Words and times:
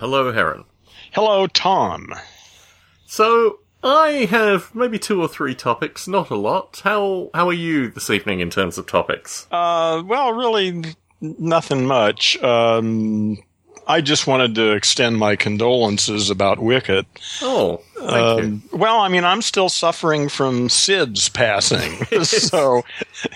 Hello, 0.00 0.32
Heron. 0.32 0.64
Hello, 1.12 1.46
Tom. 1.46 2.12
So, 3.06 3.60
I 3.84 4.26
have 4.28 4.74
maybe 4.74 4.98
two 4.98 5.20
or 5.20 5.28
three 5.28 5.54
topics, 5.54 6.08
not 6.08 6.30
a 6.30 6.36
lot. 6.36 6.80
How 6.82 7.30
how 7.32 7.46
are 7.48 7.52
you 7.52 7.90
this 7.90 8.10
evening 8.10 8.40
in 8.40 8.50
terms 8.50 8.76
of 8.76 8.86
topics? 8.86 9.46
Uh, 9.52 10.02
well, 10.04 10.32
really, 10.32 10.82
nothing 11.20 11.86
much. 11.86 12.36
Um, 12.42 13.38
I 13.86 14.00
just 14.00 14.26
wanted 14.26 14.56
to 14.56 14.72
extend 14.72 15.18
my 15.18 15.36
condolences 15.36 16.28
about 16.28 16.58
Wicket. 16.58 17.06
Oh, 17.40 17.80
thank 17.96 18.44
Um, 18.44 18.62
well, 18.72 18.98
I 18.98 19.06
mean, 19.08 19.24
I'm 19.24 19.42
still 19.42 19.68
suffering 19.68 20.28
from 20.28 20.68
Sid's 20.70 21.28
passing, 21.28 22.04
so 22.24 22.82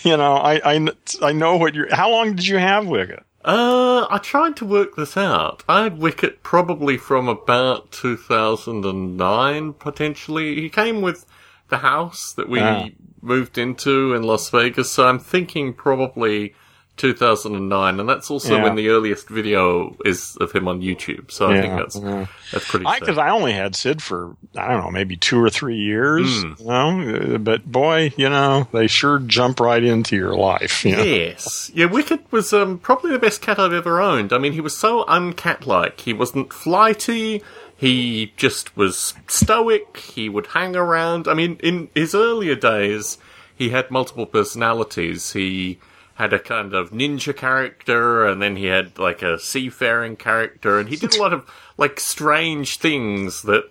you 0.03 0.17
know, 0.17 0.35
I, 0.35 0.75
I 0.75 0.89
I 1.23 1.31
know 1.31 1.57
what 1.57 1.77
you're. 1.77 1.95
How 1.95 2.11
long 2.11 2.35
did 2.35 2.49
you 2.49 2.57
have 2.59 2.89
Wicket? 2.89 3.23
Uh, 3.49 4.07
I 4.11 4.19
tried 4.19 4.57
to 4.57 4.67
work 4.67 4.95
this 4.97 5.17
out. 5.17 5.65
I 5.67 5.85
had 5.85 5.99
Wicket 5.99 6.43
probably 6.43 6.99
from 6.99 7.29
about 7.29 7.91
2009, 7.93 9.73
potentially. 9.73 10.61
He 10.61 10.69
came 10.69 11.01
with 11.01 11.25
the 11.71 11.79
house 11.79 12.31
that 12.35 12.47
we 12.51 12.61
Ah. 12.61 12.89
moved 13.23 13.57
into 13.57 14.13
in 14.13 14.23
Las 14.23 14.51
Vegas, 14.51 14.91
so 14.91 15.09
I'm 15.09 15.19
thinking 15.19 15.73
probably 15.73 16.55
2009, 16.99 18.01
and 18.01 18.09
that's 18.09 18.31
also 18.31 18.57
Yeah. 18.57 18.63
when 18.65 18.75
the 18.75 18.89
earliest 18.91 19.29
video 19.29 19.97
is 20.05 20.37
of 20.41 20.53
him 20.53 20.69
on 20.69 20.81
YouTube. 20.83 21.31
So 21.31 21.49
I 21.51 21.61
think 21.61 21.75
that's 21.77 21.97
yeah. 21.97 22.27
that's 22.53 22.69
pretty. 22.69 22.85
I 22.87 22.99
because 22.99 23.17
I 23.19 23.31
only 23.31 23.53
had 23.53 23.75
Sid 23.75 24.03
for 24.03 24.37
I 24.57 24.69
don't 24.69 24.83
know 24.85 24.91
maybe 24.91 25.17
two 25.17 25.43
or 25.43 25.49
three 25.51 25.77
years, 25.79 26.43
Hmm. 26.43 26.53
you 26.59 26.67
know. 26.67 27.35
Uh, 27.35 27.39
But 27.39 27.65
boy, 27.71 28.13
you 28.17 28.29
know 28.29 28.69
they 28.73 28.87
sure 28.89 29.19
jump 29.21 29.61
right 29.61 29.83
into 29.83 30.17
your 30.17 30.35
life. 30.37 30.85
You 30.85 30.97
know? 30.97 31.03
Yes. 31.03 31.71
Yeah, 31.75 31.87
Wicket 31.87 32.21
was 32.31 32.53
um, 32.53 32.79
probably 32.79 33.13
the 33.13 33.19
best 33.19 33.41
cat 33.43 33.59
I've 33.59 33.73
ever 33.73 34.01
owned. 34.01 34.33
I 34.33 34.39
mean, 34.39 34.53
he 34.53 34.61
was 34.61 34.77
so 34.77 35.05
uncat-like. 35.05 36.01
He 36.01 36.13
wasn't 36.13 36.53
flighty. 36.53 37.43
He 37.77 38.33
just 38.37 38.77
was 38.77 39.15
stoic. 39.29 39.97
He 39.99 40.29
would 40.29 40.49
hang 40.49 40.75
around. 40.75 41.29
I 41.29 41.35
mean, 41.35 41.59
in 41.63 41.89
his 41.95 42.13
earlier 42.15 42.57
days, 42.57 43.19
he 43.55 43.69
had 43.71 43.91
multiple 43.91 44.27
personalities. 44.27 45.33
He 45.33 45.79
had 46.19 46.33
a 46.33 46.39
kind 46.41 46.75
of 46.75 46.91
ninja 46.91 47.35
character, 47.35 48.27
and 48.27 48.43
then 48.43 48.57
he 48.57 48.67
had 48.67 48.99
like 48.99 49.23
a 49.23 49.39
seafaring 49.39 50.17
character, 50.17 50.81
and 50.81 50.89
he 50.89 50.97
did 50.97 51.15
a 51.15 51.23
lot 51.23 51.33
of 51.33 51.49
like 51.77 52.01
strange 52.01 52.79
things 52.79 53.43
that 53.43 53.71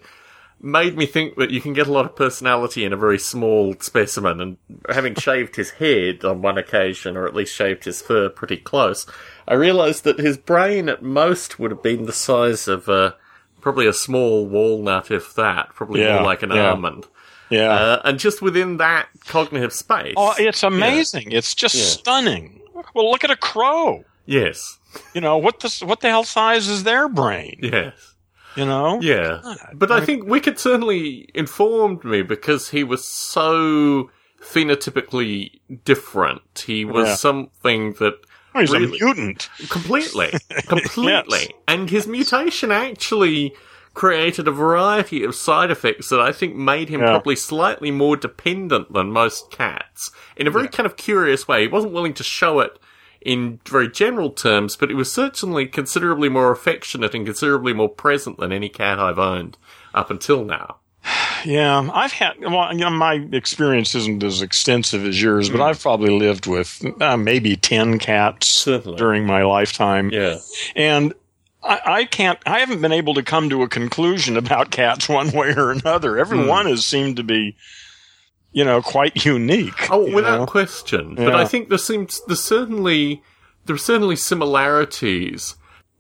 made 0.62 0.96
me 0.98 1.06
think 1.06 1.36
that 1.36 1.52
you 1.52 1.60
can 1.60 1.74
get 1.74 1.88
a 1.88 1.92
lot 1.92 2.06
of 2.06 2.16
personality 2.16 2.86
in 2.86 2.94
a 2.94 2.98
very 2.98 3.20
small 3.20 3.76
specimen. 3.82 4.40
And 4.40 4.58
having 4.90 5.14
shaved 5.20 5.58
his 5.58 5.72
head 5.72 6.24
on 6.24 6.42
one 6.42 6.58
occasion, 6.58 7.18
or 7.18 7.28
at 7.28 7.36
least 7.36 7.54
shaved 7.54 7.84
his 7.84 8.02
fur 8.02 8.30
pretty 8.30 8.58
close, 8.58 9.06
I 9.46 9.56
realised 9.56 10.06
that 10.06 10.20
his 10.20 10.38
brain 10.38 10.88
at 10.88 11.04
most 11.04 11.60
would 11.60 11.72
have 11.72 11.84
been 11.84 12.06
the 12.06 12.14
size 12.14 12.70
of 12.70 12.88
uh, 12.88 13.12
probably 13.60 13.88
a 13.88 13.94
small 13.94 14.48
walnut, 14.48 15.12
if 15.12 15.36
that, 15.36 15.76
probably 15.76 16.02
Yeah, 16.02 16.16
more 16.16 16.24
like 16.24 16.44
an 16.44 16.52
yeah. 16.52 16.72
almond. 16.72 17.08
Yeah. 17.50 17.70
Uh, 17.72 18.02
and 18.04 18.20
just 18.20 18.42
within 18.42 18.78
that 18.78 19.08
cognitive 19.26 19.74
space. 19.74 20.14
oh, 20.18 20.34
it's 20.38 20.64
amazing. 20.64 21.32
It's 21.32 21.56
just 21.56 21.76
Yeah. 21.76 21.84
stunning. 21.84 22.62
Well, 22.94 23.10
look 23.12 23.24
at 23.24 23.32
a 23.32 23.36
crow. 23.38 24.04
yes, 24.26 24.78
You 25.14 25.22
know 25.22 25.38
what 25.38 25.60
the 25.60 25.70
what 25.86 26.02
the 26.02 26.10
hell 26.10 26.24
size 26.24 26.68
is 26.68 26.84
their 26.84 27.08
brain? 27.08 27.60
yes. 27.62 27.94
You 28.56 28.66
know. 28.66 29.00
Yeah. 29.02 29.42
But 29.74 29.92
I 29.92 30.02
think 30.04 30.26
Wicket 30.28 30.60
certainly 30.60 31.30
informed 31.36 32.04
me 32.04 32.24
because 32.24 32.70
he 32.70 32.84
was 32.84 33.06
so 33.06 34.10
phenotypically 34.42 35.52
different. 35.86 36.64
He 36.66 36.84
was 36.86 37.08
Yeah. 37.08 37.16
something 37.16 37.94
that 37.94 38.16
Oh, 38.56 38.60
he's 38.62 38.72
really- 38.72 38.98
a 39.00 39.04
mutant. 39.04 39.50
completely, 39.70 40.34
completely. 40.68 41.40
Yes. 41.42 41.50
And 41.68 41.90
his 41.90 42.08
mutation 42.08 42.72
actually 42.72 43.54
created 43.98 44.48
a 44.48 44.52
variety 44.52 45.24
of 45.24 45.34
side 45.34 45.72
effects 45.72 46.08
that 46.10 46.20
I 46.22 46.32
think 46.32 46.56
made 46.56 46.88
him 46.88 47.02
Yeah. 47.02 47.08
probably 47.08 47.36
slightly 47.36 47.90
more 47.90 48.16
dependent 48.16 48.94
than 48.94 49.12
most 49.12 49.50
cats 49.50 50.12
in 50.36 50.46
a 50.46 50.52
very 50.52 50.68
kind 50.68 50.86
of 50.86 50.98
curious 50.98 51.48
way. 51.48 51.62
He 51.64 51.68
wasn't 51.68 51.94
willing 51.94 52.14
to 52.14 52.24
show 52.24 52.60
it 52.60 52.78
in 53.22 53.60
very 53.68 53.90
general 53.90 54.30
terms, 54.30 54.76
but 54.76 54.90
he 54.90 54.96
was 54.96 55.12
certainly 55.12 55.66
considerably 55.66 56.30
more 56.30 56.52
affectionate 56.52 57.16
and 57.16 57.26
considerably 57.26 57.74
more 57.74 57.90
present 57.90 58.38
than 58.38 58.52
any 58.52 58.70
cat 58.70 59.00
I've 59.00 59.18
owned 59.18 59.58
up 59.96 60.12
until 60.12 60.46
now. 60.46 60.78
Yeah, 61.46 61.88
I've 61.94 62.12
had. 62.14 62.34
Well, 62.42 62.72
you 62.74 62.80
know, 62.80 62.90
my 62.90 63.24
experience 63.32 63.94
isn't 63.94 64.24
as 64.24 64.42
extensive 64.42 65.06
as 65.06 65.22
yours, 65.22 65.50
but 65.52 65.62
I've 65.62 65.80
probably 65.80 66.10
lived 66.10 66.48
with 66.48 66.84
uh, 67.00 67.16
maybe 67.16 67.56
ten 67.56 68.00
cats 68.00 68.48
Certainly. 68.48 68.98
during 68.98 69.26
my 69.26 69.44
lifetime. 69.44 70.10
Yeah. 70.10 70.38
and 70.76 71.14
I, 71.68 71.82
I 71.86 72.06
can't. 72.06 72.40
I 72.46 72.60
haven't 72.60 72.82
been 72.82 72.92
able 72.92 73.14
to 73.16 73.24
come 73.24 73.50
to 73.50 73.62
a 73.64 73.68
conclusion 73.68 74.38
about 74.38 74.72
cats 74.72 75.08
one 75.10 75.32
way 75.32 75.54
or 75.56 75.72
another. 75.72 76.18
Every 76.18 76.40
Hmm. 76.40 76.48
one 76.48 76.66
has 76.68 76.86
seemed 76.86 77.18
to 77.18 77.24
be, 77.24 77.56
you 78.52 78.64
know, 78.64 78.82
quite 78.82 79.26
unique. 79.26 79.90
Oh, 79.92 80.12
without 80.14 80.40
know? 80.40 80.46
question. 80.46 81.16
But 81.16 81.36
I 81.36 81.46
think 81.46 81.70
there 81.70 81.78
seems 81.78 82.22
there's 82.28 82.42
certainly 82.44 83.22
there 83.66 83.76
are 83.76 83.80
certainly 83.80 84.16
similarities. 84.16 85.56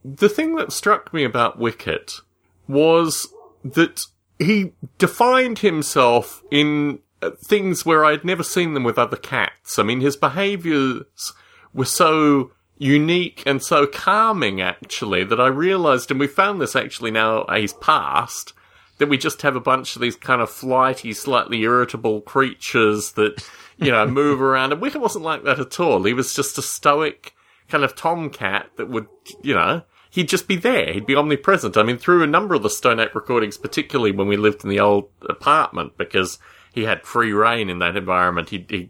The 0.05 0.29
thing 0.29 0.55
that 0.55 0.71
struck 0.71 1.13
me 1.13 1.23
about 1.23 1.59
Wicket 1.59 2.21
was 2.67 3.27
that 3.63 4.05
he 4.39 4.71
defined 4.97 5.59
himself 5.59 6.41
in 6.51 6.99
uh, 7.21 7.31
things 7.43 7.85
where 7.85 8.05
I'd 8.05 8.23
never 8.23 8.43
seen 8.43 8.73
them 8.73 8.83
with 8.83 8.97
other 8.97 9.17
cats. 9.17 9.79
I 9.79 9.83
mean, 9.83 9.99
his 10.01 10.15
behaviours 10.15 11.33
were 11.73 11.85
so 11.85 12.51
unique 12.77 13.43
and 13.45 13.63
so 13.63 13.87
calming, 13.87 14.61
actually, 14.61 15.23
that 15.23 15.39
I 15.39 15.47
realised, 15.47 16.11
and 16.11 16.19
we 16.19 16.27
found 16.27 16.61
this 16.61 16.75
actually 16.75 17.11
now 17.11 17.45
he's 17.53 17.73
passed, 17.73 18.53
that 18.97 19.09
we 19.09 19.17
just 19.17 19.41
have 19.43 19.55
a 19.55 19.61
bunch 19.61 19.95
of 19.95 20.01
these 20.01 20.15
kind 20.15 20.41
of 20.41 20.49
flighty, 20.49 21.13
slightly 21.13 21.61
irritable 21.61 22.21
creatures 22.21 23.13
that, 23.13 23.47
you 23.77 23.91
know, 23.91 24.07
move 24.07 24.41
around. 24.41 24.71
And 24.71 24.81
Wicket 24.81 25.01
wasn't 25.01 25.25
like 25.25 25.43
that 25.43 25.59
at 25.59 25.79
all. 25.79 26.03
He 26.03 26.13
was 26.13 26.33
just 26.33 26.57
a 26.57 26.61
stoic 26.61 27.33
kind 27.69 27.83
of 27.83 27.95
tomcat 27.95 28.69
that 28.77 28.89
would, 28.89 29.07
you 29.41 29.53
know, 29.53 29.83
he'd 30.09 30.29
just 30.29 30.47
be 30.47 30.55
there. 30.55 30.93
He'd 30.93 31.05
be 31.05 31.15
omnipresent. 31.15 31.77
I 31.77 31.83
mean, 31.83 31.97
through 31.97 32.23
a 32.23 32.27
number 32.27 32.55
of 32.55 32.63
the 32.63 32.69
Stone 32.69 32.99
Ape 32.99 33.13
recordings, 33.13 33.57
particularly 33.57 34.11
when 34.11 34.27
we 34.27 34.37
lived 34.37 34.63
in 34.63 34.69
the 34.69 34.79
old 34.79 35.09
apartment, 35.29 35.97
because 35.97 36.39
he 36.73 36.83
had 36.83 37.03
free 37.03 37.33
reign 37.33 37.69
in 37.69 37.79
that 37.79 37.97
environment. 37.97 38.49
He, 38.49 38.65
he 38.69 38.89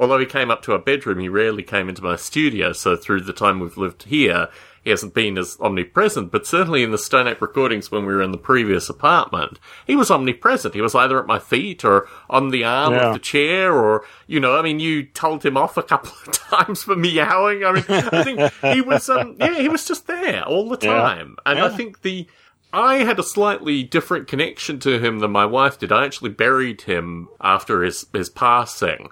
although 0.00 0.18
he 0.18 0.26
came 0.26 0.50
up 0.50 0.62
to 0.62 0.72
our 0.72 0.78
bedroom, 0.80 1.20
he 1.20 1.28
rarely 1.28 1.62
came 1.62 1.88
into 1.88 2.02
my 2.02 2.16
studio. 2.16 2.72
So 2.72 2.96
through 2.96 3.20
the 3.20 3.32
time 3.32 3.60
we've 3.60 3.76
lived 3.76 4.04
here, 4.04 4.48
he 4.82 4.88
hasn't 4.88 5.12
been 5.12 5.36
as 5.36 5.58
omnipresent. 5.60 6.32
But 6.32 6.46
certainly 6.46 6.82
in 6.82 6.90
the 6.90 6.96
Stone 6.98 7.28
Ape 7.28 7.42
recordings 7.42 7.90
when 7.90 8.06
we 8.06 8.14
were 8.14 8.22
in 8.22 8.32
the 8.32 8.38
previous 8.38 8.88
apartment, 8.88 9.60
he 9.86 9.94
was 9.94 10.10
omnipresent. 10.10 10.74
He 10.74 10.80
was 10.80 10.94
either 10.94 11.20
at 11.20 11.26
my 11.26 11.38
feet 11.38 11.84
or 11.84 12.08
on 12.30 12.48
the 12.48 12.64
arm 12.64 12.94
Yeah. 12.94 13.08
of 13.08 13.12
the 13.12 13.18
chair, 13.20 13.74
or 13.74 14.04
you 14.26 14.40
know, 14.40 14.58
I 14.58 14.62
mean, 14.62 14.80
you 14.80 15.02
told 15.04 15.44
him 15.44 15.56
off 15.58 15.76
a 15.76 15.82
couple 15.82 16.12
of 16.26 16.32
times 16.50 16.82
for 16.82 16.96
meowing. 16.96 17.62
I 17.64 17.72
mean, 17.72 17.84
I 17.88 18.24
think 18.24 18.52
he 18.74 18.80
was, 18.80 19.08
um, 19.10 19.36
yeah, 19.38 19.58
he 19.60 19.68
was 19.68 19.84
just 19.84 20.06
there 20.06 20.42
all 20.44 20.68
the 20.70 20.78
Yeah. 20.84 20.94
time, 20.94 21.36
and 21.44 21.58
I 21.60 21.68
think 21.68 22.00
the. 22.02 22.26
I 22.72 22.98
had 22.98 23.18
a 23.18 23.24
slightly 23.24 23.82
different 23.82 24.28
connection 24.28 24.78
to 24.80 25.00
him 25.00 25.18
than 25.18 25.32
my 25.32 25.44
wife 25.44 25.80
did. 25.80 25.90
I 25.90 26.04
actually 26.04 26.30
buried 26.30 26.82
him 26.82 27.28
after 27.40 27.82
his, 27.82 28.06
his 28.12 28.30
passing 28.30 29.10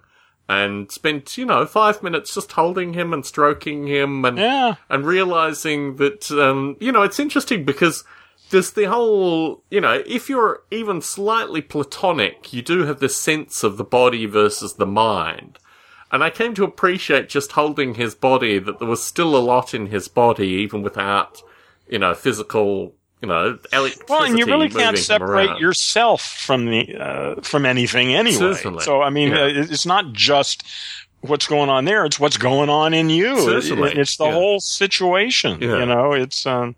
and 0.49 0.91
spent, 0.91 1.37
you 1.37 1.45
know, 1.45 1.67
five 1.67 2.03
minutes 2.03 2.35
just 2.35 2.53
holding 2.53 2.95
him 2.95 3.13
and 3.13 3.25
stroking 3.27 3.87
him 3.87 4.25
and, 4.25 4.39
Yeah. 4.39 4.77
and 4.89 5.05
realizing 5.05 5.97
that, 5.97 6.31
um, 6.31 6.77
you 6.81 6.91
know, 6.91 7.03
it's 7.03 7.21
interesting 7.21 7.65
because 7.65 8.03
there's 8.51 8.71
the 8.71 8.85
whole, 8.85 9.63
you 9.71 9.81
know, 9.81 10.03
if 10.07 10.31
you're 10.31 10.63
even 10.71 11.03
slightly 11.03 11.61
platonic, 11.61 12.53
you 12.53 12.63
do 12.63 12.85
have 12.85 12.99
this 12.99 13.21
sense 13.21 13.63
of 13.63 13.77
the 13.77 13.85
body 13.85 14.25
versus 14.25 14.75
the 14.75 14.87
mind. 14.87 15.59
And 16.11 16.25
I 16.25 16.31
came 16.31 16.55
to 16.55 16.65
appreciate 16.65 17.29
just 17.29 17.53
holding 17.53 17.97
his 17.97 18.15
body 18.15 18.59
that 18.59 18.79
there 18.79 18.89
was 18.89 19.03
still 19.03 19.37
a 19.37 19.45
lot 19.45 19.75
in 19.75 19.89
his 19.89 20.09
body, 20.09 20.49
even 20.49 20.81
without, 20.81 21.43
you 21.87 21.99
know, 21.99 22.15
physical, 22.15 22.95
you 23.23 23.29
know, 23.29 23.59
electricity. 23.73 24.05
Well, 24.09 24.25
and 24.25 24.39
you 24.39 24.47
really 24.47 24.69
can't 24.69 24.99
separate 24.99 25.59
yourself 25.59 26.23
from 26.23 26.67
the 26.67 26.97
uh, 26.97 27.41
from 27.43 27.67
anything 27.67 28.15
anyway. 28.15 28.37
Certainly. 28.55 28.85
So 28.85 29.03
I 29.03 29.11
mean, 29.11 29.31
Yeah. 29.31 29.43
uh, 29.43 29.49
it's 29.49 29.87
not 29.87 30.13
just 30.13 30.63
what's 31.21 31.47
going 31.47 31.69
on 31.69 31.85
there; 31.85 32.05
it's 32.05 32.21
what's 32.21 32.37
going 32.37 32.71
on 32.71 32.95
in 32.95 33.11
you. 33.11 33.41
Certainly. 33.41 33.93
it's 33.97 34.17
the 34.17 34.27
Yeah. 34.27 34.33
whole 34.33 34.61
situation. 34.61 35.59
Yeah. 35.61 35.79
You 35.81 35.87
know, 35.87 36.13
it's 36.13 36.47
um, 36.47 36.77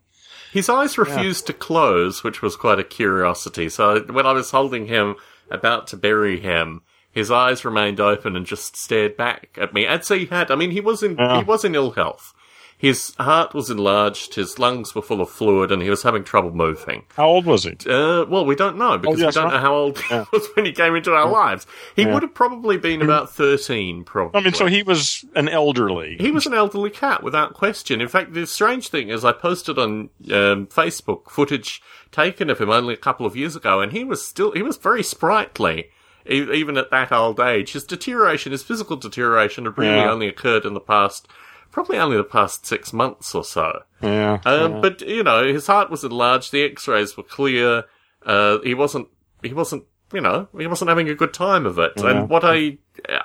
His 0.52 0.68
eyes 0.68 0.96
refused 0.98 1.46
to 1.46 1.52
close, 1.52 2.24
which 2.24 2.42
was 2.42 2.56
quite 2.56 2.78
a 2.78 2.84
curiosity. 2.84 3.68
So 3.68 4.00
when 4.02 4.26
I 4.26 4.32
was 4.32 4.50
holding 4.50 4.86
him, 4.86 5.16
about 5.50 5.86
to 5.88 5.96
bury 5.96 6.40
him, 6.40 6.82
his 7.12 7.30
eyes 7.30 7.64
remained 7.64 8.00
open 8.00 8.34
and 8.36 8.46
just 8.46 8.76
stared 8.76 9.16
back 9.16 9.50
at 9.60 9.74
me. 9.74 9.86
I'd 9.86 10.04
say 10.04 10.20
he 10.20 10.26
had. 10.26 10.50
I 10.50 10.54
mean, 10.54 10.70
he 10.70 10.80
was 10.80 11.02
in 11.02 11.16
he 11.18 11.42
was 11.44 11.64
in 11.64 11.74
ill 11.74 11.90
health. 11.92 12.32
His 12.80 13.14
heart 13.18 13.52
was 13.52 13.68
enlarged, 13.68 14.36
his 14.36 14.58
lungs 14.58 14.94
were 14.94 15.02
full 15.02 15.20
of 15.20 15.28
fluid, 15.28 15.70
and 15.70 15.82
he 15.82 15.90
was 15.90 16.02
having 16.02 16.24
trouble 16.24 16.50
moving. 16.50 17.02
How 17.14 17.26
old 17.26 17.44
was 17.44 17.64
he? 17.64 17.72
Uh, 17.86 18.24
well, 18.24 18.46
we 18.46 18.56
don't 18.56 18.78
know 18.78 18.96
because 18.96 19.20
Oh, 19.20 19.26
yes, 19.26 19.36
we 19.36 19.40
don't 19.42 19.50
huh? 19.50 19.56
know 19.58 19.62
how 19.62 19.74
old 19.74 19.98
he 19.98 20.14
was 20.32 20.48
when 20.56 20.64
he 20.64 20.72
came 20.72 20.96
into 20.96 21.12
our 21.12 21.28
lives. 21.28 21.66
He 21.94 22.02
Yeah. 22.04 22.14
would 22.14 22.22
have 22.22 22.32
probably 22.32 22.78
been 22.78 23.02
about 23.02 23.28
13, 23.30 24.04
probably. 24.04 24.40
I 24.40 24.44
mean, 24.44 24.54
so 24.54 24.64
he 24.64 24.82
was 24.82 25.26
an 25.36 25.48
elderly. 25.50 26.16
He 26.18 26.30
was 26.30 26.46
an 26.46 26.54
elderly 26.54 26.88
cat, 26.90 27.22
without 27.22 27.52
question. 27.52 28.00
In 28.00 28.08
fact, 28.08 28.32
the 28.32 28.46
strange 28.46 28.88
thing 28.88 29.10
is, 29.10 29.26
I 29.26 29.32
posted 29.32 29.78
on 29.78 30.08
um, 30.32 30.66
Facebook 30.68 31.28
footage 31.30 31.82
taken 32.12 32.48
of 32.48 32.58
him 32.60 32.70
only 32.70 32.94
a 32.94 32.96
couple 32.96 33.26
of 33.26 33.36
years 33.36 33.54
ago, 33.56 33.80
and 33.80 33.92
he 33.92 34.04
was 34.04 34.26
still 34.26 34.52
he 34.52 34.62
was 34.62 34.78
very 34.78 35.02
sprightly, 35.02 35.90
even 36.26 36.76
at 36.76 36.90
that 36.90 37.12
old 37.12 37.40
age. 37.40 37.72
His 37.72 37.84
deterioration, 37.84 38.52
his 38.52 38.62
physical 38.62 38.96
deterioration, 38.96 39.64
had 39.66 39.76
really 39.78 39.96
Yeah. 39.96 40.10
only 40.10 40.28
occurred 40.28 40.64
in 40.64 40.74
the 40.74 40.80
past, 40.80 41.28
probably 41.70 41.98
only 41.98 42.16
the 42.16 42.24
past 42.24 42.66
six 42.66 42.92
months 42.92 43.34
or 43.34 43.44
so. 43.44 43.82
yeah. 44.02 44.40
Um, 44.44 44.80
But 44.80 45.00
you 45.02 45.22
know, 45.22 45.44
his 45.52 45.66
heart 45.66 45.90
was 45.90 46.04
enlarged. 46.04 46.52
The 46.52 46.62
X-rays 46.62 47.16
were 47.16 47.22
clear. 47.22 47.84
Uh, 48.24 48.58
he 48.62 48.74
wasn't. 48.74 49.08
He 49.42 49.52
wasn't. 49.52 49.84
You 50.12 50.20
know, 50.20 50.48
he 50.58 50.66
wasn't 50.66 50.88
having 50.88 51.08
a 51.08 51.14
good 51.14 51.32
time 51.32 51.66
of 51.66 51.78
it. 51.78 51.92
And 52.00 52.28
what 52.28 52.44
I 52.44 52.78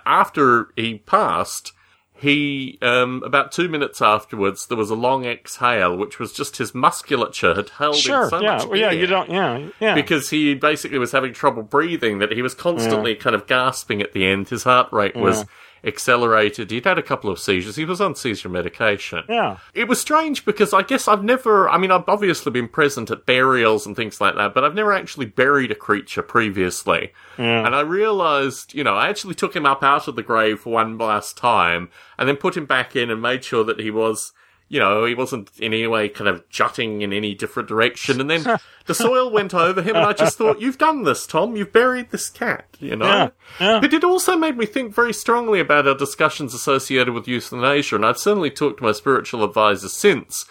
after 0.06 0.70
he 0.76 1.00
passed, 1.00 1.72
he 2.14 2.78
um, 2.82 3.24
about 3.26 3.52
two 3.52 3.68
minutes 3.68 4.02
afterwards, 4.02 4.68
there 4.68 4.78
was 4.78 4.90
a 4.90 4.96
long 4.96 5.26
exhale, 5.26 5.98
which 5.98 6.20
was 6.20 6.32
just 6.32 6.58
his 6.58 6.74
musculature 6.74 7.56
had 7.56 7.70
held 7.70 7.96
in 7.96 8.02
sure. 8.02 8.30
so 8.30 8.40
yeah. 8.40 8.58
much 8.58 8.68
Well, 8.68 8.78
yeah. 8.78 8.92
You 8.92 9.08
don't. 9.08 9.30
Yeah. 9.30 9.70
Yeah. 9.80 9.96
because 9.96 10.30
he 10.30 10.54
basically 10.54 11.00
was 11.00 11.12
having 11.12 11.34
trouble 11.34 11.64
breathing, 11.64 12.20
that 12.20 12.32
he 12.32 12.42
was 12.42 12.54
constantly 12.54 13.16
kind 13.16 13.36
of 13.36 13.48
gasping 13.48 14.02
at 14.02 14.14
the 14.14 14.26
end. 14.26 14.50
His 14.50 14.64
heart 14.64 14.92
rate 14.94 15.16
was 15.16 15.46
accelerated. 15.86 16.72
He'd 16.72 16.86
had 16.86 16.98
a 16.98 17.04
couple 17.04 17.30
of 17.30 17.40
seizures. 17.40 17.76
He 17.76 17.86
was 17.86 18.02
on 18.02 18.16
seizure 18.16 18.50
medication. 18.50 19.24
yeah. 19.30 19.58
It 19.74 19.88
was 19.88 20.02
strange 20.02 20.46
because 20.46 20.74
I 20.74 20.82
guess 20.82 21.08
I've 21.08 21.24
never, 21.24 21.70
I 21.70 21.78
mean, 21.78 21.92
I've 21.92 22.08
obviously 22.08 22.52
been 22.52 22.68
present 22.68 23.12
at 23.12 23.26
burials 23.26 23.86
and 23.86 23.96
things 23.96 24.20
like 24.20 24.36
that, 24.36 24.54
but 24.54 24.64
I've 24.64 24.76
never 24.76 24.94
actually 24.94 25.28
buried 25.28 25.72
a 25.72 25.76
creature 25.76 26.22
previously. 26.22 27.14
Yeah. 27.38 27.66
And 27.66 27.76
I 27.76 27.82
realized, 27.82 28.74
you 28.74 28.84
know, 28.84 28.96
I 28.96 29.10
actually 29.10 29.36
took 29.36 29.56
him 29.56 29.66
up 29.66 29.84
out 29.84 30.08
of 30.08 30.16
the 30.16 30.24
grave 30.24 30.62
for 30.62 30.74
one 30.74 30.98
last 30.98 31.38
time 31.38 31.90
and 32.18 32.28
then 32.28 32.38
put 32.38 32.58
him 32.58 32.66
back 32.66 32.96
in 32.96 33.10
and 33.10 33.22
made 33.22 33.44
sure 33.44 33.64
that 33.64 33.80
he 33.80 33.92
was, 33.92 34.34
you 34.68 34.80
know, 34.80 35.06
he 35.06 35.14
wasn't 35.14 35.50
in 35.60 35.74
any 35.74 35.86
way 35.88 36.10
kind 36.10 36.28
of 36.28 36.48
jutting 36.50 37.02
in 37.02 37.14
any 37.14 37.36
different 37.36 37.70
direction. 37.70 38.20
And 38.20 38.30
then 38.30 38.44
the 38.88 38.96
soil 38.96 39.30
went 39.32 39.54
over 39.54 39.82
him 39.82 39.96
and 39.96 40.06
I 40.06 40.14
just 40.14 40.38
thought, 40.38 40.60
you've 40.60 40.78
done 40.80 41.04
this, 41.04 41.28
Tom. 41.28 41.56
You've 41.56 41.72
buried 41.72 42.10
this 42.10 42.30
cat, 42.30 42.66
you 42.80 42.96
know? 42.96 43.06
Yeah, 43.06 43.30
yeah. 43.60 43.80
But 43.80 43.94
it 43.94 44.04
also 44.04 44.36
made 44.36 44.58
me 44.58 44.66
think 44.66 44.94
very 44.94 45.14
strongly 45.14 45.60
about 45.60 45.88
our 45.88 45.96
discussions 45.96 46.54
associated 46.54 47.14
with 47.14 47.28
euthanasia, 47.28 47.96
and 47.96 48.06
I've 48.06 48.18
certainly 48.18 48.50
talked 48.50 48.80
to 48.80 48.84
my 48.86 48.92
spiritual 48.92 49.44
advisor 49.44 49.90
since, 49.90 50.46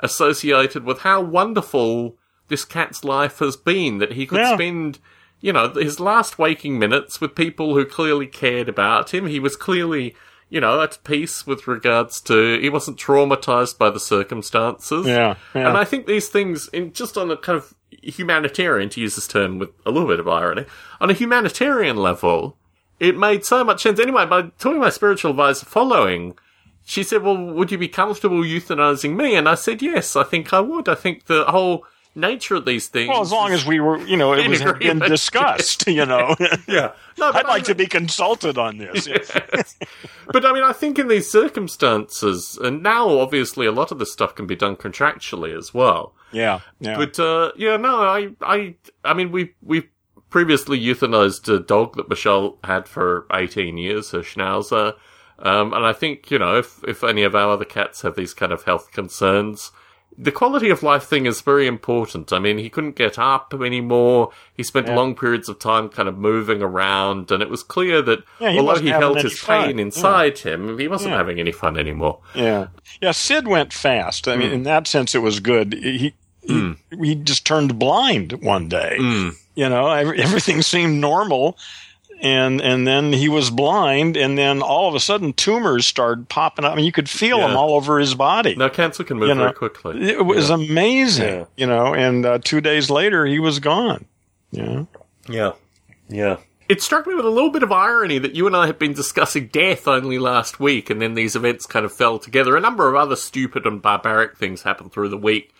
associated 0.00 0.84
with 0.84 1.00
how 1.00 1.20
wonderful 1.20 2.16
this 2.48 2.64
cat's 2.64 3.04
life 3.04 3.38
has 3.38 3.56
been, 3.56 3.98
that 3.98 4.12
he 4.12 4.26
could 4.26 4.40
Yeah. 4.40 4.54
spend, 4.54 4.98
you 5.40 5.52
know, 5.52 5.68
his 5.68 6.00
last 6.00 6.38
waking 6.38 6.78
minutes 6.78 7.20
with 7.20 7.34
people 7.34 7.74
who 7.74 7.84
clearly 7.84 8.26
cared 8.26 8.68
about 8.68 9.14
him. 9.14 9.26
He 9.26 9.38
was 9.38 9.54
clearly, 9.56 10.16
you 10.50 10.60
know, 10.60 10.82
at 10.82 10.98
peace 11.04 11.46
with 11.46 11.66
regards 11.66 12.20
to, 12.22 12.58
he 12.60 12.68
wasn't 12.68 12.98
traumatized 12.98 13.78
by 13.78 13.88
the 13.88 14.00
circumstances. 14.00 15.06
Yeah, 15.06 15.36
yeah. 15.54 15.68
And 15.68 15.78
I 15.78 15.84
think 15.84 16.06
these 16.06 16.28
things, 16.28 16.68
in 16.68 16.92
just 16.92 17.16
on 17.16 17.30
a 17.30 17.36
kind 17.36 17.56
of 17.56 17.72
humanitarian, 17.90 18.90
to 18.90 19.00
use 19.00 19.14
this 19.14 19.28
term 19.28 19.58
with 19.58 19.70
a 19.86 19.90
little 19.90 20.08
bit 20.08 20.20
of 20.20 20.28
irony, 20.28 20.66
on 21.00 21.08
a 21.08 21.14
humanitarian 21.14 21.96
level, 21.96 22.56
it 22.98 23.16
made 23.16 23.44
so 23.44 23.64
much 23.64 23.82
sense. 23.82 24.00
Anyway, 24.00 24.26
by 24.26 24.42
talking 24.58 24.74
to 24.74 24.80
my 24.80 24.90
spiritual 24.90 25.30
advisor 25.30 25.66
following, 25.66 26.36
she 26.84 27.04
said, 27.04 27.22
well, 27.22 27.36
would 27.36 27.70
you 27.70 27.78
be 27.78 27.88
comfortable 27.88 28.42
euthanizing 28.42 29.16
me? 29.16 29.36
And 29.36 29.48
I 29.48 29.54
said, 29.54 29.80
yes, 29.80 30.16
I 30.16 30.24
think 30.24 30.52
I 30.52 30.60
would. 30.60 30.88
I 30.88 30.96
think 30.96 31.26
the 31.26 31.44
whole 31.44 31.86
nature 32.14 32.56
of 32.56 32.64
these 32.64 32.88
things. 32.88 33.08
Well, 33.08 33.22
as 33.22 33.32
long 33.32 33.52
as 33.52 33.66
we 33.66 33.80
were, 33.80 33.98
you 33.98 34.16
know, 34.16 34.32
it 34.32 34.48
was 34.48 34.62
been 34.78 34.98
discussed, 35.08 35.86
you 35.86 36.06
know. 36.06 36.34
Yeah. 36.68 36.92
No, 37.18 37.30
I'd 37.30 37.44
I 37.44 37.48
like 37.48 37.64
to 37.64 37.74
be 37.74 37.86
consulted 37.86 38.58
on 38.58 38.78
this. 38.78 39.08
But 40.32 40.46
I 40.46 40.52
mean, 40.52 40.62
I 40.62 40.72
think 40.72 40.98
in 40.98 41.08
these 41.08 41.28
circumstances, 41.28 42.56
and 42.62 42.82
now 42.84 43.18
obviously 43.18 43.66
a 43.66 43.72
lot 43.72 43.90
of 43.90 43.98
this 43.98 44.12
stuff 44.12 44.34
can 44.36 44.46
be 44.46 44.54
done 44.54 44.76
contractually 44.76 45.56
as 45.56 45.74
well. 45.74 46.14
Yeah, 46.30 46.60
yeah. 46.78 46.96
But 46.96 47.18
uh, 47.18 47.50
yeah, 47.56 47.76
no, 47.76 48.00
I, 48.02 48.30
I, 48.40 48.76
I 49.04 49.14
mean, 49.14 49.32
we 49.32 49.54
we 49.60 49.88
previously 50.28 50.80
euthanized 50.80 51.52
a 51.52 51.58
dog 51.58 51.96
that 51.96 52.08
Michelle 52.08 52.58
had 52.62 52.86
for 52.86 53.26
eighteen 53.32 53.76
years, 53.76 54.12
her 54.12 54.20
Schnauzer, 54.20 54.94
um, 55.40 55.72
and 55.72 55.84
I 55.84 55.92
think 55.92 56.30
you 56.30 56.38
know 56.38 56.56
if 56.56 56.82
if 56.86 57.02
any 57.02 57.24
of 57.24 57.34
our 57.34 57.50
other 57.50 57.64
cats 57.64 58.02
have 58.02 58.14
these 58.14 58.34
kind 58.34 58.52
of 58.52 58.62
health 58.64 58.92
concerns. 58.92 59.72
The 60.18 60.32
quality 60.32 60.68
of 60.70 60.82
life 60.82 61.04
thing 61.04 61.24
is 61.24 61.40
very 61.40 61.66
important. 61.66 62.32
I 62.32 62.38
mean, 62.38 62.58
he 62.58 62.68
couldn't 62.68 62.96
get 62.96 63.18
up 63.18 63.54
anymore. 63.54 64.30
He 64.54 64.62
spent 64.62 64.86
Yeah. 64.88 64.96
long 64.96 65.14
periods 65.14 65.48
of 65.48 65.58
time 65.58 65.88
kind 65.88 66.08
of 66.08 66.18
moving 66.18 66.60
around, 66.62 67.30
and 67.30 67.42
it 67.42 67.48
was 67.48 67.62
clear 67.62 68.02
that 68.02 68.20
Yeah, 68.38 68.50
he 68.50 68.58
although 68.58 68.80
he 68.80 68.88
held 68.88 69.22
his 69.22 69.38
fun. 69.38 69.66
pain 69.68 69.78
Yeah. 69.78 69.84
inside 69.84 70.38
him, 70.40 70.78
he 70.78 70.88
wasn't 70.88 71.12
Yeah. 71.12 71.18
having 71.18 71.38
any 71.40 71.52
fun 71.52 71.78
anymore. 71.78 72.18
yeah, 72.34 72.66
yeah. 73.00 73.12
Sid 73.12 73.48
went 73.48 73.72
fast. 73.72 74.28
I 74.28 74.34
Hmm. 74.34 74.38
mean, 74.40 74.50
in 74.52 74.62
that 74.64 74.86
sense, 74.86 75.14
it 75.14 75.20
was 75.22 75.40
good. 75.40 75.72
He 75.74 76.14
he, 76.42 76.74
he 77.02 77.14
just 77.14 77.46
turned 77.46 77.78
blind 77.78 78.32
one 78.42 78.66
day. 78.68 78.96
Hmm. 78.98 79.28
You 79.54 79.68
know, 79.68 79.88
everything 79.92 80.62
seemed 80.62 80.98
normal, 81.00 81.56
and 82.22 82.60
and 82.60 82.86
then 82.86 83.12
he 83.12 83.28
was 83.28 83.50
blind, 83.50 84.16
and 84.16 84.36
then 84.38 84.62
all 84.62 84.88
of 84.88 84.94
a 84.94 85.00
sudden 85.00 85.32
tumors 85.32 85.86
started 85.86 86.28
popping 86.28 86.64
up. 86.64 86.72
I 86.72 86.76
mean, 86.76 86.84
you 86.84 86.92
could 86.92 87.08
feel 87.08 87.38
Yeah. 87.38 87.48
them 87.48 87.56
all 87.56 87.74
over 87.74 87.98
his 87.98 88.14
body. 88.14 88.54
Now, 88.56 88.68
cancer 88.68 89.04
can 89.04 89.18
move 89.18 89.28
You 89.28 89.34
know, 89.34 89.42
very 89.42 89.54
quickly. 89.54 90.08
It 90.10 90.24
was 90.24 90.50
amazing, 90.50 91.28
Yeah. 91.40 91.44
you 91.56 91.66
know. 91.66 91.94
And 91.94 92.24
uh, 92.26 92.38
two 92.42 92.60
days 92.60 92.90
later, 92.90 93.26
he 93.26 93.38
was 93.38 93.58
gone. 93.58 94.04
Yeah. 94.52 94.84
Yeah. 95.28 95.52
Yeah. 96.08 96.36
It 96.68 96.80
struck 96.82 97.06
me 97.06 97.14
with 97.14 97.24
a 97.24 97.30
little 97.30 97.50
bit 97.50 97.64
of 97.64 97.72
irony 97.72 98.18
that 98.18 98.36
you 98.36 98.46
and 98.46 98.54
I 98.56 98.66
had 98.66 98.78
been 98.78 98.92
discussing 98.92 99.48
death 99.48 99.88
only 99.88 100.18
last 100.20 100.60
week, 100.60 100.88
and 100.88 101.02
then 101.02 101.14
these 101.14 101.34
events 101.34 101.66
kind 101.66 101.84
of 101.84 101.92
fell 101.92 102.18
together. 102.20 102.56
A 102.56 102.60
number 102.60 102.88
of 102.88 102.94
other 102.94 103.16
stupid 103.16 103.66
and 103.66 103.82
barbaric 103.82 104.36
things 104.36 104.62
happened 104.62 104.92
through 104.92 105.08
the 105.08 105.16
week, 105.16 105.52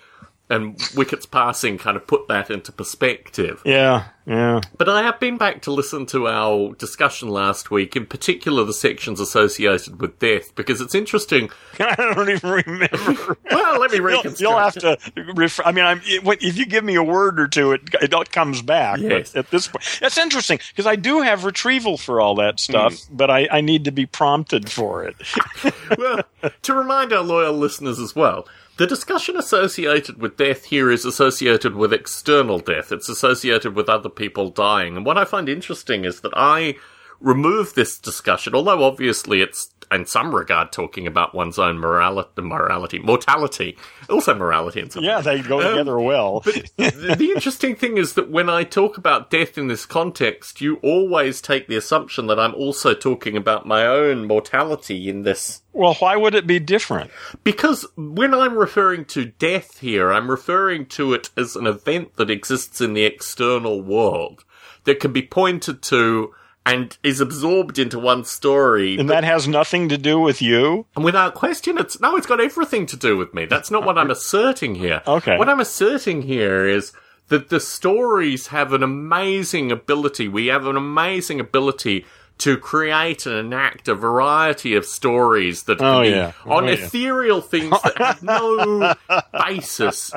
and 0.50 0.76
Wicket's 0.94 1.26
passing 1.26 1.78
kind 1.78 1.96
of 1.96 2.06
put 2.06 2.28
that 2.28 2.50
into 2.50 2.72
perspective. 2.72 3.62
Yeah. 3.64 4.06
Yeah. 4.26 4.60
But 4.76 4.88
I 4.88 5.02
have 5.02 5.18
been 5.18 5.38
back 5.38 5.62
to 5.62 5.72
listen 5.72 6.06
to 6.06 6.28
our 6.28 6.74
discussion 6.74 7.28
last 7.30 7.70
week, 7.70 7.96
in 7.96 8.06
particular 8.06 8.64
the 8.64 8.72
sections 8.74 9.18
associated 9.18 10.00
with 10.00 10.18
death, 10.18 10.54
because 10.54 10.80
it's 10.80 10.94
interesting. 10.94 11.50
I 11.80 11.94
don't 11.96 12.28
even 12.28 12.50
remember. 12.50 13.36
Well, 13.50 13.80
let 13.80 13.90
me 13.90 13.96
You'll, 13.98 14.06
reconstruct. 14.06 14.40
you'll 14.40 14.58
have 14.58 14.74
to. 14.74 15.62
I 15.66 15.72
mean, 15.72 15.84
I'm, 15.84 16.00
if 16.04 16.56
you 16.56 16.66
give 16.66 16.84
me 16.84 16.94
a 16.96 17.02
word 17.02 17.40
or 17.40 17.48
two, 17.48 17.72
it, 17.72 17.82
it 18.00 18.32
comes 18.32 18.62
back. 18.62 18.98
Yes. 19.00 19.34
At 19.34 19.50
this 19.50 19.66
point, 19.68 19.84
that's 20.00 20.18
interesting 20.18 20.58
because 20.70 20.86
I 20.86 20.96
do 20.96 21.20
have 21.22 21.44
retrieval 21.44 21.96
for 21.96 22.20
all 22.20 22.34
that 22.36 22.60
stuff, 22.60 22.98
Hmm. 23.06 23.16
but 23.16 23.30
I, 23.30 23.48
I 23.50 23.60
need 23.60 23.84
to 23.86 23.92
be 23.92 24.06
prompted 24.06 24.70
for 24.70 25.04
it. 25.04 25.16
well, 25.98 26.20
to 26.62 26.74
remind 26.74 27.12
our 27.12 27.22
loyal 27.22 27.52
listeners 27.54 27.98
as 27.98 28.14
well, 28.14 28.46
the 28.80 28.86
discussion 28.86 29.36
associated 29.36 30.22
with 30.22 30.38
death 30.38 30.64
here 30.64 30.90
is 30.90 31.04
associated 31.04 31.74
with 31.74 31.92
external 31.92 32.58
death. 32.58 32.90
It's 32.90 33.10
associated 33.10 33.74
with 33.74 33.90
other 33.90 34.08
people 34.08 34.48
dying. 34.48 34.96
And 34.96 35.04
what 35.04 35.18
I 35.18 35.26
find 35.26 35.50
interesting 35.50 36.06
is 36.06 36.22
that 36.22 36.32
I 36.34 36.76
remove 37.20 37.74
this 37.74 37.98
discussion, 37.98 38.54
although 38.54 38.82
obviously 38.82 39.42
it's 39.42 39.74
in 39.90 40.06
some 40.06 40.34
regard 40.34 40.72
talking 40.72 41.06
about 41.06 41.34
one's 41.34 41.58
own 41.58 41.78
morality, 41.78 42.42
morality, 42.42 42.98
mortality, 42.98 43.76
also 44.08 44.34
morality 44.34 44.80
in 44.80 44.90
some 44.90 45.02
yeah, 45.02 45.20
they 45.20 45.42
go 45.42 45.60
um, 45.60 45.72
together 45.72 45.98
well. 45.98 46.40
the, 46.40 47.16
the 47.18 47.32
interesting 47.34 47.74
thing 47.74 47.98
is 47.98 48.14
that 48.14 48.30
when 48.30 48.48
I 48.48 48.64
talk 48.64 48.96
about 48.96 49.30
death 49.30 49.58
in 49.58 49.68
this 49.68 49.86
context, 49.86 50.60
you 50.60 50.76
always 50.76 51.40
take 51.40 51.66
the 51.66 51.76
assumption 51.76 52.26
that 52.28 52.38
I'm 52.38 52.54
also 52.54 52.94
talking 52.94 53.36
about 53.36 53.66
my 53.66 53.86
own 53.86 54.26
mortality 54.26 55.08
in 55.08 55.22
this 55.22 55.62
well, 55.72 55.94
why 55.94 56.16
would 56.16 56.34
it 56.34 56.46
be 56.46 56.58
different? 56.58 57.10
because 57.44 57.86
when 57.96 58.34
I'm 58.34 58.54
referring 58.54 59.04
to 59.06 59.26
death 59.26 59.78
here, 59.78 60.12
I'm 60.12 60.30
referring 60.30 60.86
to 60.86 61.14
it 61.14 61.30
as 61.36 61.56
an 61.56 61.66
event 61.66 62.16
that 62.16 62.30
exists 62.30 62.80
in 62.80 62.94
the 62.94 63.04
external 63.04 63.80
world 63.82 64.44
that 64.84 65.00
can 65.00 65.12
be 65.12 65.22
pointed 65.22 65.82
to 65.82 66.34
and 66.66 66.96
is 67.02 67.20
absorbed 67.20 67.78
into 67.78 67.98
one 67.98 68.24
story. 68.24 68.98
And 68.98 69.08
that 69.10 69.24
has 69.24 69.48
nothing 69.48 69.88
to 69.88 69.98
do 69.98 70.18
with 70.20 70.40
you. 70.42 70.86
And 70.94 71.04
without 71.04 71.34
question, 71.34 71.78
it's 71.78 72.00
no, 72.00 72.16
it's 72.16 72.26
got 72.26 72.40
everything 72.40 72.86
to 72.86 72.96
do 72.96 73.16
with 73.16 73.32
me. 73.34 73.46
That's 73.46 73.70
not 73.70 73.84
what 73.84 73.98
I'm 73.98 74.10
asserting 74.18 74.74
here. 74.74 75.02
Okay. 75.06 75.36
What 75.38 75.48
I'm 75.48 75.60
asserting 75.60 76.22
here 76.22 76.66
is 76.66 76.92
that 77.28 77.48
the 77.48 77.60
stories 77.60 78.48
have 78.48 78.72
an 78.72 78.82
amazing 78.82 79.70
ability. 79.72 80.28
We 80.28 80.48
have 80.48 80.66
an 80.66 80.76
amazing 80.76 81.40
ability 81.40 82.04
to 82.38 82.56
create 82.56 83.26
and 83.26 83.34
enact 83.36 83.86
a 83.86 83.94
variety 83.94 84.74
of 84.74 84.86
stories 84.86 85.64
that 85.64 85.80
Oh, 85.80 86.00
yeah. 86.00 86.32
on 86.46 86.64
Oh, 86.64 86.66
yeah. 86.66 86.72
ethereal 86.72 87.40
things 87.42 87.76
that 87.82 87.98
have 87.98 88.22
no 88.22 88.94
basis. 89.32 90.12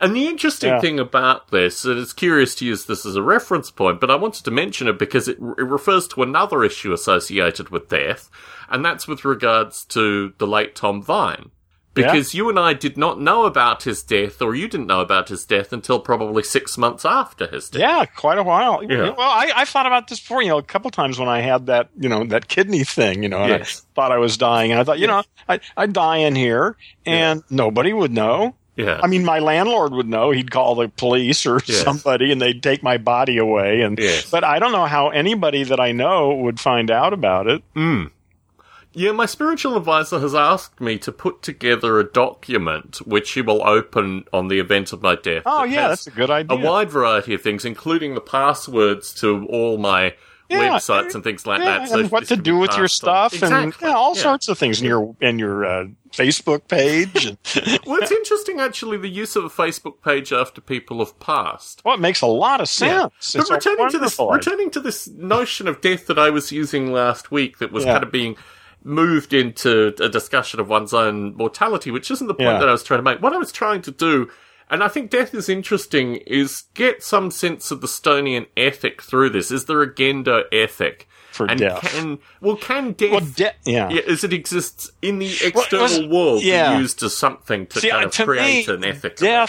And 0.00 0.16
the 0.16 0.26
interesting 0.26 0.70
Yeah. 0.70 0.80
thing 0.80 0.98
about 0.98 1.50
this, 1.50 1.84
and 1.84 1.98
it's 1.98 2.12
curious 2.14 2.54
to 2.56 2.64
use 2.64 2.86
this 2.86 3.04
as 3.04 3.16
a 3.16 3.22
reference 3.22 3.70
point, 3.70 4.00
but 4.00 4.10
I 4.10 4.14
wanted 4.14 4.44
to 4.44 4.50
mention 4.50 4.88
it 4.88 4.98
because 4.98 5.28
it, 5.28 5.36
it 5.38 5.62
refers 5.64 6.08
to 6.08 6.22
another 6.22 6.64
issue 6.64 6.92
associated 6.92 7.68
with 7.68 7.88
death, 7.88 8.30
and 8.70 8.84
that's 8.84 9.06
with 9.06 9.24
regards 9.24 9.84
to 9.86 10.32
the 10.38 10.46
late 10.46 10.74
Tom 10.74 11.02
Vine. 11.02 11.50
Because 11.92 12.34
you 12.34 12.48
and 12.48 12.58
I 12.58 12.72
did 12.72 12.96
not 12.96 13.20
know 13.20 13.44
about 13.46 13.82
his 13.82 14.02
death, 14.02 14.40
or 14.40 14.54
you 14.54 14.68
didn't 14.68 14.86
know 14.86 15.00
about 15.00 15.28
his 15.28 15.44
death 15.44 15.72
until 15.72 15.98
probably 15.98 16.44
six 16.44 16.78
months 16.78 17.04
after 17.04 17.48
his 17.48 17.68
death. 17.68 17.80
Yeah, 17.80 18.04
quite 18.06 18.38
a 18.38 18.44
while. 18.44 18.82
Yeah. 18.84 19.10
Well, 19.10 19.18
I, 19.18 19.50
I 19.54 19.64
thought 19.64 19.86
about 19.86 20.06
this 20.06 20.20
before, 20.20 20.40
you 20.40 20.48
know, 20.48 20.56
a 20.58 20.62
couple 20.62 20.90
times 20.92 21.18
when 21.18 21.28
I 21.28 21.40
had 21.40 21.66
that, 21.66 21.90
you 21.98 22.08
know, 22.08 22.24
that 22.26 22.46
kidney 22.46 22.84
thing, 22.84 23.24
you 23.24 23.28
know, 23.28 23.38
and 23.42 23.52
I 23.54 23.64
thought 23.96 24.12
I 24.12 24.18
was 24.18 24.36
dying. 24.38 24.70
And 24.70 24.80
I 24.80 24.84
thought, 24.84 25.00
you 25.00 25.08
know, 25.08 25.24
I, 25.48 25.58
I'd 25.76 25.92
die 25.92 26.18
in 26.18 26.36
here 26.36 26.76
and 27.04 27.42
nobody 27.50 27.92
would 27.92 28.12
know. 28.12 28.54
Yeah. 28.84 29.00
I 29.02 29.06
mean, 29.06 29.24
my 29.24 29.38
landlord 29.38 29.92
would 29.92 30.08
know. 30.08 30.30
He'd 30.30 30.50
call 30.50 30.74
the 30.74 30.88
police 30.88 31.46
or 31.46 31.60
Yes. 31.66 31.82
somebody, 31.82 32.32
and 32.32 32.40
they'd 32.40 32.62
take 32.62 32.82
my 32.82 32.96
body 32.98 33.38
away. 33.38 33.82
And 33.82 33.98
Yes. 33.98 34.30
but 34.30 34.44
I 34.44 34.58
don't 34.58 34.72
know 34.72 34.86
how 34.86 35.08
anybody 35.10 35.62
that 35.64 35.80
I 35.80 35.92
know 35.92 36.34
would 36.34 36.58
find 36.60 36.90
out 36.90 37.12
about 37.12 37.46
it. 37.46 37.62
Hmm. 37.74 38.04
Yeah, 38.92 39.12
my 39.12 39.26
spiritual 39.26 39.76
advisor 39.76 40.18
has 40.18 40.34
asked 40.34 40.80
me 40.80 40.98
to 40.98 41.12
put 41.12 41.42
together 41.42 42.00
a 42.00 42.04
document 42.04 42.96
which 43.06 43.30
he 43.32 43.40
will 43.40 43.62
open 43.64 44.24
on 44.32 44.48
the 44.48 44.58
event 44.58 44.92
of 44.92 45.00
my 45.00 45.14
death. 45.14 45.44
Oh 45.46 45.60
that 45.60 45.70
yeah, 45.70 45.88
that's 45.88 46.08
a 46.08 46.10
good 46.10 46.28
idea. 46.28 46.58
a 46.58 46.60
wide 46.60 46.90
variety 46.90 47.32
of 47.34 47.40
things, 47.40 47.64
including 47.64 48.14
the 48.14 48.20
passwords 48.20 49.14
to 49.20 49.46
all 49.48 49.78
my 49.78 50.14
Yeah, 50.50 50.70
websites 50.70 51.14
and 51.14 51.22
things 51.24 51.46
like 51.46 51.60
yeah, 51.60 51.78
that. 51.78 51.88
so 51.88 52.00
and 52.00 52.10
what 52.10 52.26
to 52.26 52.36
do 52.36 52.58
with 52.58 52.72
your 52.72 52.82
passed 52.88 53.04
on. 53.04 53.30
stuff 53.30 53.42
and 53.42 53.66
Exactly, 53.68 53.88
yeah, 53.88 53.94
all 53.94 54.14
sorts 54.14 54.48
of 54.48 54.58
things 54.58 54.80
in 54.80 54.86
your 54.86 55.14
in 55.20 55.38
your 55.38 55.64
uh, 55.64 55.84
Facebook 56.10 56.66
page. 56.68 57.24
And, 57.26 57.38
Well, 57.86 58.00
it's 58.02 58.10
interesting 58.10 58.58
actually 58.60 58.98
the 58.98 59.08
use 59.08 59.36
of 59.36 59.44
a 59.44 59.48
Facebook 59.48 60.02
page 60.02 60.32
after 60.32 60.60
people 60.60 60.98
have 60.98 61.18
passed. 61.20 61.82
well, 61.84 61.94
it 61.94 62.00
makes 62.00 62.20
a 62.20 62.26
lot 62.26 62.60
of 62.60 62.68
sense. 62.68 63.32
But 63.32 63.40
It's 63.42 63.50
returning 63.50 63.90
to 63.90 63.98
this, 63.98 64.18
idea. 64.18 64.32
returning 64.32 64.70
to 64.72 64.80
this 64.80 65.08
notion 65.08 65.68
of 65.68 65.80
death 65.80 66.06
that 66.08 66.18
I 66.18 66.30
was 66.30 66.50
using 66.50 66.92
last 66.92 67.30
week, 67.30 67.58
that 67.58 67.70
was 67.72 67.84
kind 67.84 68.02
of 68.02 68.10
being 68.10 68.36
moved 68.82 69.32
into 69.34 69.94
a 70.02 70.08
discussion 70.08 70.58
of 70.58 70.68
one's 70.68 70.94
own 70.94 71.34
mortality, 71.36 71.90
which 71.90 72.10
isn't 72.10 72.26
the 72.26 72.34
point 72.34 72.58
that 72.60 72.68
I 72.68 72.72
was 72.72 72.82
trying 72.82 72.98
to 72.98 73.02
make. 73.02 73.20
What 73.22 73.32
I 73.32 73.36
was 73.36 73.52
trying 73.52 73.82
to 73.82 73.90
do, 73.90 74.30
and 74.70 74.82
I 74.82 74.88
think 74.88 75.10
death 75.10 75.34
is 75.34 75.48
interesting, 75.48 76.16
is 76.26 76.64
get 76.74 77.02
some 77.02 77.30
sense 77.30 77.70
of 77.70 77.80
the 77.80 77.86
Stonian 77.86 78.46
ethic 78.56 79.02
through 79.02 79.30
this. 79.30 79.50
Is 79.50 79.66
there 79.66 79.82
a 79.82 79.92
Gendo 79.92 80.42
ethic? 80.52 81.06
For 81.32 81.46
and 81.48 81.60
death. 81.60 81.82
can 81.82 82.18
well 82.40 82.56
can 82.56 82.90
death 82.92 83.10
Well, 83.12 83.20
de- 83.20 83.52
yeah. 83.64 83.88
yeah, 83.88 84.00
as 84.08 84.24
it 84.24 84.32
exists 84.32 84.90
in 85.00 85.20
the 85.20 85.28
Well, 85.54 85.62
external 85.62 85.82
was- 85.86 86.06
world, 86.08 86.42
yeah. 86.42 86.74
be 86.74 86.80
used 86.80 87.02
as 87.04 87.16
something 87.16 87.66
to 87.68 87.80
See, 87.80 87.88
kind 87.90 88.06
of 88.06 88.10
to 88.12 88.24
create 88.24 88.66
me, 88.66 88.74
an 88.74 88.84
ethic. 88.84 89.22
around. 89.22 89.48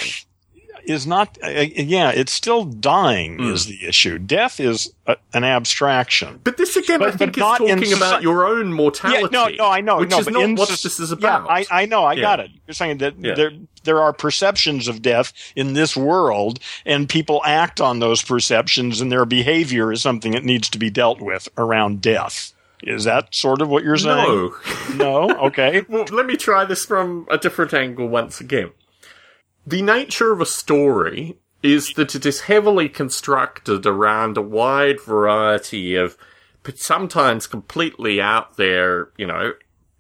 Death 0.85 0.89
is 0.95 1.07
not 1.07 1.37
uh, 1.43 1.47
yeah 1.49 2.11
it's 2.11 2.31
still 2.31 2.65
dying 2.65 3.37
Hmm. 3.37 3.53
is 3.53 3.65
the 3.65 3.85
issue 3.85 4.17
death 4.19 4.59
is 4.59 4.93
a, 5.07 5.15
an 5.33 5.43
abstraction 5.43 6.39
But 6.43 6.57
this 6.57 6.75
again, 6.75 7.01
I 7.01 7.05
But- 7.11 7.17
think, 7.19 7.33
but 7.33 7.39
not 7.39 7.61
is 7.61 7.69
in 7.69 7.77
talking 7.79 7.93
about 7.93 8.21
your 8.21 8.45
own 8.45 8.73
mortality. 8.73 9.21
yeah 9.21 9.27
no 9.31 9.47
no 9.55 9.67
i 9.69 9.81
know 9.81 9.97
which 9.99 10.09
no 10.11 10.19
is 10.19 10.25
but 10.25 10.33
not 10.33 10.43
in 10.43 10.55
what 10.55 10.69
this 10.69 10.85
is 10.99 11.09
yeah 11.11 11.15
about. 11.37 11.49
i, 11.49 11.65
I 11.71 11.85
know 11.85 12.03
i 12.03 12.13
Yeah. 12.13 12.21
got 12.21 12.39
it 12.39 12.51
you're 12.67 12.73
saying 12.73 12.97
that 12.99 13.13
Yeah. 13.19 13.33
there 13.35 13.51
there 13.83 13.99
are 14.01 14.13
perceptions 14.13 14.87
of 14.87 15.01
death 15.01 15.33
in 15.55 15.73
this 15.73 15.95
world 15.97 16.59
and 16.85 17.09
people 17.09 17.41
act 17.45 17.81
on 17.81 17.99
those 17.99 18.21
perceptions 18.21 19.01
and 19.01 19.11
their 19.11 19.25
behavior 19.25 19.91
is 19.91 20.01
something 20.01 20.33
that 20.33 20.43
needs 20.45 20.69
to 20.69 20.77
be 20.79 20.89
dealt 20.89 21.19
with 21.21 21.49
around 21.57 22.01
death 22.01 22.53
is 22.83 23.03
that 23.03 23.33
sort 23.33 23.61
of 23.61 23.69
what 23.69 23.83
you're 23.83 23.97
saying 23.97 24.15
no. 24.27 24.53
no 24.95 25.29
okay 25.47 25.83
well, 25.87 26.05
let 26.11 26.25
me 26.25 26.35
try 26.35 26.65
this 26.65 26.85
from 26.85 27.25
a 27.29 27.37
different 27.37 27.73
angle 27.73 28.07
once 28.07 28.41
again. 28.41 28.71
The 29.65 29.81
nature 29.81 30.31
of 30.31 30.41
a 30.41 30.45
story 30.45 31.37
is 31.63 31.93
that 31.95 32.15
it 32.15 32.25
is 32.25 32.41
heavily 32.41 32.89
constructed 32.89 33.85
around 33.85 34.37
a 34.37 34.41
wide 34.41 34.99
variety 35.01 35.95
of, 35.95 36.17
but 36.63 36.79
sometimes 36.79 37.45
completely 37.47 38.19
out 38.19 38.57
there, 38.57 39.09
you 39.17 39.27
know, 39.27 39.53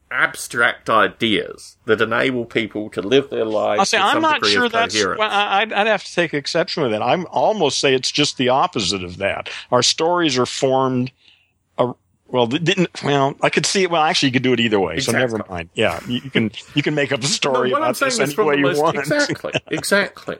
abstract 0.09 0.89
ideas 0.89 1.77
that 1.85 2.01
enable 2.01 2.43
people 2.45 2.89
to 2.89 3.01
live 3.01 3.29
their 3.29 3.45
lives 3.45 3.79
I'll 3.79 3.85
say 3.85 3.97
I'm 3.97 4.21
not 4.21 4.41
sure 4.45 4.67
that's. 4.69 4.93
Well, 5.19 5.29
I- 5.31 5.61
I'd, 5.61 5.71
I'd 5.71 5.87
have 5.87 6.03
to 6.03 6.13
take 6.13 6.33
exception 6.33 6.83
with 6.83 6.91
that. 6.91 7.01
I'm 7.01 7.25
almost 7.29 7.79
say 7.79 7.93
it's 7.93 8.11
just 8.11 8.37
the 8.37 8.49
opposite 8.49 9.03
of 9.03 9.17
that. 9.17 9.49
Our 9.71 9.83
stories 9.83 10.37
are 10.37 10.45
formed. 10.45 11.11
Well, 12.31 12.47
didn't. 12.47 13.03
Well, 13.03 13.35
I 13.41 13.49
could 13.49 13.65
see 13.65 13.83
it. 13.83 13.91
Well, 13.91 14.01
actually, 14.01 14.29
you 14.29 14.33
could 14.33 14.43
do 14.43 14.53
it 14.53 14.59
either 14.59 14.79
way. 14.79 14.99
So 14.99 15.11
never 15.11 15.43
mind. 15.49 15.69
Yeah, 15.73 15.99
you, 16.07 16.21
you 16.23 16.29
can 16.31 16.51
you 16.75 16.81
can 16.81 16.95
make 16.95 17.11
up 17.11 17.19
a 17.21 17.27
story 17.27 17.71
I'm 17.73 17.81
about 17.81 17.97
this 17.97 18.19
any 18.19 18.33
way 18.35 18.55
you 18.55 18.61
most 18.63 18.81
want. 18.81 18.97
exactly, 18.97 19.51
exactly. 19.71 20.37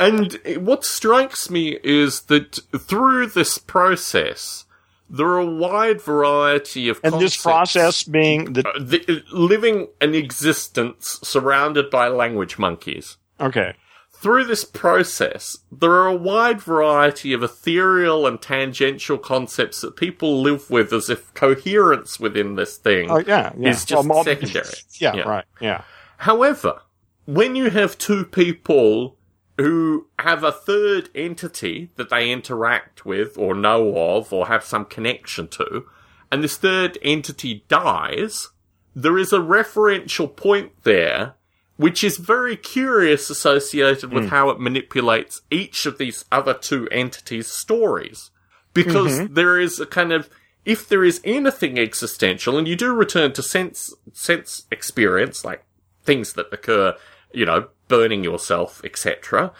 and 0.00 0.38
what 0.58 0.84
strikes 0.84 1.48
me 1.48 1.78
is 1.84 2.22
that 2.22 2.58
through 2.78 3.28
this 3.28 3.58
process, 3.58 4.64
there 5.08 5.26
are 5.26 5.38
a 5.38 5.46
wide 5.46 6.00
variety 6.00 6.88
of 6.88 6.98
And 7.04 7.20
this 7.20 7.40
process 7.40 8.02
being 8.02 8.52
the 8.52 8.68
Uh, 8.68 8.72
the, 8.80 9.22
living 9.32 9.88
an 10.00 10.14
existence 10.14 11.20
surrounded 11.22 11.90
by 11.90 12.08
language 12.08 12.58
monkeys. 12.58 13.16
okay. 13.38 13.74
Through 14.20 14.44
this 14.44 14.64
process, 14.64 15.58
there 15.72 15.92
are 15.92 16.08
a 16.08 16.14
wide 16.14 16.60
variety 16.60 17.32
of 17.32 17.42
ethereal 17.42 18.26
and 18.26 18.40
tangential 18.40 19.16
concepts 19.16 19.80
that 19.80 19.96
people 19.96 20.42
live 20.42 20.68
with 20.68 20.92
as 20.92 21.08
if 21.08 21.32
coherence 21.32 22.20
within 22.20 22.54
this 22.56 22.76
thing 22.76 23.10
Oh 23.10 23.18
yeah, 23.26 23.52
yeah. 23.58 23.70
is 23.70 23.84
just 23.86 24.06
mul- 24.06 24.24
secondary. 24.24 24.66
Yeah, 24.98 25.14
Yeah. 25.16 25.22
right. 25.22 25.44
Yeah. 25.60 25.82
However, 26.18 26.82
when 27.24 27.56
you 27.56 27.70
have 27.70 27.96
two 27.96 28.24
people 28.26 29.16
who 29.56 30.06
have 30.18 30.44
a 30.44 30.52
third 30.52 31.08
entity 31.14 31.90
that 31.96 32.10
they 32.10 32.30
interact 32.30 33.06
with 33.06 33.38
or 33.38 33.54
know 33.54 33.96
of 33.96 34.32
or 34.34 34.48
have 34.48 34.64
some 34.64 34.84
connection 34.84 35.48
to, 35.48 35.86
and 36.30 36.44
this 36.44 36.58
third 36.58 36.98
entity 37.00 37.64
dies, 37.68 38.48
there 38.94 39.16
is 39.16 39.32
a 39.32 39.38
referential 39.38 40.34
point 40.34 40.72
there 40.82 41.34
which 41.80 42.04
is 42.04 42.18
very 42.18 42.58
curious 42.58 43.30
associated 43.30 44.12
with 44.12 44.24
hmm. 44.24 44.28
how 44.28 44.50
it 44.50 44.60
manipulates 44.60 45.40
each 45.50 45.86
of 45.86 45.96
these 45.96 46.26
other 46.30 46.52
two 46.52 46.86
entities' 46.90 47.50
stories. 47.50 48.30
Because 48.74 49.18
mm-hmm. 49.18 49.32
there 49.32 49.58
is 49.58 49.80
a 49.80 49.86
kind 49.86 50.12
of, 50.12 50.28
if 50.66 50.86
there 50.86 51.02
is 51.02 51.22
anything 51.24 51.78
existential, 51.78 52.58
and 52.58 52.68
you 52.68 52.76
do 52.76 52.92
return 52.92 53.32
to 53.32 53.42
sense, 53.42 53.94
sense 54.12 54.66
experience, 54.70 55.42
like 55.42 55.64
things 56.04 56.34
that 56.34 56.52
occur, 56.52 56.96
you 57.32 57.46
know, 57.46 57.68
burning 57.88 58.24
yourself, 58.24 58.82
etc. 58.84 59.50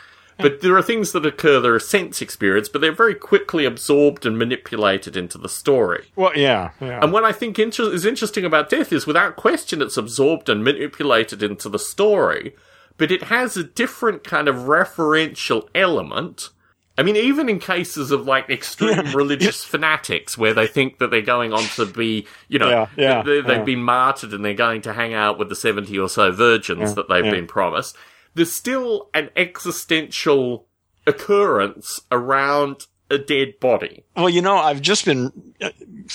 But 0.42 0.60
there 0.60 0.76
are 0.76 0.82
things 0.82 1.12
that 1.12 1.26
occur 1.26 1.60
that 1.60 1.68
are 1.70 1.78
sense 1.78 2.20
experience, 2.22 2.68
but 2.68 2.80
they're 2.80 2.92
very 2.92 3.14
quickly 3.14 3.64
absorbed 3.64 4.24
and 4.26 4.38
manipulated 4.38 5.16
into 5.16 5.38
the 5.38 5.48
story. 5.48 6.06
Well, 6.16 6.36
yeah, 6.36 6.70
yeah. 6.80 7.00
And 7.02 7.12
what 7.12 7.24
I 7.24 7.32
think 7.32 7.58
inter- 7.58 7.92
is 7.92 8.04
interesting 8.04 8.44
about 8.44 8.70
death 8.70 8.92
is, 8.92 9.06
without 9.06 9.36
question, 9.36 9.82
it's 9.82 9.96
absorbed 9.96 10.48
and 10.48 10.62
manipulated 10.64 11.42
into 11.42 11.68
the 11.68 11.78
story, 11.78 12.54
but 12.96 13.10
it 13.10 13.24
has 13.24 13.56
a 13.56 13.64
different 13.64 14.24
kind 14.24 14.48
of 14.48 14.56
referential 14.66 15.68
element. 15.74 16.50
I 16.98 17.02
mean, 17.02 17.16
even 17.16 17.48
in 17.48 17.60
cases 17.60 18.10
of 18.10 18.26
like 18.26 18.50
extreme 18.50 19.12
religious 19.14 19.64
fanatics 19.64 20.36
where 20.36 20.52
they 20.52 20.66
think 20.66 20.98
that 20.98 21.10
they're 21.10 21.22
going 21.22 21.52
on 21.54 21.62
to 21.76 21.86
be, 21.86 22.26
you 22.48 22.58
know, 22.58 22.68
Yeah, 22.68 22.86
yeah, 22.96 23.22
they, 23.22 23.40
they've 23.40 23.58
yeah. 23.58 23.62
been 23.64 23.82
martyred 23.82 24.34
and 24.34 24.44
they're 24.44 24.52
going 24.52 24.82
to 24.82 24.92
hang 24.92 25.14
out 25.14 25.38
with 25.38 25.48
the 25.48 25.56
70 25.56 25.98
or 25.98 26.10
so 26.10 26.30
virgins 26.30 26.94
that 26.94 27.08
they've 27.08 27.24
been 27.24 27.46
promised, 27.46 27.96
there's 28.34 28.54
still 28.54 29.08
an 29.14 29.30
existential 29.36 30.66
occurrence 31.06 32.00
around 32.12 32.86
a 33.10 33.18
dead 33.18 33.58
body. 33.60 34.04
Well, 34.16 34.30
you 34.30 34.40
know, 34.40 34.56
I've 34.56 34.80
just 34.80 35.04
been 35.04 35.32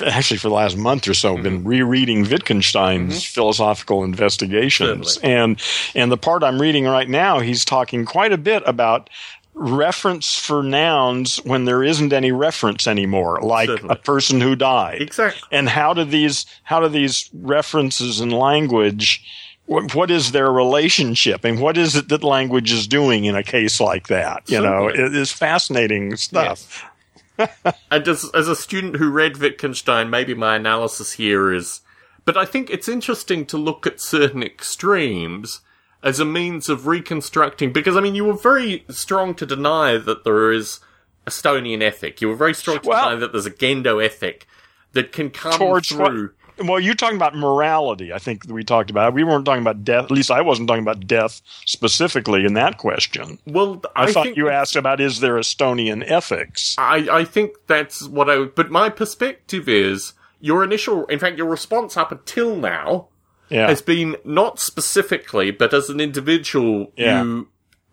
actually 0.06 0.38
for 0.38 0.50
the 0.50 0.56
last 0.56 0.78
month 0.78 1.08
or 1.08 1.14
so 1.14 1.34
mm-hmm. 1.34 1.44
been 1.44 1.64
rereading 1.64 2.28
Wittgenstein's 2.28 3.16
mm-hmm. 3.16 3.34
philosophical 3.34 4.04
investigations, 4.04 5.16
Certainly. 5.16 5.36
and 5.36 5.62
and 5.94 6.12
the 6.12 6.18
part 6.18 6.44
I'm 6.44 6.62
reading 6.62 6.86
right 6.86 7.10
now, 7.10 7.40
he's 7.40 7.66
talking 7.66 8.06
quite 8.06 8.32
a 8.32 8.38
bit 8.38 8.64
about 8.66 9.10
reference 9.54 10.38
for 10.38 10.62
nouns 10.62 11.38
when 11.38 11.64
there 11.66 11.82
isn't 11.84 12.12
any 12.12 12.32
reference 12.32 12.88
anymore, 12.88 13.40
like 13.42 13.70
Certainly. 13.70 13.94
a 13.94 13.98
person 13.98 14.42
who 14.42 14.56
died, 14.56 15.02
Exactly. 15.02 15.48
and 15.52 15.70
how 15.70 15.94
do 15.94 16.04
these 16.04 16.46
how 16.64 16.80
do 16.80 16.88
these 16.90 17.30
references 17.34 18.22
in 18.22 18.30
language 18.30 19.24
what, 19.66 19.96
what 19.96 20.12
is 20.12 20.32
their 20.32 20.52
relationship 20.52 21.44
and 21.44 21.60
what 21.60 21.78
is 21.78 21.96
it 21.96 22.10
that 22.10 22.24
language 22.24 22.72
is 22.72 22.88
doing 22.88 23.26
in 23.26 23.36
a 23.36 23.44
case 23.44 23.80
like 23.80 24.08
that 24.08 24.44
you 24.50 24.62
know 24.62 24.88
it 24.88 25.16
is 25.16 25.32
fascinating 25.32 26.16
stuff 26.16 26.86
And 27.92 28.08
as, 28.08 28.30
as 28.34 28.48
a 28.48 28.56
student 28.56 28.96
who 28.98 29.10
read 29.10 29.38
Wittgenstein, 29.38 30.10
maybe 30.10 30.34
my 30.34 30.56
analysis 30.56 31.14
here 31.14 31.54
is, 31.54 31.82
but 32.24 32.38
I 32.38 32.46
think 32.46 32.70
it's 32.70 32.88
interesting 32.88 33.46
to 33.48 33.58
look 33.58 33.86
at 33.86 34.02
certain 34.02 34.44
extremes 34.44 35.62
as 36.04 36.20
a 36.20 36.26
means 36.26 36.70
of 36.70 36.88
reconstructing, 36.88 37.74
because 37.74 37.98
I 37.98 38.02
mean, 38.02 38.16
you 38.16 38.26
were 38.26 38.34
very 38.34 38.86
strong 38.90 39.34
to 39.36 39.46
deny 39.46 39.98
that 39.98 40.24
there 40.24 40.52
is 40.52 40.80
a 41.26 41.30
Stonian 41.32 41.82
ethic. 41.82 42.22
You 42.22 42.30
were 42.30 42.36
very 42.36 42.54
strong 42.54 42.80
to 42.80 42.88
Well- 42.88 43.10
deny 43.10 43.20
that 43.20 43.32
there's 43.32 43.46
a 43.46 43.52
Gendo 43.52 44.04
ethic 44.04 44.48
that 44.94 45.12
can 45.12 45.30
come 45.30 45.58
towards 45.58 45.92
what- 45.92 46.12
through. 46.12 46.32
Well, 46.58 46.80
you're 46.80 46.96
talking 46.96 47.18
about 47.18 47.36
morality. 47.36 48.14
I 48.14 48.20
think 48.20 48.44
we 48.48 48.64
talked 48.64 48.90
about. 48.90 49.14
We 49.14 49.24
weren't 49.24 49.46
talking 49.46 49.62
about 49.62 49.84
death. 49.84 50.06
At 50.06 50.12
least 50.12 50.32
I 50.32 50.42
wasn't 50.42 50.68
talking 50.68 50.84
about 50.84 51.06
death 51.06 51.42
specifically 51.66 52.46
in 52.46 52.54
that 52.54 52.78
question. 52.78 53.40
Well, 53.46 53.82
I, 53.96 54.04
I, 54.06 54.12
thought 54.12 54.38
you 54.38 54.50
asked 54.50 54.76
about 54.76 55.02
is 55.02 55.20
there 55.20 55.38
a 55.38 55.42
Stonian 55.42 56.04
ethics? 56.10 56.76
I, 56.78 57.08
I 57.12 57.26
think 57.26 57.56
that's 57.68 58.08
what 58.08 58.30
I. 58.30 58.46
But 58.46 58.72
my 58.72 58.90
perspective 58.90 59.68
is 59.68 60.14
your 60.40 60.64
initial, 60.64 61.06
in 61.08 61.20
fact, 61.20 61.38
your 61.38 61.48
response 61.48 61.98
up 61.98 62.12
until 62.12 62.56
now 62.56 63.08
Yeah. 63.50 63.68
has 63.68 63.82
been 63.82 64.16
not 64.24 64.60
specifically, 64.60 65.52
but 65.52 65.74
as 65.74 65.90
an 65.90 66.00
individual, 66.00 66.92
Yeah. 66.96 67.24
you 67.24 67.48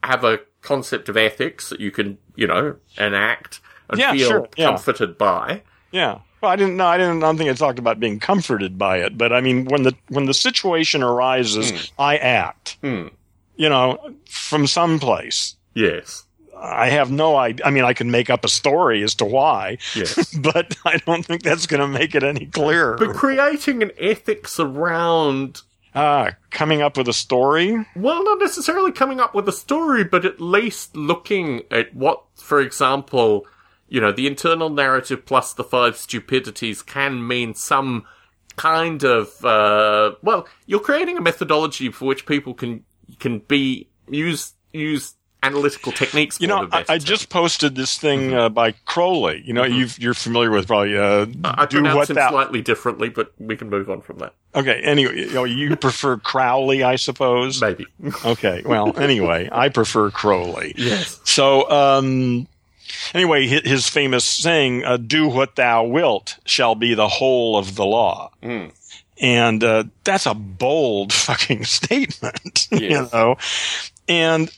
have 0.05 0.23
a 0.25 0.41
concept 0.61 1.09
of 1.09 1.17
ethics 1.17 1.69
that 1.71 1.81
you 1.81 1.91
can, 1.91 2.19
you 2.37 2.47
know, 2.47 2.77
enact 2.99 3.61
and 3.91 3.99
Yeah, 3.99 4.13
feel 4.13 4.29
sure, 4.29 4.49
comforted 4.57 5.19
by. 5.19 5.63
Yeah. 5.93 6.19
Well, 6.41 6.51
I 6.51 6.57
didn't 6.57 6.77
know. 6.77 6.87
I 6.87 6.99
didn't. 6.99 7.23
I 7.23 7.27
don't 7.27 7.39
think 7.39 7.51
I 7.51 7.55
talked 7.55 7.79
about 7.79 8.01
being 8.01 8.19
comforted 8.19 8.77
by 8.79 8.99
it. 8.99 9.17
But 9.17 9.33
I 9.33 9.41
mean, 9.41 9.67
when 9.67 9.85
the 9.85 9.95
when 10.09 10.25
the 10.27 10.35
situation 10.35 11.03
arises, 11.03 11.93
I 11.99 12.17
act. 12.17 12.79
Hmm. 12.81 13.09
You 13.57 13.69
know, 13.69 14.15
from 14.29 14.67
someplace. 14.67 15.55
Yes. 15.75 16.25
I 16.65 16.89
have 16.91 17.11
no 17.11 17.37
idea. 17.37 17.67
I 17.67 17.71
mean, 17.71 17.85
I 17.85 17.93
can 17.93 18.11
make 18.11 18.31
up 18.31 18.45
a 18.45 18.49
story 18.49 19.03
as 19.03 19.15
to 19.17 19.25
why, 19.25 19.79
Yes. 19.97 20.33
but 20.53 20.77
I 20.85 20.99
don't 20.99 21.25
think 21.25 21.43
that's 21.43 21.67
going 21.67 21.81
to 21.81 21.89
make 21.89 22.15
it 22.15 22.23
any 22.23 22.47
clearer. 22.47 22.97
but 22.99 23.15
creating 23.17 23.83
an 23.83 23.91
ethics 23.99 24.59
around 24.61 25.63
Ah, 25.95 26.31
coming 26.51 26.81
up 26.81 26.97
with 26.97 27.09
a 27.09 27.13
story. 27.13 27.85
Well, 27.97 28.25
not 28.25 28.39
necessarily 28.39 28.93
coming 28.93 29.21
up 29.21 29.35
with 29.35 29.49
a 29.49 29.53
story, 29.53 30.05
but 30.05 30.25
at 30.25 30.41
least 30.41 30.97
looking 30.97 31.63
at 31.71 31.95
what, 31.95 32.23
for 32.37 32.61
example, 32.61 33.45
you 33.93 34.01
know, 34.01 34.11
the 34.11 34.27
internal 34.27 34.71
narrative 34.71 35.27
plus 35.27 35.53
the 35.53 35.63
five 35.63 35.99
stupidities 35.99 36.81
can 36.81 37.29
mean 37.29 37.53
some 37.53 38.07
kind 38.57 39.05
of, 39.05 39.45
uh, 39.45 40.13
well, 40.23 40.49
you're 40.65 40.81
creating 40.81 41.19
a 41.19 41.21
methodology 41.21 41.91
for 41.91 42.07
which 42.07 42.25
people 42.25 42.55
can, 42.55 42.87
can 43.21 43.41
be, 43.41 43.91
use, 44.09 44.55
use 44.73 45.13
analytical 45.43 45.93
techniques. 45.93 46.41
You 46.41 46.47
know, 46.47 46.71
I, 46.73 46.87
I 46.89 46.97
just 46.97 47.29
posted 47.29 47.75
this 47.75 47.99
thing 47.99 48.33
uh, 48.33 48.49
by 48.49 48.73
Crowley. 48.87 49.43
You 49.45 49.53
know, 49.53 49.65
you've, 49.65 49.99
you're 49.99 50.15
familiar 50.15 50.51
with 50.51 50.69
probably 50.69 50.97
uh, 50.97 51.27
I 51.45 51.67
do 51.67 51.81
pronounce 51.81 52.09
what 52.09 52.09
thou. 52.09 52.31
slightly 52.31 52.63
differently, 52.63 53.11
but 53.11 53.35
we 53.39 53.59
can 53.59 53.69
move 53.69 53.91
on 53.91 54.01
from 54.01 54.21
that. 54.21 54.35
Okay. 54.55 54.81
Anyway, 54.81 55.19
you, 55.19 55.35
know, 55.35 55.45
you 55.45 55.77
prefer 55.77 56.17
Crowley, 56.17 56.83
I 56.83 56.97
suppose. 56.97 57.61
Maybe. 57.61 57.87
Okay. 58.25 58.63
Well, 58.65 58.99
anyway, 58.99 59.51
I 59.53 59.69
prefer 59.69 60.11
Crowley. 60.11 60.73
yes. 60.79 61.21
So, 61.25 61.71
um, 61.71 62.49
anyway, 63.15 63.47
his, 63.47 63.89
famous 63.89 64.25
saying, 64.25 64.85
uh, 64.85 64.97
"Do 64.97 65.29
what 65.29 65.57
thou 65.57 65.85
wilt 65.85 66.39
shall 66.45 66.75
be 66.75 66.95
the 66.95 67.09
whole 67.09 67.57
of 67.57 67.75
the 67.77 67.85
law," 67.85 68.31
and 69.21 69.63
uh, 69.65 69.85
that's 70.05 70.27
a 70.27 70.35
bold 70.35 71.13
fucking 71.27 71.65
statement, 71.65 72.69
you 72.73 73.09
know. 73.13 73.37
And 74.09 74.51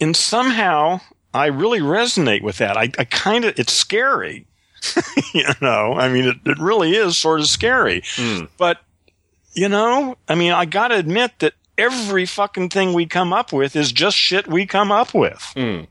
and 0.00 0.16
somehow 0.16 1.00
I 1.32 1.46
really 1.46 1.80
resonate 1.80 2.42
with 2.42 2.58
that. 2.58 2.76
I, 2.76 2.90
I 2.98 3.04
kind 3.04 3.44
of 3.44 3.58
it's 3.58 3.72
scary, 3.72 4.46
you 5.34 5.44
know. 5.60 5.94
I 5.94 6.08
mean, 6.08 6.24
it, 6.26 6.36
it 6.44 6.58
really 6.58 6.92
is 6.96 7.16
sort 7.16 7.40
of 7.40 7.46
scary, 7.46 8.02
Hmm. 8.16 8.44
but 8.58 8.78
you 9.54 9.68
know, 9.68 10.16
I 10.28 10.34
mean, 10.36 10.52
I 10.52 10.64
got 10.64 10.88
to 10.88 10.96
admit 10.96 11.32
that 11.40 11.54
every 11.76 12.24
fucking 12.26 12.68
thing 12.68 12.92
we 12.92 13.06
come 13.06 13.32
up 13.32 13.52
with 13.52 13.74
is 13.74 13.90
just 13.90 14.16
shit 14.16 14.46
we 14.46 14.66
come 14.66 14.92
up 14.92 15.12
with. 15.14 15.42
Hmm. 15.56 15.82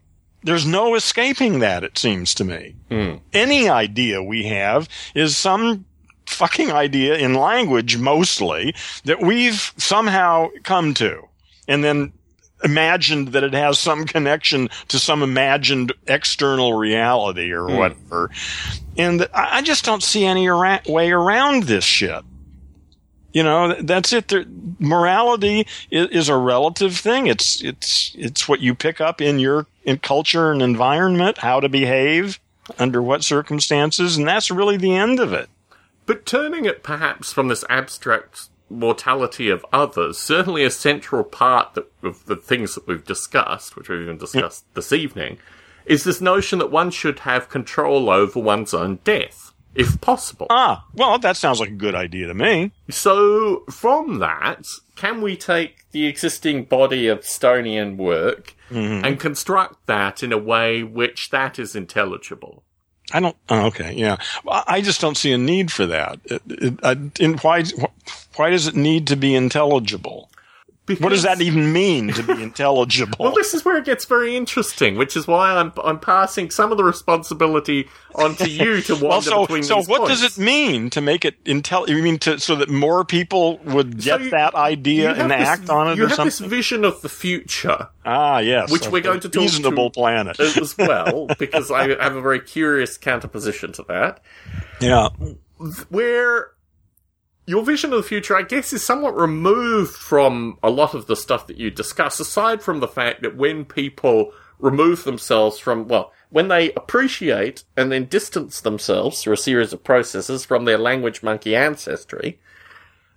There's 0.43 0.65
no 0.65 0.95
escaping 0.95 1.59
that, 1.59 1.83
it 1.83 1.97
seems 1.97 2.33
to 2.35 2.45
me. 2.45 2.75
Hmm. 2.89 3.15
Any 3.33 3.69
idea 3.69 4.23
we 4.23 4.45
have 4.45 4.87
is 5.13 5.35
some 5.35 5.85
fucking 6.25 6.71
idea 6.71 7.17
in 7.17 7.33
language 7.33 7.97
mostly 7.97 8.73
that 9.05 9.19
we've 9.19 9.73
somehow 9.77 10.47
come 10.63 10.93
to 10.93 11.23
and 11.67 11.83
then 11.83 12.13
imagined 12.63 13.29
that 13.29 13.43
it 13.43 13.53
has 13.53 13.79
some 13.79 14.05
connection 14.05 14.69
to 14.89 14.99
some 14.99 15.23
imagined 15.23 15.93
external 16.07 16.73
reality 16.73 17.51
or 17.51 17.67
whatever. 17.67 18.29
And 18.97 19.27
I 19.33 19.61
just 19.61 19.85
don't 19.85 20.03
see 20.03 20.25
any 20.25 20.49
way 20.49 21.11
around 21.11 21.63
this 21.63 21.85
shit. 21.85 22.23
You 23.31 23.43
know, 23.43 23.75
that's 23.79 24.11
it. 24.11 24.27
There, 24.29 24.45
morality 24.79 25.67
is, 25.91 26.07
is 26.09 26.29
a 26.29 26.37
relative 26.37 26.97
thing. 26.97 27.27
It's 27.27 27.63
it's 27.63 28.11
it's 28.15 28.47
what 28.47 28.59
you 28.59 28.73
pick 28.73 28.99
up 28.99 29.21
in 29.21 29.39
your 29.39 29.67
in 29.83 29.99
culture 29.99 30.51
and 30.51 30.61
environment, 30.61 31.39
how 31.39 31.59
to 31.59 31.69
behave 31.69 32.39
under 32.77 33.01
what 33.01 33.23
circumstances, 33.23 34.17
and 34.17 34.27
that's 34.27 34.51
really 34.51 34.77
the 34.77 34.95
end 34.95 35.19
of 35.19 35.33
it. 35.33 35.49
But 36.05 36.25
turning 36.25 36.65
it 36.65 36.83
perhaps 36.83 37.31
from 37.31 37.47
this 37.47 37.63
abstract 37.69 38.49
mortality 38.69 39.49
of 39.49 39.65
others, 39.71 40.17
certainly 40.17 40.63
a 40.63 40.71
central 40.71 41.23
part 41.23 41.73
that, 41.73 41.91
of 42.03 42.25
the 42.25 42.35
things 42.35 42.75
that 42.75 42.87
we've 42.87 43.05
discussed, 43.05 43.75
which 43.75 43.89
we've 43.89 44.01
even 44.01 44.17
discussed 44.17 44.65
this 44.75 44.91
evening, 44.91 45.37
is 45.85 46.03
this 46.03 46.21
notion 46.21 46.59
that 46.59 46.71
one 46.71 46.91
should 46.91 47.19
have 47.19 47.49
control 47.49 48.09
over 48.09 48.39
one's 48.39 48.73
own 48.73 48.99
death, 49.03 49.48
if 49.79 49.99
possible. 50.01 50.47
Ah, 50.49 50.85
well, 50.93 51.17
that 51.19 51.37
sounds 51.37 51.59
like 51.59 51.69
a 51.69 51.73
good 51.73 51.95
idea 51.95 52.27
to 52.27 52.33
me. 52.33 52.71
So, 52.89 53.63
from 53.69 54.19
that, 54.19 54.67
can 54.95 55.21
we 55.21 55.37
take 55.37 55.89
the 55.91 56.05
existing 56.05 56.65
body 56.65 57.07
of 57.07 57.21
Stonian 57.21 57.95
work 57.95 58.55
and 58.69 59.19
construct 59.19 59.87
that 59.87 60.21
in 60.21 60.31
a 60.31 60.37
way 60.37 60.83
which 60.83 61.29
that 61.31 61.57
is 61.57 61.75
intelligible? 61.75 62.63
I 63.11 63.19
don't. 63.19 63.35
Oh, 63.49 63.65
okay, 63.67 63.93
yeah. 63.93 64.17
I 64.47 64.81
just 64.81 65.01
don't 65.01 65.17
see 65.17 65.31
a 65.31 65.37
need 65.37 65.71
for 65.71 65.87
that. 65.87 66.19
It, 66.25 66.41
it, 66.47 66.79
I, 66.83 66.93
why? 67.41 67.63
Why 68.35 68.51
does 68.51 68.67
it 68.67 68.75
need 68.75 69.07
to 69.07 69.15
be 69.15 69.33
intelligible? 69.33 70.28
What 70.95 71.09
does 71.09 71.23
that 71.23 71.41
even 71.41 71.71
mean 71.73 72.09
to 72.13 72.23
be 72.23 72.33
intelligible? 72.43 73.17
Well, 73.19 73.33
this 73.33 73.53
is 73.53 73.63
where 73.63 73.77
it 73.77 73.85
gets 73.85 74.05
very 74.05 74.35
interesting, 74.35 74.95
which 74.97 75.15
is 75.15 75.27
why 75.27 75.51
I'm 75.55 75.71
I'm 75.83 75.99
passing 75.99 76.49
some 76.49 76.71
of 76.71 76.77
the 76.77 76.83
responsibility 76.83 77.87
onto 78.15 78.45
you 78.45 78.81
to 78.81 78.93
wander 78.95 79.07
well, 79.07 79.21
so 79.21 79.41
between 79.41 79.63
so 79.63 79.75
these 79.75 79.87
what 79.87 79.99
points. 80.01 80.21
does 80.21 80.37
it 80.37 80.41
mean 80.41 80.89
to 80.91 81.01
make 81.01 81.25
it 81.25 81.43
intel? 81.43 81.87
You 81.87 82.01
mean 82.01 82.17
to 82.19 82.39
so 82.39 82.55
that 82.55 82.69
more 82.69 83.05
people 83.05 83.57
would 83.65 84.01
So 84.03 84.17
get 84.17 84.21
you- 84.25 84.29
that 84.31 84.55
idea 84.55 85.13
and 85.13 85.29
this- 85.31 85.47
act 85.47 85.69
on 85.69 85.89
it 85.91 85.97
You 85.97 86.05
or 86.05 86.07
have 86.07 86.15
something? 86.15 86.25
this 86.29 86.39
vision 86.49 86.83
of 86.85 87.01
the 87.01 87.09
future 87.09 87.87
ah, 88.05 88.39
yes, 88.39 88.71
which 88.71 88.87
we're 88.87 89.01
going 89.01 89.19
to 89.19 89.29
talk 89.29 89.41
reasonable 89.41 89.89
to- 89.91 89.99
planet. 89.99 90.39
as 90.39 90.75
well, 90.77 91.27
because 91.37 91.69
I 91.71 91.89
have 92.01 92.15
a 92.15 92.21
very 92.21 92.39
curious 92.39 92.97
counterposition 92.97 93.71
to 93.73 93.83
that. 93.89 94.21
yeah, 94.81 95.09
where 95.89 96.51
your 97.49 97.63
vision 97.63 97.91
of 97.91 97.97
the 97.97 98.07
future, 98.07 98.37
I 98.37 98.43
guess, 98.43 98.71
is 98.73 98.83
somewhat 98.83 99.17
removed 99.17 99.95
from 99.95 100.57
a 100.61 100.69
lot 100.69 100.93
of 100.93 101.07
the 101.07 101.15
stuff 101.15 101.47
that 101.47 101.57
you 101.57 101.71
discuss, 101.71 102.19
aside 102.19 102.61
from 102.61 102.79
the 102.79 102.87
fact 102.87 103.23
that 103.23 103.35
when 103.35 103.65
people 103.65 104.31
remove 104.59 105.03
themselves 105.03 105.57
from, 105.57 105.87
well, 105.87 106.11
when 106.29 106.47
they 106.49 106.71
appreciate 106.73 107.63
and 107.75 107.91
then 107.91 108.05
distance 108.05 108.61
themselves 108.61 109.23
through 109.23 109.33
a 109.33 109.37
series 109.37 109.73
of 109.73 109.83
processes 109.83 110.45
from 110.45 110.65
their 110.65 110.77
language 110.77 111.23
monkey 111.23 111.55
ancestry, 111.55 112.37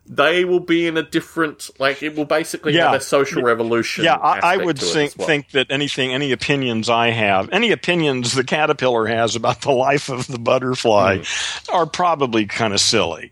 they 0.06 0.44
will 0.44 0.60
be 0.60 0.86
in 0.86 0.96
a 0.96 1.02
different, 1.02 1.68
like, 1.78 2.02
it 2.02 2.16
will 2.16 2.24
basically 2.24 2.74
Yeah. 2.74 2.86
have 2.90 3.00
a 3.00 3.04
social 3.04 3.42
revolution. 3.42 4.04
yeah. 4.04 4.16
I, 4.16 4.54
I 4.54 4.56
would 4.56 4.78
think 4.78 5.12
well. 5.16 5.28
think 5.28 5.50
that 5.50 5.66
anything, 5.70 6.12
any 6.12 6.32
opinions 6.32 6.88
I 6.88 7.10
have, 7.10 7.48
any 7.52 7.70
opinions 7.70 8.32
the 8.32 8.44
caterpillar 8.44 9.06
has 9.06 9.36
about 9.36 9.60
the 9.60 9.70
life 9.72 10.08
of 10.08 10.26
the 10.26 10.38
butterfly, 10.38 11.18
Hmm. 11.18 11.74
are 11.74 11.86
probably 11.86 12.46
kind 12.46 12.72
of 12.72 12.80
silly. 12.80 13.30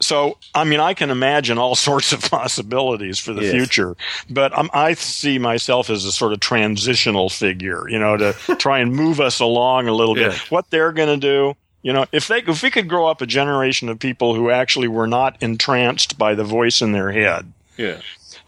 So, 0.00 0.38
I 0.54 0.62
mean, 0.64 0.78
I 0.80 0.94
can 0.94 1.10
imagine 1.10 1.58
all 1.58 1.74
sorts 1.88 2.12
of 2.12 2.22
possibilities 2.22 3.18
for 3.18 3.32
the 3.34 3.42
Yes. 3.42 3.52
future, 3.52 3.96
but 4.30 4.56
um, 4.56 4.70
I 4.72 4.94
see 4.94 5.38
myself 5.38 5.90
as 5.90 6.04
a 6.04 6.12
sort 6.12 6.32
of 6.32 6.40
transitional 6.40 7.28
figure, 7.28 7.88
you 7.88 7.98
know, 7.98 8.16
to 8.16 8.32
try 8.58 8.78
and 8.78 8.92
move 8.92 9.20
us 9.20 9.40
along 9.40 9.88
a 9.88 9.92
little 9.92 10.14
bit. 10.14 10.32
Yeah. 10.32 10.38
What 10.50 10.70
they're 10.70 10.92
going 10.92 11.08
to 11.08 11.26
do, 11.26 11.56
you 11.82 11.92
know, 11.92 12.06
if 12.12 12.28
they, 12.28 12.38
if 12.42 12.62
we 12.62 12.70
could 12.70 12.88
grow 12.88 13.06
up 13.08 13.20
a 13.22 13.26
generation 13.26 13.88
of 13.88 13.98
people 13.98 14.34
who 14.34 14.50
actually 14.50 14.88
were 14.88 15.06
not 15.08 15.36
entranced 15.42 16.16
by 16.18 16.34
the 16.34 16.44
voice 16.44 16.80
in 16.82 16.92
their 16.92 17.10
head, 17.10 17.52
Yeah. 17.76 18.00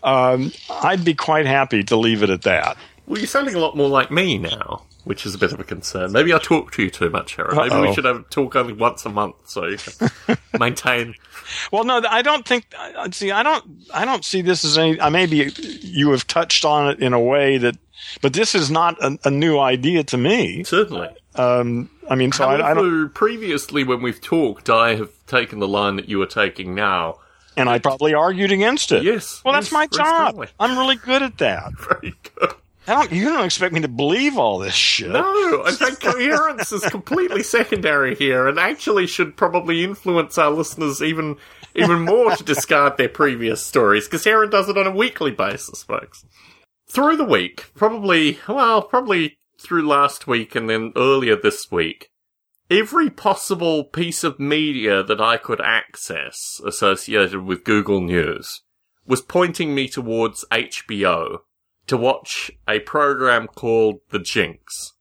um, 0.03 0.53
I'd 0.69 1.05
be 1.05 1.15
quite 1.15 1.47
happy 1.47 1.83
to 1.85 1.97
leave 1.97 2.23
it 2.23 2.31
at 2.31 2.43
that. 2.43 2.77
Well, 3.07 3.19
you're 3.19 3.27
sounding 3.27 3.55
a 3.57 3.59
lot 3.59 3.77
more 3.77 3.89
like 3.89 4.11
me 4.13 4.39
now, 4.39 4.83
which 5.05 5.27
is 5.27 5.35
a 5.35 5.39
bit 5.39 5.53
of 5.53 5.59
a 5.59 5.65
concern. 5.65 6.13
Maybe 6.13 6.33
I 6.33 6.39
talk 6.39 6.71
to 6.73 6.83
you 6.83 6.91
too 6.91 7.11
much, 7.11 7.35
Harry. 7.37 7.55
Maybe 7.57 7.81
we 7.81 7.93
should 7.93 8.05
have 8.05 8.29
talk 8.31 8.55
only 8.55 8.73
once 8.73 9.05
a 9.05 9.09
month 9.09 9.35
so 9.47 9.67
you 9.67 9.79
can 9.79 10.37
maintain. 10.61 11.15
Well, 11.73 11.85
no, 11.85 12.03
I 12.09 12.23
don't 12.23 12.47
think. 12.47 12.67
See, 13.13 13.31
I 13.31 13.43
don't. 13.43 13.65
I 13.93 14.05
don't 14.05 14.25
see 14.25 14.43
this 14.43 14.65
as 14.65 14.79
any. 14.79 15.01
I 15.01 15.09
maybe 15.09 15.53
you 15.83 16.11
have 16.13 16.27
touched 16.27 16.65
on 16.65 16.91
it 16.91 17.01
in 17.01 17.13
a 17.13 17.21
way 17.21 17.59
that, 17.59 17.77
but 18.23 18.33
this 18.33 18.55
is 18.55 18.71
not 18.71 19.03
a, 19.03 19.19
a 19.25 19.31
new 19.31 19.59
idea 19.59 20.05
to 20.05 20.17
me. 20.17 20.65
Certainly. 20.65 21.09
Um, 21.37 21.91
I 22.09 22.15
mean, 22.17 22.33
so 22.33 22.45
I, 22.45 22.71
I 22.71 22.75
don't. 22.75 23.11
Previously 23.15 23.85
when 23.85 24.03
we've 24.03 24.21
talked, 24.21 24.69
I 24.69 24.95
have 24.97 25.11
taken 25.27 25.59
the 25.61 25.69
line 25.69 25.97
that 25.97 26.09
you 26.09 26.21
are 26.23 26.27
taking 26.27 26.75
now. 26.75 27.19
And 27.57 27.69
I 27.69 27.79
probably 27.79 28.15
argued 28.15 28.53
against 28.53 28.91
it. 28.93 29.03
Yes, 29.03 29.43
Well, 29.45 29.53
that's 29.53 29.73
my 29.73 29.87
job. 29.87 30.07
strongly. 30.07 30.49
I'm 30.59 30.79
really 30.79 30.97
good 30.97 31.21
at 31.23 31.37
that. 31.39 31.73
Very 31.79 32.15
good. 32.39 32.55
I 32.91 32.95
don't. 32.95 33.13
You 33.13 33.27
don't 33.27 33.45
expect 33.45 33.73
me 33.73 33.81
to 33.81 33.89
believe 33.89 34.37
all 34.37 34.59
this 34.59 34.75
shit. 34.75 35.11
No, 35.11 35.65
in 35.65 35.75
fact, 35.75 36.01
coherence 36.01 36.73
is 36.73 36.83
completely 36.85 37.45
secondary 37.45 38.17
here, 38.17 38.49
and 38.49 38.59
actually 38.59 39.07
should 39.07 39.37
probably 39.37 39.85
influence 39.85 40.37
our 40.39 40.51
listeners 40.51 41.01
even 41.01 41.37
even 41.77 42.05
more 42.05 42.35
to 42.35 42.43
discard 42.43 42.97
their 42.97 43.09
previous 43.09 43.63
stories, 43.63 44.07
because 44.07 44.25
Heron 44.25 44.51
does 44.51 44.69
it 44.69 44.77
on 44.77 44.89
a 44.89 44.95
weekly 44.95 45.31
basis, 45.31 45.85
folks. 45.85 46.25
Through 46.89 47.17
the 47.17 47.25
week, 47.25 47.71
probably, 47.77 48.41
well, 48.49 48.83
probably 48.83 49.39
through 49.61 49.87
last 49.87 50.27
week 50.27 50.57
and 50.57 50.69
then 50.69 50.93
earlier 50.97 51.37
this 51.37 51.71
week, 51.71 52.11
every 52.69 53.09
possible 53.09 53.85
piece 53.85 54.25
of 54.25 54.41
media 54.41 55.05
that 55.05 55.21
I 55.21 55.37
could 55.37 55.61
access 55.61 56.61
associated 56.67 57.45
with 57.45 57.63
Google 57.63 58.01
News 58.01 58.63
was 59.07 59.23
pointing 59.23 59.77
me 59.77 59.87
towards 59.87 60.45
HBO 60.51 61.43
to 61.91 61.97
watch 61.97 62.51
a 62.69 62.81
program 62.81 63.47
called 63.47 64.01
The 64.11 64.19
Jinx. 64.19 64.93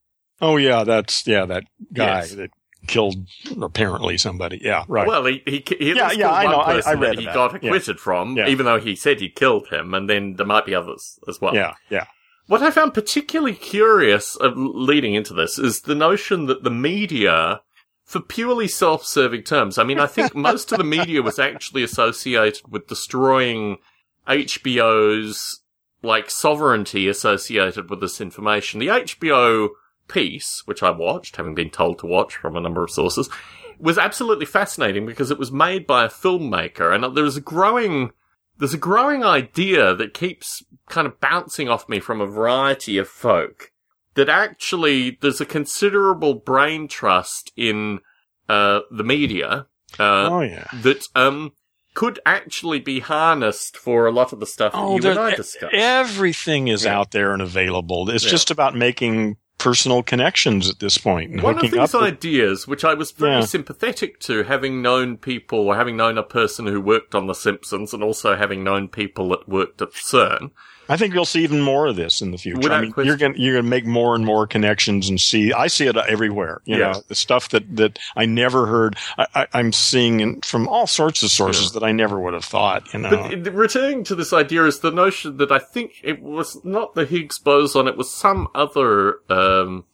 Oh 0.42 0.58
yeah, 0.58 0.84
that's 0.84 1.26
yeah 1.28 1.46
that 1.46 1.64
guy 1.94 2.20
Yes. 2.20 2.32
that 2.36 2.50
killed 2.88 3.16
apparently 3.62 4.18
somebody. 4.18 4.60
Yeah, 4.62 4.84
right. 4.88 5.06
Well, 5.08 5.26
he, 5.26 5.44
he, 5.46 5.64
he 5.78 5.94
Yeah, 5.94 6.12
yeah, 6.12 6.32
I 6.32 6.44
know. 6.46 6.60
I- 6.60 6.82
I 6.86 6.94
read 6.94 7.18
that 7.18 7.20
he 7.20 7.26
got 7.26 7.56
it. 7.56 7.64
Yeah. 7.64 7.70
acquitted 7.70 8.00
from, 8.00 8.38
Yeah. 8.38 8.48
even 8.48 8.66
though 8.66 8.80
he 8.80 8.96
said 8.96 9.20
he 9.20 9.30
killed 9.30 9.68
him, 9.68 9.94
and 9.94 10.10
then 10.10 10.36
there 10.38 10.46
might 10.46 10.66
be 10.66 10.74
others 10.76 11.20
as 11.28 11.40
well. 11.42 11.54
yeah, 11.56 11.74
yeah. 11.90 12.06
What 12.48 12.64
I 12.64 12.72
found 12.72 12.94
particularly 12.96 13.54
curious 13.54 14.36
of 14.38 14.54
leading 14.58 15.14
into 15.14 15.34
this 15.36 15.60
is 15.60 15.82
the 15.82 15.94
notion 15.94 16.48
that 16.48 16.64
the 16.64 16.72
media, 16.72 17.62
for 18.06 18.22
purely 18.22 18.68
self-serving 18.68 19.44
terms, 19.44 19.78
I 19.78 19.84
mean, 19.84 20.00
I 20.00 20.08
think 20.08 20.34
most 20.50 20.72
of 20.72 20.80
the 20.80 20.84
media 20.84 21.22
was 21.22 21.38
actually 21.38 21.84
associated 21.84 22.64
with 22.72 22.88
destroying 22.88 23.78
HBO's, 24.28 25.62
like, 26.02 26.30
sovereignty 26.30 27.08
associated 27.08 27.90
with 27.90 28.02
this 28.02 28.22
information. 28.22 28.80
The 28.80 28.88
HBO 28.88 29.70
piece, 30.08 30.64
which 30.66 30.84
I 30.84 30.90
watched, 30.90 31.38
having 31.38 31.56
been 31.56 31.70
told 31.70 32.00
to 32.00 32.08
watch 32.08 32.36
from 32.36 32.56
a 32.56 32.62
number 32.62 32.84
of 32.84 32.92
sources, 32.92 33.30
was 33.80 33.98
absolutely 33.98 34.46
fascinating 34.46 35.06
because 35.06 35.32
it 35.32 35.40
was 35.40 35.52
made 35.52 35.88
by 35.88 36.06
a 36.06 36.10
filmmaker 36.10 36.94
and 36.94 37.16
there 37.16 37.24
was 37.24 37.38
a 37.38 37.42
growing 37.42 38.12
there's 38.58 38.74
a 38.74 38.78
growing 38.78 39.24
idea 39.24 39.96
that 39.96 40.14
keeps 40.14 40.62
kind 40.90 41.08
of 41.08 41.18
bouncing 41.22 41.70
off 41.70 41.88
me 41.88 42.00
from 42.00 42.20
a 42.20 42.26
variety 42.26 42.98
of 42.98 43.08
folk 43.08 43.72
that 44.16 44.28
actually 44.28 45.18
there's 45.22 45.40
a 45.40 45.46
considerable 45.46 46.34
brain 46.34 46.90
trust 46.90 47.54
in 47.56 48.00
uh, 48.50 48.82
the 48.92 49.04
media 49.04 49.66
uh, 49.98 50.28
oh 50.30 50.42
yeah. 50.42 50.68
that 50.74 51.08
um, 51.16 51.54
could 52.00 52.18
actually 52.26 52.80
be 52.80 53.02
harnessed 53.02 53.76
for 53.76 54.08
a 54.08 54.12
lot 54.12 54.32
of 54.32 54.40
the 54.40 54.46
stuff 54.46 54.72
that 54.72 54.80
Oh, 54.80 54.98
you 54.98 55.10
and 55.10 55.20
I 55.20 55.36
discussed. 55.36 55.74
Everything 55.74 56.70
is 56.70 56.86
Yeah. 56.86 56.98
out 56.98 57.12
there 57.12 57.34
and 57.34 57.42
available. 57.42 58.10
It's 58.10 58.24
Yeah. 58.24 58.32
just 58.32 58.50
about 58.52 58.74
making 58.74 59.36
personal 59.58 60.02
connections 60.02 60.70
at 60.70 60.80
this 60.80 60.98
point 60.98 61.44
One 61.44 61.56
of 61.58 61.62
these 61.64 61.74
with- 61.74 61.96
ideas, 61.96 62.66
which 62.70 62.86
I 62.86 62.94
was 62.94 63.12
very 63.12 63.34
Yeah. 63.40 63.42
sympathetic 63.42 64.18
to, 64.22 64.44
having 64.44 64.82
known 64.82 65.18
people, 65.18 65.60
or 65.60 65.76
having 65.76 65.98
known 65.98 66.18
a 66.18 66.24
person 66.24 66.68
who 66.68 66.80
worked 66.80 67.14
on 67.14 67.28
The 67.28 67.36
Simpsons, 67.36 67.94
and 67.94 68.02
also 68.02 68.38
having 68.38 68.64
known 68.64 68.88
people 68.88 69.28
that 69.32 69.50
worked 69.50 69.82
at 69.82 69.90
CERN, 69.94 70.52
I 70.90 70.98
think 70.98 71.14
you'll 71.14 71.24
see 71.26 71.44
even 71.44 71.62
more 71.62 71.86
of 71.88 71.96
this 71.96 72.20
in 72.22 72.32
the 72.32 72.38
future. 72.38 72.58
Without 72.60 72.80
I 72.80 72.82
mean, 72.82 72.94
you're 72.98 73.16
going 73.16 73.36
you're 73.38 73.54
going 73.54 73.64
to 73.66 73.70
make 73.70 73.86
more 73.86 74.16
and 74.16 74.26
more 74.26 74.48
connections 74.48 75.08
and 75.08 75.20
see. 75.22 75.54
I 75.54 75.68
see 75.68 75.86
it 75.86 75.96
everywhere. 75.96 76.62
You 76.66 76.78
Yeah. 76.78 76.92
know, 76.94 77.02
the 77.08 77.16
stuff 77.16 77.50
that 77.50 77.76
that 77.78 78.00
I 78.16 78.26
never 78.26 78.66
heard. 78.66 78.98
I, 79.18 79.28
I, 79.36 79.48
I'm 79.54 79.72
seeing 79.72 80.20
in, 80.20 80.42
from 80.42 80.68
all 80.68 80.88
sorts 80.88 81.22
of 81.24 81.30
sources 81.30 81.72
that 81.74 81.84
I 81.84 81.92
never 81.92 82.20
would 82.20 82.34
have 82.34 82.44
thought. 82.46 82.92
You 82.94 83.00
know, 83.00 83.30
But 83.38 83.54
returning 83.54 84.04
to 84.06 84.16
this 84.16 84.34
idea 84.34 84.66
is 84.66 84.80
the 84.80 84.92
notion 84.92 85.38
that 85.38 85.52
I 85.52 85.60
think 85.60 85.94
it 86.04 86.22
was 86.22 86.58
not 86.66 86.96
the 86.96 87.06
Higgs 87.06 87.38
boson, 87.40 87.88
it 87.88 87.96
was 87.96 88.12
some 88.12 88.48
other 88.56 89.20
um, 89.30 89.86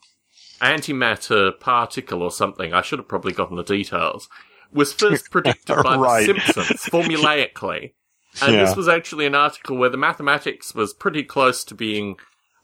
antimatter 0.60 1.58
particle 1.60 2.22
or 2.22 2.30
something. 2.30 2.72
I 2.72 2.82
should 2.82 2.98
have 2.98 3.08
probably 3.08 3.32
gotten 3.32 3.56
the 3.56 3.62
details. 3.64 4.28
Was 4.72 4.92
first 4.92 5.30
predicted 5.30 5.76
by 5.82 5.96
Right. 5.96 6.26
the 6.26 6.40
Simpsons 6.40 6.82
formulaically, 6.84 7.92
and 8.42 8.54
Yeah. 8.54 8.64
this 8.64 8.76
was 8.76 8.88
actually 8.88 9.26
an 9.26 9.34
article 9.34 9.76
where 9.76 9.88
the 9.90 9.96
mathematics 9.96 10.74
was 10.74 10.92
pretty 10.94 11.22
close 11.22 11.64
to 11.64 11.74
being 11.74 12.16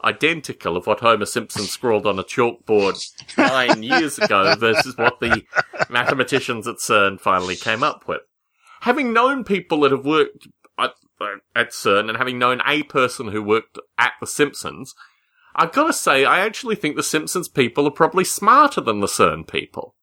identical 0.05 0.77
of 0.77 0.87
what 0.87 1.01
Homer 1.01 1.27
Simpson 1.27 1.63
scrawled 1.63 2.07
on 2.07 2.19
a 2.19 2.25
chalkboard 2.25 3.01
nine 3.39 3.83
years 3.85 4.19
ago 4.19 4.55
versus 4.57 4.97
what 4.97 5.21
the 5.21 5.43
mathematicians 5.89 6.67
at 6.67 6.77
CERN 6.77 7.21
finally 7.21 7.57
came 7.57 7.83
up 7.83 8.09
with. 8.09 8.23
Having 8.81 9.13
known 9.13 9.45
people 9.45 9.81
that 9.81 9.93
have 9.93 10.05
worked 10.05 10.49
at, 10.79 10.93
at 11.55 11.71
CERN 11.71 12.09
and 12.09 12.19
having 12.19 12.39
known 12.39 12.61
a 12.67 12.83
person 12.85 13.29
who 13.29 13.43
worked 13.43 13.79
at 13.97 14.15
The 14.21 14.27
Simpsons, 14.27 14.93
I've 15.55 15.73
got 15.73 15.87
to 15.87 15.93
say, 15.93 16.25
I 16.25 16.41
actually 16.41 16.75
think 16.75 16.97
The 16.97 17.03
Simpsons 17.05 17.49
people 17.49 17.87
are 17.87 17.93
probably 17.93 18.25
smarter 18.25 18.81
than 18.81 19.01
the 19.01 19.07
CERN 19.07 19.47
people. 19.47 19.95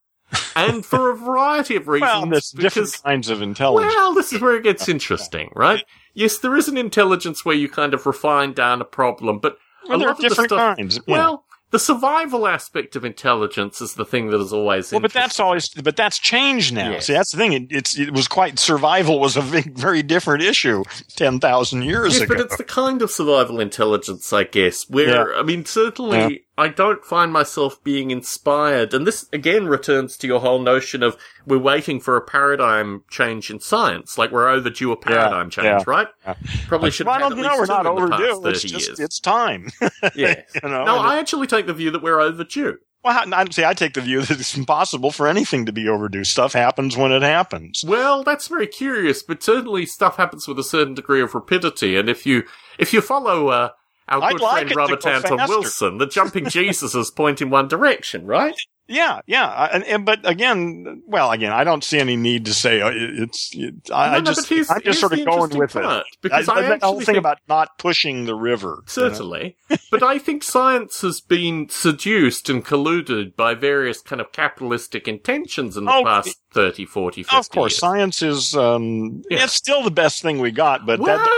And 0.56 0.86
for 0.86 1.10
a 1.12 1.16
variety 1.16 1.76
of 1.76 1.88
reasons. 1.88 2.12
well, 2.12 2.26
there's 2.28 2.52
different 2.52 3.02
kinds 3.04 3.30
of 3.30 3.42
intelligence. 3.42 3.94
well, 3.96 4.14
this 4.14 4.32
is 4.34 4.42
where 4.42 4.56
it 4.56 4.64
gets 4.64 4.88
interesting, 4.90 5.52
right? 5.56 5.84
Yes, 6.14 6.38
there 6.40 6.56
is 6.56 6.68
an 6.68 6.78
intelligence 6.78 7.46
where 7.46 7.56
you 7.56 7.70
kind 7.70 7.94
of 7.94 8.06
refine 8.06 8.54
down 8.54 8.82
a 8.82 8.86
problem, 8.86 9.40
but 9.40 9.58
a 9.86 9.90
Well, 9.90 10.00
there 10.00 10.08
are 10.08 10.12
lot 10.12 10.18
of 10.18 10.22
the 10.24 10.30
different 10.30 10.50
stuff. 10.52 10.78
kinds. 10.78 11.00
yeah. 11.08 11.14
Well, 11.18 11.46
the 11.72 11.78
survival 11.80 12.48
aspect 12.48 12.96
of 12.96 13.06
intelligence 13.06 13.80
is 13.80 13.94
the 13.94 14.04
thing 14.04 14.32
that 14.32 14.40
is 14.40 14.52
always 14.52 14.92
Well, 14.92 15.02
but 15.02 15.14
that's 15.14 15.40
always, 15.40 15.70
but 15.70 15.96
that's 15.96 16.18
changed 16.18 16.74
now. 16.74 16.90
Yes. 16.94 17.06
See, 17.06 17.14
that's 17.14 17.32
the 17.32 17.38
thing. 17.38 17.54
It, 17.54 17.68
it's, 17.70 17.98
it 17.98 18.12
was 18.12 18.28
quite, 18.28 18.58
survival 18.58 19.20
was 19.20 19.38
a 19.38 19.44
big, 19.44 19.78
very 19.78 20.02
different 20.02 20.42
issue 20.44 20.84
10,000 21.16 21.84
years 21.84 22.14
Yes, 22.16 22.24
ago. 22.24 22.34
but 22.36 22.44
it's 22.44 22.58
the 22.58 22.64
kind 22.64 23.04
of 23.04 23.12
survival 23.12 23.60
intelligence, 23.60 24.34
I 24.34 24.46
guess, 24.46 24.90
where, 24.90 25.36
I 25.36 25.44
mean, 25.44 25.64
certainly 25.66 26.44
I 26.60 26.68
don't 26.68 27.06
find 27.06 27.32
myself 27.32 27.82
being 27.86 28.12
inspired. 28.12 28.94
And 28.94 29.08
this 29.08 29.30
again 29.32 29.68
returns 29.68 30.18
to 30.18 30.28
your 30.28 30.42
whole 30.42 30.60
notion 30.60 31.02
of 31.04 31.16
we're 31.46 31.58
waiting 31.58 32.02
for 32.02 32.18
a 32.18 32.22
paradigm 32.22 33.06
change 33.10 33.50
in 33.50 33.62
science, 33.62 34.18
like 34.18 34.32
we're 34.32 34.50
overdue 34.50 34.92
a 34.92 34.98
paradigm 34.98 35.50
change, 35.50 35.66
yeah, 35.66 35.84
right? 35.88 36.08
yeah. 36.26 36.36
Probably 36.68 36.92
should 36.92 37.08
well, 37.08 37.16
I 37.16 37.20
don't 37.20 37.38
know. 37.38 37.56
We're 37.58 37.66
not 37.66 37.84
two 37.84 37.90
in 37.90 37.96
the 37.96 38.08
past 38.10 38.24
overdue. 38.24 38.50
It's 38.50 38.62
just, 38.64 38.88
years. 38.88 39.00
it's 39.00 39.20
time. 39.22 39.70
yeah. 40.16 40.42
you 40.54 40.70
know, 40.70 40.84
No, 40.84 40.98
I 40.98 41.18
actually 41.18 41.48
take 41.48 41.66
the 41.66 41.74
view 41.74 41.92
that 41.92 42.04
we're 42.04 42.20
overdue. 42.20 42.78
Well, 43.04 43.34
I 43.34 43.50
see. 43.50 43.64
I 43.64 43.74
take 43.74 43.94
the 43.94 44.02
view 44.02 44.22
that 44.24 44.40
it's 44.40 44.58
impossible 44.58 45.12
for 45.12 45.28
anything 45.28 45.66
to 45.66 45.72
be 45.72 45.88
overdue. 45.88 46.26
Stuff 46.26 46.52
happens 46.52 46.98
when 46.98 47.14
it 47.14 47.22
happens. 47.22 47.84
Well, 47.88 48.24
that's 48.24 48.50
very 48.50 48.68
curious, 48.68 49.24
but 49.24 49.42
certainly 49.42 49.86
stuff 49.86 50.18
happens 50.18 50.48
with 50.48 50.60
a 50.60 50.64
certain 50.64 50.96
degree 50.96 51.22
of 51.22 51.34
rapidity, 51.34 51.96
and 51.96 52.10
if 52.10 52.26
you 52.26 52.44
if 52.78 52.92
you 52.92 53.00
follow 53.00 53.48
uh, 53.48 53.70
our 54.10 54.22
I'd 54.24 54.32
good 54.34 54.42
like 54.42 54.62
friend 54.68 54.76
Robert 54.76 55.06
Anton 55.06 55.38
faster. 55.38 55.54
Wilson, 55.60 55.98
the 55.98 56.08
jumping 56.08 56.46
Jesuses 56.56 57.16
point 57.16 57.42
in 57.42 57.50
one 57.50 57.68
direction, 57.68 58.26
right? 58.26 58.56
Yeah, 58.92 59.22
yeah. 59.28 59.46
I- 59.48 59.68
And, 59.68 59.84
and 59.84 60.04
but 60.06 60.28
again, 60.28 61.04
well, 61.06 61.30
again, 61.32 61.52
I 61.52 61.64
don't 61.64 61.84
see 61.84 62.00
any 62.00 62.16
need 62.18 62.46
to 62.46 62.56
say 62.56 62.82
uh, 62.82 62.90
it's. 62.92 63.52
It, 63.54 63.76
I, 63.94 64.08
No, 64.10 64.16
I 64.16 64.20
no, 64.22 64.26
just, 64.34 64.50
here's- 64.50 64.72
I'm 64.72 64.82
just 64.82 65.00
sort 65.00 65.14
of 65.14 65.24
going 65.26 65.56
with 65.56 65.74
part, 65.74 65.86
it. 66.08 66.18
because 66.24 66.50
I 66.50 66.76
the 66.78 66.86
whole 66.86 66.96
thing 66.96 67.06
think- 67.06 67.18
about 67.20 67.38
not 67.48 67.78
pushing 67.78 68.26
the 68.26 68.34
river. 68.34 68.68
you 68.70 69.04
know? 69.04 69.10
Certainly. 69.10 69.58
but 69.92 70.02
I 70.02 70.18
think 70.18 70.42
science 70.44 71.02
has 71.02 71.22
been 71.22 71.70
seduced 71.70 72.50
and 72.50 72.66
colluded 72.66 73.36
by 73.36 73.54
various 73.54 74.02
kind 74.02 74.20
of 74.22 74.32
capitalistic 74.32 75.08
intentions 75.08 75.78
in 75.78 75.86
the 75.86 75.92
Oh, 75.94 76.04
past 76.04 76.36
30, 76.54 76.86
40, 76.86 77.22
50 77.22 77.38
Of 77.38 77.50
course, 77.52 77.74
years. 77.74 77.80
science 77.80 78.22
is. 78.24 78.56
Um, 78.56 79.22
Yeah. 79.30 79.44
It's 79.44 79.54
still 79.54 79.84
the 79.84 79.92
best 79.92 80.24
thing 80.24 80.40
we 80.40 80.50
got, 80.50 80.88
but 80.88 81.00
Well, 81.00 81.16
that's 81.16 81.30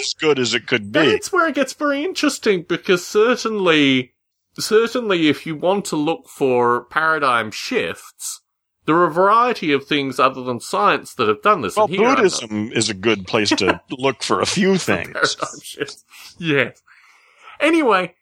as 0.00 0.14
good 0.18 0.38
as 0.38 0.54
it 0.54 0.66
could 0.66 0.92
be. 0.92 1.10
That's 1.12 1.32
where 1.32 1.48
it 1.48 1.54
gets 1.54 1.72
very 1.72 2.04
interesting 2.04 2.62
because 2.68 3.06
certainly, 3.06 4.14
certainly 4.58 5.28
if 5.28 5.46
you 5.46 5.56
want 5.56 5.84
to 5.86 5.96
look 5.96 6.28
for 6.28 6.84
paradigm 6.84 7.50
shifts, 7.50 8.40
there 8.86 8.96
are 8.96 9.06
a 9.06 9.10
variety 9.12 9.72
of 9.72 9.86
things 9.86 10.18
other 10.18 10.42
than 10.42 10.60
science 10.60 11.14
that 11.14 11.28
have 11.28 11.42
done 11.42 11.60
this. 11.60 11.76
Well, 11.76 11.86
here 11.88 11.98
Buddhism 12.14 12.72
is 12.72 12.88
a 12.88 12.94
good 12.94 13.26
place 13.26 13.50
to 13.50 13.80
look 13.90 14.22
for 14.22 14.40
a 14.40 14.46
few 14.46 14.78
things. 14.78 15.12
paradigm 15.12 15.60
shifts. 15.62 16.04
Yes. 16.38 16.80
Anyway, 17.60 18.14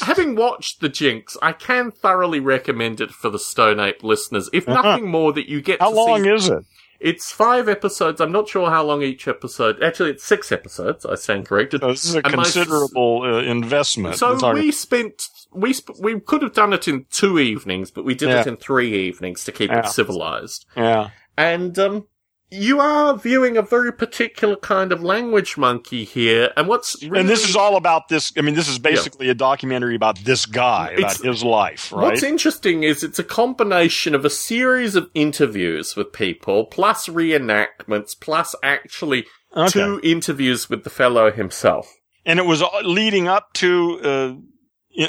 having 0.00 0.34
watched 0.36 0.80
The 0.80 0.88
Jinx, 0.88 1.36
I 1.40 1.52
can 1.52 1.90
thoroughly 1.90 2.40
recommend 2.40 3.00
it 3.00 3.10
for 3.10 3.30
the 3.30 3.38
Stone 3.38 3.80
Ape 3.80 4.02
listeners. 4.02 4.50
If 4.52 4.68
Uh-huh. 4.68 4.82
nothing 4.82 5.08
more, 5.10 5.32
that 5.32 5.48
you 5.48 5.62
get 5.62 5.80
How 5.80 5.92
long 5.92 6.24
see. 6.24 6.30
is 6.30 6.48
it? 6.48 6.64
It's 7.02 7.32
five 7.32 7.68
episodes. 7.68 8.20
I'm 8.20 8.30
not 8.32 8.48
sure 8.48 8.70
how 8.70 8.84
long 8.84 9.02
each 9.02 9.26
episode. 9.26 9.82
Actually, 9.82 10.10
it's 10.10 10.24
six 10.24 10.52
episodes. 10.52 11.04
I 11.04 11.16
stand 11.16 11.46
corrected. 11.46 11.80
So 11.80 11.88
this 11.88 12.04
is 12.04 12.14
a 12.14 12.18
And 12.24 12.36
my- 12.36 12.42
considerable 12.44 13.22
uh, 13.22 13.42
investment. 13.42 14.16
So 14.16 14.52
we 14.52 14.70
spent 14.70 15.24
we 15.52 15.72
sp- 15.76 15.98
we 16.00 16.20
could 16.20 16.42
have 16.42 16.54
done 16.54 16.72
it 16.72 16.86
in 16.88 17.06
two 17.10 17.38
evenings, 17.38 17.90
but 17.90 18.04
we 18.04 18.14
did 18.14 18.30
it 18.30 18.46
in 18.46 18.56
three 18.56 18.94
evenings 19.08 19.44
to 19.44 19.52
keep 19.52 19.70
Yeah. 19.70 19.80
it 19.80 19.88
civilized. 19.88 20.64
yeah. 20.76 21.10
And 21.36 21.78
um, 21.78 22.06
you 22.52 22.80
are 22.80 23.16
viewing 23.16 23.56
a 23.56 23.62
very 23.62 23.90
particular 23.90 24.56
kind 24.56 24.92
of 24.92 25.02
language 25.02 25.56
monkey 25.56 26.04
here. 26.04 26.52
And 26.54 26.68
what's 26.68 27.02
really, 27.02 27.20
And 27.20 27.28
this 27.28 27.48
is 27.48 27.56
all 27.56 27.76
about 27.76 28.08
this. 28.08 28.30
I 28.36 28.42
mean, 28.42 28.54
this 28.54 28.68
is 28.68 28.78
basically 28.78 29.30
a 29.30 29.34
documentary 29.34 29.96
about 29.96 30.18
this 30.18 30.44
guy, 30.44 30.92
It's- 30.92 31.18
about 31.18 31.26
his 31.32 31.42
life, 31.42 31.90
right? 31.92 32.02
What's 32.02 32.22
interesting 32.22 32.82
is 32.82 33.02
it's 33.02 33.18
a 33.18 33.24
combination 33.24 34.14
of 34.14 34.26
a 34.26 34.30
series 34.30 34.94
of 34.96 35.08
interviews 35.14 35.96
with 35.96 36.12
people, 36.12 36.66
plus 36.66 37.08
reenactments, 37.08 38.14
plus 38.20 38.54
actually 38.62 39.24
Okay. 39.56 39.70
two 39.70 40.00
interviews 40.02 40.68
with 40.68 40.84
the 40.84 40.90
fellow 40.90 41.30
himself. 41.32 41.90
And 42.26 42.38
it 42.38 42.44
was 42.44 42.62
leading 42.84 43.28
up 43.28 43.52
to. 43.54 44.00
Uh, 44.02 44.34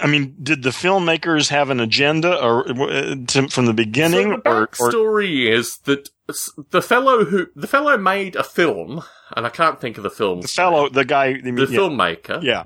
I 0.02 0.08
mean, 0.08 0.36
did 0.42 0.64
the 0.64 0.70
filmmakers 0.70 1.50
have 1.50 1.70
an 1.70 1.82
agenda, 1.82 2.42
or 2.42 2.70
uh, 2.70 3.16
to, 3.28 3.50
from 3.50 3.66
the 3.66 3.74
beginning, 3.74 4.32
So 4.32 4.38
the 4.44 4.98
or, 4.98 5.18
or 5.18 5.22
is 5.22 5.78
that 5.84 6.10
the 6.72 6.82
fellow 6.82 7.26
who 7.26 7.48
the 7.56 7.68
fellow 7.68 7.98
made 7.98 8.36
a 8.36 8.44
film, 8.44 9.04
and 9.36 9.46
I 9.46 9.50
can't 9.50 9.80
think 9.80 9.98
of 9.98 10.04
the 10.04 10.10
film. 10.10 10.42
the 10.42 10.48
fellow, 10.48 10.90
the 10.90 11.06
guy, 11.06 11.34
the, 11.34 11.52
the 11.52 11.68
yeah, 11.70 11.80
filmmaker, 11.80 12.44
yeah, 12.44 12.64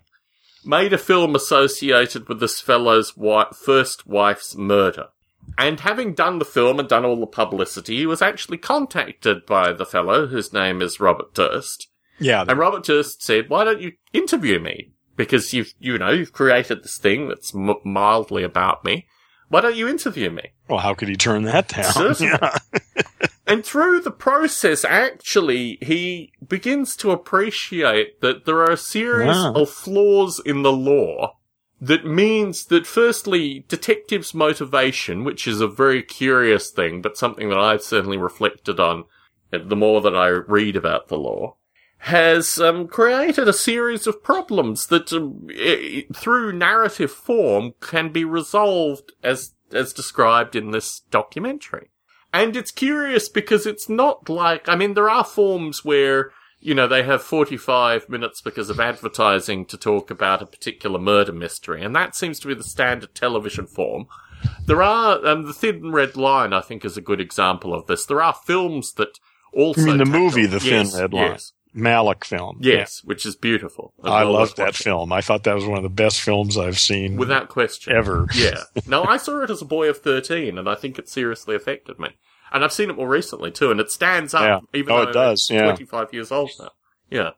made 0.65 0.93
a 0.93 0.97
film 0.97 1.36
associated 1.36 2.27
with 2.27 2.39
this 2.39 2.60
fellow's 2.62 3.12
wi- 3.13 3.51
first 3.53 4.06
wife's 4.08 4.56
murder. 4.56 5.08
And 5.58 5.80
having 5.80 6.13
done 6.13 6.39
the 6.39 6.45
film 6.45 6.77
and 6.80 6.89
done 6.89 7.06
all 7.06 7.19
the 7.19 7.25
publicity, 7.25 7.97
he 7.97 8.06
was 8.06 8.21
actually 8.21 8.58
contacted 8.58 9.45
by 9.45 9.71
the 9.71 9.86
fellow 9.86 10.27
whose 10.27 10.51
name 10.51 10.82
is 10.82 10.99
Robert 10.99 11.34
Durst. 11.34 11.88
Yeah. 12.19 12.43
And 12.47 12.60
Robert 12.60 12.84
Durst 12.84 13.23
said, 13.23 13.49
why 13.49 13.63
don't 13.63 13.82
you 13.82 13.93
interview 14.12 14.60
me? 14.60 14.91
Because 15.15 15.53
you've, 15.53 15.73
you 15.80 15.97
know, 15.97 16.12
you've 16.12 16.34
created 16.34 16.84
this 16.84 16.97
thing 16.97 17.30
that's 17.30 17.56
m- 17.56 17.75
mildly 17.86 18.43
about 18.43 18.84
me. 18.84 19.08
Why 19.49 19.62
don't 19.62 19.77
you 19.77 19.88
interview 19.88 20.30
me? 20.30 20.51
Well, 20.67 20.80
how 20.80 20.93
could 20.93 21.08
he 21.08 21.15
turn 21.15 21.43
that 21.43 21.69
down? 21.69 21.91
Certainly. 21.93 22.34
Yeah. 22.34 22.58
And 23.47 23.65
through 23.65 24.01
the 24.01 24.12
process, 24.12 24.83
actually, 24.83 25.77
he 25.81 26.33
begins 26.45 26.97
to 26.97 27.12
appreciate 27.12 28.19
that 28.19 28.45
there 28.45 28.57
are 28.57 28.71
a 28.71 28.77
series 28.77 29.29
Wow. 29.29 29.53
of 29.53 29.69
flaws 29.69 30.41
in 30.45 30.63
the 30.63 30.71
law 30.71 31.38
that 31.79 32.05
means 32.05 32.65
that 32.65 32.86
firstly, 32.86 33.63
detectives' 33.69 34.33
motivation, 34.33 35.23
which 35.23 35.47
is 35.47 35.62
a 35.62 35.67
very 35.67 36.03
curious 36.03 36.71
thing, 36.71 37.01
but 37.01 37.17
something 37.17 37.49
that 37.49 37.57
I've 37.60 37.83
certainly 37.83 38.17
reflected 38.17 38.79
on 38.79 39.05
the 39.51 39.75
more 39.77 40.01
that 40.01 40.15
I 40.15 40.27
read 40.27 40.75
about 40.75 41.07
the 41.07 41.17
law, 41.17 41.55
has 41.99 42.60
um, 42.60 42.86
created 42.88 43.47
a 43.47 43.53
series 43.53 44.05
of 44.05 44.21
problems 44.21 44.88
that, 44.88 45.13
um, 45.13 45.47
i- 45.51 46.05
i- 46.10 46.13
through 46.13 46.51
narrative 46.51 47.12
form, 47.12 47.73
can 47.79 48.10
be 48.12 48.25
resolved 48.25 49.13
as 49.23 49.53
as 49.71 49.91
described 49.93 50.55
in 50.55 50.71
this 50.71 51.01
documentary. 51.12 51.89
And 52.33 52.55
it's 52.55 52.71
curious 52.71 53.29
because 53.29 53.65
it's 53.65 53.87
not 53.89 54.29
like, 54.29 54.67
I 54.67 54.75
mean, 54.75 54.93
there 54.93 55.09
are 55.09 55.23
forms 55.23 55.83
where, 55.85 56.31
you 56.59 56.75
know, 56.75 56.87
they 56.87 57.03
have 57.03 57.21
45 57.23 58.09
minutes 58.09 58.41
because 58.41 58.69
of 58.69 58.79
advertising 58.79 59.65
to 59.65 59.77
talk 59.77 60.11
about 60.11 60.41
a 60.41 60.45
particular 60.45 60.99
murder 60.99 61.31
mystery, 61.31 61.83
and 61.83 61.95
that 61.95 62.15
seems 62.15 62.39
to 62.41 62.47
be 62.47 62.53
the 62.53 62.63
standard 62.63 63.15
television 63.15 63.65
form. 63.65 64.07
There 64.65 64.83
are, 64.83 65.25
um, 65.25 65.45
The 65.45 65.53
Thin 65.53 65.91
Red 65.91 66.15
Line, 66.15 66.53
I 66.53 66.61
think, 66.61 66.85
is 66.85 66.97
a 66.97 67.01
good 67.01 67.21
example 67.21 67.73
of 67.73 67.87
this. 67.87 68.05
There 68.05 68.21
are 68.21 68.33
films 68.33 68.93
that 68.93 69.19
also. 69.53 69.81
You 69.81 69.87
mean 69.87 69.97
the 69.97 70.05
tackle- 70.05 70.19
movie, 70.19 70.45
The 70.45 70.59
Thin 70.59 70.87
Red 70.93 71.13
Line? 71.13 71.31
Yes, 71.31 71.53
Malick 71.77 72.23
film. 72.23 72.57
yes, 72.61 73.01
which 73.03 73.25
is 73.25 73.35
beautiful. 73.35 73.93
as 74.03 74.11
I 74.11 74.23
well 74.23 74.33
loved 74.33 74.57
that 74.57 74.65
watching- 74.67 74.83
film. 74.83 75.13
I 75.13 75.21
thought 75.21 75.43
that 75.45 75.55
was 75.55 75.65
one 75.65 75.77
of 75.77 75.83
the 75.83 75.89
best 75.89 76.21
films 76.21 76.57
I've 76.57 76.79
seen 76.79 77.15
Without 77.17 77.49
question. 77.49 77.93
ever. 77.95 78.27
Yeah. 78.33 78.63
No, 78.87 79.03
I 79.03 79.17
saw 79.17 79.41
it 79.43 79.49
as 79.49 79.61
a 79.61 79.65
boy 79.65 79.89
of 79.89 79.97
13, 79.99 80.57
and 80.57 80.67
I 80.69 80.75
think 80.75 80.97
it 80.99 81.07
seriously 81.09 81.55
affected 81.55 81.99
me. 81.99 82.09
And 82.51 82.63
I've 82.63 82.71
seen 82.73 82.89
it 82.89 82.95
more 82.95 83.09
recently, 83.09 83.51
too, 83.51 83.71
and 83.71 83.79
it 83.79 83.91
stands 83.91 84.33
up, 84.33 84.63
Yeah. 84.73 84.79
even 84.79 84.93
Oh, 84.93 85.03
though 85.03 85.09
it 85.09 85.13
does, 85.13 85.39
it's 85.41 85.49
yeah. 85.51 85.63
25 85.63 86.13
years 86.13 86.31
old 86.31 86.51
now. 86.59 86.71
Yeah. 87.09 87.29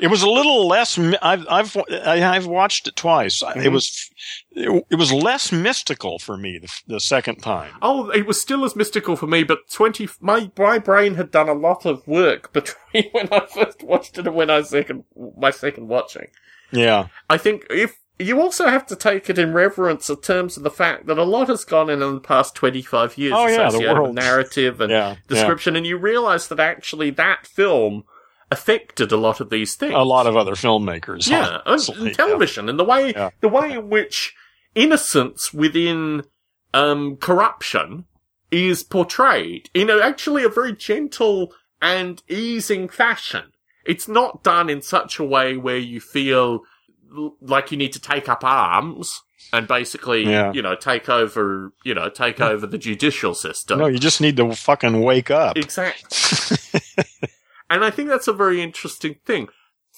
It 0.00 0.08
was 0.08 0.22
a 0.22 0.28
little 0.30 0.66
less. 0.68 0.98
I've 0.98 1.46
I've 1.48 1.76
I- 1.90 2.36
I've 2.36 2.46
watched 2.46 2.86
it 2.88 2.96
twice. 2.96 3.42
It 3.42 3.46
Mhm. 3.56 3.72
was 3.72 4.10
it, 4.52 4.84
it 4.90 4.94
was 4.96 5.12
less 5.12 5.50
mystical 5.52 6.18
for 6.18 6.36
me 6.36 6.58
the, 6.58 6.68
the 6.86 7.00
second 7.00 7.36
time. 7.42 7.72
Oh, 7.82 8.08
it 8.10 8.26
was 8.26 8.40
still 8.40 8.64
as 8.64 8.76
mystical 8.76 9.16
for 9.16 9.26
me, 9.26 9.42
but 9.44 9.68
20, 9.70 10.08
my, 10.20 10.50
my 10.58 10.78
brain 10.78 11.14
had 11.14 11.30
done 11.30 11.48
a 11.48 11.52
lot 11.54 11.84
of 11.86 12.06
work 12.06 12.52
between 12.58 13.04
when 13.12 13.28
I 13.32 13.46
first 13.46 13.82
watched 13.82 14.18
it 14.18 14.26
and 14.26 14.34
when 14.36 14.50
I 14.50 14.62
second, 14.62 15.04
my 15.36 15.50
second 15.50 15.88
watching. 15.88 16.28
Yeah, 16.70 17.08
I 17.30 17.38
think 17.38 17.66
if, 17.70 17.96
you 18.18 18.40
also 18.40 18.66
have 18.68 18.84
to 18.86 18.96
take 18.96 19.30
it 19.30 19.38
in 19.38 19.52
reverence 19.52 20.10
in 20.10 20.20
terms 20.20 20.56
of 20.56 20.64
the 20.64 20.70
fact 20.72 21.06
that 21.06 21.18
a 21.18 21.22
lot 21.24 21.46
has 21.48 21.64
gone 21.64 21.88
in 21.88 22.02
in 22.02 22.14
the 22.14 22.20
past 22.20 22.54
25 22.56 23.16
years 23.16 23.32
Oh, 23.36 23.46
yeah, 23.46 23.56
the 23.58 23.66
associated 23.68 23.92
with 23.94 24.02
world. 24.02 24.14
narrative 24.16 24.80
and 24.80 24.90
yeah, 24.98 25.08
yeah. 25.10 25.16
description, 25.28 25.76
and 25.76 25.86
you 25.86 25.96
realize 25.96 26.48
that 26.48 26.58
actually 26.60 27.10
that 27.10 27.46
film 27.46 28.04
affected 28.50 29.12
a 29.12 29.16
lot 29.16 29.40
of 29.40 29.50
these 29.50 29.74
things. 29.74 29.94
A 29.94 29.98
lot 29.98 30.26
of 30.26 30.36
other 30.36 30.52
filmmakers. 30.52 31.28
yeah, 31.28 31.58
and, 31.66 31.88
and 32.06 32.14
television, 32.14 32.68
and 32.68 32.78
the 32.78 32.84
way 32.84 33.12
Yeah. 33.12 33.30
the 33.40 33.48
way 33.48 33.72
in 33.72 33.88
which 33.90 34.34
innocence 34.74 35.52
within 35.52 36.22
um, 36.74 37.16
corruption 37.16 38.04
is 38.50 38.82
portrayed 38.82 39.68
in 39.74 39.90
a, 39.90 39.98
actually 39.98 40.44
a 40.44 40.48
very 40.48 40.72
gentle 40.74 41.52
and 41.82 42.22
easing 42.28 42.88
fashion. 42.88 43.52
It's 43.84 44.08
not 44.08 44.42
done 44.42 44.68
in 44.70 44.82
such 44.82 45.18
a 45.18 45.24
way 45.24 45.56
where 45.56 45.78
you 45.78 46.00
feel 46.00 46.60
l- 47.16 47.36
like 47.40 47.70
you 47.70 47.76
need 47.78 47.92
to 47.94 48.00
take 48.00 48.28
up 48.28 48.44
arms 48.44 49.20
and 49.52 49.66
basically, 49.66 50.24
Yeah. 50.24 50.52
you 50.52 50.60
know, 50.60 50.74
take 50.74 51.08
over, 51.08 51.72
you 51.84 51.94
know, 51.94 52.08
take 52.10 52.40
over 52.40 52.66
the 52.66 52.76
judicial 52.78 53.34
system. 53.34 53.78
No, 53.78 53.86
you 53.86 53.98
just 53.98 54.20
need 54.20 54.36
to 54.36 54.54
fucking 54.54 55.00
wake 55.00 55.30
up. 55.30 55.56
Exactly. 55.56 56.58
and 57.70 57.84
I 57.84 57.90
think 57.90 58.08
that's 58.08 58.28
a 58.28 58.32
very 58.32 58.62
interesting 58.62 59.16
thing. 59.24 59.48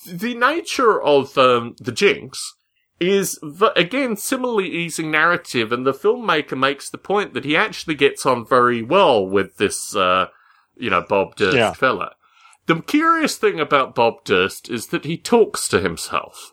The 0.06 0.34
nature 0.34 1.00
of 1.00 1.36
um, 1.36 1.74
the 1.78 1.92
Jinx 1.92 2.54
is, 2.98 3.38
again, 3.76 4.16
similarly 4.16 4.68
easing 4.70 5.10
narrative, 5.10 5.72
and 5.72 5.86
the 5.86 5.92
filmmaker 5.92 6.58
makes 6.58 6.90
the 6.90 6.98
point 6.98 7.34
that 7.34 7.44
he 7.44 7.56
actually 7.56 7.94
gets 7.94 8.26
on 8.26 8.46
very 8.46 8.82
well 8.82 9.26
with 9.26 9.56
this, 9.56 9.94
uh, 9.96 10.26
you 10.76 10.90
know, 10.90 11.04
Bob 11.08 11.36
Durst 11.36 11.56
Yeah. 11.56 11.72
fella. 11.72 12.12
The 12.66 12.80
curious 12.82 13.36
thing 13.36 13.58
about 13.58 13.94
Bob 13.94 14.24
Durst 14.24 14.70
is 14.70 14.88
that 14.88 15.04
he 15.04 15.16
talks 15.16 15.66
to 15.68 15.80
himself. 15.80 16.52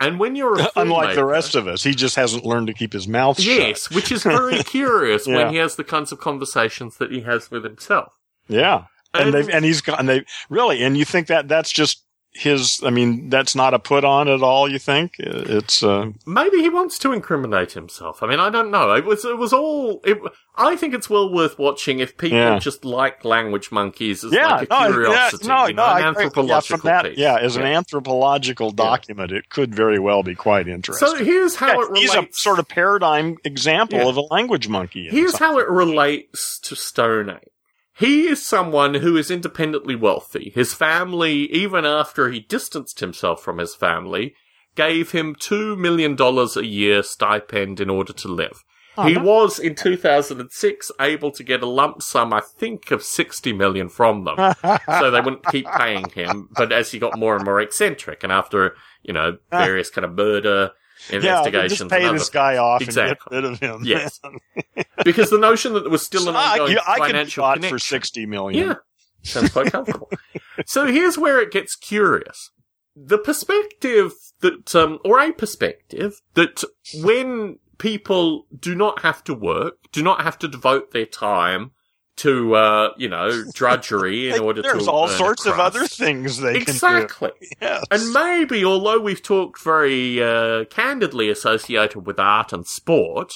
And 0.00 0.18
when 0.18 0.34
you're 0.34 0.60
a 0.60 0.68
Unlike 0.76 1.14
the 1.14 1.24
rest 1.24 1.54
of 1.54 1.68
us, 1.68 1.84
he 1.84 1.94
just 1.94 2.16
hasn't 2.16 2.44
learned 2.44 2.66
to 2.66 2.74
keep 2.74 2.92
his 2.92 3.06
mouth 3.06 3.40
shut. 3.40 3.56
Yes, 3.56 3.90
which 3.90 4.10
is 4.10 4.24
very 4.24 4.62
curious 4.64 5.26
Yeah. 5.26 5.36
when 5.36 5.50
he 5.52 5.56
has 5.58 5.76
the 5.76 5.84
kinds 5.84 6.10
of 6.12 6.18
conversations 6.20 6.96
that 6.98 7.12
he 7.12 7.20
has 7.20 7.50
with 7.50 7.64
himself. 7.64 8.12
Yeah, 8.48 8.84
and, 9.14 9.34
they've 9.34 9.48
and 9.48 9.64
he's 9.64 9.80
got 9.80 10.00
and 10.00 10.08
they 10.08 10.24
really 10.50 10.82
and 10.82 10.96
you 10.96 11.04
think 11.04 11.26
that 11.28 11.48
that's 11.48 11.72
just 11.72 12.02
his. 12.36 12.82
I 12.84 12.90
mean, 12.90 13.28
that's 13.30 13.54
not 13.54 13.74
a 13.74 13.78
put 13.78 14.04
on 14.04 14.26
at 14.26 14.42
all. 14.42 14.68
You 14.68 14.80
think 14.80 15.12
it's 15.20 15.84
uh, 15.84 16.10
Maybe 16.26 16.62
he 16.62 16.68
wants 16.68 16.98
to 16.98 17.12
incriminate 17.12 17.72
himself. 17.72 18.24
I 18.24 18.26
mean, 18.26 18.40
I 18.40 18.50
don't 18.50 18.72
know. 18.72 18.92
It 18.92 19.04
was 19.04 19.24
it 19.24 19.38
was 19.38 19.52
all. 19.52 20.00
It, 20.04 20.18
I 20.56 20.74
think 20.74 20.94
it's 20.94 21.08
well 21.08 21.32
worth 21.32 21.60
watching 21.60 22.00
if 22.00 22.16
people 22.16 22.36
Yeah. 22.38 22.58
just 22.58 22.84
like 22.84 23.24
language 23.24 23.70
monkeys 23.70 24.24
as 24.24 24.32
yeah, 24.32 24.48
like 24.56 24.68
a 24.68 24.72
no, 24.72 24.80
yeah, 24.80 24.90
curiosity, 24.92 25.46
no, 25.46 25.66
you 25.66 25.74
no, 25.74 25.82
know, 25.84 25.88
I 25.88 25.98
an 26.00 26.06
anthropological 26.06 26.80
yeah, 26.90 27.02
that, 27.02 27.08
piece. 27.10 27.18
yeah, 27.18 27.38
as 27.38 27.54
an 27.56 27.62
anthropological 27.62 28.72
document, 28.72 29.30
it 29.30 29.48
could 29.48 29.72
very 29.72 30.00
well 30.00 30.24
be 30.24 30.34
quite 30.34 30.66
interesting. 30.66 31.06
So 31.06 31.24
here's 31.24 31.54
how 31.54 31.68
Yeah, 31.68 31.74
it 31.74 31.90
relates. 31.90 32.14
he's 32.14 32.14
a 32.14 32.26
sort 32.32 32.58
of 32.58 32.68
paradigm 32.68 33.36
example 33.44 33.98
Yeah. 34.00 34.08
of 34.08 34.16
a 34.16 34.22
language 34.22 34.66
monkey. 34.68 35.06
Here's 35.08 35.36
how 35.38 35.58
it 35.58 35.68
relates 35.68 36.58
to 36.60 36.74
Stone 36.74 37.30
Ape. 37.30 37.48
He 37.96 38.26
is 38.26 38.44
someone 38.44 38.94
who 38.94 39.16
is 39.16 39.30
independently 39.30 39.94
wealthy. 39.94 40.50
His 40.54 40.74
family, 40.74 41.52
even 41.52 41.84
after 41.84 42.30
he 42.30 42.40
distanced 42.40 43.00
himself 43.00 43.42
from 43.42 43.58
his 43.58 43.74
family, 43.74 44.34
gave 44.74 45.12
him 45.12 45.36
$2 45.36 45.78
million 45.78 46.16
a 46.20 46.62
year 46.62 47.02
stipend 47.04 47.80
in 47.80 47.88
order 47.88 48.12
to 48.12 48.28
live. 48.28 48.64
Oh, 48.96 49.04
he 49.04 49.16
was 49.16 49.58
in 49.58 49.74
2006 49.74 50.92
able 51.00 51.30
to 51.32 51.42
get 51.42 51.62
a 51.62 51.66
lump 51.66 52.02
sum, 52.02 52.32
I 52.32 52.40
think, 52.40 52.90
of 52.90 53.02
60 53.02 53.52
million 53.52 53.88
from 53.88 54.24
them. 54.24 54.36
so 54.86 55.10
they 55.10 55.20
wouldn't 55.20 55.46
keep 55.46 55.66
paying 55.66 56.08
him. 56.10 56.48
But 56.56 56.72
as 56.72 56.92
he 56.92 56.98
got 56.98 57.18
more 57.18 57.36
and 57.36 57.44
more 57.44 57.60
eccentric 57.60 58.22
and 58.22 58.32
after, 58.32 58.76
you 59.02 59.12
know, 59.12 59.38
ah. 59.52 59.64
various 59.64 59.90
kind 59.90 60.04
of 60.04 60.14
murder 60.14 60.70
yeah, 61.10 61.48
just 61.68 61.88
pay 61.88 61.98
and 61.98 62.06
other 62.06 62.18
this 62.18 62.30
guy 62.30 62.56
off 62.56 62.82
Exactly. 62.82 63.36
and 63.36 63.44
get 63.58 63.60
rid 63.60 63.72
of 63.72 63.80
him. 63.80 63.84
Yes. 63.84 64.20
because 65.04 65.30
the 65.30 65.38
notion 65.38 65.74
that 65.74 65.80
there 65.80 65.90
was 65.90 66.04
still 66.04 66.28
an 66.28 66.36
I, 66.36 66.52
ongoing 66.52 66.78
I 66.86 66.98
could 66.98 67.06
financial 67.06 67.42
bought 67.42 67.54
connection. 67.56 67.74
for 67.74 67.78
sixty 67.78 68.26
million. 68.26 68.68
Yeah, 68.68 68.74
sounds 69.22 69.52
quite 69.52 69.72
comfortable. 69.72 70.10
so 70.66 70.86
here's 70.86 71.18
where 71.18 71.40
it 71.40 71.50
gets 71.50 71.76
curious. 71.76 72.50
The 72.96 73.18
perspective 73.18 74.12
that, 74.40 74.74
um, 74.74 74.98
or 75.04 75.18
a 75.18 75.32
perspective 75.32 76.20
that 76.34 76.62
when 76.94 77.58
people 77.78 78.46
do 78.56 78.74
not 78.74 79.00
have 79.02 79.24
to 79.24 79.34
work, 79.34 79.78
do 79.92 80.02
not 80.02 80.22
have 80.22 80.38
to 80.38 80.48
devote 80.48 80.92
their 80.92 81.06
time 81.06 81.72
to, 82.16 82.54
uh, 82.54 82.88
you 82.96 83.08
know, 83.08 83.44
drudgery 83.52 84.30
in 84.34 84.40
order 84.40 84.62
to 84.62 84.68
There's 84.68 84.88
all 84.88 85.08
sorts 85.08 85.46
of 85.46 85.58
other 85.58 85.86
things 85.86 86.38
they 86.38 86.56
Exactly. 86.56 87.30
can 87.40 87.48
do. 87.50 87.56
Yes. 87.60 87.84
And 87.90 88.12
maybe, 88.12 88.64
although 88.64 89.00
we've 89.00 89.22
talked 89.22 89.60
very 89.62 90.22
uh, 90.22 90.64
candidly 90.66 91.28
associated 91.28 92.06
with 92.06 92.18
art 92.18 92.52
and 92.52 92.66
sport, 92.66 93.34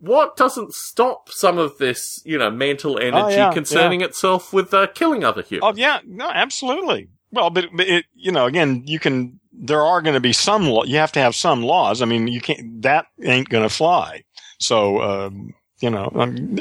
what 0.00 0.36
doesn't 0.36 0.74
stop 0.74 1.28
some 1.30 1.58
of 1.58 1.78
this, 1.78 2.22
you 2.24 2.38
know, 2.38 2.50
mental 2.50 2.98
energy 2.98 3.16
Oh, 3.16 3.28
yeah, 3.28 3.52
concerning 3.52 4.00
itself 4.00 4.52
with 4.52 4.72
uh, 4.72 4.86
killing 4.94 5.24
other 5.24 5.42
humans? 5.42 5.74
Oh 5.76 5.80
yeah, 5.80 6.00
no, 6.06 6.30
absolutely. 6.30 7.08
Well, 7.30 7.50
but, 7.50 7.66
but 7.74 7.86
it, 7.88 8.04
you 8.14 8.32
know, 8.32 8.46
again, 8.46 8.84
you 8.86 8.98
can. 8.98 9.40
There 9.52 9.82
are 9.82 10.00
going 10.00 10.14
to 10.14 10.20
be 10.20 10.32
some. 10.32 10.68
Law, 10.68 10.84
you 10.84 10.96
have 10.98 11.10
to 11.12 11.20
have 11.20 11.34
some 11.34 11.62
laws. 11.62 12.00
I 12.00 12.04
mean, 12.04 12.28
you 12.28 12.40
can't. 12.40 12.82
That 12.82 13.06
ain't 13.22 13.48
going 13.48 13.64
to 13.64 13.74
fly. 13.74 14.22
So, 14.60 15.02
um, 15.02 15.54
you 15.80 15.90
know, 15.90 16.12
um, 16.14 16.58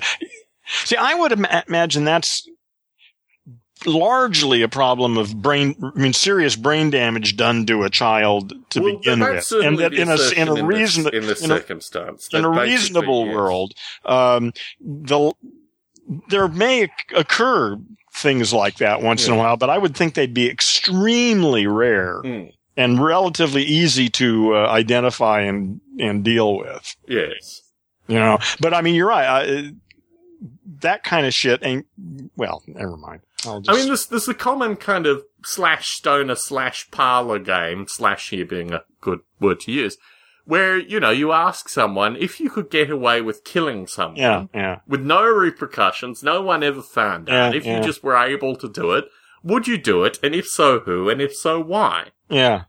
see, 0.68 0.96
I 0.96 1.14
would 1.14 1.32
ima- 1.32 1.64
imagine 1.68 2.04
that's 2.06 2.48
largely 3.86 4.62
a 4.64 4.68
problem 4.68 5.18
of 5.18 5.40
brain. 5.42 5.76
I 5.96 6.00
mean, 6.00 6.14
serious 6.14 6.56
brain 6.56 6.90
damage 6.90 7.36
done 7.38 7.66
to 7.68 7.84
a 7.84 7.90
child 7.90 8.54
to 8.72 8.82
Well, 8.82 8.98
begin 8.98 9.20
with, 9.20 9.52
and 9.52 9.78
that 9.80 9.94
in 9.94 10.10
a 10.10 10.18
in 10.36 10.48
a 10.48 10.66
reason 10.66 11.08
in 11.14 11.28
this 11.28 11.44
in 11.44 11.52
a- 11.52 11.58
circumstance, 11.60 12.30
in 12.34 12.44
a 12.44 12.50
reasonable 12.50 13.26
yes. 13.28 13.36
world, 13.36 13.74
um, 14.06 14.52
the 14.82 15.34
there 16.30 16.48
may 16.48 16.90
occur 17.16 17.78
things 18.16 18.52
like 18.52 18.78
that 18.78 19.02
once 19.02 19.28
in 19.28 19.34
a 19.34 19.38
while, 19.38 19.58
but 19.58 19.70
I 19.70 19.78
would 19.78 19.96
think 19.96 20.16
they'd 20.16 20.34
be 20.34 20.50
extremely 20.50 21.68
rare 21.68 22.22
Mm, 22.24 22.52
and 22.76 23.04
relatively 23.04 23.64
easy 23.64 24.10
to 24.10 24.56
uh, 24.56 24.68
identify 24.70 25.42
and 25.42 25.82
and 26.00 26.24
deal 26.24 26.58
with. 26.58 26.96
yes. 27.08 27.62
You 28.08 28.16
know, 28.16 28.38
but 28.62 28.74
I 28.74 28.82
mean, 28.82 28.96
you're 28.96 29.10
right. 29.10 29.28
I, 29.28 29.72
that 30.82 31.04
kind 31.04 31.26
of 31.26 31.34
shit 31.34 31.62
ain't, 31.64 31.86
well, 32.36 32.64
never 32.68 32.98
mind. 32.98 33.22
I'll 33.46 33.62
just, 33.62 33.70
I 33.70 33.80
mean, 33.80 33.88
there's 33.88 34.06
there's 34.08 34.28
a 34.28 34.34
common 34.34 34.76
kind 34.76 35.06
of 35.06 35.24
slash 35.44 35.90
stoner 35.90 36.36
slash 36.36 36.90
parlor 36.92 37.40
game 37.40 37.86
slash 37.88 38.30
here 38.30 38.46
being 38.46 38.74
a 38.74 38.84
good 39.00 39.20
word 39.40 39.60
to 39.62 39.72
use, 39.72 39.98
where 40.46 40.78
you 40.78 41.00
know 41.00 41.12
you 41.12 41.32
ask 41.32 41.70
someone 41.70 42.16
if 42.16 42.40
you 42.40 42.50
could 42.50 42.70
get 42.70 42.90
away 42.90 43.22
with 43.22 43.44
killing 43.44 43.86
someone 43.88 44.18
yeah, 44.18 44.46
yeah. 44.54 44.80
with 44.88 45.02
no 45.02 45.24
repercussions, 45.24 46.24
no 46.24 46.42
one 46.42 46.64
ever 46.64 46.82
found 46.82 47.30
out. 47.30 47.54
Yeah, 47.54 47.58
if 47.58 47.66
yeah. 47.66 47.78
you 47.78 47.84
just 47.84 48.04
were 48.04 48.18
able 48.18 48.56
to 48.56 48.68
do 48.68 48.92
it, 48.94 49.06
would 49.44 49.68
you 49.68 49.78
do 49.78 50.04
it? 50.04 50.18
And 50.24 50.34
if 50.34 50.48
so, 50.48 50.80
who? 50.80 51.10
And 51.10 51.22
if 51.22 51.36
so, 51.36 51.62
why? 51.62 52.10
Yeah. 52.30 52.64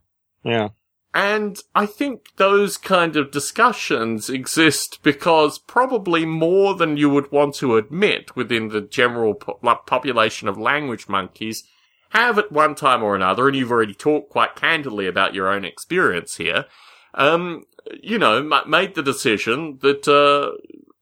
Yeah. 0.44 0.68
And 1.14 1.58
I 1.74 1.86
think 1.86 2.36
those 2.36 2.76
kind 2.76 3.16
of 3.16 3.30
discussions 3.30 4.28
exist 4.28 5.00
because 5.02 5.58
probably 5.58 6.26
more 6.26 6.74
than 6.74 6.96
you 6.96 7.08
would 7.10 7.32
want 7.32 7.54
to 7.56 7.76
admit 7.76 8.36
within 8.36 8.68
the 8.68 8.82
general 8.82 9.34
po- 9.34 9.58
population 9.86 10.48
of 10.48 10.58
language 10.58 11.08
monkeys 11.08 11.64
have 12.10 12.38
at 12.38 12.52
one 12.52 12.74
time 12.74 13.02
or 13.02 13.14
another, 13.14 13.48
and 13.48 13.56
you've 13.56 13.70
already 13.70 13.94
talked 13.94 14.30
quite 14.30 14.54
candidly 14.54 15.06
about 15.06 15.34
your 15.34 15.48
own 15.48 15.64
experience 15.64 16.36
here, 16.36 16.66
um, 17.14 17.64
you 18.02 18.18
know, 18.18 18.42
ma- 18.42 18.64
made 18.64 18.94
the 18.94 19.02
decision 19.02 19.78
that, 19.82 20.06
uh, 20.08 20.52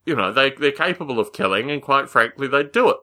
you 0.04 0.14
know, 0.14 0.32
they, 0.32 0.50
they're 0.50 0.72
capable 0.72 1.18
of 1.18 1.32
killing, 1.32 1.70
and 1.70 1.82
quite 1.82 2.08
frankly, 2.08 2.46
they 2.46 2.62
do 2.62 2.88
it. 2.90 2.96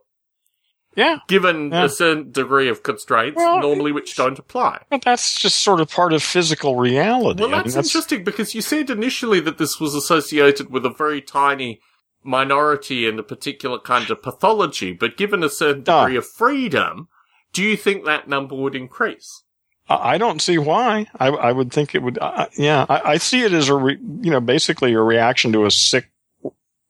Yeah. 0.95 1.17
Given 1.27 1.71
Yeah. 1.71 1.85
a 1.85 1.89
certain 1.89 2.31
degree 2.31 2.69
of 2.69 2.83
constraints, 2.83 3.37
Well, 3.37 3.59
normally 3.61 3.91
which 3.91 4.15
don't 4.15 4.37
apply. 4.37 4.81
But 4.89 5.01
that's 5.03 5.39
just 5.39 5.61
sort 5.61 5.81
of 5.81 5.89
part 5.89 6.13
of 6.13 6.21
physical 6.23 6.75
reality. 6.75 7.41
Well, 7.41 7.53
I 7.55 7.63
mean, 7.63 7.71
that's, 7.71 7.87
interesting 7.87 8.23
because 8.23 8.53
you 8.53 8.61
said 8.61 8.89
initially 8.89 9.39
that 9.41 9.57
this 9.57 9.79
was 9.79 9.95
associated 9.95 10.69
with 10.71 10.85
a 10.85 10.89
very 10.91 11.21
tiny 11.21 11.79
minority 12.23 13.07
and 13.07 13.19
a 13.19 13.23
particular 13.23 13.79
kind 13.79 14.09
of 14.09 14.21
pathology, 14.21 14.93
but 14.93 15.17
given 15.17 15.43
a 15.43 15.49
certain 15.49 15.83
Ah. 15.87 16.03
degree 16.05 16.17
of 16.17 16.25
freedom, 16.27 17.07
do 17.53 17.61
you 17.63 17.75
think 17.75 18.05
that 18.05 18.27
number 18.27 18.55
would 18.55 18.75
increase? 18.75 19.43
I 19.89 20.13
I 20.13 20.17
don't 20.17 20.41
see 20.41 20.57
why. 20.57 21.07
I, 21.19 21.27
I 21.27 21.51
would 21.51 21.71
think 21.73 21.93
it 21.93 22.01
would. 22.01 22.17
Uh, 22.19 22.47
yeah, 22.57 22.85
I, 22.87 23.13
I 23.13 23.17
see 23.17 23.41
it 23.41 23.51
as 23.51 23.67
a 23.67 23.75
re, 23.75 23.97
you 24.21 24.31
know 24.31 24.39
basically 24.39 24.93
a 24.93 25.01
reaction 25.01 25.51
to 25.53 25.65
a 25.65 25.71
sick 25.71 26.09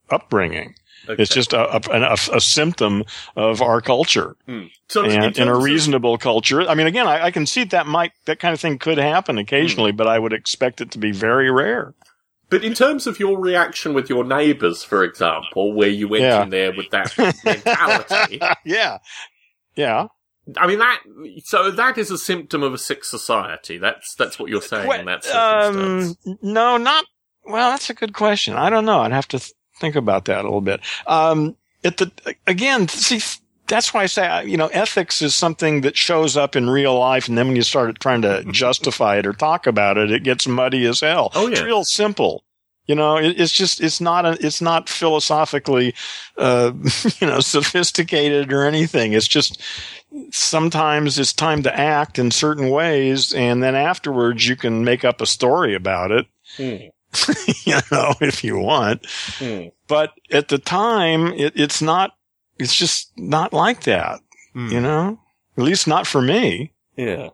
upbringing. 0.10 0.76
It's 1.08 1.34
just 1.34 1.54
a, 1.54 1.76
a, 1.76 1.82
a, 1.90 2.14
a 2.38 2.42
symptom 2.42 3.04
of 3.36 3.62
our 3.62 3.82
culture 3.82 4.36
so 4.88 5.04
in 5.04 5.12
and 5.12 5.24
in 5.24 5.30
a 5.30 5.32
terms 5.34 5.58
of- 5.58 5.64
reasonable 5.64 6.18
culture. 6.18 6.62
I 6.62 6.76
mean, 6.76 6.88
again, 6.88 7.08
I, 7.08 7.26
I 7.26 7.32
can 7.32 7.46
see 7.46 7.64
that 7.66 7.88
might 7.88 8.12
that 8.26 8.40
kind 8.40 8.54
of 8.54 8.60
thing 8.60 8.80
could 8.80 8.98
happen 8.98 9.38
occasionally, 9.38 9.92
but 9.92 10.08
I 10.08 10.18
would 10.20 10.34
expect 10.34 10.80
it 10.82 10.92
to 10.92 10.98
be 10.98 11.12
very 11.12 11.52
rare. 11.52 11.94
But 12.50 12.64
in 12.64 12.74
terms 12.76 13.08
of 13.08 13.20
your 13.20 13.40
reaction 13.40 13.94
with 13.96 14.10
your 14.10 14.24
neighbours, 14.24 14.84
for 14.84 15.04
example, 15.04 15.74
where 15.74 15.90
you 15.90 16.08
went 16.08 16.24
Yeah. 16.24 16.44
in 16.44 16.52
there 16.52 16.72
with 16.72 16.90
that 16.92 17.12
mentality, 17.18 18.40
yeah, 18.64 19.00
yeah. 19.76 20.08
I 20.58 20.68
mean 20.68 20.80
that. 20.80 21.02
So 21.46 21.72
that 21.72 21.98
is 21.98 22.12
a 22.12 22.18
symptom 22.18 22.64
of 22.64 22.74
a 22.74 22.78
sick 22.78 23.04
society. 23.06 23.78
That's 23.78 24.14
that's 24.16 24.38
what 24.38 24.50
you're 24.50 24.62
saying 24.62 24.92
in 25.00 25.06
that 25.06 25.24
circumstance. 25.24 26.18
um, 26.28 26.38
no, 26.42 26.78
not. 26.78 27.06
Well, 27.46 27.72
that's 27.72 27.90
a 27.90 27.94
good 27.94 28.14
question. 28.14 28.56
I 28.56 28.70
don't 28.70 28.86
know. 28.86 29.00
I'd 29.00 29.12
have 29.14 29.28
to 29.30 29.40
th- 29.40 29.52
think 29.80 29.96
about 29.96 30.26
that 30.26 30.42
a 30.42 30.44
little 30.44 30.62
bit. 30.62 30.82
Um, 31.08 31.56
at 31.84 31.98
the 31.98 32.12
again, 32.48 32.88
see, 32.88 33.22
that's 33.68 33.94
why 33.94 34.04
I 34.04 34.06
say 34.06 34.46
you 34.46 34.58
know 34.58 34.68
ethics 34.68 35.22
is 35.22 35.36
something 35.36 35.82
that 35.82 35.98
shows 35.98 36.38
up 36.38 36.56
in 36.56 36.70
real 36.70 36.98
life, 36.98 37.28
and 37.28 37.38
then 37.38 37.48
when 37.48 37.56
you 37.56 37.64
start 37.64 38.00
trying 38.00 38.22
to 38.24 38.44
justify 38.46 39.18
it 39.18 39.26
or 39.26 39.34
talk 39.34 39.68
about 39.68 39.98
it, 39.98 40.12
it 40.12 40.24
gets 40.24 40.48
muddy 40.48 40.86
as 40.86 41.02
hell. 41.02 41.32
Oh, 41.36 41.48
yeah. 41.48 41.54
It's 41.54 41.62
real 41.62 41.84
simple. 41.84 42.44
You 42.86 42.96
know, 42.96 43.18
it, 43.18 43.40
it's 43.40 43.54
just 43.54 43.82
it's 43.82 44.02
not 44.02 44.26
a, 44.26 44.38
it's 44.46 44.62
not 44.62 44.90
philosophically, 44.90 45.96
uh, 46.38 46.74
you 47.20 47.28
know, 47.28 47.40
sophisticated 47.40 48.52
or 48.52 48.66
anything. 48.66 49.14
It's 49.14 49.28
just 49.28 49.62
sometimes 50.32 51.18
it's 51.18 51.34
time 51.34 51.64
to 51.64 51.78
act 51.78 52.20
in 52.20 52.30
certain 52.32 52.70
ways, 52.70 53.34
and 53.34 53.64
then 53.64 53.76
afterwards 53.76 54.48
you 54.48 54.58
can 54.58 54.84
make 54.84 55.06
up 55.06 55.22
a 55.22 55.26
story 55.26 55.76
about 55.76 56.12
it. 56.12 56.28
Hmm. 56.58 56.90
you 57.66 57.78
know, 57.92 58.14
if 58.22 58.44
you 58.44 58.58
want. 58.58 59.06
Hmm. 59.38 59.68
But 59.88 60.12
at 60.32 60.48
the 60.48 60.58
time, 60.58 61.28
it, 61.34 61.54
it's 61.56 61.82
not. 61.82 62.12
It's 62.60 62.76
just 62.76 63.12
not 63.18 63.54
like 63.54 63.84
that. 63.84 64.20
Hmm. 64.54 64.70
You 64.70 64.82
know, 64.82 65.20
at 65.58 65.64
least 65.64 65.88
not 65.88 66.08
for 66.08 66.22
me. 66.22 66.74
Yeah. 66.96 67.30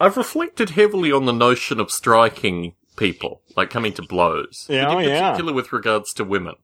I've 0.00 0.16
reflected 0.16 0.70
heavily 0.70 1.12
on 1.12 1.24
the 1.24 1.32
notion 1.32 1.78
of 1.78 1.90
striking 1.90 2.74
people, 2.96 3.42
like 3.56 3.70
coming 3.70 3.92
to 3.94 4.02
blows. 4.02 4.66
Yeah, 4.68 4.90
in 4.90 4.96
oh, 4.96 4.98
yeah. 4.98 5.30
particular 5.30 5.52
with 5.52 5.72
regards 5.72 6.12
to 6.14 6.24
women. 6.24 6.54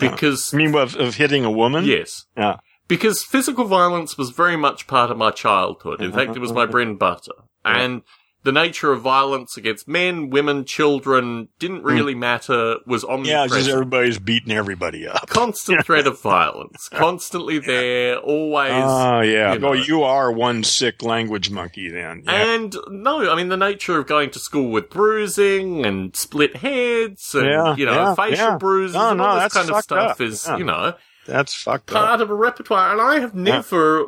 Yeah. 0.00 0.10
Because, 0.10 0.54
I 0.54 0.56
mean, 0.56 0.74
of, 0.74 0.96
of 0.96 1.16
hitting 1.16 1.44
a 1.44 1.50
woman. 1.50 1.84
yes. 1.84 2.24
Yeah. 2.36 2.56
Because 2.86 3.22
physical 3.22 3.66
violence 3.66 4.16
was 4.16 4.30
very 4.30 4.56
much 4.56 4.86
part 4.86 5.10
of 5.10 5.18
my 5.18 5.30
childhood. 5.30 6.00
In 6.00 6.10
fact, 6.10 6.34
it 6.34 6.38
was 6.38 6.52
my 6.52 6.64
bread 6.64 6.88
and 6.88 6.98
butter. 6.98 7.32
And 7.62 8.00
the 8.48 8.52
nature 8.52 8.92
of 8.92 9.02
violence 9.02 9.58
against 9.58 9.86
men, 9.86 10.30
women, 10.30 10.64
children 10.64 11.48
didn't 11.58 11.82
really 11.82 12.14
matter, 12.14 12.76
was 12.86 13.02
Hmm. 13.04 13.24
Yeah, 13.24 13.46
just 13.46 13.68
everybody's 13.68 14.18
beating 14.18 14.52
everybody 14.52 15.06
up. 15.06 15.28
Constant 15.28 15.84
threat 15.84 16.06
of 16.06 16.18
violence. 16.22 16.88
Constantly 16.92 17.58
there, 17.58 18.16
always. 18.16 18.72
Oh 18.72 19.20
yeah. 19.20 19.52
you 19.52 19.58
know. 19.58 19.70
well, 19.70 19.78
you 19.78 20.02
are 20.02 20.32
one 20.32 20.64
sick 20.64 21.02
language 21.02 21.50
monkey 21.50 21.90
then. 21.90 22.22
Yeah. 22.24 22.54
And 22.54 22.74
no, 22.88 23.30
I 23.30 23.36
mean 23.36 23.48
the 23.50 23.56
nature 23.58 23.98
of 23.98 24.06
going 24.06 24.30
to 24.30 24.38
school 24.38 24.70
with 24.70 24.88
bruising 24.88 25.84
and 25.84 26.16
split 26.16 26.56
heads 26.56 27.34
and 27.34 27.46
Yeah, 27.46 27.76
you 27.76 27.84
know 27.84 27.92
yeah, 27.92 28.14
facial 28.14 28.56
bruises 28.56 28.94
No, 28.94 29.10
and 29.10 29.18
no, 29.18 29.24
all 29.24 29.40
this 29.40 29.52
kind 29.52 29.70
of 29.70 29.82
stuff 29.82 30.12
up. 30.12 30.20
is 30.22 30.48
you 30.56 30.64
know 30.64 30.94
That's 31.26 31.54
fucked 31.54 31.90
up. 31.92 31.96
part 32.06 32.20
of 32.22 32.30
a 32.30 32.34
repertoire. 32.34 32.92
And 32.92 33.00
I 33.02 33.20
have 33.20 33.34
never 33.34 34.06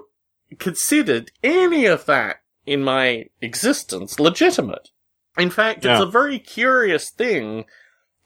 considered 0.58 1.30
any 1.42 1.84
of 1.86 2.06
that 2.06 2.39
in 2.66 2.82
my 2.82 3.26
existence 3.40 4.20
legitimate. 4.20 4.90
In 5.38 5.50
fact, 5.50 5.84
it's 5.84 6.02
a 6.02 6.06
very 6.06 6.38
curious 6.38 7.10
thing 7.10 7.64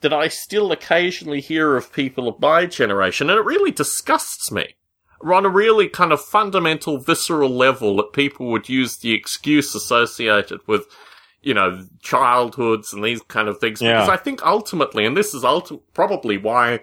that 0.01 0.13
I 0.13 0.27
still 0.27 0.71
occasionally 0.71 1.41
hear 1.41 1.75
of 1.75 1.93
people 1.93 2.27
of 2.27 2.39
my 2.39 2.65
generation, 2.65 3.29
and 3.29 3.39
it 3.39 3.45
really 3.45 3.71
disgusts 3.71 4.51
me. 4.51 4.75
On 5.23 5.45
a 5.45 5.49
really 5.49 5.87
kind 5.87 6.11
of 6.11 6.21
fundamental, 6.21 6.99
visceral 6.99 7.49
level, 7.49 7.95
that 7.97 8.13
people 8.13 8.51
would 8.51 8.69
use 8.69 8.97
the 8.97 9.13
excuse 9.13 9.73
associated 9.73 10.59
with, 10.67 10.85
you 11.41 11.53
know, 11.53 11.85
childhoods 12.03 12.93
and 12.93 13.03
these 13.03 13.21
kind 13.23 13.47
of 13.47 13.57
things. 13.59 13.81
Yeah. 13.81 13.93
Because 13.93 14.09
I 14.09 14.17
think 14.17 14.45
ultimately, 14.45 15.05
and 15.05 15.15
this 15.17 15.33
is 15.33 15.43
ulti- 15.43 15.81
probably 15.93 16.37
why 16.37 16.81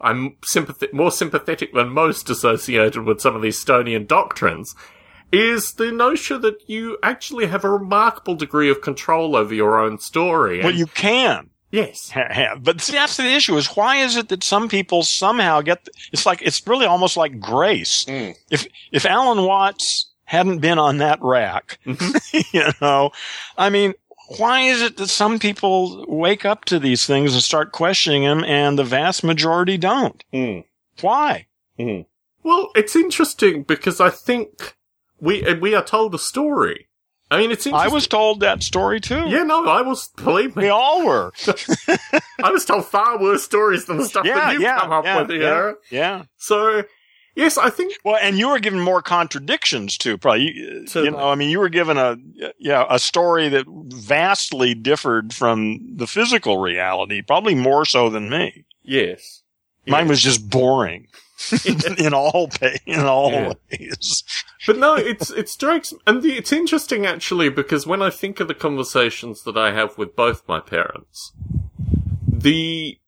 I'm 0.00 0.36
sympath- 0.42 0.92
more 0.92 1.12
sympathetic 1.12 1.72
than 1.74 1.90
most 1.90 2.28
associated 2.30 3.04
with 3.04 3.20
some 3.20 3.36
of 3.36 3.42
these 3.42 3.62
Stonian 3.62 4.08
doctrines, 4.08 4.74
is 5.34 5.74
the 5.74 5.90
notion 5.92 6.40
that 6.42 6.68
you 6.68 6.96
actually 7.02 7.46
have 7.46 7.64
a 7.64 7.70
remarkable 7.70 8.34
degree 8.34 8.70
of 8.70 8.80
control 8.80 9.36
over 9.36 9.54
your 9.54 9.78
own 9.78 9.98
story. 9.98 10.62
Well, 10.62 10.74
you 10.74 10.86
can. 10.86 11.50
yes. 11.70 12.12
But 12.60 12.80
see, 12.80 12.92
that's 12.92 13.16
the 13.16 13.24
issue 13.24 13.56
is 13.56 13.66
why 13.68 13.96
is 13.96 14.16
it 14.16 14.28
that 14.28 14.44
some 14.44 14.68
people 14.68 15.02
somehow 15.02 15.60
get, 15.60 15.88
it's 16.12 16.24
like, 16.24 16.40
it's 16.42 16.66
really 16.66 16.86
almost 16.86 17.16
like 17.16 17.40
grace. 17.40 18.04
Mm. 18.04 18.34
If, 18.50 18.66
if 18.92 19.04
Alan 19.04 19.44
Watts 19.44 20.10
hadn't 20.24 20.60
been 20.60 20.78
on 20.78 20.98
that 20.98 21.18
rack, 21.20 21.78
Mm-hmm. 21.84 22.38
you 22.56 22.64
know, 22.80 23.10
I 23.58 23.70
mean, 23.70 23.94
why 24.38 24.60
is 24.62 24.80
it 24.80 24.96
that 24.96 25.08
some 25.08 25.38
people 25.38 26.06
wake 26.08 26.44
up 26.46 26.64
to 26.66 26.78
these 26.78 27.04
things 27.06 27.34
and 27.34 27.42
start 27.42 27.72
questioning 27.72 28.22
them 28.22 28.42
and 28.44 28.78
the 28.78 28.84
vast 28.84 29.22
majority 29.22 29.76
don't? 29.76 30.24
Mm. 30.32 30.64
Why? 31.02 31.46
Well, 32.42 32.70
it's 32.74 32.96
interesting 32.96 33.64
because 33.64 34.00
I 34.00 34.10
think 34.10 34.76
we 35.24 35.44
uh, 35.44 35.56
we 35.56 35.74
are 35.74 35.84
told 35.84 36.14
a 36.14 36.18
story. 36.18 36.88
I 37.30 37.38
mean, 37.38 37.50
it's 37.50 37.66
I 37.66 37.88
was 37.88 38.06
told 38.06 38.40
that 38.40 38.62
story 38.62 39.00
too. 39.00 39.28
Yeah, 39.28 39.42
no, 39.44 39.64
I 39.66 39.80
was. 39.82 40.08
Believe 40.22 40.54
me, 40.54 40.64
We 40.64 40.68
all 40.68 41.04
were. 41.06 41.32
I 42.44 42.50
was 42.50 42.64
told 42.64 42.84
far 42.86 43.18
worse 43.20 43.42
stories 43.42 43.86
than 43.86 43.96
the 43.96 44.04
stuff 44.04 44.24
Yeah, 44.26 44.34
that 44.34 44.52
you 44.54 44.60
yeah, 44.60 44.78
come 44.80 44.92
up 44.92 45.04
yeah, 45.04 45.20
with 45.22 45.30
yeah, 45.30 45.36
here. 45.38 45.76
yeah. 45.90 46.22
So, 46.36 46.84
yes, 47.34 47.56
I 47.56 47.70
think 47.70 47.94
Well, 48.04 48.18
and 48.20 48.38
you 48.38 48.48
were 48.50 48.60
given 48.60 48.78
more 48.78 49.00
contradictions 49.02 49.96
too, 49.96 50.18
probably. 50.18 50.52
You, 50.54 50.84
you 50.94 51.10
know, 51.10 51.30
I 51.30 51.34
mean, 51.34 51.48
you 51.50 51.58
were 51.58 51.70
given 51.70 51.96
a 51.96 52.16
yeah 52.58 52.84
a 52.90 52.98
story 52.98 53.48
that 53.48 53.64
vastly 53.68 54.74
differed 54.74 55.32
from 55.32 55.80
the 55.96 56.06
physical 56.06 56.58
reality, 56.58 57.22
probably 57.22 57.54
more 57.54 57.84
so 57.86 58.10
than 58.10 58.28
me. 58.28 58.64
yes. 58.82 59.40
Mine 59.86 60.08
was 60.08 60.22
just 60.22 60.48
boring 60.48 61.08
in 61.98 62.14
all 62.14 62.48
pa- 62.48 62.76
in 62.86 63.00
all 63.00 63.30
Yeah. 63.30 63.52
ways. 63.70 64.24
But 64.66 64.78
no, 64.78 64.94
it's 64.94 65.30
it 65.30 65.48
strikes, 65.48 65.92
and 66.06 66.22
the, 66.22 66.32
it's 66.36 66.52
interesting 66.52 67.04
actually 67.06 67.48
because 67.50 67.86
when 67.86 68.00
I 68.02 68.10
think 68.10 68.40
of 68.40 68.48
the 68.48 68.54
conversations 68.54 69.42
that 69.44 69.56
I 69.56 69.72
have 69.72 69.98
with 69.98 70.16
both 70.16 70.42
my 70.48 70.60
parents, 70.60 71.32
the 72.26 72.98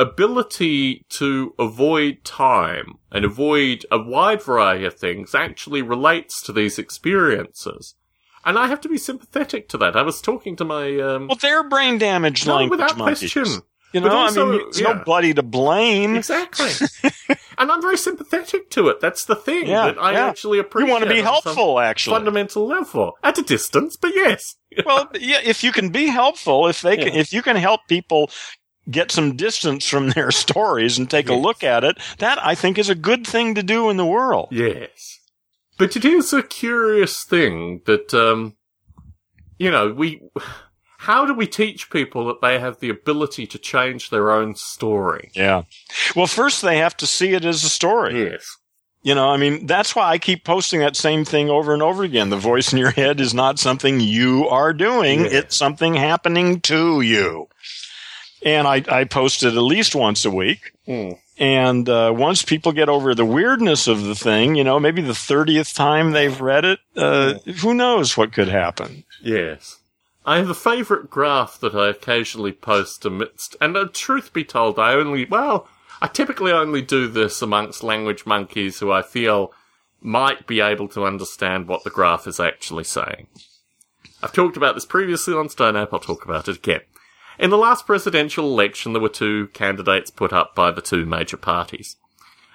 ability 0.00 1.04
to 1.10 1.54
avoid 1.58 2.24
time 2.24 2.94
and 3.10 3.24
avoid 3.24 3.84
a 3.90 3.98
wide 4.00 4.42
variety 4.42 4.84
of 4.84 4.94
things 4.94 5.34
actually 5.34 5.82
relates 5.82 6.40
to 6.42 6.52
these 6.52 6.78
experiences. 6.78 7.94
And 8.44 8.56
I 8.58 8.68
have 8.68 8.80
to 8.82 8.88
be 8.88 8.96
sympathetic 8.98 9.68
to 9.70 9.78
that. 9.78 9.96
I 9.96 10.02
was 10.02 10.22
talking 10.22 10.54
to 10.56 10.64
my 10.64 10.98
um, 11.00 11.26
Well, 11.26 11.36
they're 11.40 11.68
brain 11.68 11.98
damaged 11.98 12.46
no, 12.46 12.56
language 12.56 12.78
without 12.80 12.96
monkeys. 12.96 13.32
question. 13.32 13.62
You 13.92 14.00
know, 14.00 14.10
also, 14.10 14.48
I 14.48 14.50
mean, 14.50 14.68
it's 14.68 14.80
yeah. 14.80 14.92
nobody 14.92 15.32
to 15.32 15.42
blame. 15.42 16.16
Exactly. 16.16 16.68
and 17.58 17.72
I'm 17.72 17.80
very 17.80 17.96
sympathetic 17.96 18.70
to 18.70 18.88
it. 18.88 19.00
That's 19.00 19.24
the 19.24 19.34
thing 19.34 19.66
Yeah, 19.66 19.86
that 19.86 19.98
I 19.98 20.12
yeah. 20.12 20.26
actually 20.26 20.58
appreciate. 20.58 20.88
You 20.88 20.92
want 20.92 21.04
to 21.04 21.10
be 21.10 21.22
helpful, 21.22 21.80
actually. 21.80 22.14
fundamental 22.14 22.66
level 22.66 23.16
at 23.22 23.38
a 23.38 23.42
distance, 23.42 23.96
but 23.96 24.14
yes. 24.14 24.56
well, 24.86 25.08
yeah, 25.14 25.38
if 25.42 25.64
you 25.64 25.72
can 25.72 25.88
be 25.88 26.08
helpful, 26.08 26.66
if 26.68 26.82
they 26.82 26.96
can, 26.98 27.08
if 27.08 27.32
you 27.32 27.40
can 27.40 27.56
help 27.56 27.80
people 27.88 28.30
get 28.90 29.10
some 29.10 29.36
distance 29.36 29.88
from 29.88 30.10
their 30.10 30.30
stories 30.30 30.98
and 30.98 31.10
take 31.10 31.28
a 31.28 31.34
look 31.34 31.64
at 31.64 31.82
it, 31.84 31.98
that 32.18 32.38
I 32.44 32.54
think 32.54 32.78
is 32.78 32.90
a 32.90 32.94
good 32.94 33.26
thing 33.26 33.54
to 33.54 33.62
do 33.62 33.88
in 33.88 33.96
the 33.96 34.06
world. 34.06 34.48
Yes. 34.50 35.18
But 35.78 35.96
it 35.96 36.04
is 36.04 36.32
a 36.32 36.42
curious 36.42 37.24
thing 37.24 37.82
that, 37.86 38.12
um, 38.12 38.56
you 39.58 39.70
know, 39.70 39.92
we, 39.92 40.20
how 40.98 41.24
do 41.24 41.32
we 41.32 41.46
teach 41.46 41.90
people 41.90 42.26
that 42.26 42.40
they 42.40 42.58
have 42.58 42.80
the 42.80 42.90
ability 42.90 43.46
to 43.46 43.58
change 43.58 44.10
their 44.10 44.32
own 44.32 44.56
story? 44.56 45.30
Yeah. 45.32 45.62
Well, 46.16 46.26
first 46.26 46.60
they 46.60 46.78
have 46.78 46.96
to 46.96 47.06
see 47.06 47.34
it 47.34 47.44
as 47.44 47.62
a 47.62 47.68
story. 47.68 48.30
Yes. 48.30 48.56
You 49.02 49.14
know, 49.14 49.30
I 49.30 49.36
mean, 49.36 49.66
that's 49.66 49.94
why 49.94 50.10
I 50.10 50.18
keep 50.18 50.42
posting 50.44 50.80
that 50.80 50.96
same 50.96 51.24
thing 51.24 51.50
over 51.50 51.72
and 51.72 51.82
over 51.82 52.02
again. 52.02 52.30
The 52.30 52.36
voice 52.36 52.72
in 52.72 52.80
your 52.80 52.90
head 52.90 53.20
is 53.20 53.32
not 53.32 53.60
something 53.60 54.00
you 54.00 54.48
are 54.48 54.72
doing. 54.72 55.20
Yeah. 55.20 55.38
It's 55.38 55.56
something 55.56 55.94
happening 55.94 56.60
to 56.62 57.00
you. 57.00 57.48
And 58.44 58.66
I, 58.66 58.82
I 58.88 59.04
post 59.04 59.44
it 59.44 59.54
at 59.54 59.62
least 59.62 59.94
once 59.94 60.24
a 60.24 60.32
week. 60.32 60.72
Mm. 60.88 61.16
And 61.38 61.88
uh, 61.88 62.12
once 62.14 62.42
people 62.42 62.72
get 62.72 62.88
over 62.88 63.14
the 63.14 63.24
weirdness 63.24 63.86
of 63.86 64.02
the 64.02 64.16
thing, 64.16 64.56
you 64.56 64.64
know, 64.64 64.80
maybe 64.80 65.00
the 65.00 65.12
30th 65.12 65.76
time 65.76 66.10
they've 66.10 66.40
read 66.40 66.64
it, 66.64 66.80
uh, 66.96 67.34
who 67.60 67.72
knows 67.72 68.16
what 68.16 68.32
could 68.32 68.48
happen. 68.48 69.04
Yes. 69.22 69.78
I 70.28 70.36
have 70.36 70.50
a 70.50 70.54
favourite 70.54 71.08
graph 71.08 71.58
that 71.60 71.74
I 71.74 71.88
occasionally 71.88 72.52
post 72.52 73.06
amidst, 73.06 73.56
and 73.62 73.74
uh, 73.74 73.86
truth 73.94 74.30
be 74.34 74.44
told, 74.44 74.78
I 74.78 74.92
only, 74.92 75.24
well, 75.24 75.66
I 76.02 76.06
typically 76.06 76.52
only 76.52 76.82
do 76.82 77.08
this 77.08 77.40
amongst 77.40 77.82
language 77.82 78.26
monkeys 78.26 78.78
who 78.78 78.92
I 78.92 79.00
feel 79.00 79.54
might 80.02 80.46
be 80.46 80.60
able 80.60 80.86
to 80.88 81.06
understand 81.06 81.66
what 81.66 81.82
the 81.82 81.88
graph 81.90 82.26
is 82.26 82.38
actually 82.38 82.84
saying. 82.84 83.28
I've 84.22 84.34
talked 84.34 84.58
about 84.58 84.74
this 84.74 84.84
previously 84.84 85.32
on 85.32 85.48
Stone 85.48 85.76
Ape, 85.76 85.94
I'll 85.94 85.98
talk 85.98 86.26
about 86.26 86.46
it 86.46 86.58
again. 86.58 86.82
In 87.38 87.48
the 87.48 87.56
last 87.56 87.86
presidential 87.86 88.44
election, 88.44 88.92
there 88.92 89.00
were 89.00 89.08
two 89.08 89.48
candidates 89.54 90.10
put 90.10 90.34
up 90.34 90.54
by 90.54 90.70
the 90.72 90.82
two 90.82 91.06
major 91.06 91.38
parties. 91.38 91.96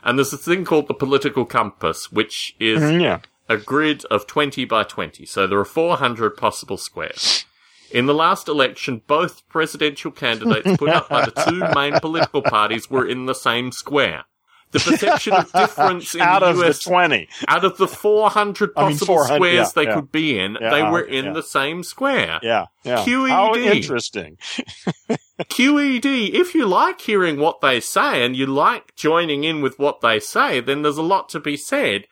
And 0.03 0.19
there's 0.19 0.31
a 0.33 0.37
thing 0.37 0.63
called 0.63 0.87
the 0.87 0.93
political 0.93 1.45
compass, 1.45 2.11
which 2.11 2.55
is 2.59 2.81
Mm, 2.83 3.01
Yeah. 3.01 3.19
a 3.49 3.57
grid 3.57 4.05
of 4.11 4.27
20 4.27 4.63
by 4.65 4.83
20, 4.83 5.25
so 5.25 5.47
there 5.47 5.57
are 5.59 5.65
400 5.65 6.37
possible 6.37 6.77
squares. 6.77 7.45
In 7.93 8.07
the 8.07 8.13
last 8.13 8.47
election, 8.47 9.01
both 9.07 9.47
presidential 9.49 10.11
candidates 10.11 10.77
put 10.77 10.89
up 10.89 11.09
by 11.09 11.25
the 11.25 11.31
two 11.31 11.63
main 11.75 11.99
political 11.99 12.41
parties 12.41 12.89
were 12.89 13.07
in 13.07 13.27
the 13.27 13.35
same 13.35 13.71
square. 13.71 14.23
The 14.71 14.79
perception 14.79 15.33
of 15.33 15.51
difference 15.51 16.15
in 16.15 16.21
Out 16.21 16.39
the 16.39 16.47
of 16.47 16.57
the 16.57 16.73
20. 16.73 17.29
out 17.47 17.63
of 17.63 17.77
the 17.77 17.87
400 17.87 18.71
I 18.75 18.81
mean, 18.81 18.91
possible 18.93 19.15
400, 19.17 19.35
squares 19.35 19.55
yeah, 19.55 19.71
they 19.75 19.83
yeah. 19.83 19.95
could 19.95 20.11
be 20.11 20.39
in, 20.39 20.57
Yeah, 20.59 20.69
they 20.71 20.81
uh, 20.81 20.91
were 20.91 21.01
in 21.03 21.33
the 21.33 21.43
same 21.43 21.83
square. 21.83 22.39
Yeah. 22.41 22.65
Yeah. 22.83 23.05
QED. 23.05 23.29
How 23.29 23.55
interesting. 23.55 24.37
QED, 25.41 26.33
if 26.33 26.55
you 26.55 26.65
like 26.65 27.01
hearing 27.01 27.39
what 27.39 27.61
they 27.61 27.79
say 27.79 28.25
and 28.25 28.35
you 28.35 28.47
like 28.47 28.95
joining 28.95 29.43
in 29.43 29.61
with 29.61 29.77
what 29.77 30.01
they 30.01 30.19
say, 30.19 30.59
then 30.59 30.81
there's 30.81 30.97
a 30.97 31.03
lot 31.03 31.29
to 31.29 31.39
be 31.39 31.55
said. 31.55 32.05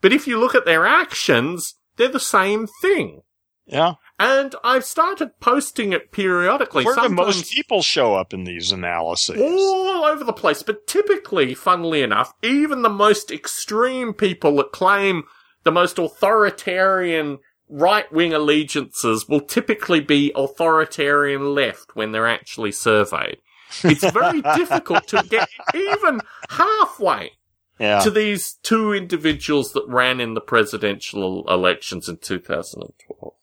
But 0.00 0.12
if 0.12 0.26
you 0.26 0.40
look 0.40 0.56
at 0.56 0.64
their 0.64 0.86
actions, 0.86 1.74
they're 1.96 2.08
the 2.08 2.18
same 2.18 2.66
thing. 2.82 3.22
Yeah. 3.66 3.94
And 4.20 4.54
I've 4.64 4.84
started 4.84 5.38
posting 5.40 5.92
it 5.92 6.10
periodically. 6.10 6.84
Where 6.84 6.96
do 6.96 7.08
most 7.08 7.52
people 7.52 7.82
show 7.82 8.14
up 8.16 8.34
in 8.34 8.42
these 8.44 8.72
analyses? 8.72 9.38
all 9.40 10.04
over 10.04 10.24
the 10.24 10.32
place. 10.32 10.62
But 10.64 10.86
typically, 10.88 11.54
funnily 11.54 12.02
enough, 12.02 12.32
even 12.42 12.82
the 12.82 12.88
most 12.88 13.30
extreme 13.30 14.12
people 14.12 14.56
that 14.56 14.72
claim 14.72 15.22
the 15.62 15.70
most 15.70 15.98
authoritarian 15.98 17.38
right 17.68 18.10
wing 18.12 18.32
allegiances 18.32 19.28
will 19.28 19.40
typically 19.42 20.00
be 20.00 20.32
authoritarian 20.34 21.54
left 21.54 21.94
when 21.94 22.12
they're 22.12 22.26
actually 22.26 22.72
surveyed. 22.72 23.36
It's 23.84 24.10
very 24.10 24.40
difficult 24.56 25.06
to 25.08 25.22
get 25.28 25.48
even 25.74 26.20
halfway 26.48 27.32
Yeah. 27.78 28.00
to 28.00 28.10
these 28.10 28.54
two 28.62 28.92
individuals 28.94 29.72
that 29.74 29.86
ran 29.86 30.20
in 30.20 30.34
the 30.34 30.40
presidential 30.40 31.44
elections 31.48 32.08
in 32.08 32.16
2012. 32.16 33.34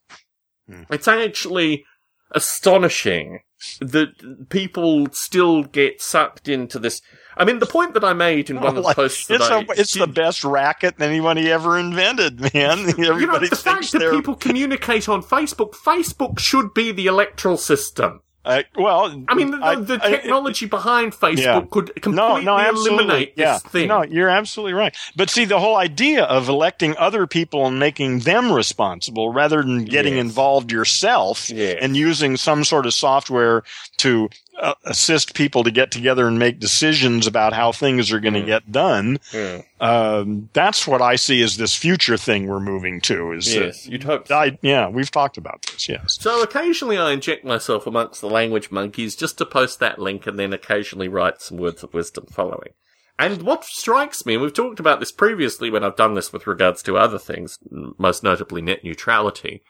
Hmm. 0.68 0.82
It's 0.90 1.08
actually 1.08 1.84
astonishing 2.32 3.40
that 3.80 4.48
people 4.48 5.06
still 5.12 5.62
get 5.62 6.00
sucked 6.00 6.48
into 6.48 6.78
this. 6.78 7.00
I 7.36 7.44
mean, 7.44 7.58
the 7.58 7.66
point 7.66 7.94
that 7.94 8.04
I 8.04 8.12
made 8.12 8.50
in 8.50 8.56
one 8.56 8.68
of 8.68 8.74
the 8.74 8.80
Like, 8.82 8.96
posts 8.96 9.30
it's, 9.30 9.48
a, 9.48 9.64
it's 9.70 9.94
the 9.94 10.06
best 10.06 10.44
racket 10.44 11.00
anybody 11.00 11.50
ever 11.50 11.78
invented, 11.78 12.40
man. 12.54 12.80
Everybody 12.80 13.20
you 13.20 13.26
know, 13.26 13.38
the 13.38 13.56
fact 13.56 13.92
that 13.92 14.10
people 14.10 14.34
communicate 14.34 15.08
on 15.08 15.22
Facebook, 15.22 15.72
Facebook 15.72 16.38
should 16.38 16.74
be 16.74 16.92
the 16.92 17.06
electoral 17.06 17.56
system. 17.56 18.20
Uh, 18.46 18.62
well. 18.76 19.24
I 19.28 19.34
mean, 19.34 19.50
the, 19.50 19.58
I- 19.58 19.74
the 19.74 19.98
I- 20.02 20.08
technology 20.10 20.66
behind 20.66 21.12
Facebook 21.12 21.36
Yeah. 21.38 21.60
could 21.70 21.88
no, 21.88 21.92
completely 22.00 22.44
no, 22.44 22.56
absolutely. 22.58 22.94
eliminate 23.04 23.32
yeah. 23.36 23.52
this 23.54 23.62
thing. 23.64 23.88
No, 23.88 24.02
you're 24.02 24.28
absolutely 24.30 24.72
right. 24.74 24.96
But 25.16 25.28
see, 25.30 25.44
the 25.44 25.58
whole 25.58 25.76
idea 25.76 26.22
of 26.24 26.48
electing 26.48 26.96
other 26.96 27.26
people 27.26 27.66
and 27.66 27.78
making 27.78 28.20
them 28.20 28.52
responsible 28.52 29.32
rather 29.32 29.62
than 29.62 29.84
getting 29.84 30.14
Yes. 30.14 30.20
involved 30.24 30.72
yourself 30.72 31.50
Yes. 31.50 31.78
and 31.82 31.96
using 31.96 32.36
some 32.36 32.64
sort 32.64 32.86
of 32.86 32.94
software 32.94 33.64
to 33.98 34.28
uh, 34.60 34.74
assist 34.84 35.34
people 35.34 35.64
to 35.64 35.70
get 35.70 35.90
together 35.90 36.26
and 36.26 36.38
make 36.38 36.58
decisions 36.58 37.26
about 37.26 37.52
how 37.52 37.72
things 37.72 38.10
are 38.12 38.20
going 38.20 38.34
to 38.34 38.40
Mm. 38.42 38.46
get 38.46 38.72
done. 38.72 39.18
Yeah. 39.32 39.62
Um, 39.80 40.48
that's 40.52 40.86
what 40.86 41.02
I 41.02 41.16
see 41.16 41.42
as 41.42 41.56
this 41.56 41.74
future 41.74 42.16
thing 42.16 42.46
we're 42.46 42.60
moving 42.60 43.00
to. 43.02 43.32
Is 43.32 43.54
Yes, 43.54 43.86
you'd 43.86 44.04
hope. 44.04 44.28
so. 44.28 44.36
I, 44.36 44.58
yeah, 44.62 44.88
we've 44.88 45.10
talked 45.10 45.36
about 45.36 45.62
this. 45.62 45.88
Yes. 45.88 46.18
So 46.20 46.42
occasionally 46.42 46.96
I 46.98 47.12
inject 47.12 47.44
myself 47.44 47.86
amongst 47.86 48.20
the 48.20 48.30
language 48.30 48.70
monkeys 48.70 49.14
just 49.16 49.36
to 49.38 49.46
post 49.46 49.78
that 49.80 49.98
link 49.98 50.26
and 50.26 50.38
then 50.38 50.52
occasionally 50.52 51.08
write 51.08 51.42
some 51.42 51.58
words 51.58 51.82
of 51.82 51.92
wisdom 51.92 52.26
following. 52.30 52.70
And 53.18 53.42
what 53.42 53.64
strikes 53.64 54.26
me, 54.26 54.34
and 54.34 54.42
we've 54.42 54.52
talked 54.52 54.78
about 54.78 55.00
this 55.00 55.10
previously 55.12 55.70
when 55.70 55.82
I've 55.82 55.96
done 55.96 56.12
this 56.14 56.34
with 56.34 56.46
regards 56.46 56.82
to 56.82 56.98
other 56.98 57.18
things, 57.18 57.58
most 57.98 58.22
notably 58.22 58.60
net 58.60 58.84
neutrality, 58.84 59.62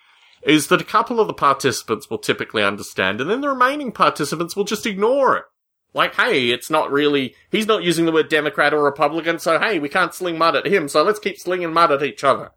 is 0.42 0.68
that 0.68 0.80
a 0.80 0.84
couple 0.84 1.20
of 1.20 1.26
the 1.26 1.34
participants 1.34 2.08
will 2.08 2.18
typically 2.18 2.62
understand 2.62 3.20
and 3.20 3.28
then 3.30 3.40
the 3.40 3.48
remaining 3.48 3.92
participants 3.92 4.54
will 4.56 4.64
just 4.64 4.86
ignore 4.86 5.36
it. 5.36 5.44
Like, 5.94 6.14
hey, 6.16 6.50
it's 6.50 6.68
not 6.68 6.92
really, 6.92 7.34
he's 7.50 7.66
not 7.66 7.82
using 7.82 8.04
the 8.04 8.12
word 8.12 8.28
Democrat 8.28 8.74
or 8.74 8.82
Republican, 8.84 9.38
so 9.38 9.58
hey, 9.58 9.78
we 9.78 9.88
can't 9.88 10.12
sling 10.14 10.36
mud 10.36 10.54
at 10.54 10.66
him, 10.66 10.88
so 10.88 11.02
let's 11.02 11.18
keep 11.18 11.38
slinging 11.38 11.72
mud 11.72 11.90
at 11.90 12.02
each 12.02 12.22
other. 12.22 12.50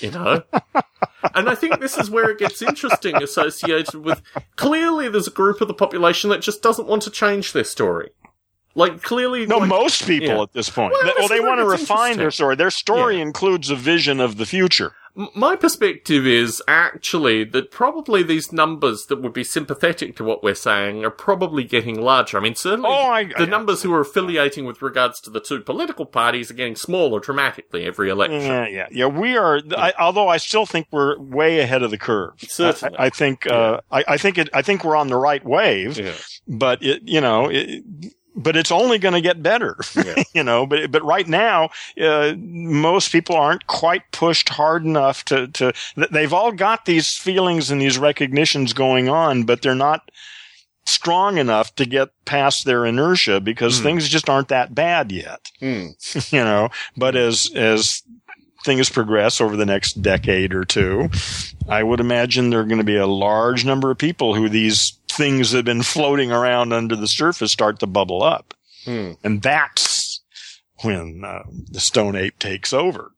You 0.00 0.12
know? 0.12 0.42
and 1.34 1.48
I 1.48 1.56
think 1.56 1.80
this 1.80 1.98
is 1.98 2.08
where 2.08 2.30
it 2.30 2.38
gets 2.38 2.62
interesting 2.62 3.16
associated 3.16 3.96
with 4.04 4.22
clearly 4.54 5.08
there's 5.08 5.26
a 5.26 5.32
group 5.32 5.60
of 5.60 5.66
the 5.66 5.74
population 5.74 6.30
that 6.30 6.42
just 6.42 6.62
doesn't 6.62 6.86
want 6.86 7.02
to 7.02 7.10
change 7.10 7.52
their 7.52 7.64
story. 7.64 8.10
Like 8.76 9.02
clearly 9.02 9.46
No, 9.46 9.58
like, 9.58 9.68
most 9.68 10.06
people 10.06 10.28
yeah. 10.28 10.42
at 10.42 10.52
this 10.52 10.68
point. 10.70 10.92
Well, 10.92 11.02
They- 11.02 11.12
well, 11.18 11.28
they 11.28 11.40
want 11.40 11.58
to 11.60 11.64
refine 11.66 12.18
their 12.18 12.30
story. 12.30 12.54
Their 12.56 12.70
story 12.70 13.16
Yeah. 13.16 13.22
includes 13.22 13.70
a 13.70 13.74
vision 13.74 14.20
of 14.20 14.36
the 14.36 14.46
future. 14.46 14.92
My 15.34 15.56
perspective 15.56 16.26
is 16.26 16.62
actually 16.68 17.44
that 17.44 17.70
probably 17.70 18.22
these 18.22 18.52
numbers 18.52 19.06
that 19.06 19.22
would 19.22 19.32
be 19.32 19.44
sympathetic 19.44 20.14
to 20.16 20.24
what 20.24 20.42
we're 20.42 20.54
saying 20.54 21.04
are 21.06 21.10
probably 21.10 21.64
getting 21.64 21.98
larger. 22.00 22.36
I 22.36 22.40
mean, 22.42 22.54
certainly 22.54 22.90
Oh, 22.90 23.10
I- 23.10 23.24
the 23.24 23.40
I- 23.42 23.46
numbers 23.46 23.82
who 23.82 23.94
are 23.94 24.00
affiliating 24.00 24.66
with 24.66 24.82
regards 24.82 25.18
to 25.22 25.30
the 25.30 25.40
two 25.40 25.62
political 25.62 26.04
parties 26.04 26.50
are 26.50 26.54
getting 26.54 26.76
smaller 26.76 27.18
dramatically 27.18 27.84
every 27.86 28.10
election. 28.10 28.42
Yeah, 28.42 28.66
yeah, 28.68 28.86
yeah. 28.90 29.06
We 29.06 29.36
are. 29.38 29.60
I, 29.76 29.94
although 29.98 30.28
I 30.28 30.36
still 30.36 30.66
think 30.66 30.86
we're 30.90 31.18
way 31.18 31.60
ahead 31.60 31.82
of 31.82 31.90
the 31.90 31.98
curve. 31.98 32.34
Certainly. 32.40 32.98
I, 32.98 33.06
I 33.06 33.10
think. 33.10 33.46
Uh, 33.46 33.80
I, 33.90 34.04
I 34.08 34.16
think 34.18 34.36
it. 34.36 34.50
I 34.52 34.60
think 34.60 34.84
we're 34.84 34.96
on 34.96 35.08
the 35.08 35.16
right 35.16 35.44
wave. 35.44 35.98
Yeah. 35.98 36.12
But 36.46 36.82
it. 36.82 37.02
You 37.04 37.22
know. 37.22 37.48
It, 37.48 37.84
but 38.36 38.54
it's 38.56 38.70
only 38.70 38.98
going 38.98 39.14
to 39.14 39.20
get 39.20 39.42
better, 39.42 39.76
Yeah. 39.96 40.22
you 40.34 40.42
know. 40.44 40.66
But 40.66 40.90
but 40.92 41.02
right 41.04 41.26
now, 41.26 41.70
uh, 42.00 42.34
most 42.36 43.10
people 43.10 43.34
aren't 43.36 43.66
quite 43.66 44.02
pushed 44.12 44.50
hard 44.50 44.84
enough 44.84 45.24
to 45.26 45.48
to. 45.48 45.72
They've 46.10 46.32
all 46.32 46.52
got 46.52 46.84
these 46.84 47.14
feelings 47.16 47.70
and 47.70 47.80
these 47.80 47.98
recognitions 47.98 48.72
going 48.72 49.08
on, 49.08 49.44
but 49.44 49.62
they're 49.62 49.74
not 49.74 50.10
strong 50.88 51.36
enough 51.38 51.74
to 51.74 51.84
get 51.84 52.10
past 52.26 52.64
their 52.64 52.86
inertia 52.86 53.40
because 53.40 53.78
Hmm. 53.78 53.82
things 53.84 54.08
just 54.08 54.28
aren't 54.30 54.48
that 54.48 54.72
bad 54.72 55.10
yet 55.10 55.50
Hmm. 55.58 55.86
you 56.30 56.44
know 56.44 56.68
but 56.96 57.16
as 57.16 57.50
as 57.56 58.02
things 58.64 58.88
progress 58.88 59.40
over 59.40 59.56
the 59.56 59.66
next 59.66 60.00
decade 60.00 60.54
or 60.54 60.64
two 60.64 61.08
i 61.68 61.82
would 61.82 61.98
imagine 61.98 62.50
there 62.50 62.60
are 62.60 62.64
going 62.64 62.78
to 62.78 62.84
be 62.84 62.96
a 62.96 63.06
large 63.06 63.64
number 63.64 63.90
of 63.90 63.98
people 63.98 64.36
who 64.36 64.48
these 64.48 64.92
things 65.16 65.50
that 65.50 65.58
have 65.58 65.64
been 65.64 65.82
floating 65.82 66.30
around 66.32 66.72
under 66.72 66.94
the 66.96 67.08
surface 67.08 67.52
start 67.52 67.78
to 67.80 67.86
bubble 67.86 68.22
up 68.22 68.54
Hmm. 68.84 69.12
and 69.24 69.42
that's 69.42 70.20
when 70.82 71.22
uh, 71.24 71.42
the 71.70 71.80
stone 71.80 72.14
ape 72.14 72.38
takes 72.38 72.72
over 72.72 73.12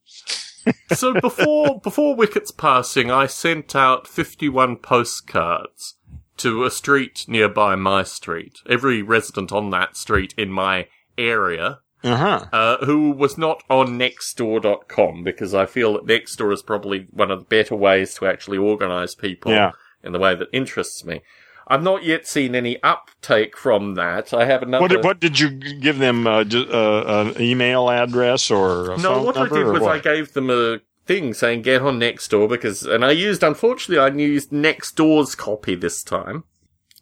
so 0.95 1.15
before 1.21 1.81
before 1.81 2.15
Wicket's 2.17 2.51
passing, 2.51 3.11
I 3.11 3.27
sent 3.27 3.75
out 3.75 4.07
fifty 4.07 4.49
one 4.49 4.77
postcards 4.77 5.95
to 6.39 6.65
a 6.65 6.71
street 6.71 7.25
nearby 7.27 7.75
my 7.75 8.03
street. 8.03 8.59
Every 8.69 9.03
resident 9.03 9.51
on 9.51 9.71
that 9.71 9.97
street 9.97 10.35
in 10.37 10.51
my 10.51 10.87
area 11.17 11.81
Uh 12.05 12.17
huh. 12.17 12.45
uh, 12.53 12.85
who 12.85 13.11
was 13.13 13.37
not 13.39 13.63
on 13.71 13.99
Nextdoor.com 13.99 15.25
because 15.25 15.55
I 15.55 15.67
feel 15.67 15.95
that 15.95 16.07
Nextdoor 16.07 16.53
is 16.53 16.63
probably 16.63 17.07
one 17.11 17.31
of 17.31 17.41
the 17.41 17.45
better 17.47 17.75
ways 17.75 18.15
to 18.15 18.27
actually 18.27 18.59
organize 18.59 19.15
people 19.15 19.53
Yeah. 19.53 19.73
in 20.03 20.13
the 20.13 20.19
way 20.19 20.35
that 20.35 20.49
interests 20.53 21.05
me. 21.05 21.23
I've 21.69 21.83
not 21.83 22.03
yet 22.03 22.27
seen 22.27 22.55
any 22.55 22.83
uptake 22.83 23.57
from 23.57 23.95
that. 23.95 24.33
I 24.33 24.47
have 24.47 24.63
another. 24.63 24.83
What 24.83 24.91
did, 24.91 25.05
what 25.05 25.21
did 25.21 25.39
you 25.39 25.51
give 25.51 25.99
them? 25.99 26.27
Uh, 26.27 26.45
uh, 26.45 27.33
an 27.37 27.43
email 27.43 27.91
address 27.91 28.51
or 28.51 28.93
a 28.93 28.99
no, 28.99 29.23
what 29.23 29.37
I 29.37 29.49
did 29.49 29.67
was 29.67 29.83
what? 29.83 29.97
I 29.97 29.99
gave 29.99 30.33
them 30.33 30.49
a 30.51 30.81
thing 31.09 31.35
saying 31.35 31.63
get 31.63 31.83
on 31.83 31.99
Nextdoor 31.99 32.49
because, 32.49 32.83
and 32.85 33.05
I 33.05 33.11
used, 33.11 33.43
unfortunately, 33.43 33.99
I 33.99 34.09
used 34.09 34.51
Nextdoor's 34.51 35.35
copy 35.35 35.75
this 35.75 36.03
time. 36.03 36.45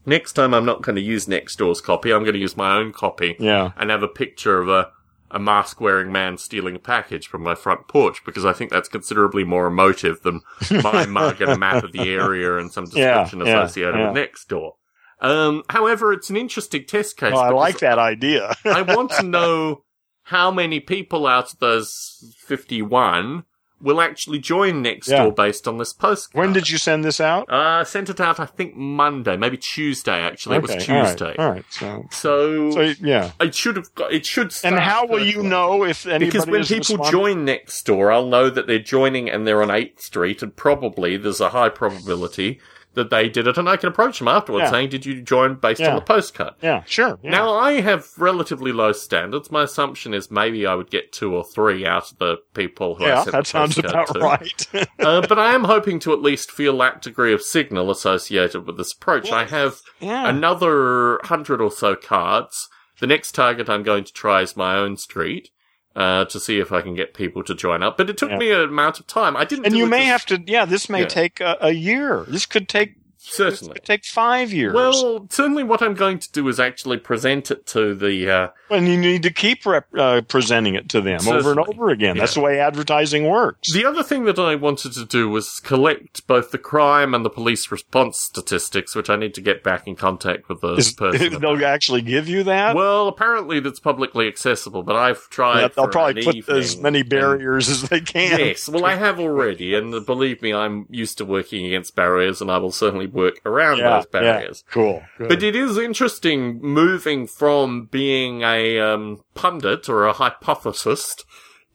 Next 0.07 0.35
time 0.35 0.55
I'm 0.55 0.64
not 0.64 0.83
going 0.83 0.97
to 0.97 1.03
use 1.03 1.27
Nextdoor's 1.27 1.81
copy. 1.81 2.12
I'm 2.12 2.23
going 2.23 2.35
to 2.35 2.41
use 2.41 2.57
my 2.57 2.77
own 2.77 2.93
copy. 2.93 3.37
Yeah. 3.39 3.73
and 3.77 3.91
have 3.91 4.05
a 4.05 4.09
picture 4.09 4.61
of 4.61 4.69
a, 4.69 4.91
a 5.31 5.39
mask 5.39 5.81
wearing 5.81 6.12
man 6.12 6.39
stealing 6.39 6.77
a 6.77 6.79
package 6.79 7.27
from 7.29 7.43
my 7.43 7.55
front 7.55 7.89
porch 7.89 8.24
because 8.24 8.45
I 8.45 8.53
think 8.53 8.70
that's 8.70 8.89
considerably 8.89 9.45
more 9.45 9.66
emotive 9.66 10.22
than 10.22 10.41
my 10.83 11.07
mug 11.09 11.41
and 11.41 11.51
a 11.51 11.59
map 11.59 11.83
of 11.85 11.93
the 11.93 12.09
area 12.12 12.59
and 12.59 12.70
some 12.72 12.87
Yeah, 12.93 13.22
description 13.22 13.47
yeah, 13.47 13.62
associated 13.64 13.95
yeah. 13.97 14.12
with 14.12 14.16
Nextdoor. 14.31 14.72
Um, 15.20 15.62
however, 15.70 16.12
it's 16.12 16.31
an 16.31 16.37
interesting 16.37 16.85
test 16.87 17.16
case. 17.16 17.33
Oh, 17.35 17.39
I 17.39 17.51
like 17.51 17.79
that 17.79 17.99
idea. 17.99 18.55
I 18.64 18.83
want 18.83 19.11
to 19.12 19.22
know 19.24 19.83
how 20.24 20.51
many 20.51 20.81
people 20.81 21.27
out 21.27 21.53
of 21.53 21.59
those 21.59 22.35
51 22.41 23.45
will 23.81 24.01
actually 24.01 24.39
join 24.39 24.83
Nextdoor 24.83 25.09
Yeah. 25.09 25.31
based 25.31 25.68
on 25.68 25.77
this 25.79 25.93
postcard. 25.93 26.39
when 26.39 26.53
did 26.55 26.70
you 26.70 26.79
send 26.79 27.05
this 27.05 27.20
out? 27.20 27.51
Uh, 27.51 27.85
sent 27.85 28.09
it 28.09 28.20
out, 28.20 28.41
I 28.41 28.47
think 28.47 28.74
Monday, 28.74 29.37
maybe 29.37 29.57
Tuesday, 29.59 30.20
actually. 30.22 30.57
it 30.57 30.62
was 30.62 30.70
Okay, 30.72 30.93
all 30.95 31.03
right, 31.03 31.09
Tuesday. 31.11 31.35
All 31.39 31.51
right. 31.51 31.64
So, 31.70 32.05
So, 32.11 32.70
so 32.70 32.81
yeah. 33.01 33.33
it 33.41 33.55
should 33.55 33.77
have 33.77 33.95
got, 33.95 34.12
it 34.12 34.24
should 34.24 34.53
start 34.53 34.74
And 34.74 34.83
how 34.83 35.07
will 35.07 35.24
you 35.24 35.43
know 35.43 35.85
if 35.85 36.07
anybody 36.07 36.27
Because 36.27 36.47
when 36.47 36.62
people 36.62 36.97
responding? 36.97 37.12
join 37.12 37.47
Nextdoor, 37.47 38.12
I'll 38.12 38.27
know 38.27 38.49
that 38.51 38.66
they're 38.66 38.79
joining 38.79 39.29
and 39.29 39.47
they're 39.47 39.62
on 39.62 39.68
8th 39.68 40.01
Street, 40.01 40.43
and 40.43 40.57
probably 40.57 41.16
there's 41.16 41.41
a 41.41 41.51
high 41.51 41.68
probability 41.68 42.59
that 42.97 43.11
they 43.11 43.28
did 43.28 43.47
it, 43.47 43.57
and 43.57 43.68
I 43.68 43.76
can 43.76 43.88
approach 43.90 44.18
them 44.18 44.26
afterwards 44.26 44.64
Yeah. 44.64 44.70
saying, 44.72 44.88
Did 44.88 45.07
you 45.07 45.22
join 45.22 45.55
based 45.55 45.80
Yeah. 45.80 45.90
on 45.90 45.94
the 45.97 46.01
postcard? 46.03 46.55
Yeah, 46.62 46.82
sure. 46.86 47.18
Yeah. 47.22 47.30
Now, 47.30 47.55
I 47.55 47.80
have 47.82 48.09
relatively 48.18 48.72
low 48.72 48.90
standards. 48.92 49.51
My 49.53 49.62
assumption 49.62 50.12
is 50.14 50.30
maybe 50.30 50.66
I 50.66 50.74
would 50.74 50.90
get 50.90 51.12
two 51.12 51.34
or 51.34 51.44
three 51.44 51.86
out 51.86 52.11
of 52.11 52.18
the 52.18 52.38
people 52.55 52.97
who 52.97 53.05
I 53.05 53.09
yeah, 53.09 53.22
sent 53.22 53.32
that 53.32 53.44
the 53.44 53.51
sounds 53.51 53.74
postcard 53.76 54.11
about 54.16 54.42
to. 54.42 54.78
right. 54.78 54.88
uh, 54.99 55.26
but 55.28 55.38
I 55.38 55.55
am 55.55 55.64
hoping 55.64 55.99
to 56.01 56.12
at 56.12 56.22
least 56.22 56.51
feel 56.51 56.76
that 56.78 57.03
degree 57.03 57.32
of 57.32 57.42
signal 57.42 57.90
associated 57.90 58.66
with 58.66 58.76
this 58.76 58.92
approach. 58.92 59.30
I 59.30 59.44
have 59.44 59.80
another 60.01 61.20
hundred 61.24 61.61
or 61.61 61.70
so 61.70 61.94
cards. 61.94 62.68
The 63.01 63.07
next 63.07 63.32
target 63.34 63.68
I'm 63.68 63.82
going 63.82 64.05
to 64.05 64.12
try 64.12 64.40
is 64.42 64.57
my 64.57 64.76
own 64.76 64.97
street. 64.97 65.51
Uh, 65.97 66.26
to 66.26 66.38
see 66.38 66.59
if 66.61 66.72
I 66.72 66.82
can 66.82 66.94
get 66.94 67.14
people 67.14 67.42
to 67.44 67.55
join 67.55 67.82
up, 67.82 67.97
but 67.97 68.11
it 68.11 68.18
took 68.18 68.28
Yeah. 68.28 68.36
me 68.36 68.51
an 68.53 68.61
amount 68.61 69.01
of 69.01 69.07
time. 69.07 69.34
I 69.34 69.47
didn't. 69.47 69.64
and 69.64 69.74
you 69.74 69.86
may 69.86 70.07
just- 70.07 70.28
have 70.28 70.44
to. 70.44 70.53
Yeah, 70.53 70.66
this 70.66 70.90
may 70.90 71.01
Yeah. 71.01 71.07
take 71.07 71.40
a, 71.40 71.57
a 71.62 71.70
year. 71.72 72.26
This 72.28 72.44
could 72.44 72.68
take. 72.68 72.97
Certainly. 73.29 73.81
take 73.85 74.05
five 74.05 74.53
years. 74.53 74.72
Well, 74.72 75.27
certainly, 75.31 75.64
what 75.64 75.83
I'm 75.83 75.95
going 75.95 76.18
to 76.20 76.31
do 76.33 76.47
is 76.49 76.61
actually 76.61 76.99
present 76.99 77.51
it 77.51 77.66
to 77.68 77.95
the. 77.95 78.31
Uh, 78.31 78.49
and 78.70 78.89
you 78.89 78.97
need 78.97 79.22
to 79.24 79.33
keep 79.33 79.66
rep, 79.66 79.87
uh, 79.97 80.22
presenting 80.22 80.74
it 80.74 80.89
to 80.91 81.01
them 81.01 81.27
over 81.29 81.51
and 81.51 81.61
over 81.61 81.91
again. 81.91 82.16
That's 82.16 82.35
the 82.35 82.41
way 82.41 82.61
advertising 82.61 83.29
works. 83.29 83.72
The 83.72 83.85
other 83.85 84.03
thing 84.03 84.24
that 84.24 84.39
I 84.39 84.55
wanted 84.55 84.93
to 84.93 85.05
do 85.05 85.29
was 85.29 85.61
collect 85.61 86.27
both 86.27 86.51
the 86.51 86.59
crime 86.59 87.14
and 87.14 87.24
the 87.24 87.31
police 87.31 87.70
response 87.70 88.18
statistics, 88.20 88.95
which 88.95 89.11
I 89.11 89.16
need 89.16 89.35
to 89.35 89.41
get 89.41 89.62
back 89.62 89.87
in 89.87 89.97
contact 89.97 90.49
with 90.49 90.61
the 90.61 90.74
Is, 90.74 90.93
person. 90.93 91.39
they'll 91.41 91.64
actually 91.64 92.03
give 92.03 92.29
you 92.29 92.45
that. 92.45 92.77
Well, 92.77 93.09
apparently 93.09 93.61
that's 93.61 93.81
publicly 93.81 94.29
accessible, 94.29 94.83
but 94.83 94.97
I've 94.97 95.29
tried. 95.31 95.61
Yeah, 95.62 95.68
they'll 95.68 95.89
probably 95.89 96.43
put 96.43 96.49
as 96.49 96.77
many 96.77 97.01
and- 97.01 97.09
barriers 97.09 97.68
as 97.68 97.83
they 97.89 98.01
can. 98.01 98.39
Yes, 98.39 98.68
well, 98.68 98.85
I 98.85 98.95
have 98.95 99.18
already, 99.18 99.74
and 99.74 100.07
believe 100.07 100.43
me, 100.43 100.53
I'm 100.53 100.87
used 100.91 101.18
to 101.18 101.24
working 101.24 101.66
against 101.66 101.95
barriers, 101.95 102.41
and 102.41 102.51
I 102.51 102.59
will 102.59 102.72
certainly 102.72 103.07
work 103.17 103.41
around 103.45 103.79
yeah, 103.79 103.91
those 103.97 104.07
barriers. 104.07 104.64
yeah, 104.67 104.73
cool. 104.73 105.03
Good. 105.19 105.29
But 105.31 105.43
it 105.43 105.57
is 105.57 105.77
interesting 105.79 106.61
moving 106.62 107.27
from 107.27 107.87
being 107.87 108.43
a 108.43 108.79
um, 108.79 109.23
pundit 109.35 109.89
or 109.89 110.07
a 110.07 110.12
hypothesist 110.14 111.25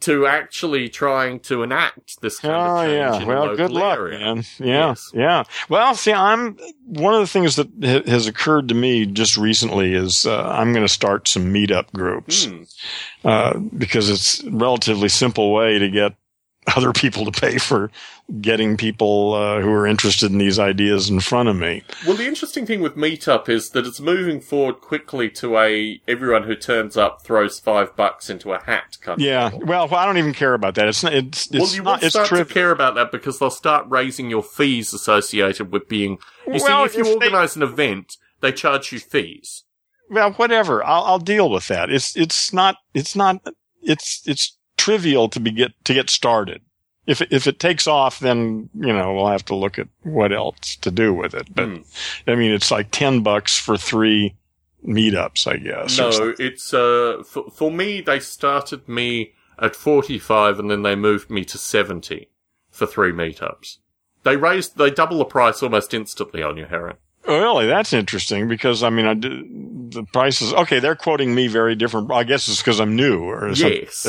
to 0.02 0.26
actually 0.26 0.90
trying 0.90 1.40
to 1.40 1.62
enact 1.62 2.22
this 2.22 2.40
kind 2.40 2.56
Oh 2.56 2.78
of 2.78 2.86
change 2.88 3.22
yeah. 3.22 3.24
Well, 3.28 3.42
local 3.42 3.58
good 3.58 3.72
luck, 3.72 4.00
area. 4.00 4.18
man. 4.20 4.38
Yeah. 4.60 4.88
Yes. 4.88 5.12
Yeah. 5.14 5.44
Well, 5.70 5.94
see, 5.94 6.12
I'm 6.12 6.58
one 6.86 7.14
of 7.14 7.20
the 7.20 7.28
things 7.28 7.56
that 7.58 7.68
ha- 7.84 8.10
has 8.10 8.26
occurred 8.26 8.70
to 8.70 8.74
me 8.74 9.06
just 9.06 9.38
recently 9.38 9.94
is 9.94 10.26
uh, 10.26 10.42
I'm 10.50 10.74
going 10.74 10.86
to 10.86 10.92
start 10.92 11.28
some 11.28 11.54
meetup 11.54 11.92
groups 11.94 12.46
Hmm. 12.46 12.64
uh, 13.24 13.60
because 13.60 14.10
it's 14.10 14.44
a 14.44 14.50
relatively 14.50 15.08
simple 15.10 15.54
way 15.54 15.78
to 15.78 15.88
get 15.90 16.14
other 16.76 16.94
people 16.94 17.26
to 17.30 17.32
pay 17.42 17.58
for 17.58 17.90
getting 18.40 18.78
people 18.78 19.34
uh, 19.34 19.60
who 19.62 19.70
are 19.72 19.88
interested 19.88 20.32
in 20.32 20.38
these 20.38 20.60
ideas 20.60 21.10
in 21.10 21.20
front 21.20 21.50
of 21.50 21.56
me. 21.56 21.82
Well, 22.06 22.16
the 22.16 22.28
interesting 22.28 22.66
thing 22.68 22.82
with 22.82 22.96
Meetup 22.96 23.50
is 23.50 23.72
that 23.72 23.86
it's 23.88 24.00
moving 24.00 24.40
forward 24.40 24.76
quickly 24.80 25.30
to 25.32 25.58
a 25.58 26.00
everyone 26.08 26.44
who 26.44 26.56
turns 26.56 26.96
up 26.96 27.24
throws 27.24 27.60
five 27.60 27.96
bucks 27.96 28.30
into 28.30 28.54
a 28.54 28.64
hat 28.64 28.98
kind 29.02 29.20
of 29.20 29.26
Yeah. 29.26 29.50
model. 29.50 29.60
Well, 29.66 29.96
I 29.96 30.06
don't 30.06 30.18
even 30.20 30.34
care 30.34 30.54
about 30.54 30.76
that. 30.76 30.88
It's 30.88 31.04
not, 31.04 31.14
it's 31.14 31.48
it's 31.48 31.52
well, 31.60 31.74
you 31.76 31.82
not 31.84 32.00
will 32.02 32.06
it's 32.06 32.14
start 32.16 32.30
to 32.30 32.46
care 32.46 32.72
about 32.72 32.94
that 32.96 33.12
because 33.12 33.40
they'll 33.40 33.50
start 33.50 33.88
raising 33.90 34.30
your 34.30 34.44
fees 34.44 34.94
associated 34.94 35.72
with 35.72 35.90
being. 35.90 36.20
You 36.48 36.60
Well, 36.64 36.88
see, 36.88 36.92
if 36.92 36.96
you 36.96 37.02
if 37.02 37.20
they- 37.20 37.26
organise 37.26 37.56
an 37.56 37.64
event, 37.64 38.18
they 38.42 38.52
charge 38.52 38.92
you 38.92 39.00
fees. 39.00 39.64
well, 40.12 40.32
whatever. 40.34 40.84
I'll, 40.84 41.04
I'll 41.06 41.20
deal 41.20 41.50
with 41.50 41.68
that. 41.70 41.90
It's 41.90 42.16
it's 42.16 42.54
not 42.54 42.76
it's 42.94 43.16
not 43.16 43.38
it's 43.82 44.22
it's 44.28 44.58
trivial 44.86 45.30
to 45.30 45.40
be 45.40 45.52
get 45.52 45.72
to 45.86 45.94
get 45.94 46.10
started. 46.10 46.62
If 47.08 47.22
it, 47.22 47.30
if 47.32 47.48
it 47.48 47.60
takes 47.60 47.88
off, 47.88 48.20
then 48.20 48.70
you 48.74 48.94
know 48.94 49.14
we'll 49.14 49.28
have 49.36 49.46
to 49.46 49.56
look 49.56 49.80
at 49.80 49.88
what 50.04 50.32
else 50.32 50.76
to 50.78 50.92
do 50.92 51.14
with 51.14 51.34
it. 51.34 51.54
But 51.54 51.68
Hmm. 51.68 51.82
I 52.28 52.36
mean, 52.36 52.52
it's 52.52 52.72
like 52.72 52.90
ten 52.92 53.22
bucks 53.24 53.58
for 53.58 53.78
three 53.78 54.36
meetups, 54.86 55.48
I 55.48 55.58
guess. 55.58 55.98
No, 55.98 56.34
it's 56.40 56.74
uh 56.74 57.24
for, 57.26 57.50
for 57.52 57.72
me. 57.72 58.02
They 58.02 58.20
started 58.20 58.88
me 58.88 59.34
at 59.60 59.76
forty 59.76 60.20
five, 60.20 60.60
and 60.60 60.70
then 60.72 60.84
they 60.84 60.96
moved 60.96 61.30
me 61.30 61.44
to 61.46 61.58
seventy 61.58 62.30
for 62.70 62.88
three 62.88 63.12
meetups. 63.12 63.78
They 64.24 64.38
raised, 64.38 64.78
they 64.78 64.92
double 64.92 65.18
the 65.18 65.26
price 65.26 65.64
almost 65.64 65.94
instantly 65.96 66.44
on 66.44 66.56
you, 66.58 66.66
Heron. 66.66 66.98
Really, 67.28 67.68
that's 67.68 67.94
interesting 67.94 68.48
because 68.48 68.82
I 68.84 68.90
mean, 68.90 69.06
I 69.06 69.14
do, 69.14 69.46
the 69.90 70.04
prices. 70.12 70.54
Okay, 70.54 70.80
they're 70.80 70.96
quoting 70.96 71.36
me 71.36 71.48
very 71.48 71.76
different. 71.76 72.12
I 72.12 72.24
guess 72.24 72.48
it's 72.48 72.60
because 72.62 72.80
I'm 72.80 72.96
new 72.96 73.20
or. 73.24 73.52
Yes. 73.52 74.08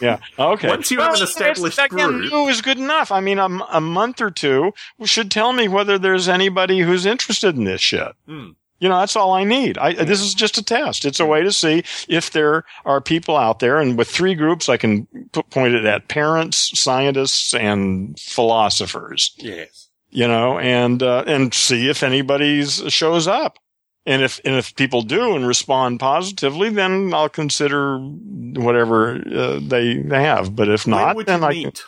Yeah. 0.00 0.18
Okay. 0.38 0.68
Once 0.68 0.90
you 0.90 1.00
have 1.00 1.14
an 1.14 1.22
established 1.22 1.78
group- 1.90 2.32
new 2.32 2.48
is 2.48 2.62
good 2.62 2.78
enough. 2.78 3.12
I 3.12 3.20
mean, 3.20 3.38
a 3.38 3.80
month 3.80 4.20
or 4.20 4.30
two 4.30 4.72
should 5.04 5.30
tell 5.30 5.52
me 5.52 5.68
whether 5.68 5.98
there's 5.98 6.28
anybody 6.28 6.80
who's 6.80 7.04
interested 7.04 7.56
in 7.56 7.64
this 7.64 7.80
shit. 7.80 8.12
Hmm. 8.26 8.50
You 8.80 8.88
know, 8.88 8.98
that's 8.98 9.16
all 9.16 9.32
I 9.32 9.44
need. 9.44 9.78
I, 9.78 9.92
this 10.04 10.20
is 10.20 10.34
just 10.34 10.58
a 10.58 10.62
test. 10.62 11.04
It's 11.04 11.20
a 11.20 11.24
way 11.24 11.42
to 11.42 11.52
see 11.52 11.84
if 12.08 12.32
there 12.32 12.64
are 12.84 13.00
people 13.00 13.36
out 13.36 13.60
there. 13.60 13.78
And 13.80 13.96
with 13.96 14.08
three 14.08 14.34
groups, 14.34 14.68
I 14.68 14.76
can 14.76 15.06
p- 15.32 15.42
point 15.50 15.74
it 15.74 15.84
at 15.86 16.08
parents, 16.08 16.78
scientists, 16.78 17.54
and 17.54 18.18
philosophers 18.18 19.32
Yes. 19.38 19.88
You 20.14 20.26
know, 20.28 20.58
and 20.58 21.02
uh, 21.02 21.24
and 21.26 21.52
see 21.52 21.88
if 21.90 22.02
anybody's 22.02 22.82
shows 22.92 23.26
up. 23.26 23.58
And 24.06 24.22
if 24.22 24.38
and 24.44 24.54
if 24.54 24.74
people 24.76 25.02
do 25.02 25.34
and 25.34 25.46
respond 25.46 25.98
positively, 25.98 26.68
then 26.70 27.12
I'll 27.14 27.28
consider 27.30 27.98
whatever 27.98 29.16
uh, 29.16 29.58
they 29.60 29.96
they 29.96 30.22
have. 30.22 30.54
But 30.54 30.68
if 30.68 30.86
not, 30.86 31.16
then 31.26 31.42
I 31.42 31.48
meet? 31.50 31.62
can, 31.74 31.82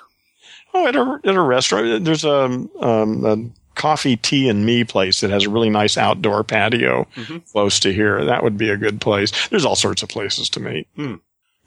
oh 0.74 0.86
at 0.86 0.96
a 0.96 1.20
at 1.28 1.34
a 1.34 1.40
restaurant. 1.40 2.04
There's 2.04 2.24
a, 2.24 2.44
um, 2.80 3.24
a 3.24 3.36
coffee, 3.78 4.16
tea, 4.16 4.48
and 4.48 4.64
me 4.64 4.82
place 4.84 5.20
that 5.20 5.28
has 5.30 5.44
a 5.44 5.50
really 5.50 5.68
nice 5.68 5.98
outdoor 5.98 6.42
patio 6.42 7.06
Mhm. 7.16 7.52
close 7.52 7.78
to 7.80 7.92
here. 7.92 8.24
That 8.24 8.42
would 8.42 8.56
be 8.56 8.70
a 8.70 8.78
good 8.78 9.00
place. 9.02 9.30
There's 9.48 9.66
all 9.66 9.76
sorts 9.76 10.02
of 10.02 10.08
places 10.08 10.48
to 10.50 10.60
meet. 10.60 10.88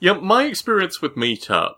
Yeah, 0.00 0.14
my 0.14 0.44
experience 0.46 1.00
with 1.00 1.14
Meetup 1.14 1.74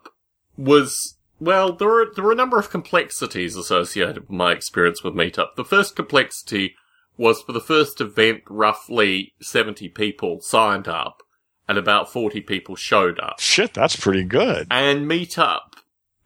was 0.56 1.16
well, 1.42 1.72
there 1.72 1.88
were 1.88 2.12
there 2.14 2.24
were 2.24 2.32
a 2.32 2.36
number 2.36 2.58
of 2.58 2.70
complexities 2.70 3.56
associated 3.56 4.20
with 4.20 4.30
my 4.30 4.52
experience 4.52 5.02
with 5.02 5.14
Meetup. 5.14 5.56
The 5.56 5.64
first 5.64 5.96
complexity 5.96 6.76
was 7.16 7.42
for 7.42 7.52
the 7.52 7.60
first 7.60 8.00
event, 8.00 8.42
roughly 8.48 9.34
seventy 9.40 9.88
people 9.88 10.40
signed 10.40 10.86
up, 10.86 11.22
and 11.68 11.78
about 11.78 12.12
forty 12.12 12.40
people 12.40 12.76
showed 12.76 13.18
up. 13.18 13.40
Shit, 13.40 13.74
that's 13.74 13.96
pretty 13.96 14.22
good. 14.22 14.68
And 14.70 15.10
Meetup 15.10 15.74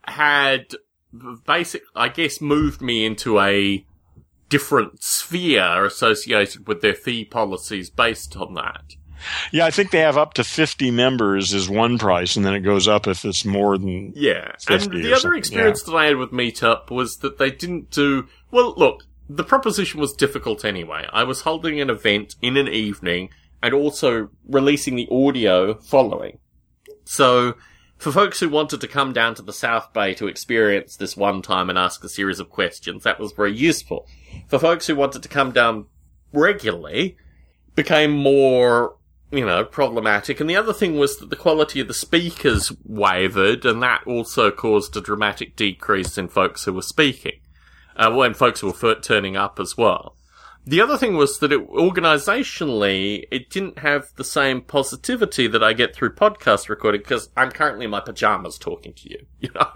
had 0.03 0.75
basic, 1.47 1.83
I 1.95 2.09
guess, 2.11 2.43
moved 2.43 2.83
me 2.83 3.07
into 3.07 3.41
a 3.41 3.87
different 4.51 5.03
sphere 5.03 5.87
associated 5.87 6.69
with 6.69 6.83
their 6.83 6.95
fee 6.95 7.25
policies 7.25 7.89
based 7.89 8.37
on 8.37 8.53
that. 8.55 8.97
Yeah, 9.53 9.67
I 9.67 9.71
think 9.71 9.91
they 9.91 10.01
have 10.01 10.17
up 10.17 10.35
to 10.35 10.45
50 10.45 10.91
members 10.91 11.53
is 11.53 11.69
one 11.69 11.99
price, 11.99 12.37
and 12.37 12.45
then 12.45 12.55
it 12.55 12.61
goes 12.61 12.89
up 12.89 13.07
if 13.07 13.25
it's 13.25 13.45
more 13.45 13.79
than 13.79 14.13
Yeah. 14.15 14.53
And 14.69 14.83
the 14.83 15.13
other 15.13 15.17
something, 15.17 15.39
experience 15.39 15.83
that 15.85 15.95
I 15.95 16.07
had 16.07 16.17
with 16.17 16.31
Meetup 16.31 16.91
was 16.91 17.19
that 17.19 17.39
they 17.39 17.51
didn't 17.51 17.91
do, 17.91 18.29
well, 18.51 18.75
look, 18.77 19.05
the 19.29 19.45
proposition 19.45 20.01
was 20.01 20.13
difficult 20.13 20.65
anyway. 20.65 21.07
I 21.13 21.25
was 21.25 21.43
holding 21.43 21.81
an 21.81 21.91
event 21.91 22.37
in 22.41 22.57
an 22.57 22.69
evening 22.69 23.31
and 23.63 23.75
also 23.75 24.31
releasing 24.49 24.97
the 24.97 25.09
audio 25.11 25.75
following. 25.75 26.39
So, 27.05 27.55
for 27.97 28.13
folks 28.13 28.41
who 28.41 28.49
wanted 28.49 28.81
to 28.83 28.89
come 28.89 29.13
down 29.13 29.35
to 29.37 29.43
the 29.43 29.53
South 29.53 29.93
Bay 29.93 30.13
to 30.15 30.29
experience 30.29 30.97
this 30.97 31.17
one 31.17 31.41
time 31.41 31.71
and 31.71 31.79
ask 31.79 32.05
a 32.05 32.09
series 32.09 32.39
of 32.39 32.51
questions, 32.51 33.05
that 33.05 33.19
was 33.19 33.33
very 33.33 33.57
useful. 33.57 34.07
For 34.49 34.59
folks 34.59 34.87
who 34.87 34.95
wanted 34.95 35.23
to 35.23 35.29
come 35.29 35.53
down 35.53 35.87
regularly, 36.33 37.17
became 37.75 38.11
more, 38.11 38.97
you 39.37 39.47
know, 39.47 39.65
problematic. 39.65 40.41
And 40.41 40.49
the 40.49 40.57
other 40.57 40.73
thing 40.73 40.97
was 40.97 41.19
that 41.19 41.31
the 41.31 41.37
quality 41.37 41.81
of 41.81 41.89
the 41.89 41.95
speakers 41.95 42.73
wavered, 42.85 43.65
and 43.65 43.83
that 43.83 44.07
also 44.07 44.51
caused 44.51 44.97
a 44.97 45.01
dramatic 45.01 45.57
decrease 45.57 46.19
in 46.19 46.29
folks 46.29 46.65
who 46.65 46.73
were 46.73 46.83
speaking. 46.83 47.41
Uh, 47.97 48.11
well, 48.13 48.23
and 48.23 48.37
folks 48.37 48.61
who 48.61 48.71
were 48.71 48.95
turning 48.95 49.37
up 49.37 49.59
as 49.59 49.77
well. 49.77 50.17
The 50.69 50.81
other 50.81 50.99
thing 50.99 51.17
was 51.17 51.39
that 51.39 51.53
it, 51.53 51.61
organizationally, 51.71 53.25
it 53.31 53.51
didn't 53.51 53.79
have 53.79 54.09
the 54.17 54.25
same 54.25 54.61
positivity 54.61 55.47
that 55.47 55.63
I 55.63 55.73
get 55.73 55.95
through 55.95 56.15
podcast 56.15 56.69
recording 56.69 57.01
because 57.03 57.29
I'm 57.37 57.51
currently 57.51 57.85
in 57.85 57.91
my 57.91 58.01
pajamas 58.01 58.59
talking 58.59 58.93
to 58.95 59.11
you, 59.11 59.27
you 59.41 59.51
know, 59.55 59.71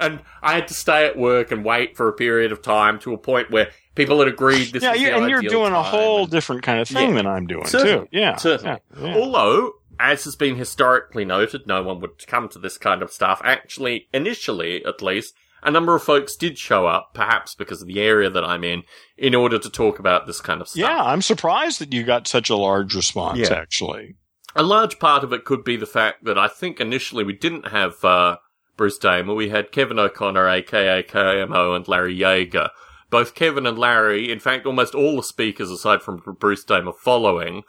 and 0.00 0.20
I 0.42 0.54
had 0.54 0.68
to 0.68 0.74
stay 0.74 1.06
at 1.06 1.16
work 1.18 1.50
and 1.50 1.64
wait 1.64 1.96
for 1.96 2.08
a 2.08 2.12
period 2.12 2.52
of 2.52 2.62
time 2.62 2.98
to 3.00 3.12
a 3.14 3.18
point 3.18 3.50
where 3.50 3.70
people 3.94 4.18
had 4.20 4.28
agreed 4.28 4.72
this 4.72 4.82
yeah, 4.82 4.94
you, 4.94 5.08
and 5.10 5.28
you're 5.28 5.42
doing 5.42 5.72
a 5.72 5.82
whole 5.82 6.22
and- 6.22 6.30
different 6.30 6.62
kind 6.62 6.80
of 6.80 6.88
thing 6.88 7.10
Yeah. 7.10 7.16
than 7.16 7.26
I'm 7.26 7.46
doing 7.46 7.66
Certainly, 7.66 8.06
too. 8.06 8.16
Yeah, 8.18 8.36
certainly. 8.36 8.80
yeah, 9.00 9.06
yeah. 9.06 9.14
Although, 9.16 9.72
as 9.98 10.24
has 10.24 10.36
been 10.36 10.56
historically 10.56 11.24
noted, 11.24 11.66
no 11.66 11.82
one 11.82 12.00
would 12.00 12.26
come 12.26 12.48
to 12.50 12.58
this 12.60 12.78
kind 12.78 13.02
of 13.02 13.10
stuff. 13.12 13.40
Actually, 13.44 14.08
initially, 14.14 14.84
at 14.84 15.02
least, 15.02 15.34
a 15.62 15.70
number 15.70 15.94
of 15.94 16.02
folks 16.02 16.36
did 16.36 16.58
show 16.58 16.86
up, 16.86 17.10
perhaps 17.14 17.54
because 17.54 17.82
of 17.82 17.88
the 17.88 18.00
area 18.00 18.30
that 18.30 18.44
I'm 18.44 18.64
in, 18.64 18.82
in 19.16 19.34
order 19.34 19.58
to 19.58 19.70
talk 19.70 19.98
about 19.98 20.26
this 20.26 20.40
kind 20.40 20.60
of 20.60 20.68
stuff. 20.68 20.80
Yeah, 20.80 21.02
I'm 21.02 21.22
surprised 21.22 21.80
that 21.80 21.92
you 21.92 22.04
got 22.04 22.28
such 22.28 22.50
a 22.50 22.56
large 22.56 22.94
response. 22.94 23.38
Yeah. 23.38 23.54
Actually, 23.54 24.16
A 24.54 24.62
large 24.62 24.98
part 24.98 25.24
of 25.24 25.32
it 25.32 25.44
could 25.44 25.64
be 25.64 25.76
the 25.76 25.86
fact 25.86 26.24
that 26.24 26.38
I 26.38 26.48
think 26.48 26.80
initially 26.80 27.24
we 27.24 27.32
didn't 27.32 27.68
have 27.68 28.02
uh, 28.04 28.36
Bruce 28.76 28.98
Damer. 28.98 29.34
We 29.34 29.50
had 29.50 29.72
Kevin 29.72 29.98
O'Connor, 29.98 30.48
aka 30.48 31.02
KMO, 31.02 31.76
and 31.76 31.86
Larry 31.88 32.16
Yaeger. 32.16 32.70
Both 33.10 33.34
Kevin 33.34 33.66
and 33.66 33.78
Larry, 33.78 34.30
in 34.30 34.38
fact, 34.38 34.66
almost 34.66 34.94
all 34.94 35.16
the 35.16 35.22
speakers 35.22 35.70
aside 35.70 36.02
from 36.02 36.22
Bruce 36.38 36.64
Damer 36.64 36.92
following, 36.92 37.62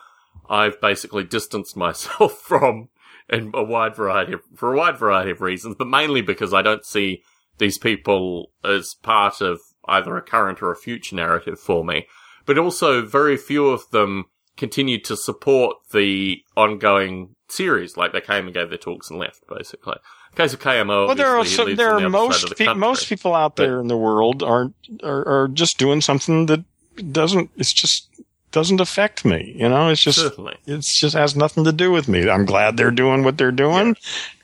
I've 0.49 0.81
basically 0.81 1.23
distanced 1.23 1.77
myself 1.77 2.33
from 2.41 2.89
in 3.29 3.51
a 3.53 3.63
wide 3.63 3.95
variety 3.95 4.33
of, 4.33 4.41
for 4.55 4.73
a 4.73 4.77
wide 4.77 4.97
variety 4.97 5.31
of 5.31 5.41
reasons, 5.41 5.75
but 5.77 5.87
mainly 5.87 6.21
because 6.21 6.53
I 6.53 6.61
don't 6.61 6.83
see 6.83 7.23
these 7.59 7.77
people 7.77 8.51
as 8.63 8.95
part 9.01 9.41
of 9.41 9.59
either 9.87 10.15
a 10.17 10.21
current 10.21 10.61
or 10.61 10.71
a 10.71 10.75
future 10.75 11.15
narrative 11.15 11.59
for 11.59 11.83
me. 11.85 12.07
But 12.45 12.57
also 12.57 13.05
very 13.05 13.37
few 13.37 13.67
of 13.67 13.89
them 13.91 14.25
continued 14.57 15.03
to 15.05 15.15
support 15.15 15.77
the 15.93 16.41
ongoing 16.57 17.35
series, 17.47 17.95
like 17.97 18.11
they 18.11 18.21
came 18.21 18.45
and 18.45 18.53
gave 18.53 18.69
their 18.69 18.77
talks 18.77 19.09
and 19.09 19.19
left, 19.19 19.43
basically. 19.47 19.95
In 20.31 20.37
case 20.37 20.53
of 20.53 20.59
KMO, 20.59 21.07
well, 21.07 21.15
there 21.15 21.27
are 21.37 21.45
some, 21.45 21.75
there 21.75 21.91
are 21.91 22.01
the 22.01 22.09
most 22.09 22.49
the 22.49 22.55
pe- 22.55 22.73
most 22.73 23.07
people 23.07 23.33
out 23.35 23.55
But- 23.55 23.63
there 23.63 23.79
in 23.79 23.87
the 23.87 23.97
world 23.97 24.43
are, 24.43 24.71
are 25.03 25.27
are 25.43 25.47
just 25.47 25.77
doing 25.77 26.01
something 26.01 26.45
that 26.47 26.63
doesn't. 27.11 27.49
It's 27.55 27.73
just 27.73 28.07
doesn't 28.51 28.81
affect 28.81 29.25
me. 29.25 29.53
You 29.57 29.69
know, 29.69 29.89
it's 29.89 30.03
just 30.03 30.19
Certainly. 30.19 30.57
it's 30.67 30.99
just 30.99 31.15
has 31.15 31.35
nothing 31.35 31.63
to 31.63 31.71
do 31.71 31.91
with 31.91 32.07
me. 32.07 32.29
I'm 32.29 32.45
glad 32.45 32.77
they're 32.77 32.91
doing 32.91 33.23
what 33.23 33.37
they're 33.37 33.51
doing. 33.51 33.91
Uh, 33.91 33.93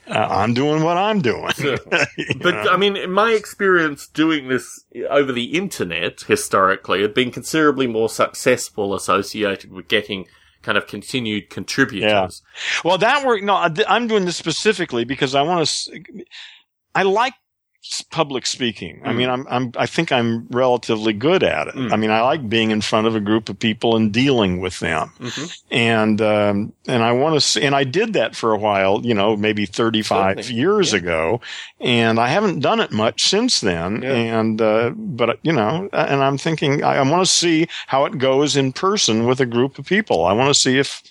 Uh, 0.07 0.27
I'm 0.29 0.53
doing 0.53 0.83
what 0.83 0.97
I'm 0.97 1.21
doing. 1.21 1.51
But 2.41 2.53
know? 2.53 2.71
I 2.71 2.77
mean, 2.77 2.95
in 2.95 3.11
my 3.11 3.31
experience 3.31 4.07
doing 4.07 4.47
this 4.49 4.83
over 5.09 5.31
the 5.31 5.57
internet 5.57 6.21
historically 6.21 7.01
had 7.01 7.13
been 7.13 7.31
considerably 7.31 7.87
more 7.87 8.09
successful 8.09 8.93
associated 8.93 9.71
with 9.71 9.87
getting 9.87 10.27
kind 10.61 10.77
of 10.77 10.87
continued 10.87 11.49
contributors. 11.49 12.41
Well, 12.83 12.97
that 12.97 13.25
work. 13.25 13.43
No, 13.43 13.55
I'm 13.87 14.07
doing 14.07 14.25
this 14.25 14.37
specifically 14.37 15.05
because 15.05 15.35
I 15.35 15.41
want 15.41 15.67
to. 15.67 16.25
I 16.93 17.03
like 17.03 17.33
public 18.09 18.45
speaking. 18.45 19.01
I 19.03 19.09
Mm. 19.09 19.15
mean, 19.15 19.29
I'm, 19.29 19.47
I'm, 19.49 19.71
I 19.77 19.85
think 19.85 20.11
I'm 20.11 20.47
relatively 20.49 21.13
good 21.13 21.43
at 21.43 21.67
it. 21.67 21.75
Mm. 21.75 21.93
I 21.93 21.95
mean, 21.97 22.09
I 22.09 22.21
like 22.21 22.49
being 22.49 22.71
in 22.71 22.81
front 22.81 23.05
of 23.07 23.15
a 23.15 23.19
group 23.19 23.47
of 23.49 23.59
people 23.59 23.95
and 23.95 24.11
dealing 24.11 24.59
with 24.59 24.79
them. 24.79 25.11
Mhm. 25.19 25.57
And, 25.71 26.21
um, 26.21 26.73
and 26.87 27.03
I 27.03 27.11
want 27.11 27.35
to 27.35 27.41
see, 27.41 27.61
and 27.63 27.75
I 27.75 27.83
did 27.83 28.13
that 28.13 28.35
for 28.35 28.53
a 28.53 28.57
while, 28.57 29.01
you 29.05 29.13
know, 29.13 29.37
maybe 29.37 29.65
35 29.65 30.37
Certainly. 30.37 30.59
years 30.59 30.91
Yeah. 30.93 30.99
ago. 30.99 31.41
And 31.79 32.19
I 32.19 32.27
haven't 32.29 32.59
done 32.61 32.79
it 32.79 32.91
much 32.91 33.23
since 33.23 33.61
then. 33.61 34.01
Yeah. 34.01 34.13
And, 34.39 34.61
uh, 34.61 34.89
but, 34.95 35.39
you 35.43 35.53
know, 35.53 35.87
and 35.93 36.23
I'm 36.23 36.37
thinking, 36.37 36.83
I, 36.83 36.97
I 36.97 37.01
want 37.03 37.25
to 37.25 37.31
see 37.31 37.67
how 37.87 38.05
it 38.05 38.17
goes 38.17 38.55
in 38.57 38.73
person 38.73 39.25
with 39.27 39.39
a 39.39 39.45
group 39.45 39.77
of 39.77 39.85
people. 39.85 40.25
I 40.25 40.33
want 40.33 40.53
to 40.53 40.59
see 40.59 40.79
if 40.79 41.03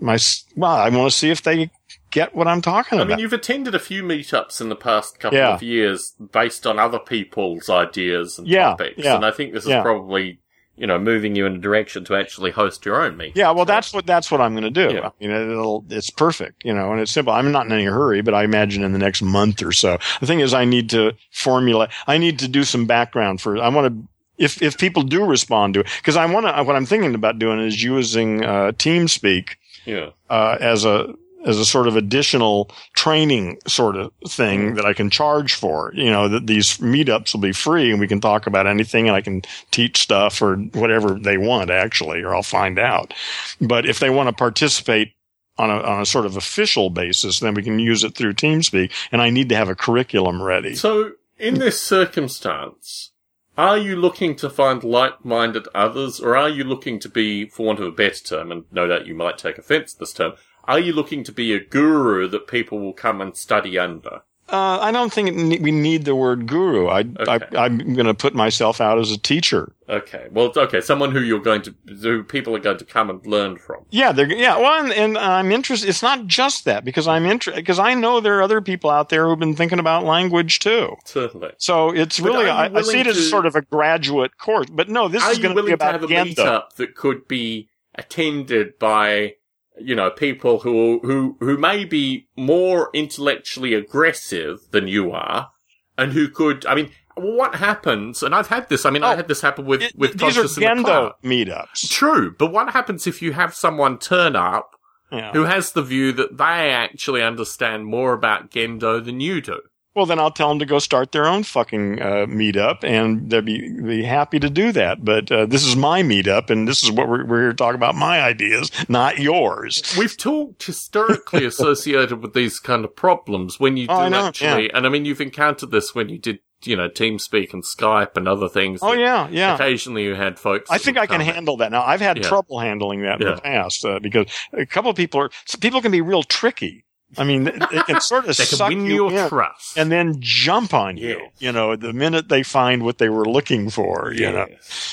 my, 0.00 0.16
well, 0.56 0.70
I 0.76 0.88
want 0.88 1.10
to 1.10 1.16
see 1.16 1.30
if 1.30 1.42
they 1.42 1.70
get 2.10 2.34
what 2.34 2.48
I'm 2.48 2.62
talking 2.62 2.98
I 2.98 3.02
about. 3.02 3.12
I 3.12 3.16
mean, 3.16 3.22
you've 3.22 3.32
attended 3.32 3.74
a 3.74 3.78
few 3.78 4.02
meetups 4.02 4.60
in 4.60 4.68
the 4.68 4.76
past 4.76 5.18
couple 5.20 5.38
Yeah. 5.38 5.54
of 5.54 5.62
years 5.62 6.14
based 6.32 6.66
on 6.66 6.78
other 6.78 6.98
people's 6.98 7.68
ideas 7.68 8.38
and 8.38 8.48
Yeah, 8.48 8.70
topics, 8.70 8.98
yeah, 8.98 9.16
and 9.16 9.24
I 9.24 9.30
think 9.30 9.52
this 9.52 9.64
is 9.66 9.72
probably, 9.82 10.38
you 10.76 10.86
know, 10.86 10.98
moving 10.98 11.34
you 11.36 11.44
in 11.44 11.56
a 11.56 11.58
direction 11.58 12.04
to 12.04 12.16
actually 12.16 12.52
host 12.52 12.84
your 12.86 13.02
own 13.02 13.16
meeting. 13.16 13.34
Yeah, 13.36 13.50
well, 13.50 13.64
that's 13.64 13.92
what 13.92 14.06
that's 14.06 14.30
what 14.30 14.40
I'm 14.40 14.52
going 14.52 14.62
to 14.62 14.70
do. 14.70 14.94
Yeah. 14.94 15.08
I 15.08 15.12
mean, 15.20 15.30
it'll, 15.30 15.84
it's 15.90 16.10
perfect, 16.10 16.64
you 16.64 16.72
know, 16.72 16.92
and 16.92 17.00
it's 17.00 17.12
simple. 17.12 17.32
I'm 17.32 17.50
not 17.52 17.66
in 17.66 17.72
any 17.72 17.84
hurry, 17.84 18.22
but 18.22 18.32
I 18.34 18.44
imagine 18.44 18.82
in 18.84 18.92
the 18.92 18.98
next 18.98 19.20
month 19.20 19.62
or 19.62 19.72
so. 19.72 19.98
The 20.20 20.26
thing 20.26 20.40
is, 20.40 20.54
I 20.54 20.64
need 20.64 20.88
to 20.90 21.14
formulate. 21.30 21.90
I 22.06 22.18
need 22.18 22.38
to 22.38 22.48
do 22.48 22.64
some 22.64 22.86
background 22.86 23.40
for. 23.40 23.58
I 23.58 23.68
want 23.68 23.92
to. 23.92 24.08
If 24.38 24.62
if 24.62 24.78
people 24.78 25.02
do 25.02 25.24
respond 25.24 25.74
to 25.74 25.80
it, 25.80 25.88
because 25.98 26.14
I 26.16 26.24
want 26.26 26.46
to. 26.46 26.62
What 26.62 26.76
I'm 26.76 26.86
thinking 26.86 27.14
about 27.16 27.40
doing 27.40 27.58
is 27.58 27.82
using 27.82 28.44
uh, 28.44 28.70
TeamSpeak 28.70 29.56
yeah. 29.84 30.10
uh, 30.30 30.56
as 30.60 30.84
a 30.84 31.12
as 31.48 31.58
a 31.58 31.64
sort 31.64 31.88
of 31.88 31.96
additional 31.96 32.70
training 32.94 33.58
sort 33.66 33.96
of 33.96 34.12
thing 34.26 34.60
mm-hmm. 34.60 34.74
that 34.76 34.84
I 34.84 34.92
can 34.92 35.08
charge 35.08 35.54
for. 35.54 35.90
You 35.94 36.10
know, 36.10 36.28
that 36.28 36.46
these 36.46 36.76
meetups 36.76 37.32
will 37.32 37.40
be 37.40 37.52
free 37.52 37.90
and 37.90 37.98
we 37.98 38.06
can 38.06 38.20
talk 38.20 38.46
about 38.46 38.66
anything 38.66 39.08
and 39.08 39.16
I 39.16 39.22
can 39.22 39.42
teach 39.70 40.02
stuff 40.02 40.42
or 40.42 40.56
whatever 40.56 41.14
they 41.14 41.38
want 41.38 41.70
actually, 41.70 42.22
or 42.22 42.34
I'll 42.34 42.42
find 42.42 42.78
out. 42.78 43.14
But 43.60 43.86
if 43.86 43.98
they 43.98 44.10
want 44.10 44.28
to 44.28 44.34
participate 44.34 45.14
on 45.56 45.70
a, 45.70 45.80
on 45.80 46.02
a 46.02 46.06
sort 46.06 46.26
of 46.26 46.36
official 46.36 46.90
basis, 46.90 47.40
then 47.40 47.54
we 47.54 47.62
can 47.62 47.78
use 47.78 48.04
it 48.04 48.14
through 48.14 48.34
TeamSpeak 48.34 48.92
and 49.10 49.22
I 49.22 49.30
need 49.30 49.48
to 49.48 49.56
have 49.56 49.70
a 49.70 49.74
curriculum 49.74 50.42
ready. 50.42 50.74
So, 50.74 51.12
in 51.38 51.54
this 51.54 51.80
circumstance, 51.80 53.12
are 53.56 53.78
you 53.78 53.96
looking 53.96 54.36
to 54.36 54.50
find 54.50 54.84
like-minded 54.84 55.66
others, 55.74 56.20
or 56.20 56.36
are 56.36 56.48
you 56.48 56.62
looking 56.64 56.98
to 57.00 57.08
be, 57.08 57.46
for 57.46 57.66
want 57.66 57.80
of 57.80 57.86
a 57.86 57.90
better 57.90 58.22
term, 58.22 58.52
and 58.52 58.64
no 58.70 58.86
doubt 58.86 59.06
you 59.06 59.14
might 59.14 59.38
take 59.38 59.56
offence 59.56 59.94
at 59.94 60.00
this 60.00 60.12
term, 60.12 60.34
are 60.68 60.78
you 60.78 60.92
looking 60.92 61.24
to 61.24 61.32
be 61.32 61.52
a 61.52 61.60
guru 61.60 62.28
that 62.28 62.46
people 62.46 62.78
will 62.78 62.92
come 62.92 63.20
and 63.20 63.36
study 63.36 63.78
under? 63.78 64.22
Uh, 64.50 64.78
I 64.80 64.92
don't 64.92 65.12
think 65.12 65.34
ne- 65.36 65.58
we 65.58 65.70
need 65.70 66.06
the 66.06 66.14
word 66.14 66.46
guru. 66.46 66.86
I, 66.86 67.00
Okay. 67.00 67.44
I, 67.54 67.66
I'm 67.66 67.92
going 67.92 68.06
to 68.06 68.14
put 68.14 68.34
myself 68.34 68.80
out 68.80 68.98
as 68.98 69.10
a 69.10 69.18
teacher. 69.18 69.74
Okay, 69.90 70.28
well, 70.30 70.50
okay, 70.56 70.80
someone 70.80 71.12
who 71.12 71.20
you're 71.20 71.38
going 71.40 71.60
to, 71.62 71.74
who 72.00 72.22
people 72.22 72.56
are 72.56 72.58
going 72.58 72.78
to 72.78 72.84
come 72.86 73.10
and 73.10 73.26
learn 73.26 73.58
from. 73.58 73.84
Yeah, 73.90 74.12
they're 74.12 74.32
yeah. 74.32 74.56
Well, 74.56 74.82
and, 74.84 74.92
and 74.94 75.18
I'm 75.18 75.52
interested. 75.52 75.86
It's 75.90 76.02
not 76.02 76.26
just 76.26 76.64
that 76.64 76.82
because 76.82 77.06
I'm 77.06 77.26
interested 77.26 77.60
because 77.60 77.78
I 77.78 77.92
know 77.92 78.20
there 78.20 78.38
are 78.38 78.42
other 78.42 78.62
people 78.62 78.88
out 78.88 79.10
there 79.10 79.26
who've 79.26 79.38
been 79.38 79.54
thinking 79.54 79.80
about 79.80 80.04
language 80.04 80.60
too. 80.60 80.96
Certainly. 81.04 81.50
So 81.58 81.90
it's 81.90 82.18
really 82.18 82.48
I, 82.48 82.66
I 82.74 82.80
see 82.82 83.00
it 83.00 83.06
as 83.06 83.16
to- 83.16 83.22
sort 83.24 83.44
of 83.44 83.54
a 83.54 83.60
graduate 83.60 84.38
course. 84.38 84.68
But 84.70 84.88
no, 84.88 85.08
this 85.08 85.26
is 85.28 85.38
going 85.38 85.54
to 85.56 85.62
be 85.62 85.68
to 85.68 85.74
about 85.74 85.92
have 85.92 86.04
a 86.04 86.06
Gendo. 86.06 86.34
meetup 86.34 86.72
that 86.76 86.94
could 86.94 87.28
be 87.28 87.68
attended 87.94 88.78
by, 88.78 89.34
you 89.80 89.94
know, 89.94 90.10
people 90.10 90.60
who 90.60 91.00
who 91.02 91.36
who 91.40 91.56
may 91.56 91.84
be 91.84 92.28
more 92.36 92.90
intellectually 92.94 93.74
aggressive 93.74 94.58
than 94.70 94.88
you 94.88 95.10
are, 95.12 95.50
and 95.96 96.12
who 96.12 96.28
could? 96.28 96.64
I 96.66 96.74
mean, 96.74 96.90
what 97.16 97.56
happens? 97.56 98.22
And 98.22 98.34
I've 98.34 98.48
had 98.48 98.68
this. 98.68 98.84
I 98.86 98.90
mean, 98.90 99.02
I 99.02 99.12
Oh, 99.12 99.16
had 99.16 99.28
this 99.28 99.40
happen 99.40 99.64
with 99.66 99.82
It- 99.82 99.92
with 99.96 100.12
these 100.18 100.36
are 100.36 100.42
Conscious 100.42 100.54
the 100.54 100.60
Cloud. 100.62 100.76
Gendo 100.84 101.12
meetups. 101.24 101.88
True, 101.90 102.34
but 102.38 102.52
what 102.52 102.70
happens 102.70 103.06
if 103.06 103.20
you 103.22 103.32
have 103.32 103.54
someone 103.54 103.98
turn 103.98 104.36
up 104.36 104.70
Yeah. 105.10 105.32
who 105.32 105.44
has 105.44 105.72
the 105.72 105.82
view 105.82 106.12
that 106.12 106.36
they 106.38 106.70
actually 106.70 107.22
understand 107.22 107.86
more 107.86 108.12
about 108.12 108.50
Gendo 108.50 109.04
than 109.04 109.20
you 109.20 109.40
do? 109.40 109.60
Well, 109.98 110.06
then 110.06 110.20
I'll 110.20 110.30
tell 110.30 110.48
them 110.50 110.60
to 110.60 110.64
go 110.64 110.78
start 110.78 111.10
their 111.10 111.26
own 111.26 111.42
fucking 111.42 112.00
uh, 112.00 112.26
meetup, 112.28 112.84
and 112.84 113.28
they'll 113.28 113.42
be 113.42 113.68
be 113.82 114.04
happy 114.04 114.38
to 114.38 114.48
do 114.48 114.70
that. 114.70 115.04
But 115.04 115.28
uh, 115.32 115.46
this 115.46 115.66
is 115.66 115.74
my 115.74 116.04
meetup, 116.04 116.50
and 116.50 116.68
this 116.68 116.84
is 116.84 116.92
what 116.92 117.08
we're 117.08 117.24
we're 117.26 117.40
here 117.40 117.48
to 117.50 117.56
talk 117.56 117.74
about 117.74 117.96
my 117.96 118.22
ideas, 118.22 118.70
not 118.88 119.18
yours. 119.18 119.82
We've 119.98 120.16
talked 120.16 120.62
historically 120.62 121.44
associated 121.52 122.22
with 122.22 122.32
these 122.32 122.60
kind 122.60 122.84
of 122.84 122.94
problems 122.94 123.58
when 123.58 123.76
you 123.76 123.88
do 123.88 123.92
Oh, 123.92 124.08
know, 124.08 124.26
actually, 124.26 124.72
and 124.72 124.86
I 124.86 124.88
mean, 124.88 125.04
you've 125.04 125.20
encountered 125.20 125.72
this 125.72 125.96
when 125.96 126.08
you 126.08 126.18
did, 126.18 126.38
you 126.62 126.76
know, 126.76 126.88
TeamSpeak 126.88 127.52
and 127.52 127.64
Skype 127.64 128.16
and 128.16 128.28
other 128.28 128.48
things. 128.48 128.78
Oh 128.80 128.92
yeah, 128.92 129.26
yeah. 129.32 129.56
Occasionally 129.56 130.04
you 130.04 130.14
had 130.14 130.38
folks. 130.38 130.70
I 130.70 130.78
think 130.78 130.96
I 130.96 131.06
can 131.08 131.20
handle 131.20 131.56
that 131.56 131.72
now. 131.72 131.82
I've 131.82 132.00
had 132.00 132.18
Yeah. 132.18 132.22
trouble 132.28 132.60
handling 132.60 133.02
that 133.02 133.20
in 133.20 133.26
Yeah. 133.26 133.34
the 133.34 133.40
past 133.40 133.84
uh, 133.84 133.98
because 133.98 134.26
a 134.52 134.64
couple 134.64 134.92
of 134.92 134.96
people 134.96 135.20
are 135.22 135.30
people 135.60 135.82
can 135.82 135.90
be 135.90 136.00
real 136.02 136.22
tricky. 136.22 136.84
I 137.16 137.24
mean, 137.24 137.44
they 137.44 137.80
can 137.86 138.00
sort 138.02 138.26
of 138.26 138.36
suck 138.36 138.68
win 138.68 138.84
you 138.84 139.08
your 139.10 139.24
in 139.24 139.28
trust. 139.30 139.78
and 139.78 139.90
then 139.90 140.16
jump 140.20 140.74
on 140.74 140.96
you. 140.98 141.28
You 141.38 141.52
know, 141.52 141.74
the 141.76 141.92
minute 141.94 142.28
they 142.28 142.42
find 142.42 142.82
what 142.82 142.98
they 142.98 143.08
were 143.08 143.24
looking 143.24 143.70
for. 143.70 144.12
You 144.12 144.30
know. 144.32 144.46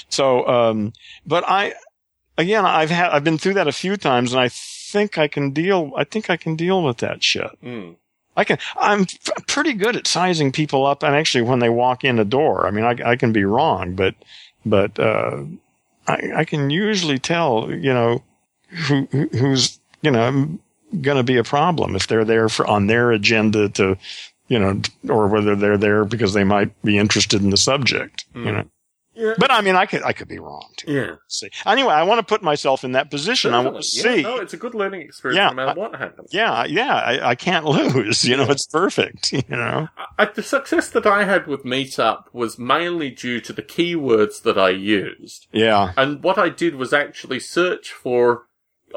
So, 0.09 0.47
um, 0.47 0.93
but 1.25 1.43
I, 1.47 1.73
again, 2.37 2.65
I've 2.65 2.89
had, 2.89 3.09
I've 3.11 3.23
been 3.25 3.37
through 3.37 3.55
that 3.55 3.67
a 3.67 3.71
few 3.73 3.97
times 3.97 4.31
and 4.31 4.39
I 4.39 4.47
think 4.49 5.17
I 5.17 5.27
can 5.27 5.51
deal. 5.51 5.91
I 5.97 6.05
think 6.05 6.29
I 6.29 6.37
can 6.37 6.55
deal 6.55 6.81
with 6.83 6.97
that 6.97 7.21
shit. 7.23 7.51
Mm. 7.61 7.97
I 8.37 8.43
can. 8.45 8.59
I'm 8.77 9.01
f- 9.01 9.47
pretty 9.47 9.73
good 9.73 9.95
at 9.95 10.07
sizing 10.07 10.51
people 10.51 10.85
up, 10.85 11.03
and 11.03 11.15
actually, 11.15 11.41
when 11.43 11.59
they 11.59 11.69
walk 11.69 12.03
in 12.03 12.15
the 12.17 12.25
door, 12.25 12.65
I 12.67 12.71
mean, 12.71 12.83
I, 12.85 13.11
I 13.11 13.15
can 13.17 13.31
be 13.33 13.43
wrong, 13.45 13.93
but 13.95 14.15
but 14.65 14.97
uh, 14.99 15.43
I, 16.07 16.31
I 16.37 16.45
can 16.45 16.69
usually 16.69 17.17
tell, 17.19 17.69
you 17.71 17.93
know, 17.93 18.23
who 18.87 19.07
who- 19.11 19.29
who's 19.29 19.79
you 20.01 20.11
know 20.11 20.59
going 21.01 21.17
to 21.17 21.23
be 21.23 21.37
a 21.37 21.43
problem 21.43 21.95
if 21.95 22.07
they're 22.07 22.25
there 22.25 22.49
for 22.49 22.65
on 22.67 22.87
their 22.87 23.11
agenda 23.11 23.69
to, 23.69 23.97
you 24.47 24.59
know, 24.59 24.81
or 25.09 25.27
whether 25.27 25.55
they're 25.55 25.77
there 25.77 26.05
because 26.05 26.33
they 26.33 26.43
might 26.43 26.81
be 26.83 26.97
interested 26.97 27.41
in 27.41 27.49
the 27.49 27.57
subject, 27.57 28.25
you 28.33 28.41
mm. 28.41 28.53
know. 28.53 28.65
Yeah. 29.15 29.33
But 29.37 29.49
I 29.49 29.61
mean, 29.61 29.75
I 29.75 29.85
could 29.85 30.03
I 30.03 30.11
could 30.11 30.27
be 30.27 30.39
wrong 30.39 30.67
too. 30.75 30.91
Yeah. 30.91 31.15
See, 31.29 31.49
anyway, 31.65 31.93
I 31.93 32.03
want 32.03 32.19
to 32.19 32.25
put 32.25 32.43
myself 32.43 32.83
in 32.83 32.91
that 32.93 33.09
position. 33.09 33.53
I 33.53 33.61
want 33.61 33.81
to 33.81 33.97
Yeah, 33.97 34.03
see. 34.03 34.21
no, 34.23 34.37
it's 34.37 34.53
a 34.53 34.57
good 34.57 34.75
learning 34.75 35.01
experience 35.01 35.37
Yeah, 35.37 35.49
no 35.49 35.55
matter 35.55 35.79
what 35.79 35.95
happens. 35.95 36.29
Yeah, 36.33 36.65
yeah, 36.65 36.95
I, 36.95 37.29
I 37.29 37.35
can't 37.35 37.65
lose. 37.65 38.25
You 38.25 38.35
know, 38.35 38.49
it's 38.49 38.67
perfect. 38.67 39.31
You 39.31 39.43
know. 39.49 39.87
I, 40.19 40.25
the 40.25 40.43
success 40.43 40.89
that 40.89 41.05
I 41.05 41.23
had 41.23 41.47
with 41.47 41.63
Meetup 41.63 42.25
was 42.33 42.59
mainly 42.59 43.09
due 43.09 43.39
to 43.39 43.53
the 43.53 43.63
keywords 43.63 44.41
that 44.43 44.57
I 44.57 44.69
used. 44.69 45.47
Yeah. 45.51 45.93
And 45.95 46.21
what 46.21 46.37
I 46.37 46.49
did 46.49 46.75
was 46.75 46.93
actually 46.93 47.39
search 47.39 47.91
for. 47.91 48.47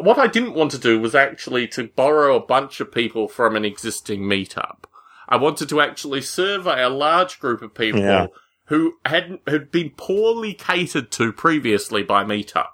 What 0.00 0.18
I 0.18 0.26
didn't 0.26 0.54
want 0.54 0.70
to 0.72 0.78
do 0.78 1.00
was 1.00 1.14
actually 1.14 1.66
to 1.68 1.88
borrow 1.88 2.36
a 2.36 2.46
bunch 2.46 2.80
of 2.80 2.92
people 2.92 3.28
from 3.28 3.56
an 3.56 3.64
existing 3.64 4.22
meetup. 4.22 4.84
I 5.28 5.36
wanted 5.36 5.68
to 5.70 5.80
actually 5.80 6.22
survey 6.22 6.82
a 6.82 6.88
large 6.88 7.38
group 7.38 7.62
of 7.62 7.74
people 7.74 8.00
Yeah. 8.00 8.26
who 8.66 8.94
hadn't 9.04 9.42
had 9.48 9.70
been 9.70 9.90
poorly 9.96 10.54
catered 10.54 11.10
to 11.12 11.32
previously 11.32 12.02
by 12.02 12.24
Meetup. 12.24 12.68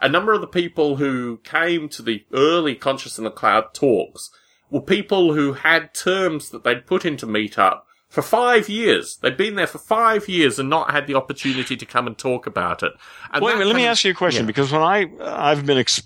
A 0.00 0.08
number 0.08 0.32
of 0.32 0.40
the 0.40 0.46
people 0.46 0.96
who 0.96 1.38
came 1.42 1.88
to 1.88 2.02
the 2.02 2.24
early 2.32 2.74
Conscious 2.76 3.18
in 3.18 3.24
the 3.24 3.30
Cloud 3.30 3.74
talks 3.74 4.30
were 4.70 4.80
people 4.80 5.34
who 5.34 5.54
had 5.54 5.92
terms 5.94 6.50
that 6.50 6.62
they'd 6.62 6.86
put 6.86 7.04
into 7.04 7.26
Meetup 7.26 7.80
for 8.08 8.22
five 8.22 8.68
years. 8.68 9.18
They've 9.20 9.36
been 9.36 9.54
there 9.56 9.66
for 9.66 9.78
five 9.78 10.28
years 10.28 10.58
and 10.58 10.70
not 10.70 10.90
had 10.90 11.06
the 11.06 11.14
opportunity 11.14 11.76
to 11.76 11.86
come 11.86 12.06
and 12.06 12.16
talk 12.16 12.46
about 12.46 12.82
it. 12.82 12.92
And 13.32 13.44
Wait 13.44 13.52
a 13.52 13.54
minute, 13.56 13.68
let 13.68 13.76
me 13.76 13.84
of- 13.84 13.90
ask 13.90 14.04
you 14.04 14.12
a 14.12 14.14
question 14.14 14.44
yeah. 14.44 14.46
because 14.46 14.72
when 14.72 14.82
I 14.82 15.06
I've 15.20 15.66
been 15.66 15.78
ex- 15.78 16.02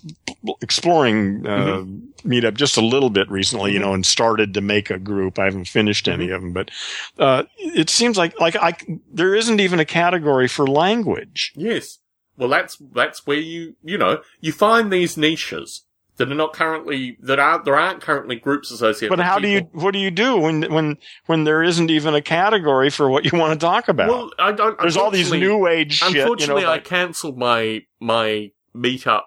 exploring 0.61 1.47
uh, 1.47 1.83
Meetup 2.27 2.55
just 2.55 2.75
a 2.75 2.81
little 2.81 3.09
bit 3.09 3.29
recently, 3.31 3.71
you 3.71 3.79
know, 3.79 3.93
and 3.93 4.05
started 4.05 4.53
to 4.53 4.61
make 4.61 4.89
a 4.89 4.99
group. 4.99 5.39
I 5.39 5.45
haven't 5.45 5.67
finished 5.67 6.07
any 6.09 6.29
of 6.29 6.41
them, 6.41 6.51
but 6.51 6.71
uh, 7.17 7.43
it 7.57 7.89
seems 7.89 8.17
like 8.17 8.37
like 8.39 8.57
I 8.57 8.75
there 9.11 9.33
isn't 9.33 9.61
even 9.61 9.79
a 9.79 9.85
category 9.85 10.49
for 10.49 10.67
language. 10.67 11.53
Yes. 11.55 11.99
Well, 12.35 12.49
that's 12.49 12.77
that's 12.91 13.25
where 13.25 13.37
you 13.37 13.75
you 13.81 13.97
know 13.97 14.21
you 14.41 14.51
find 14.51 14.91
these 14.91 15.17
niches 15.17 15.83
that 16.17 16.31
are 16.31 16.35
not 16.35 16.53
currently 16.53 17.17
that 17.21 17.39
aren't 17.39 17.65
there 17.65 17.75
aren't 17.75 18.01
currently 18.01 18.35
groups 18.35 18.71
associated. 18.71 19.15
But 19.15 19.23
how 19.25 19.39
do 19.39 19.47
you 19.47 19.61
what 19.71 19.91
do 19.91 19.99
you 19.99 20.11
do 20.11 20.37
when 20.37 20.63
when 20.73 20.97
when 21.25 21.43
there 21.43 21.63
isn't 21.63 21.89
even 21.89 22.13
a 22.15 22.21
category 22.21 22.89
for 22.89 23.09
what 23.09 23.25
you 23.31 23.37
want 23.37 23.59
to 23.59 23.65
talk 23.65 23.87
about? 23.87 24.09
Well, 24.09 24.31
I 24.37 24.51
don't. 24.51 24.77
There's 24.79 24.97
all 24.97 25.11
these 25.11 25.31
new 25.31 25.67
age 25.67 25.93
shit. 25.93 26.09
You 26.09 26.15
know, 26.17 26.21
Unfortunately, 26.23 26.65
I 26.65 26.79
cancelled 26.79 27.37
my 27.37 27.81
my 27.99 28.51
meetup 28.75 29.23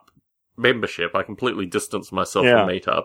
membership. 0.57 1.15
I 1.15 1.23
completely 1.23 1.67
distanced 1.67 2.13
myself 2.13 2.45
Yeah. 2.47 2.65
from 2.65 2.69
meetup. 2.75 3.05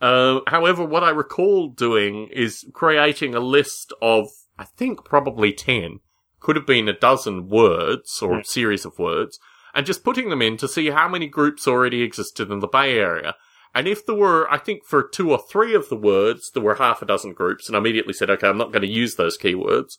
Uh, 0.00 0.40
however, 0.48 0.84
what 0.84 1.04
I 1.04 1.10
recall 1.10 1.68
doing 1.68 2.28
is 2.32 2.66
creating 2.72 3.34
a 3.36 3.40
list 3.40 3.92
of, 4.02 4.28
I 4.58 4.64
think 4.64 5.04
probably 5.04 5.52
10, 5.52 6.00
could 6.40 6.56
have 6.56 6.66
been 6.66 6.88
a 6.88 6.92
dozen 6.98 7.48
words 7.48 8.20
or 8.20 8.34
Hmm. 8.34 8.40
a 8.40 8.44
series 8.44 8.84
of 8.84 8.98
words, 8.98 9.38
and 9.74 9.86
just 9.86 10.04
putting 10.04 10.28
them 10.28 10.42
in 10.42 10.56
to 10.58 10.68
see 10.68 10.90
how 10.90 11.08
many 11.08 11.26
groups 11.26 11.66
already 11.66 12.02
existed 12.02 12.50
in 12.50 12.60
the 12.60 12.66
Bay 12.66 12.98
Area. 12.98 13.34
And 13.74 13.88
if 13.88 14.04
there 14.04 14.14
were, 14.14 14.50
I 14.50 14.58
think 14.58 14.84
for 14.84 15.02
two 15.02 15.30
or 15.30 15.38
three 15.38 15.74
of 15.74 15.88
the 15.88 15.96
words, 15.96 16.50
there 16.50 16.62
were 16.62 16.74
half 16.74 17.00
a 17.00 17.06
dozen 17.06 17.32
groups, 17.32 17.68
and 17.68 17.76
I 17.76 17.78
immediately 17.78 18.12
said, 18.12 18.28
okay, 18.30 18.48
I'm 18.48 18.58
not 18.58 18.72
going 18.72 18.82
to 18.82 18.88
use 18.88 19.16
those 19.16 19.38
keywords. 19.38 19.96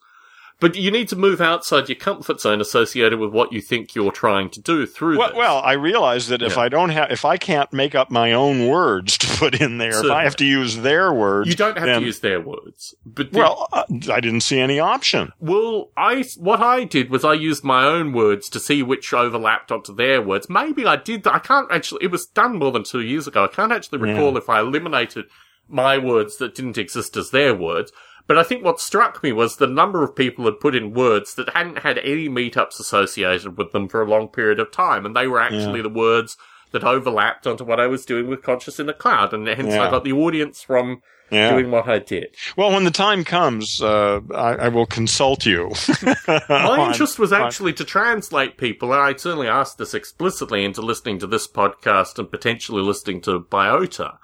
But 0.60 0.76
you 0.76 0.92
need 0.92 1.10
to 1.10 1.18
move 1.18 1.42
outside 1.42 1.90
your 1.90 1.98
comfort 1.98 2.40
zone 2.40 2.62
associated 2.62 3.20
with 3.20 3.32
what 3.34 3.52
you 3.52 3.60
think 3.60 3.96
you're 3.96 4.12
trying 4.14 4.50
to 4.52 4.62
do 4.62 4.86
through 4.86 5.18
Well, 5.18 5.30
this. 5.30 5.38
well, 5.38 5.58
I 5.58 5.74
realize 5.74 6.28
that 6.30 6.42
if 6.42 6.58
I 6.58 6.70
don't 6.70 6.90
have, 6.90 7.12
if 7.12 7.26
I 7.26 7.36
can't 7.36 7.72
make 7.74 7.96
up 7.96 8.10
my 8.10 8.32
own 8.32 8.68
words 8.70 9.18
to 9.20 9.28
put 9.38 9.60
in 9.60 9.78
there, 9.78 10.06
if 10.06 10.10
I 10.10 10.24
have 10.24 10.38
to 10.38 10.46
use 10.46 10.78
their 10.78 11.14
words, 11.14 11.50
you 11.50 11.56
don't 11.56 11.78
have 11.78 11.86
then- 11.88 12.00
to 12.00 12.06
use 12.06 12.20
their 12.22 12.40
words. 12.40 12.96
But 13.06 13.34
the- 13.34 13.40
Well, 13.40 13.68
uh, 13.74 13.84
I 14.10 14.22
didn't 14.22 14.42
see 14.42 14.60
any 14.60 14.80
option. 14.80 15.34
Well, 15.40 15.90
I 15.98 16.24
what 16.38 16.62
I 16.62 16.86
did 16.86 17.10
was 17.10 17.26
I 17.26 17.34
used 17.34 17.64
my 17.66 17.84
own 17.84 18.14
words 18.14 18.48
to 18.50 18.60
see 18.60 18.82
which 18.84 19.14
overlapped 19.14 19.70
onto 19.72 19.94
their 19.94 20.22
words. 20.22 20.50
Maybe 20.50 20.86
I 20.86 20.96
did. 20.96 21.28
I 21.28 21.40
can't 21.40 21.70
actually. 21.72 22.06
It 22.06 22.12
was 22.12 22.26
done 22.28 22.58
more 22.58 22.72
than 22.72 22.84
two 22.84 23.02
years 23.02 23.28
ago. 23.28 23.44
I 23.44 23.48
can't 23.48 23.72
actually 23.74 24.00
Yeah. 24.08 24.14
recall 24.14 24.38
if 24.38 24.50
I 24.50 24.62
eliminated 24.62 25.26
my 25.68 25.98
words 25.98 26.38
that 26.38 26.56
didn't 26.56 26.78
exist 26.78 27.18
as 27.18 27.32
their 27.32 27.54
words. 27.56 27.92
But 28.26 28.38
I 28.38 28.44
think 28.44 28.64
what 28.64 28.80
struck 28.80 29.22
me 29.22 29.32
was 29.34 29.58
the 29.58 29.68
number 29.68 30.04
of 30.04 30.16
people 30.16 30.46
had 30.46 30.60
put 30.60 30.76
in 30.76 30.94
words 30.94 31.36
that 31.36 31.50
hadn't 31.50 31.80
had 31.80 31.98
any 32.00 32.30
meetups 32.30 32.80
associated 32.80 33.58
with 33.58 33.72
them 33.74 33.90
for 33.90 34.02
a 34.02 34.10
long 34.10 34.30
period 34.30 34.60
of 34.60 34.72
time, 34.72 35.06
and 35.06 35.16
they 35.16 35.28
were 35.28 35.42
actually 35.42 35.82
the 35.82 35.90
words 35.90 36.38
that 36.72 36.84
overlapped 36.84 37.46
onto 37.46 37.64
what 37.64 37.80
I 37.80 37.88
was 37.88 38.06
doing 38.06 38.28
with 38.28 38.42
Conscious 38.42 38.80
in 38.80 38.88
the 38.88 38.94
Cloud, 38.94 39.34
and 39.34 39.48
hence 39.48 39.74
Yeah. 39.74 39.84
I 39.84 39.92
got 39.92 40.04
the 40.04 40.14
audience 40.14 40.64
from 40.64 41.02
Yeah. 41.30 41.52
doing 41.52 41.70
what 41.70 41.88
I 41.88 42.00
did. 42.00 42.36
Well, 42.56 42.72
when 42.72 42.84
the 42.84 42.92
time 42.92 43.24
comes, 43.24 43.82
uh, 43.82 44.22
I, 44.34 44.54
I 44.56 44.68
will 44.70 44.86
consult 44.88 45.46
you. 45.46 45.72
My 46.28 46.88
interest 46.90 47.20
was 47.20 47.32
actually 47.34 47.74
to 47.74 47.84
translate 47.84 48.58
people, 48.58 48.92
and 48.94 49.02
I 49.02 49.16
certainly 49.16 49.48
asked 49.48 49.78
this 49.78 49.94
explicitly 49.94 50.64
into 50.64 50.82
listening 50.82 51.20
to 51.20 51.28
this 51.28 51.48
podcast 51.48 52.18
and 52.20 52.32
potentially 52.32 52.82
listening 52.82 53.22
to 53.22 53.40
Biota. 53.40 54.18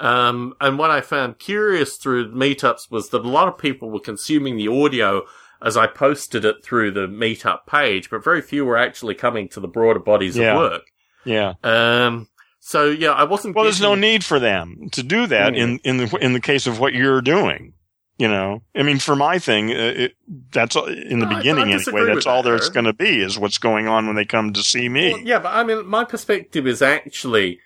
Um, 0.00 0.54
and 0.60 0.78
what 0.78 0.90
I 0.90 1.00
found 1.02 1.38
curious 1.38 1.96
through 1.96 2.32
meetups 2.34 2.90
was 2.90 3.10
that 3.10 3.24
a 3.24 3.28
lot 3.28 3.48
of 3.48 3.58
people 3.58 3.90
were 3.90 4.00
consuming 4.00 4.56
the 4.56 4.68
audio 4.68 5.22
as 5.62 5.76
I 5.76 5.86
posted 5.86 6.44
it 6.46 6.64
through 6.64 6.92
the 6.92 7.06
meetup 7.06 7.66
page, 7.66 8.08
but 8.10 8.24
very 8.24 8.40
few 8.40 8.64
were 8.64 8.78
actually 8.78 9.14
coming 9.14 9.48
to 9.50 9.60
the 9.60 9.68
broader 9.68 10.00
bodies 10.00 10.36
Yeah. 10.36 10.52
of 10.52 10.58
work. 10.58 10.82
yeah. 11.24 11.52
Um, 11.62 12.28
so 12.60 12.86
yeah, 12.90 13.10
I 13.12 13.24
wasn't. 13.24 13.54
Well, 13.54 13.64
there's 13.64 13.80
no 13.80 13.94
need 13.94 14.24
for 14.24 14.38
them 14.38 14.88
to 14.92 15.02
do 15.02 15.26
that 15.26 15.52
Mm. 15.52 15.56
in 15.58 15.78
in 15.84 15.96
the 15.98 16.16
in 16.18 16.32
the 16.32 16.40
case 16.40 16.66
of 16.66 16.78
what 16.80 16.94
you're 16.94 17.20
doing. 17.22 17.74
You 18.18 18.28
know, 18.28 18.62
I 18.76 18.82
mean, 18.82 18.98
for 18.98 19.16
my 19.16 19.38
thing, 19.38 19.70
uh, 19.70 19.74
it, 19.96 20.12
that's 20.52 20.76
in 20.76 21.20
the 21.20 21.26
I 21.26 21.38
beginning 21.38 21.72
anyway. 21.72 22.04
That's 22.06 22.26
all 22.26 22.42
that, 22.42 22.48
there's 22.50 22.68
going 22.68 22.84
to 22.84 22.92
be 22.92 23.22
is 23.22 23.38
what's 23.38 23.56
going 23.56 23.88
on 23.88 24.06
when 24.06 24.14
they 24.16 24.26
come 24.26 24.52
to 24.52 24.62
see 24.62 24.90
me. 24.90 25.12
Well, 25.14 25.22
yeah, 25.22 25.38
but 25.38 25.54
I 25.54 25.64
mean, 25.64 25.86
my 25.86 26.04
perspective 26.04 26.66
is 26.66 26.82
actually 26.82 27.60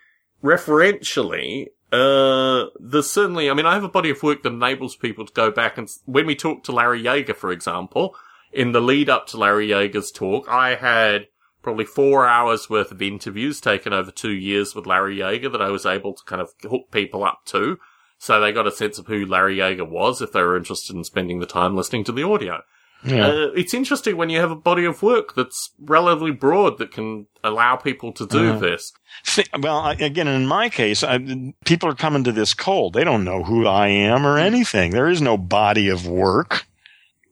referentially. 0.45 1.67
Uh, 1.93 2.67
there's 2.81 3.11
certainly. 3.11 3.49
I 3.49 3.55
mean, 3.55 3.67
I 3.67 3.75
have 3.75 3.85
a 3.85 3.89
body 3.89 4.11
of 4.11 4.23
work 4.23 4.43
that 4.43 4.53
enables 4.53 4.97
people 4.97 5.27
to 5.27 5.33
go 5.33 5.51
back 5.51 5.79
and 5.79 5.89
when 6.07 6.27
we 6.27 6.35
talk 6.35 6.65
to 6.65 6.73
Larry 6.73 7.03
Yaeger, 7.03 7.37
for 7.37 7.53
example, 7.53 8.17
in 8.53 8.73
the 8.73 8.81
lead 8.81 9.09
up 9.09 9.27
to 9.29 9.37
Larry 9.37 9.69
Yaeger's 9.69 10.11
talk, 10.11 10.49
I 10.49 10.75
had 10.75 11.29
probably 11.63 11.85
four 11.85 12.27
hours 12.27 12.69
worth 12.69 12.93
of 12.93 13.03
interviews 13.03 13.61
taken 13.61 13.93
over 13.93 14.11
two 14.11 14.33
years 14.33 14.75
with 14.75 14.87
Larry 14.87 15.17
Yaeger 15.17 15.51
that 15.51 15.63
I 15.63 15.71
was 15.71 15.87
able 15.87 16.15
to 16.15 16.25
kind 16.25 16.43
of 16.43 16.51
hook 16.63 16.91
people 16.91 17.25
up 17.25 17.41
to. 17.47 17.79
So 18.19 18.41
they 18.41 18.53
got 18.53 18.67
a 18.67 18.73
sense 18.73 18.99
of 18.99 19.07
who 19.07 19.27
Larry 19.27 19.57
Yaeger 19.57 19.89
was 19.89 20.23
if 20.23 20.33
they 20.33 20.43
were 20.43 20.57
interested 20.57 20.95
in 20.95 21.05
spending 21.05 21.41
the 21.41 21.47
time 21.47 21.75
listening 21.75 22.05
to 22.05 22.13
the 22.13 22.23
audio. 22.23 22.63
Yeah. 23.05 23.27
Uh, 23.27 23.51
it's 23.55 23.75
interesting 23.75 24.17
when 24.17 24.31
you 24.31 24.41
have 24.41 24.51
a 24.51 24.57
body 24.57 24.85
of 24.85 25.03
work 25.03 25.35
that's 25.35 25.71
relatively 25.81 26.31
broad 26.31 26.79
that 26.79 26.91
can 26.91 27.27
allow 27.43 27.77
people 27.77 28.13
to 28.13 28.27
do 28.27 28.45
Yeah. 28.47 28.57
this. 28.59 28.93
Thi- 29.27 29.45
well, 29.61 29.79
I, 29.79 29.93
again, 29.93 30.27
in 30.29 30.47
my 30.47 30.69
case, 30.71 31.03
I, 31.05 31.53
people 31.65 31.89
are 31.89 31.95
coming 31.95 32.25
to 32.25 32.33
this 32.33 32.55
cold. 32.55 32.95
They 32.95 33.05
don't 33.05 33.25
know 33.25 33.43
who 33.43 33.67
I 33.67 33.89
am 33.89 34.27
or 34.27 34.39
anything. 34.39 34.93
There 34.93 35.09
is 35.09 35.21
no 35.21 35.37
body 35.37 35.89
of 35.89 36.07
work. 36.07 36.67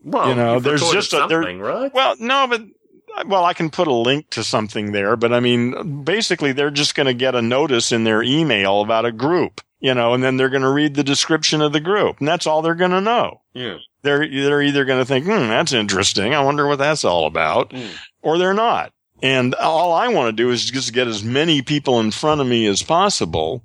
Well, 0.04 0.28
You 0.28 0.34
know, 0.34 0.60
there's 0.60 0.82
just 0.90 1.12
a- 1.12 1.26
there- 1.28 1.42
something, 1.42 1.60
right? 1.60 1.92
Well, 1.94 2.16
no, 2.18 2.46
but 2.46 2.62
well, 3.26 3.44
I 3.44 3.52
can 3.54 3.70
put 3.70 3.88
a 3.88 3.92
link 3.92 4.30
to 4.30 4.42
something 4.42 4.92
there, 4.92 5.16
but 5.16 5.32
I 5.32 5.40
mean, 5.40 6.02
basically, 6.02 6.52
they're 6.52 6.70
just 6.70 6.94
going 6.94 7.06
to 7.06 7.14
get 7.14 7.34
a 7.34 7.42
notice 7.42 7.92
in 7.92 8.04
their 8.04 8.22
email 8.22 8.80
about 8.80 9.04
a 9.04 9.12
group, 9.12 9.60
you 9.80 9.94
know, 9.94 10.12
and 10.14 10.22
then 10.24 10.36
they're 10.38 10.48
going 10.48 10.62
to 10.62 10.70
read 10.72 10.94
the 10.96 11.04
description 11.04 11.60
of 11.60 11.72
the 11.72 11.80
group, 11.80 12.18
and 12.18 12.26
that's 12.28 12.46
all 12.46 12.62
they're 12.62 12.74
going 12.74 12.90
to 12.90 13.00
know. 13.00 13.40
yeah. 13.54 13.76
They're 14.02 14.28
they're 14.28 14.62
either 14.62 14.84
going 14.84 14.98
to 15.00 15.04
think, 15.04 15.24
"Hmm, 15.26 15.48
that's 15.48 15.72
interesting. 15.72 16.34
I 16.34 16.42
wonder 16.42 16.66
what 16.66 16.78
that's 16.78 17.04
all 17.04 17.26
about," 17.26 17.70
Mm. 17.70 17.90
or 18.22 18.38
they're 18.38 18.54
not. 18.54 18.92
And 19.22 19.54
all 19.54 19.92
I 19.92 20.08
want 20.08 20.28
to 20.36 20.42
do 20.42 20.50
is 20.50 20.64
just 20.68 20.92
get 20.92 21.06
as 21.06 21.22
many 21.22 21.62
people 21.62 22.00
in 22.00 22.10
front 22.10 22.40
of 22.40 22.46
me 22.48 22.66
as 22.66 22.82
possible. 22.82 23.62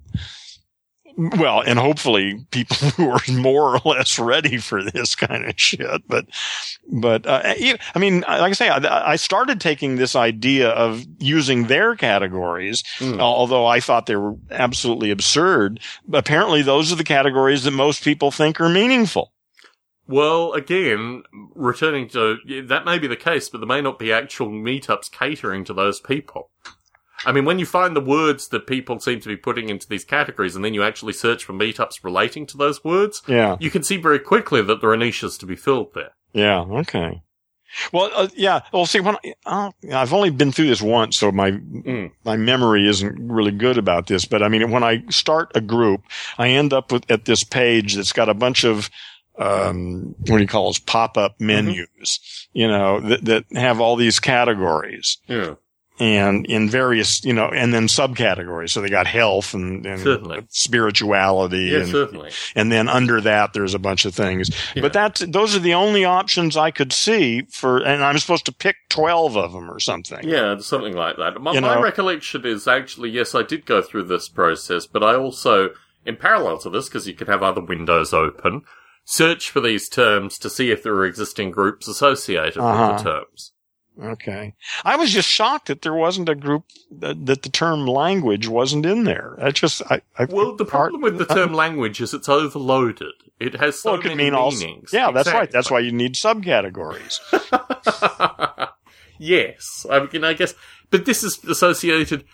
Well, 1.19 1.61
and 1.61 1.79
hopefully 1.79 2.45
people 2.51 2.75
who 2.95 3.09
are 3.09 3.19
more 3.31 3.75
or 3.75 3.81
less 3.95 4.19
ready 4.19 4.57
for 4.57 4.83
this 4.83 5.15
kind 5.15 5.45
of 5.45 5.53
shit. 5.59 6.07
But, 6.07 6.27
but, 6.91 7.25
uh, 7.25 7.41
I 7.43 7.97
mean, 7.97 8.21
like 8.21 8.39
I 8.41 8.51
say, 8.51 8.69
I, 8.69 9.13
I 9.13 9.15
started 9.15 9.59
taking 9.59 9.95
this 9.95 10.15
idea 10.15 10.69
of 10.69 11.03
using 11.17 11.65
their 11.65 11.95
categories, 11.95 12.83
Mm. 12.99 13.19
although 13.19 13.65
I 13.65 13.79
thought 13.79 14.05
they 14.05 14.15
were 14.15 14.35
absolutely 14.51 15.09
absurd. 15.09 15.79
Apparently 16.13 16.61
those 16.61 16.91
are 16.91 16.95
the 16.97 17.03
categories 17.03 17.63
that 17.63 17.71
most 17.71 18.03
people 18.03 18.29
think 18.29 18.61
are 18.61 18.69
meaningful. 18.69 19.31
Well, 20.07 20.53
again, 20.53 21.23
returning 21.53 22.07
to 22.09 22.37
that 22.67 22.85
may 22.85 22.97
be 22.97 23.07
the 23.07 23.15
case, 23.17 23.49
but 23.49 23.57
there 23.59 23.67
may 23.67 23.81
not 23.81 23.99
be 23.99 24.11
actual 24.11 24.49
meetups 24.49 25.11
catering 25.11 25.63
to 25.65 25.73
those 25.73 25.99
people. 25.99 26.49
I 27.25 27.31
mean, 27.31 27.45
when 27.45 27.57
you 27.59 27.65
find 27.65 27.95
the 27.95 28.01
words 28.01 28.47
that 28.49 28.67
people 28.67 28.99
seem 28.99 29.19
to 29.21 29.27
be 29.27 29.35
putting 29.35 29.69
into 29.69 29.87
these 29.89 30.05
categories 30.05 30.55
and 30.55 30.63
then 30.63 30.73
you 30.75 30.83
actually 30.83 31.13
search 31.13 31.43
for 31.43 31.51
meetups 31.53 32.03
relating 32.03 32.45
to 32.47 32.57
those 32.57 32.83
words, 32.83 33.21
Yeah. 33.27 33.57
you 33.59 33.71
can 33.71 33.83
see 33.83 33.97
very 33.97 34.19
quickly 34.19 34.61
that 34.61 34.81
there 34.81 34.91
are 34.91 34.97
niches 34.97 35.37
to 35.39 35.45
be 35.47 35.55
filled 35.55 35.93
there. 35.95 36.11
Yeah. 36.33 36.59
Okay. 36.61 37.23
Well, 37.91 38.11
uh, 38.15 38.27
yeah. 38.35 38.61
Well, 38.71 38.85
see, 38.85 38.99
when 39.01 39.17
I, 39.25 39.33
uh, 39.45 39.71
I've 39.93 40.13
only 40.13 40.29
been 40.29 40.51
through 40.51 40.67
this 40.67 40.81
once, 40.81 41.17
so 41.17 41.31
my 41.31 41.51
Mm. 41.51 42.11
my 42.23 42.37
memory 42.37 42.87
isn't 42.87 43.17
really 43.19 43.51
good 43.51 43.77
about 43.77 44.07
this. 44.07 44.23
But 44.25 44.41
I 44.41 44.47
mean, 44.47 44.69
when 44.71 44.83
I 44.83 45.03
start 45.09 45.51
a 45.53 45.59
group, 45.59 46.01
I 46.37 46.49
end 46.49 46.71
up 46.71 46.91
with 46.93 47.09
at 47.11 47.25
this 47.25 47.43
page 47.43 47.95
that's 47.95 48.13
got 48.13 48.29
a 48.29 48.33
bunch 48.33 48.63
of 48.63 48.89
um, 49.39 50.15
what 50.19 50.37
do 50.37 50.41
you 50.41 50.47
call 50.47 50.65
those 50.65 50.79
pop 50.79 51.17
up 51.17 51.39
menus? 51.39 52.47
You 52.53 52.67
know, 52.67 52.99
that 53.01 53.25
that 53.25 53.45
have 53.53 53.79
all 53.81 53.95
these 53.95 54.19
categories. 54.19 55.17
Yeah. 55.27 55.55
and 55.99 56.45
in 56.45 56.69
various, 56.69 57.23
you 57.25 57.33
know, 57.33 57.47
and 57.47 57.73
then 57.73 57.87
subcategories. 57.87 58.69
So 58.69 58.81
they 58.81 58.89
got 58.89 59.07
health 59.07 59.55
and, 59.55 59.83
and 59.85 60.47
spirituality, 60.49 61.65
Yeah, 61.71 61.79
and, 61.79 61.89
certainly. 61.89 62.31
and 62.55 62.71
then 62.71 62.87
under 62.87 63.19
that 63.21 63.53
there's 63.53 63.73
a 63.73 63.79
bunch 63.79 64.05
of 64.05 64.13
things. 64.13 64.51
Yeah. 64.75 64.83
But 64.83 64.93
that's 64.93 65.21
those 65.21 65.55
are 65.55 65.59
the 65.59 65.73
only 65.73 66.05
options 66.05 66.55
I 66.55 66.71
could 66.71 66.93
see 66.93 67.41
for, 67.49 67.79
and 67.79 68.03
I'm 68.03 68.17
supposed 68.19 68.45
to 68.45 68.51
pick 68.53 68.75
twelve 68.89 69.35
of 69.35 69.53
them 69.53 69.69
or 69.71 69.79
something. 69.79 70.19
Yeah, 70.27 70.57
something 70.59 70.93
like 70.93 71.17
that. 71.17 71.41
My, 71.41 71.59
my 71.59 71.79
recollection 71.81 72.45
is 72.45 72.67
actually, 72.67 73.09
yes, 73.09 73.33
I 73.33 73.43
did 73.43 73.65
go 73.65 73.81
through 73.81 74.03
this 74.03 74.29
process, 74.29 74.85
but 74.85 75.03
I 75.03 75.15
also, 75.15 75.69
in 76.05 76.15
parallel 76.15 76.59
to 76.59 76.69
this, 76.69 76.87
because 76.89 77.07
you 77.07 77.15
could 77.15 77.27
have 77.27 77.41
other 77.43 77.61
windows 77.61 78.13
open, 78.13 78.61
search 79.09 79.49
for 79.49 79.61
these 79.61 79.87
terms 79.87 80.37
to 80.37 80.49
see 80.49 80.69
if 80.69 80.83
there 80.83 80.93
are 80.93 81.05
existing 81.05 81.49
groups 81.51 81.87
associated 81.87 82.57
Uh-huh. 82.57 82.93
with 82.93 83.03
the 83.03 83.09
terms. 83.11 83.53
Okay. 83.99 84.53
I 84.85 84.95
was 84.95 85.09
just 85.11 85.27
shocked 85.27 85.69
that 85.69 85.81
there 85.81 85.93
wasn't 85.93 86.29
a 86.29 86.35
group 86.35 86.65
that, 86.91 87.25
that 87.25 87.41
the 87.41 87.49
term 87.49 87.87
language 87.87 88.47
wasn't 88.47 88.85
in 88.85 89.05
there. 89.05 89.35
I 89.41 89.49
just, 89.51 89.81
I, 89.89 90.01
I 90.19 90.25
Well, 90.25 90.55
the 90.55 90.65
problem 90.65 91.01
with 91.01 91.17
the 91.17 91.25
term 91.25 91.53
language 91.53 91.99
is 92.01 92.13
it's 92.13 92.29
overloaded. 92.29 93.13
It 93.39 93.55
has 93.55 93.81
so 93.81 93.91
well, 93.91 93.99
it 93.99 94.03
could 94.03 94.17
mean 94.17 94.35
all, 94.35 94.51
meanings. 94.51 94.91
yeah, 94.93 95.09
that's 95.11 95.31
right. 95.33 95.49
That's 95.49 95.71
why 95.71 95.79
you 95.79 95.91
need 95.91 96.13
subcategories. 96.13 97.19
yes, 99.17 99.85
I 99.89 100.07
mean, 100.11 100.23
I 100.23 100.33
guess, 100.33 100.53
but 100.91 101.05
this 101.05 101.23
is 101.23 101.43
associated. 101.45 102.25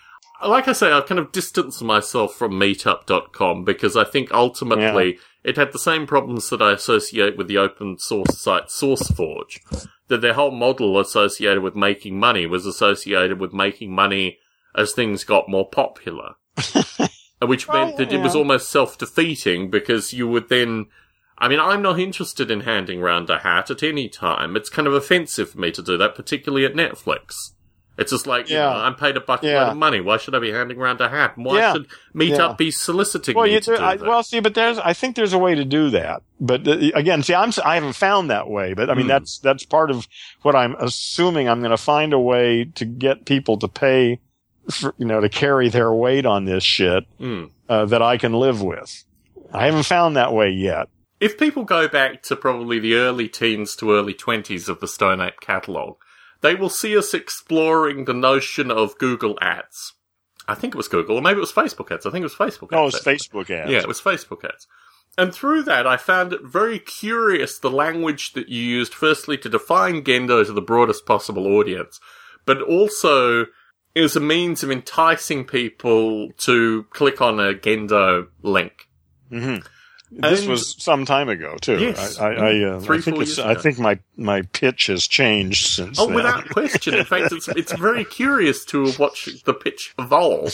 Like 0.45 0.67
I 0.67 0.73
say, 0.73 0.91
I've 0.91 1.05
kind 1.05 1.19
of 1.19 1.31
distanced 1.31 1.81
myself 1.81 2.35
from 2.35 2.53
Meetup.com 2.59 3.63
because 3.63 3.95
I 3.95 4.03
think 4.03 4.31
ultimately 4.33 5.17
it 5.43 5.57
had 5.57 5.71
the 5.71 5.79
same 5.79 6.07
problems 6.07 6.49
that 6.49 6.61
I 6.61 6.71
associate 6.71 7.37
with 7.37 7.47
the 7.47 7.57
open 7.57 7.97
source 7.99 8.39
site 8.39 8.67
SourceForge. 8.67 9.59
That 10.07 10.21
their 10.21 10.33
whole 10.33 10.51
model 10.51 10.99
associated 10.99 11.63
with 11.63 11.75
making 11.75 12.19
money 12.19 12.45
was 12.45 12.65
associated 12.65 13.39
with 13.39 13.53
making 13.53 13.93
money 13.93 14.39
as 14.75 14.93
things 14.93 15.23
got 15.23 15.49
more 15.49 15.69
popular. 15.69 16.35
Which 17.41 17.67
Well, 17.67 17.85
meant 17.85 17.97
that 17.97 18.13
it 18.13 18.21
was 18.21 18.35
almost 18.35 18.69
self-defeating 18.69 19.69
because 19.69 20.13
you 20.13 20.27
would 20.27 20.49
then 20.49 20.87
I 21.37 21.47
mean, 21.49 21.59
I'm 21.59 21.81
not 21.81 21.99
interested 21.99 22.49
in 22.49 22.61
handing 22.61 23.01
round 23.01 23.29
a 23.29 23.39
hat 23.39 23.69
at 23.69 23.83
any 23.83 24.07
time. 24.07 24.55
It's 24.55 24.69
kind 24.69 24.87
of 24.87 24.93
offensive 24.93 25.49
for 25.49 25.59
me 25.59 25.71
to 25.71 25.81
do 25.81 25.97
that, 25.97 26.15
particularly 26.15 26.63
at 26.65 26.73
Netflix. 26.73 27.51
It's 27.97 28.09
just 28.11 28.25
like, 28.25 28.49
you 28.49 28.55
Yeah. 28.55 28.71
know, 28.71 28.79
I'm 28.79 28.95
paid 28.95 29.17
a 29.17 29.21
bucket 29.21 29.49
Yeah. 29.51 29.69
of 29.71 29.77
money. 29.77 30.01
Why 30.01 30.17
should 30.17 30.33
I 30.33 30.39
be 30.39 30.51
handing 30.51 30.79
around 30.79 30.99
a 30.99 31.09
hat? 31.09 31.33
Why 31.37 31.57
Yeah. 31.57 31.73
should 31.73 31.87
Meetup 32.15 32.37
Yeah. 32.37 32.55
be 32.57 32.71
soliciting 32.71 33.35
well, 33.35 33.45
me 33.45 33.53
you 33.53 33.59
to 33.59 33.71
do, 33.71 33.77
do 33.77 33.83
I, 33.83 33.97
that? 33.97 34.07
well, 34.07 34.23
see, 34.23 34.39
but 34.39 34.55
there's, 34.55 34.79
I 34.79 34.93
think 34.93 35.15
there's 35.15 35.33
a 35.33 35.37
way 35.37 35.53
to 35.53 35.63
do 35.63 35.91
that. 35.91 36.23
But 36.39 36.67
uh, 36.67 36.77
again, 36.95 37.21
see, 37.21 37.35
I'm, 37.35 37.51
I 37.63 37.75
haven't 37.75 37.93
found 37.93 38.31
that 38.31 38.49
way. 38.49 38.73
But 38.73 38.89
I 38.89 38.95
mean, 38.95 39.03
Hmm. 39.03 39.09
that's 39.09 39.37
that's 39.37 39.63
part 39.63 39.91
of 39.91 40.07
what 40.41 40.55
I'm 40.55 40.75
assuming. 40.79 41.47
I'm 41.47 41.59
going 41.59 41.69
to 41.71 41.77
find 41.77 42.13
a 42.13 42.19
way 42.19 42.65
to 42.75 42.85
get 42.85 43.25
people 43.25 43.57
to 43.59 43.67
pay, 43.67 44.19
for, 44.71 44.95
you 44.97 45.05
know, 45.05 45.21
to 45.21 45.29
carry 45.29 45.69
their 45.69 45.93
weight 45.93 46.25
on 46.25 46.45
this 46.45 46.63
shit 46.63 47.03
Mm. 47.21 47.51
uh, 47.69 47.85
that 47.85 48.01
I 48.01 48.17
can 48.17 48.33
live 48.33 48.61
with. 48.63 49.03
I 49.53 49.65
haven't 49.67 49.83
found 49.83 50.15
that 50.15 50.33
way 50.33 50.49
yet. 50.49 50.87
If 51.19 51.37
people 51.37 51.63
go 51.63 51.87
back 51.87 52.23
to 52.23 52.35
probably 52.35 52.79
the 52.79 52.95
early 52.95 53.29
teens 53.29 53.75
to 53.77 53.91
early 53.93 54.13
20s 54.15 54.67
of 54.67 54.79
the 54.79 54.87
Stone 54.87 55.21
Ape 55.21 55.39
catalogue, 55.41 55.95
they 56.43 56.53
will 56.53 56.69
see 56.69 56.95
us 56.95 57.13
exploring 57.15 58.05
the 58.05 58.13
notion 58.13 58.69
of 58.69 58.97
Google 58.99 59.39
ads. 59.41 59.93
I 60.47 60.55
think 60.55 60.75
it 60.75 60.77
was 60.77 60.89
Google, 60.89 61.15
or 61.15 61.21
maybe 61.21 61.37
it 61.37 61.39
was 61.39 61.53
Facebook 61.53 61.89
ads. 61.89 62.05
I 62.05 62.11
think 62.11 62.21
it 62.21 62.31
was 62.31 62.35
Facebook 62.35 62.73
ads. 62.73 62.73
Oh, 62.73 62.87
it's 62.87 63.07
actually. 63.07 63.17
Facebook 63.17 63.49
ads. 63.49 63.71
Yeah, 63.71 63.79
it 63.79 63.87
was 63.87 64.01
Facebook 64.01 64.43
ads. 64.43 64.67
And 65.17 65.33
through 65.33 65.63
that, 65.63 65.87
I 65.87 65.95
found 65.95 66.33
it 66.33 66.41
very 66.43 66.79
curious 66.79 67.57
the 67.57 67.71
language 67.71 68.33
that 68.33 68.49
you 68.49 68.61
used, 68.61 68.93
firstly, 68.93 69.37
to 69.37 69.49
define 69.49 70.03
Gendo 70.03 70.45
to 70.45 70.51
the 70.51 70.61
broadest 70.61 71.05
possible 71.05 71.47
audience, 71.47 71.99
but 72.45 72.61
also 72.61 73.45
as 73.95 74.15
a 74.15 74.19
means 74.19 74.63
of 74.63 74.71
enticing 74.71 75.45
people 75.45 76.31
to 76.39 76.83
click 76.89 77.21
on 77.21 77.39
a 77.39 77.53
Gendo 77.53 78.27
link. 78.41 78.89
hmm 79.29 79.57
This 80.15 80.41
And- 80.41 80.49
was 80.49 80.75
some 80.81 81.05
time 81.05 81.29
ago 81.29 81.57
too. 81.59 81.79
Yes. 81.79 82.19
I, 82.19 82.27
I, 82.27 82.33
I, 82.33 82.63
uh, 82.63 82.79
Three, 82.79 82.97
I 82.97 83.01
think 83.01 83.15
four 83.17 83.23
it's, 83.23 83.37
years 83.37 83.47
I 83.47 83.55
think 83.55 83.79
my 83.79 83.99
my 84.15 84.41
pitch 84.43 84.87
has 84.87 85.07
changed 85.07 85.67
since. 85.67 85.99
Oh, 85.99 86.05
then. 86.05 86.15
without 86.15 86.49
question. 86.49 86.93
In 86.93 87.05
fact, 87.05 87.31
it's 87.31 87.47
it's 87.49 87.73
very 87.73 88.05
curious 88.05 88.63
to 88.65 88.91
watch 88.99 89.27
the 89.45 89.53
pitch 89.53 89.93
evolve. 89.97 90.53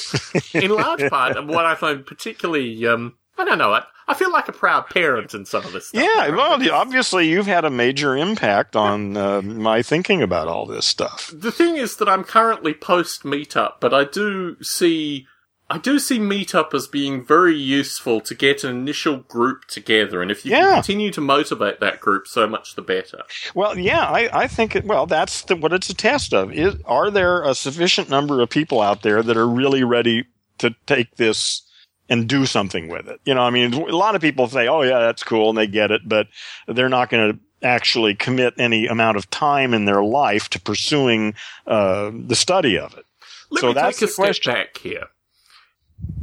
In 0.54 0.72
large 0.72 1.10
part, 1.10 1.38
and 1.38 1.50
what 1.50 1.66
I 1.66 1.76
find 1.76 2.06
particularly, 2.06 2.86
um, 2.88 3.16
I 3.38 3.44
don't 3.46 3.58
know, 3.58 3.74
I, 3.74 3.84
I 4.08 4.14
feel 4.14 4.32
like 4.32 4.48
a 4.48 4.54
proud 4.54 4.88
parent 4.90 5.34
in 5.34 5.46
some 5.46 5.64
of 5.66 5.72
this 5.72 5.90
stuff. 5.90 6.02
Yeah, 6.04 6.30
well, 6.30 6.62
yeah, 6.64 6.72
obviously 6.72 7.28
you've 7.30 7.46
had 7.46 7.64
a 7.66 7.70
major 7.70 8.18
impact 8.18 8.76
on 8.76 9.16
uh, 9.18 9.42
my 9.42 9.82
thinking 9.82 10.22
about 10.22 10.48
all 10.48 10.66
this 10.66 10.86
stuff. 10.86 11.32
The 11.34 11.52
thing 11.52 11.78
is 11.78 11.98
that 11.98 12.10
I'm 12.10 12.24
currently 12.24 12.74
post 12.74 13.24
meetup, 13.24 13.74
but 13.80 13.94
I 13.94 14.06
do 14.06 14.56
see 14.64 15.28
I 15.72 15.78
do 15.78 16.00
see 16.00 16.18
meetup 16.20 16.74
as 16.74 16.88
being 16.88 17.24
very 17.24 17.56
useful 17.56 18.22
to 18.22 18.34
get 18.34 18.64
an 18.64 18.72
initial 18.76 19.18
group 19.18 19.66
together, 19.66 20.22
and 20.22 20.32
if 20.32 20.44
you 20.46 20.52
Yeah. 20.52 20.62
can 20.66 20.74
continue 20.76 21.12
to 21.12 21.22
motivate 21.22 21.80
that 21.80 22.00
group, 22.00 22.28
so 22.28 22.48
much 22.48 22.76
the 22.76 22.82
better. 22.82 23.22
Well, 23.54 23.78
yeah, 23.78 24.06
I, 24.06 24.30
I 24.34 24.48
think 24.48 24.76
it, 24.76 24.86
well, 24.86 25.06
that's 25.06 25.44
the, 25.44 25.56
what 25.56 25.72
it's 25.74 25.90
a 25.90 25.94
test 25.94 26.34
of. 26.34 26.52
Is, 26.52 26.76
are 26.86 27.12
there 27.12 27.44
a 27.44 27.54
sufficient 27.54 28.10
number 28.10 28.42
of 28.42 28.50
people 28.50 28.82
out 28.82 29.04
there 29.04 29.22
that 29.22 29.38
are 29.38 29.48
really 29.48 29.84
ready 29.84 30.26
to 30.58 30.74
take 30.88 31.18
this 31.18 31.62
and 32.10 32.28
do 32.28 32.48
something 32.48 32.88
with 32.88 33.08
it? 33.08 33.20
You 33.26 33.36
know, 33.36 33.42
I 33.42 33.52
mean, 33.52 33.74
a 33.74 33.96
lot 33.96 34.16
of 34.16 34.22
people 34.22 34.48
say, 34.48 34.68
"Oh, 34.68 34.82
yeah, 34.82 35.00
that's 35.00 35.24
cool," 35.24 35.50
and 35.50 35.58
they 35.58 35.68
get 35.68 35.92
it, 35.92 36.02
but 36.06 36.28
they're 36.68 36.90
not 36.90 37.10
going 37.12 37.34
to 37.34 37.40
actually 37.62 38.16
commit 38.16 38.54
any 38.58 38.88
amount 38.88 39.18
of 39.18 39.30
time 39.30 39.74
in 39.76 39.86
their 39.86 40.02
life 40.04 40.50
to 40.50 40.60
pursuing 40.60 41.36
uh, 41.68 42.10
the 42.14 42.36
study 42.36 42.78
of 42.80 42.94
it. 42.98 43.06
Let 43.52 43.62
So 43.62 43.68
me 43.68 43.74
that's 43.76 43.98
take 44.00 44.04
a 44.04 44.06
the 44.08 44.12
step 44.14 44.26
question. 44.26 44.54
back 44.54 44.78
here. 44.78 45.08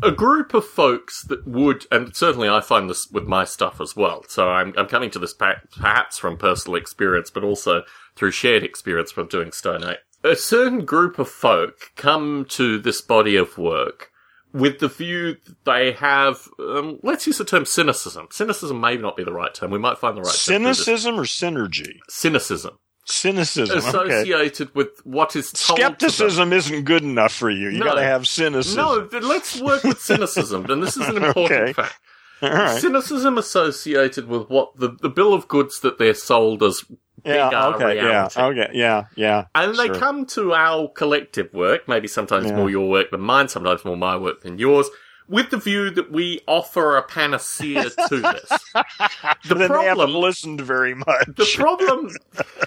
A 0.03 0.11
group 0.11 0.53
of 0.53 0.65
folks 0.65 1.23
that 1.25 1.47
would, 1.47 1.87
and 1.91 2.15
certainly 2.15 2.49
I 2.49 2.61
find 2.61 2.89
this 2.89 3.09
with 3.11 3.25
my 3.25 3.45
stuff 3.45 3.81
as 3.81 3.97
well. 3.97 4.25
So 4.29 4.51
I'm, 4.51 4.75
I'm 4.77 4.87
coming 4.87 5.11
to 5.11 5.19
this 5.19 5.35
perhaps 5.35 6.19
from 6.19 6.37
personal 6.37 6.77
experience, 6.77 7.31
but 7.31 7.45
also 7.45 7.83
through 8.15 8.33
shared 8.33 8.63
experience 8.63 9.11
from 9.11 9.29
doing 9.29 9.53
Stone 9.53 9.85
Ape. 9.85 9.99
A 10.23 10.37
certain 10.37 10.85
group 10.85 11.19
of 11.19 11.29
folk 11.29 11.93
come 11.97 12.45
to 12.51 12.79
this 12.79 13.01
body 13.01 13.37
of 13.37 13.57
work 13.57 14.11
with 14.57 14.79
the 14.79 14.89
view 14.89 15.37
that 15.45 15.65
they 15.65 15.93
have, 15.93 16.49
um, 16.59 16.99
let's 17.03 17.27
use 17.27 17.39
the 17.39 17.45
term 17.45 17.67
cynicism. 17.67 18.29
Cynicism 18.31 18.81
may 18.81 18.97
not 18.97 19.17
be 19.17 19.25
the 19.25 19.33
right 19.33 19.53
term. 19.53 19.71
We 19.71 19.79
might 19.79 19.99
find 19.99 20.17
the 20.17 20.23
right 20.23 20.29
term. 20.29 20.35
Cynicism 20.35 21.19
or 21.19 21.25
synergy? 21.25 21.99
Cynicism. 22.09 22.79
Cynicism. 23.07 23.79
Okay. 23.79 23.89
Associated 23.89 24.75
with 24.75 24.89
what 25.05 25.37
is 25.37 25.51
told 25.53 25.79
to 25.79 25.83
them. 25.83 25.93
Skepticism 25.93 26.53
isn't 26.53 26.83
good 26.85 27.03
enough 27.03 27.33
for 27.33 27.49
you. 27.51 27.69
You 27.69 27.79
No. 27.79 27.87
got 27.87 27.95
to 27.95 28.03
have 28.03 28.27
cynicism. 28.27 28.77
No, 28.77 29.07
then 29.07 29.27
let's 29.29 29.61
work 29.61 29.85
with 29.85 30.01
cynicism, 30.11 30.67
and 30.71 30.83
this 30.83 30.97
is 30.97 31.09
an 31.09 31.23
important 31.25 31.61
Okay. 31.61 31.73
fact. 31.73 31.99
Right. 32.43 32.79
Cynicism 32.81 33.39
associated 33.39 34.29
with 34.29 34.51
what 34.51 34.77
the, 34.77 34.91
the 35.01 35.09
bill 35.09 35.33
of 35.33 35.49
goods 35.49 35.81
that 35.81 35.99
they're 35.99 36.15
sold 36.15 36.63
as 36.63 36.85
Yeah. 37.25 37.49
bigger 37.49 37.57
Okay. 37.85 37.97
Yeah. 37.97 38.05
reality. 38.07 38.41
Okay. 38.41 38.71
Yeah. 38.75 39.05
Yeah. 39.15 39.45
And 39.55 39.75
they 39.77 39.89
come 39.89 40.27
to 40.27 40.53
our 40.53 40.89
collective 40.89 41.55
work, 41.55 41.89
maybe 41.89 42.09
sometimes 42.09 42.47
Yeah. 42.49 42.57
more 42.57 42.69
your 42.69 42.91
work 42.91 43.11
than 43.11 43.21
mine, 43.23 43.49
sometimes 43.49 43.85
more 43.85 43.97
my 43.97 44.17
work 44.17 44.43
than 44.43 44.59
yours, 44.59 44.91
with 45.29 45.51
the 45.51 45.57
view 45.57 45.91
that 45.91 46.11
we 46.13 46.41
offer 46.47 46.97
a 46.97 47.03
panacea 47.03 47.91
to 47.91 48.17
this. 48.21 48.49
The 48.73 49.37
then 49.49 49.59
they 49.59 49.67
problem, 49.67 49.99
haven't 49.99 50.21
listened 50.21 50.61
very 50.61 50.95
much. 50.95 51.27
the 51.27 51.51
problem, 51.57 52.11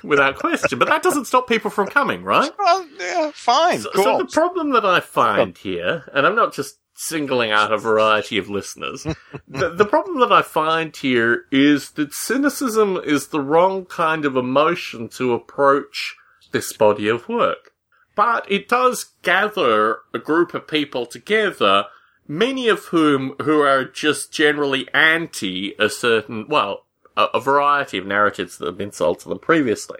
without 0.03 0.35
question, 0.35 0.79
but 0.79 0.87
that 0.89 1.03
doesn't 1.03 1.25
stop 1.25 1.47
people 1.47 1.71
from 1.71 1.87
coming, 1.87 2.23
right? 2.23 2.51
well, 2.59 2.87
yeah, 2.99 3.31
fine. 3.33 3.79
So, 3.79 3.89
so 3.93 4.17
the 4.17 4.25
problem 4.25 4.71
that 4.71 4.85
I 4.85 4.99
find 4.99 5.57
here, 5.57 6.05
and 6.13 6.25
I'm 6.25 6.35
not 6.35 6.53
just 6.53 6.77
singling 6.95 7.49
out 7.49 7.71
a 7.71 7.77
variety 7.77 8.37
of 8.37 8.49
listeners, 8.49 9.03
the, 9.47 9.69
the 9.69 9.85
problem 9.85 10.19
that 10.19 10.31
I 10.31 10.41
find 10.41 10.95
here 10.95 11.45
is 11.51 11.91
that 11.91 12.13
cynicism 12.13 12.97
is 12.97 13.27
the 13.27 13.41
wrong 13.41 13.85
kind 13.85 14.25
of 14.25 14.35
emotion 14.35 15.07
to 15.09 15.33
approach 15.33 16.15
this 16.51 16.73
body 16.73 17.07
of 17.07 17.29
work. 17.29 17.71
But 18.15 18.51
it 18.51 18.67
does 18.67 19.11
gather 19.21 19.99
a 20.13 20.19
group 20.19 20.53
of 20.53 20.67
people 20.67 21.05
together, 21.05 21.85
many 22.29 22.69
of 22.69 22.85
whom 22.85 23.35
who 23.41 23.59
are 23.59 23.83
just 23.83 24.31
generally 24.31 24.87
anti 24.93 25.73
a 25.77 25.89
certain, 25.89 26.47
well, 26.47 26.85
a, 27.17 27.25
a 27.33 27.41
variety 27.41 27.97
of 27.97 28.05
narratives 28.05 28.57
that 28.57 28.67
have 28.67 28.77
been 28.77 28.93
sold 28.93 29.19
to 29.19 29.29
them 29.29 29.39
previously. 29.39 29.97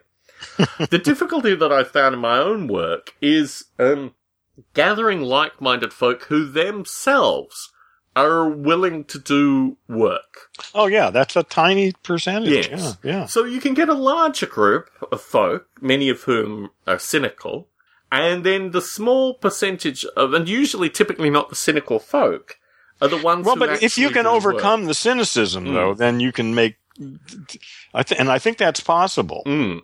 the 0.90 1.02
difficulty 1.04 1.54
that 1.56 1.74
I 1.74 1.84
found 1.84 2.16
in 2.16 2.22
my 2.22 2.38
own 2.38 2.68
work 2.68 3.14
is 3.22 3.66
um, 3.78 4.14
gathering 4.74 5.22
like-minded 5.22 5.92
folk 5.92 6.24
who 6.26 6.50
themselves 6.50 7.74
are 8.16 8.50
willing 8.50 9.04
to 9.06 9.20
do 9.20 9.78
work. 9.88 10.50
Oh 10.74 10.88
yeah, 10.88 11.10
that's 11.10 11.36
a 11.36 11.44
tiny 11.44 11.94
percentage. 12.04 12.70
Yes. 12.70 12.98
Yeah, 13.04 13.12
yeah. 13.12 13.26
So 13.26 13.44
you 13.44 13.60
can 13.60 13.74
get 13.74 13.90
a 13.90 13.94
larger 13.94 14.46
group 14.46 14.90
of 15.12 15.22
folk, 15.22 15.68
many 15.82 16.10
of 16.10 16.24
whom 16.24 16.70
are 16.88 17.00
cynical, 17.00 17.68
and 18.12 18.44
then 18.44 18.72
the 18.72 18.82
small 18.82 19.36
percentage 19.36 20.06
of, 20.18 20.34
and 20.34 20.48
usually 20.48 20.90
typically 20.90 21.30
not 21.30 21.50
the 21.50 21.56
cynical 21.56 22.00
folk, 22.00 22.58
are 23.02 23.08
the 23.08 23.18
ones 23.18 23.46
Well, 23.46 23.56
but 23.56 23.82
if 23.82 23.98
you 23.98 24.10
can 24.10 24.26
overcome 24.26 24.86
the 24.86 24.94
cynicism, 24.94 25.74
though, 25.74 25.94
then 25.94 26.20
you 26.20 26.32
can 26.32 26.54
make. 26.54 26.76
I 27.94 28.04
th- 28.04 28.20
and 28.20 28.30
I 28.30 28.40
think 28.40 28.58
that's 28.58 28.82
possible. 28.82 29.44
Mm. 29.46 29.82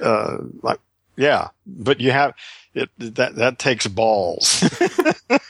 Uh, 0.00 0.38
like, 0.62 0.80
yeah, 1.18 1.48
but 1.66 2.00
you 2.00 2.12
have 2.12 2.32
it. 2.74 2.88
That 2.98 3.34
that 3.36 3.58
takes 3.58 3.86
balls 3.88 4.60
to 5.28 5.40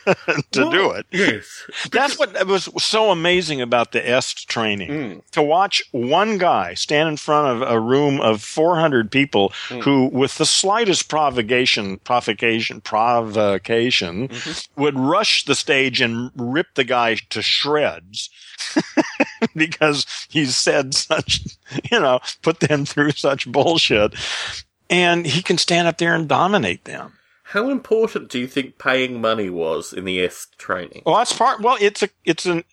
Well, 0.57 0.71
do 0.71 0.91
it. 0.93 1.07
Yes. 1.13 1.45
That's 1.93 2.19
what 2.19 2.47
was 2.47 2.69
so 2.83 3.11
amazing 3.11 3.61
about 3.61 3.93
the 3.93 4.01
EST 4.09 4.49
training. 4.49 4.91
Mm. 4.91 5.31
To 5.33 5.43
watch 5.43 5.83
one 5.93 6.39
guy 6.39 6.75
stand 6.75 7.09
in 7.11 7.17
front 7.19 7.63
of 7.63 7.69
a 7.71 7.79
room 7.79 8.21
of 8.21 8.43
400 8.43 9.11
people 9.11 9.53
Mm. 9.69 9.83
who, 9.83 10.07
with 10.07 10.39
the 10.39 10.47
slightest 10.47 11.09
provocation, 11.09 11.99
provocation, 11.99 12.81
provocation, 12.81 14.29
Mm-hmm. 14.29 14.81
would 14.83 14.99
rush 14.99 15.45
the 15.45 15.55
stage 15.55 16.01
and 16.01 16.31
rip 16.35 16.69
the 16.75 16.85
guy 16.85 17.17
to 17.31 17.43
shreds 17.43 18.31
because 19.55 20.07
he 20.31 20.47
said 20.47 20.95
such, 20.95 21.41
you 21.91 22.01
know, 22.01 22.21
put 22.43 22.61
them 22.61 22.85
through 22.85 23.13
such 23.13 23.47
bullshit. 23.51 24.15
And 24.91 25.27
he 25.27 25.43
can 25.43 25.59
stand 25.59 25.87
up 25.89 25.99
there 25.99 26.15
and 26.15 26.29
dominate 26.29 26.85
them. 26.85 27.15
How 27.45 27.71
important 27.71 28.29
do 28.31 28.39
you 28.39 28.47
think 28.47 28.79
paying 28.79 29.21
money 29.21 29.49
was 29.51 29.93
in 29.93 30.05
the 30.05 30.21
EST 30.21 30.59
training? 30.59 31.03
Well, 31.07 31.17
that's 31.17 31.33
part. 31.33 31.61
Well, 31.61 31.77
it's 31.81 32.03
a, 32.03 32.09
it's 32.25 32.45
an. 32.47 32.65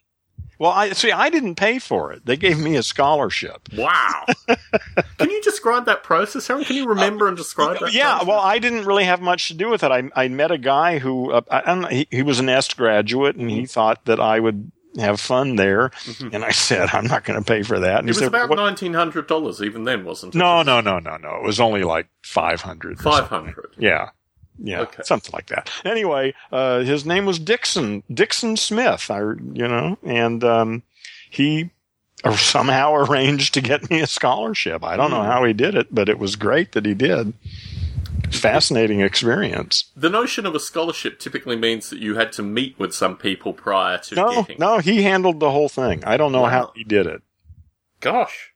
Well, 0.59 0.72
I 0.72 0.91
see. 0.91 1.11
I 1.11 1.30
didn't 1.30 1.55
pay 1.55 1.80
for 1.80 2.13
it. 2.13 2.26
They 2.26 2.38
gave 2.38 2.57
me 2.59 2.76
a 2.78 2.84
scholarship. 2.84 3.68
Wow. 3.76 4.26
Can 5.18 5.30
you 5.30 5.41
describe 5.41 5.86
that 5.86 6.03
process, 6.03 6.49
Aaron? 6.49 6.63
Can 6.63 6.78
you 6.78 6.88
remember 6.88 7.28
and 7.28 7.36
describe 7.36 7.80
that? 7.80 7.93
Yeah. 7.93 8.11
process? 8.11 8.28
Well, 8.28 8.39
I 8.39 8.59
didn't 8.59 8.86
really 8.86 9.03
have 9.03 9.22
much 9.22 9.49
to 9.49 9.53
do 9.53 9.70
with 9.70 9.84
it. 9.84 9.91
I 9.91 10.09
I 10.16 10.28
met 10.30 10.51
a 10.51 10.57
guy 10.57 10.99
who 10.99 11.32
uh, 11.32 11.41
I, 11.49 11.59
I 11.59 11.61
don't 11.66 11.82
know, 11.82 11.88
he, 11.89 12.07
he 12.09 12.22
was 12.24 12.39
an 12.39 12.47
EST 12.49 12.78
graduate, 12.78 13.36
and 13.36 13.49
Mm-hmm. 13.49 13.59
he 13.59 13.66
thought 13.66 14.05
that 14.05 14.20
I 14.22 14.39
would 14.39 14.72
have 14.97 15.19
fun 15.19 15.55
there. 15.55 15.91
And 16.31 16.43
I 16.45 16.51
said, 16.51 16.89
I'm 16.93 17.05
not 17.07 17.23
going 17.25 17.37
to 17.41 17.45
pay 17.45 17.63
for 17.63 17.79
that. 17.79 17.99
And 17.99 18.09
it 18.09 18.13
he 18.15 18.19
was 18.19 18.19
said, 18.19 18.27
about 18.27 18.49
nineteen 18.55 18.93
hundred 18.93 19.27
dollars 19.27 19.61
even 19.61 19.83
then, 19.83 20.05
wasn't 20.05 20.35
it? 20.35 20.37
No, 20.37 20.61
no, 20.63 20.81
no, 20.81 20.99
no, 20.99 21.17
no. 21.17 21.35
It 21.35 21.43
was 21.43 21.59
only 21.59 21.83
like 21.83 22.07
five 22.23 22.61
hundred. 22.61 22.99
five 22.99 23.27
hundred. 23.27 23.75
Yeah. 23.77 24.09
Yeah, 24.57 24.81
Okay. 24.81 25.03
something 25.03 25.31
like 25.33 25.47
that. 25.47 25.69
Anyway, 25.83 26.33
uh, 26.49 26.79
his 26.79 27.05
name 27.05 27.25
was 27.25 27.39
Dixon, 27.39 28.03
Dixon 28.13 28.55
Smith, 28.55 29.11
I, 29.11 29.19
you 29.19 29.67
know, 29.67 29.97
and, 30.05 30.43
um, 30.45 30.83
he 31.29 31.71
somehow 32.37 32.93
arranged 32.95 33.53
to 33.55 33.61
get 33.61 33.89
me 33.89 33.99
a 33.99 34.07
scholarship. 34.07 34.81
I 34.81 34.95
don't 34.95 35.11
know 35.11 35.21
Hmm. 35.23 35.29
how 35.29 35.43
he 35.43 35.51
did 35.51 35.75
it, 35.75 35.93
but 35.93 36.07
it 36.07 36.19
was 36.19 36.37
great 36.37 36.71
that 36.71 36.85
he 36.85 36.93
did. 36.93 37.33
Fascinating 38.32 39.01
experience. 39.01 39.91
The 39.95 40.09
notion 40.09 40.45
of 40.45 40.55
a 40.55 40.59
scholarship 40.59 41.20
typically 41.20 41.55
means 41.55 41.89
that 41.89 41.99
you 41.99 42.16
had 42.16 42.32
to 42.34 42.43
meet 42.43 42.78
with 42.80 42.93
some 42.93 43.16
people 43.18 43.53
prior 43.53 43.97
to 43.99 44.16
No, 44.16 44.41
getting. 44.43 44.57
no, 44.59 44.80
he 44.80 45.03
handled 45.03 45.39
the 45.39 45.51
whole 45.51 45.70
thing. 45.70 46.03
I 46.03 46.18
don't 46.18 46.32
know 46.32 46.41
Wow. 46.41 46.49
how 46.49 46.72
he 46.76 46.84
did 46.84 47.07
it. 47.07 47.22
Gosh. 48.01 48.51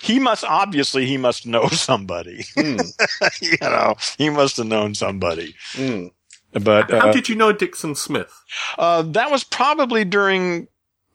He 0.00 0.18
must, 0.18 0.44
obviously, 0.44 1.06
he 1.06 1.16
must 1.18 1.46
know 1.46 1.66
somebody. 1.68 2.44
Mm, 2.56 2.90
you 3.42 3.56
know, 3.60 3.96
he 4.16 4.30
must 4.30 4.56
have 4.56 4.66
known 4.66 4.94
somebody. 4.94 5.54
mm. 5.74 6.10
But, 6.52 6.90
How 6.90 7.10
uh, 7.10 7.12
did 7.12 7.28
you 7.28 7.36
know 7.36 7.52
Dixon 7.52 7.94
Smith? 7.94 8.32
uh, 8.78 9.02
that 9.02 9.30
was 9.30 9.44
probably 9.44 10.04
during, 10.04 10.66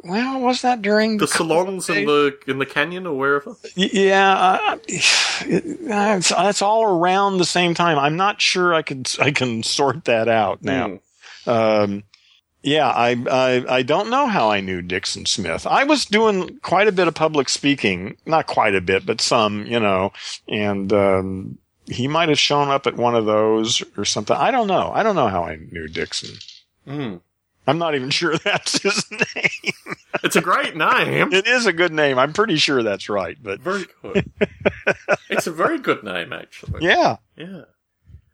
well, 0.05 0.39
was 0.39 0.61
that 0.61 0.81
during 0.81 1.17
The 1.17 1.27
salons 1.27 1.89
in 1.89 2.05
the 2.05 2.37
in 2.47 2.59
the 2.59 2.65
canyon 2.65 3.07
or 3.07 3.17
wherever? 3.17 3.55
Yeah, 3.75 4.33
uh, 4.33 4.77
it's, 4.87 6.31
it's 6.35 6.61
all 6.61 6.83
around 6.83 7.37
the 7.37 7.45
same 7.45 7.73
time. 7.73 7.97
I'm 7.97 8.15
not 8.15 8.41
sure 8.41 8.73
I 8.73 8.81
can 8.81 9.03
I 9.19 9.31
can 9.31 9.63
sort 9.63 10.05
that 10.05 10.27
out 10.27 10.63
now. 10.63 10.99
Mm. 11.45 11.83
Um, 11.83 12.03
yeah, 12.61 12.87
I, 12.89 13.15
I 13.29 13.65
I 13.77 13.81
don't 13.83 14.09
know 14.09 14.27
how 14.27 14.49
I 14.49 14.59
knew 14.59 14.81
Dixon 14.81 15.25
Smith. 15.25 15.65
I 15.67 15.83
was 15.83 16.05
doing 16.05 16.59
quite 16.61 16.87
a 16.87 16.91
bit 16.91 17.07
of 17.07 17.15
public 17.15 17.49
speaking, 17.49 18.17
not 18.25 18.47
quite 18.47 18.75
a 18.75 18.81
bit, 18.81 19.05
but 19.05 19.21
some, 19.21 19.65
you 19.65 19.79
know, 19.79 20.13
and 20.47 20.91
um, 20.93 21.57
he 21.87 22.07
might 22.07 22.29
have 22.29 22.39
shown 22.39 22.69
up 22.69 22.87
at 22.87 22.97
one 22.97 23.15
of 23.15 23.25
those 23.25 23.83
or 23.97 24.05
something. 24.05 24.35
I 24.35 24.51
don't 24.51 24.67
know. 24.67 24.91
I 24.93 25.03
don't 25.03 25.15
know 25.15 25.27
how 25.27 25.43
I 25.43 25.57
knew 25.57 25.87
Dixon. 25.87 26.35
Mm. 26.87 27.21
I'm 27.67 27.77
not 27.77 27.95
even 27.95 28.09
sure 28.11 28.37
that's 28.37 28.81
his 28.81 29.03
name. 29.11 29.73
It's 30.25 30.35
a 30.35 30.41
great 30.41 30.75
name. 30.75 31.31
It 31.33 31.47
is 31.47 31.65
a 31.65 31.73
good 31.73 31.93
name. 31.93 32.17
I'm 32.19 32.33
pretty 32.33 32.57
sure 32.57 32.83
that's 32.83 33.07
right, 33.09 33.37
but 33.41 33.59
Very 33.61 33.85
good. 34.01 34.31
it's 35.29 35.47
a 35.47 35.51
very 35.51 35.79
good 35.79 36.03
name, 36.03 36.33
actually. 36.33 36.83
yeah. 36.85 37.17
Yeah. 37.37 37.61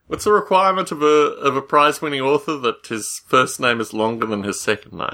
What's 0.07 0.25
the 0.25 0.31
requirement 0.33 0.91
of 0.91 1.01
a 1.01 1.05
of 1.05 1.55
a 1.55 1.61
prize 1.61 2.01
winning 2.01 2.21
author 2.21 2.57
that 2.57 2.85
his 2.87 3.21
first 3.27 3.59
name 3.59 3.79
is 3.79 3.93
longer 3.93 4.25
than 4.27 4.43
his 4.43 4.59
second 4.59 4.93
name, 4.97 5.09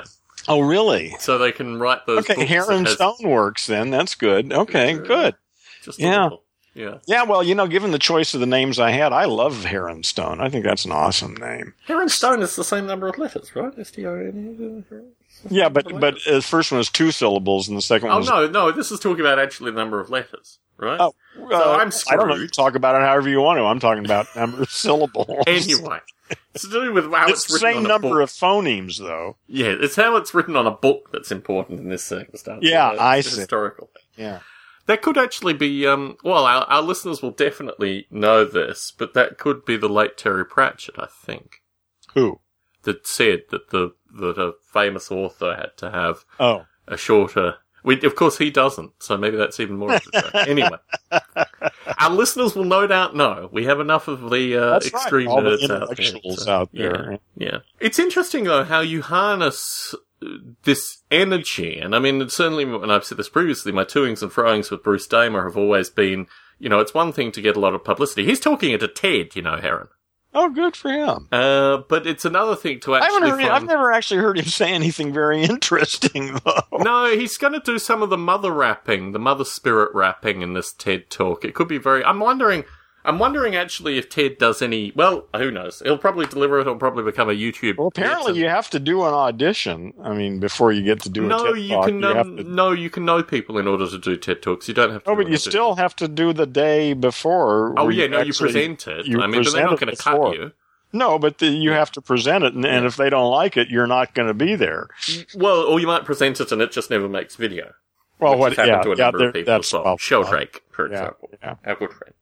Oh, 0.48 0.60
really? 0.62 1.16
so 1.20 1.38
they 1.38 1.52
can 1.52 1.80
write 1.80 2.06
those. 2.08 2.20
Okay, 2.30 2.46
Heron 2.46 2.86
has 2.86 2.96
Stone 2.96 3.18
works 3.24 3.68
then. 3.68 3.92
That's 3.92 4.16
good. 4.16 4.52
Okay, 4.52 4.94
Yeah. 4.94 5.00
good. 5.02 5.36
Just 5.84 6.00
Yeah. 6.00 6.24
little- 6.24 6.44
yeah. 6.78 7.00
Yeah, 7.06 7.24
well, 7.24 7.44
you 7.44 7.56
know, 7.56 7.68
given 7.68 7.92
the 7.92 8.00
choice 8.00 8.34
of 8.34 8.40
the 8.40 8.46
names 8.46 8.80
I 8.80 8.92
had, 8.92 9.12
I 9.12 9.26
love 9.26 9.66
Heron 9.66 10.04
Stone. 10.04 10.40
I 10.40 10.50
think 10.50 10.64
that's 10.64 10.86
an 10.86 10.92
awesome 10.92 11.36
name. 11.36 11.74
Heron 11.88 12.08
Stone 12.10 12.42
is 12.42 12.56
the 12.56 12.64
same 12.64 12.86
number 12.86 13.08
of 13.08 13.18
letters, 13.18 13.56
right? 13.56 13.74
S 13.78 13.92
T 13.92 14.06
O 14.06 14.14
N 14.16 14.86
E. 14.90 14.96
Yeah, 15.50 15.70
but 15.70 16.00
but 16.00 16.16
uh, 16.28 16.36
the 16.36 16.42
first 16.42 16.72
one 16.72 16.80
is 16.82 16.90
two 16.90 17.12
syllables, 17.12 17.68
and 17.68 17.78
the 17.78 17.82
second 17.82 18.08
one 18.08 18.16
Oh 18.16 18.20
was. 18.20 18.30
no, 18.30 18.48
no. 18.48 18.72
This 18.72 18.92
is 18.92 19.00
talking 19.00 19.20
about 19.22 19.40
actually 19.40 19.72
the 19.72 19.78
number 19.78 20.00
of 20.00 20.10
letters, 20.10 20.60
right? 20.78 21.00
Oh, 21.00 21.14
uh, 21.40 21.78
I'm 21.82 21.92
I 22.10 22.16
don't 22.16 22.28
know. 22.28 22.34
You 22.36 22.48
screwed. 22.48 22.54
talk 22.54 22.76
about 22.76 22.96
it 22.96 23.02
however 23.06 23.30
you 23.30 23.42
want 23.42 23.58
to. 23.60 23.64
I'm 23.66 23.80
talking 23.80 24.06
about 24.06 24.28
number 24.36 24.62
of 24.64 24.70
syllables. 24.72 25.44
Anyway, 25.46 26.00
it's 26.56 26.64
to 26.64 26.70
do 26.72 26.92
with 26.94 27.12
how 27.12 27.28
it's 27.28 27.44
it's, 27.44 27.48
the 27.48 27.54
written 27.54 27.70
same 27.70 27.78
on 27.78 27.86
a 27.86 27.88
number 27.88 28.10
book. 28.10 28.22
of 28.24 28.30
phonemes, 28.30 28.98
though. 29.00 29.36
Yeah, 29.48 29.76
it's 29.80 29.96
how 29.96 30.16
it's 30.18 30.34
written 30.34 30.56
on 30.56 30.66
a 30.66 30.72
book 30.72 31.10
that's 31.12 31.32
important 31.32 31.80
in 31.82 31.90
this 31.90 32.04
circumstance. 32.04 32.64
Yeah, 32.64 32.92
It's 32.94 33.00
a 33.00 33.04
I 33.04 33.22
see. 33.22 33.40
Historical. 33.42 33.90
Yeah. 34.16 34.40
That 34.88 35.02
could 35.02 35.18
actually 35.18 35.54
be, 35.54 35.86
um, 35.86 36.18
well, 36.24 36.46
our, 36.46 36.64
our 36.66 36.82
listeners 36.82 37.22
will 37.22 37.32
definitely 37.32 38.08
know 38.10 38.44
this, 38.46 38.92
but 38.98 39.14
that 39.14 39.38
could 39.38 39.64
be 39.66 39.78
the 39.78 39.90
late 39.90 40.18
Terry 40.18 40.46
Pratchett, 40.46 40.96
I 40.98 41.08
think, 41.08 41.62
Who? 42.14 42.40
that 42.84 43.06
said 43.06 43.44
that 43.52 43.70
the 43.70 43.94
that 44.20 44.38
a 44.40 44.54
famous 44.74 45.12
author 45.12 45.56
had 45.56 45.76
to 45.78 45.92
have 45.92 46.26
Oh, 46.40 46.66
a 46.88 46.98
shorter. 46.98 47.56
We, 47.84 48.02
of 48.02 48.16
course, 48.16 48.38
he 48.38 48.50
doesn't, 48.50 48.94
so 49.04 49.16
maybe 49.18 49.38
that's 49.38 49.60
even 49.60 49.78
more. 49.78 49.94
of 49.94 50.02
a 50.14 50.22
joke. 50.22 50.36
anyway, 50.48 50.78
our 52.00 52.10
listeners 52.10 52.56
will 52.56 52.64
no 52.66 52.88
doubt 52.88 53.16
know. 53.16 53.50
We 53.52 53.66
have 53.66 53.80
enough 53.80 54.08
of 54.08 54.30
the 54.30 54.56
uh, 54.58 54.70
That's 54.72 54.92
right. 54.94 55.02
extreme 55.02 55.28
All 55.30 55.42
the 55.42 55.52
out 55.82 55.96
there. 55.98 56.36
so, 56.36 56.52
out 56.52 56.70
yeah, 56.72 56.82
there. 56.90 57.20
Yeah, 57.38 57.58
it's 57.80 58.00
interesting 58.00 58.46
though 58.46 58.64
how 58.64 58.80
you 58.82 59.02
harness 59.02 59.94
this 60.64 61.04
energy, 61.12 61.78
and 61.80 61.96
I 61.96 62.00
mean, 62.00 62.28
certainly 62.30 62.66
when 62.66 62.90
I've 62.90 63.06
said 63.06 63.18
this 63.18 63.30
previously, 63.30 63.72
my 63.72 63.84
toings 63.84 64.22
and 64.22 64.32
froings 64.32 64.72
with 64.72 64.84
Bruce 64.84 65.08
Damer 65.08 65.44
have 65.46 65.58
always 65.58 65.90
been, 65.90 66.28
you 66.60 66.70
know, 66.70 66.80
it's 66.80 66.94
one 66.94 67.12
thing 67.14 67.32
to 67.34 67.42
get 67.42 67.56
a 67.56 67.60
lot 67.60 67.76
of 67.76 67.84
publicity. 67.84 68.26
He's 68.26 68.40
talking 68.40 68.74
at 68.74 68.82
a 68.84 68.88
TED, 68.88 69.36
you 69.36 69.42
know, 69.44 69.58
Heron. 69.58 69.90
oh, 70.34 70.50
good 70.50 70.76
for 70.76 70.92
him. 70.92 71.28
Uh, 71.32 71.78
but 71.90 72.06
it's 72.08 72.26
another 72.26 72.56
thing 72.56 72.80
to 72.82 72.94
I 72.96 73.00
actually 73.06 73.30
heard. 73.30 73.42
I've 73.42 73.48
find. 73.50 73.68
never 73.68 73.92
actually 73.92 74.22
heard 74.22 74.38
him 74.38 74.46
say 74.46 74.72
anything 74.72 75.14
very 75.14 75.44
interesting, 75.54 76.40
though. 76.46 76.78
No, 76.80 77.06
he's 77.16 77.38
going 77.38 77.54
to 77.54 77.60
do 77.60 77.80
some 77.80 78.02
of 78.04 78.10
the 78.10 78.18
mother 78.18 78.52
rapping, 78.52 79.12
the 79.12 79.20
mother 79.20 79.46
spirit 79.46 79.92
rapping 79.94 80.42
in 80.42 80.54
this 80.54 80.74
TED 80.74 81.10
talk. 81.10 81.44
It 81.46 81.54
could 81.56 81.68
be 81.68 81.78
very. 81.78 82.04
I'm 82.04 82.20
wondering. 82.20 82.66
I'm 83.08 83.20
wondering 83.20 83.56
actually 83.56 83.98
if 83.98 84.10
Ted 84.10 84.38
does 84.38 84.62
any. 84.62 84.92
Well, 84.96 85.26
who 85.36 85.50
knows? 85.50 85.82
He'll 85.84 85.98
probably 85.98 86.26
deliver 86.26 86.58
it. 86.60 86.62
It'll 86.62 86.76
probably 86.76 87.04
become 87.04 87.30
a 87.30 87.34
YouTube. 87.34 87.78
Well, 87.78 87.88
apparently 87.88 88.38
you 88.38 88.50
have 88.50 88.70
to 88.72 88.80
do 88.80 89.04
an 89.06 89.14
audition. 89.14 89.94
I 90.04 90.14
mean, 90.14 90.40
before 90.40 90.74
you 90.74 90.84
get 90.84 91.00
to 91.04 91.10
do 91.10 91.24
a 91.24 91.28
no, 91.28 91.54
TED 91.54 91.64
you 91.64 91.70
talk, 91.70 91.86
can. 91.88 92.02
you 92.02 92.08
Um, 92.08 92.38
to. 92.38 92.44
No, 92.44 92.72
you 92.74 92.90
can 92.90 93.06
know 93.06 93.24
people 93.24 93.58
in 93.58 93.66
order 93.68 93.90
to 93.90 93.98
do 93.98 94.18
TED 94.18 94.42
talks. 94.42 94.68
You 94.68 94.74
don't 94.74 94.92
have 94.92 95.04
to. 95.06 95.10
Oh, 95.10 95.16
but 95.16 95.22
you 95.22 95.34
audition. 95.34 95.52
still 95.52 95.76
have 95.76 95.96
to 95.96 96.08
do 96.10 96.34
the 96.34 96.46
day 96.46 96.94
before. 96.94 97.74
Oh 97.80 97.90
yeah, 97.90 98.08
no, 98.08 98.22
you 98.22 98.34
present 98.34 98.88
it. 98.88 99.06
you 99.06 99.22
I 99.22 99.28
mean, 99.28 99.42
but 99.44 99.54
they're 99.54 99.64
not 99.66 99.80
going 99.80 99.96
to 99.96 100.02
cut 100.02 100.34
you. 100.34 100.52
No, 100.94 101.20
but 101.20 101.38
the, 101.40 101.48
you 101.48 101.72
have 101.72 101.92
to 101.92 102.02
present 102.02 102.44
it, 102.44 102.54
and, 102.54 102.66
and 102.66 102.86
if 102.86 102.96
they 102.96 103.10
don't 103.10 103.30
like 103.30 103.58
it, 103.58 103.70
you're 103.70 103.88
not 103.88 104.14
going 104.14 104.28
to 104.28 104.34
be 104.34 104.56
there. 104.56 104.88
Well, 105.36 105.62
or 105.64 105.80
you 105.80 105.88
might 105.88 106.06
present 106.06 106.40
it 106.40 106.52
and 106.52 106.62
it 106.62 106.72
just 106.72 106.90
never 106.90 107.10
makes 107.10 107.36
video. 107.36 107.74
Well, 108.20 108.38
what? 108.38 108.54
happened 108.56 108.68
Yeah, 108.70 108.82
to 108.82 108.92
a 108.92 108.96
yeah, 108.96 109.04
number 109.06 109.28
of 109.28 109.34
people 109.34 109.54
that's 109.54 109.74
well, 109.74 109.98
Sheldrake, 109.98 110.64
for 110.72 110.88
yeah, 110.90 110.94
example, 110.94 111.30
yeah, 111.42 111.76
good 111.76 111.92
friend. 111.92 112.14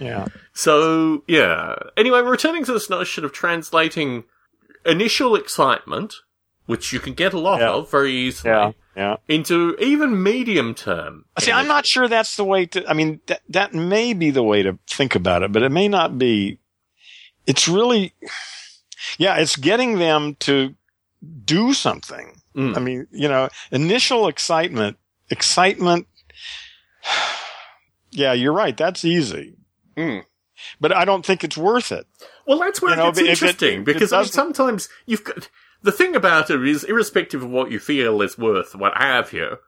Yeah. 0.00 0.26
So, 0.52 1.22
yeah. 1.26 1.74
Anyway, 1.96 2.20
returning 2.20 2.64
to 2.64 2.72
this 2.72 2.88
notion 2.90 3.24
of 3.24 3.32
translating 3.32 4.24
initial 4.86 5.34
excitement, 5.36 6.14
which 6.66 6.92
you 6.92 7.00
can 7.00 7.14
get 7.14 7.32
a 7.32 7.38
lot 7.38 7.60
Yeah. 7.60 7.70
of 7.70 7.90
very 7.90 8.12
easily, 8.12 8.50
Yeah, 8.52 8.72
yeah. 8.96 9.16
into 9.28 9.76
even 9.80 10.22
medium 10.22 10.74
term. 10.74 11.24
See, 11.38 11.52
I'm 11.52 11.66
not 11.68 11.86
sure 11.86 12.08
that's 12.08 12.36
the 12.36 12.44
way 12.44 12.66
to. 12.66 12.88
I 12.88 12.94
mean, 12.94 13.20
that 13.26 13.40
that 13.48 13.74
may 13.74 14.12
be 14.14 14.30
the 14.30 14.42
way 14.42 14.62
to 14.62 14.78
think 14.86 15.14
about 15.14 15.42
it, 15.42 15.52
but 15.52 15.62
it 15.62 15.70
may 15.72 15.88
not 15.88 16.18
be. 16.18 16.58
it's 17.46 17.68
really, 17.68 18.14
yeah, 19.18 19.36
it's 19.36 19.56
getting 19.56 19.98
them 19.98 20.34
to 20.40 20.74
do 21.44 21.74
something. 21.74 22.40
Mm. 22.56 22.76
I 22.76 22.80
mean, 22.80 23.06
you 23.10 23.28
know, 23.28 23.48
initial 23.70 24.28
excitement, 24.28 24.96
excitement. 25.28 26.06
yeah, 28.10 28.32
you're 28.32 28.52
right. 28.52 28.76
That's 28.76 29.04
easy, 29.04 29.54
Mm. 29.96 30.24
but 30.80 30.92
I 30.92 31.04
don't 31.04 31.24
think 31.26 31.42
it's 31.44 31.56
worth 31.56 31.90
it. 31.92 32.06
Well, 32.46 32.58
that's 32.60 32.80
where 32.82 32.92
You 32.92 32.96
know, 32.96 33.08
it 33.08 33.14
gets 33.16 33.18
it- 33.20 33.26
interesting 33.30 33.80
it 33.80 33.84
because 33.84 34.12
I 34.12 34.20
mean, 34.20 34.28
sometimes 34.28 34.88
you've 35.06 35.24
got 35.24 35.48
the 35.82 35.92
thing 35.92 36.14
about 36.16 36.50
it 36.50 36.66
is, 36.66 36.84
irrespective 36.84 37.42
of 37.42 37.50
what 37.50 37.70
you 37.70 37.78
feel 37.78 38.22
is 38.22 38.38
worth, 38.38 38.74
what 38.74 38.96
have 38.96 39.32
you, 39.32 39.58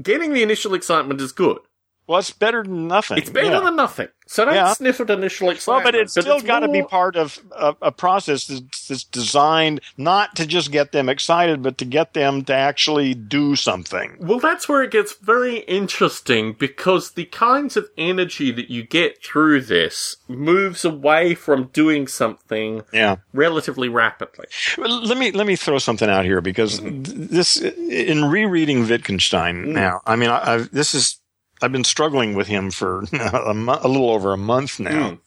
getting 0.00 0.32
the 0.32 0.42
initial 0.42 0.74
excitement 0.74 1.20
is 1.20 1.32
good. 1.32 1.58
Well, 2.06 2.18
it's 2.18 2.30
better 2.30 2.62
than 2.62 2.86
nothing. 2.86 3.18
It's 3.18 3.30
better 3.30 3.50
Yeah. 3.50 3.60
than 3.60 3.76
nothing. 3.76 4.08
So 4.26 4.44
don't 4.44 4.54
Yeah. 4.54 4.72
sniff 4.72 5.00
at 5.00 5.10
initial 5.10 5.46
Well, 5.48 5.54
excitement. 5.56 5.84
but 5.84 5.94
it's 5.94 6.12
still 6.12 6.40
got 6.40 6.60
to 6.60 6.68
be 6.68 6.82
part 6.82 7.14
of 7.16 7.38
a, 7.52 7.74
a 7.82 7.92
process 7.92 8.46
that's, 8.46 8.88
that's 8.88 9.04
designed 9.04 9.80
not 9.98 10.34
to 10.36 10.46
just 10.46 10.70
get 10.70 10.92
them 10.92 11.08
excited, 11.10 11.62
but 11.62 11.76
to 11.78 11.84
get 11.84 12.14
them 12.14 12.42
to 12.44 12.54
actually 12.54 13.14
do 13.14 13.54
something. 13.56 14.16
Well, 14.18 14.38
that's 14.38 14.68
where 14.68 14.82
it 14.82 14.90
gets 14.90 15.14
very 15.14 15.58
interesting 15.60 16.54
because 16.58 17.12
the 17.12 17.26
kinds 17.26 17.76
of 17.76 17.88
energy 17.98 18.50
that 18.52 18.70
you 18.70 18.82
get 18.82 19.22
through 19.22 19.62
this 19.62 20.16
moves 20.28 20.84
away 20.84 21.34
from 21.34 21.64
doing 21.72 22.06
something 22.06 22.82
Yeah. 22.92 23.16
relatively 23.34 23.88
rapidly. 23.88 24.46
Let 24.78 25.18
me 25.18 25.30
let 25.32 25.46
me 25.46 25.56
throw 25.56 25.78
something 25.78 26.08
out 26.08 26.24
here 26.24 26.40
because 26.40 26.78
th- 26.78 26.98
this 27.04 27.56
in 27.56 28.24
rereading 28.26 28.88
Wittgenstein 28.88 29.66
mm. 29.66 29.72
now. 29.72 30.00
I 30.06 30.16
mean, 30.16 30.30
I, 30.30 30.54
I've 30.54 30.70
this 30.70 30.94
is 30.94 31.18
I've 31.62 31.72
been 31.72 31.84
struggling 31.84 32.34
with 32.34 32.46
him 32.48 32.70
for 32.70 33.04
a, 33.12 33.54
mo- 33.54 33.78
a 33.82 33.88
little 33.88 34.10
over 34.10 34.32
a 34.32 34.38
month 34.38 34.78
now, 34.80 35.10
Mm. 35.12 35.18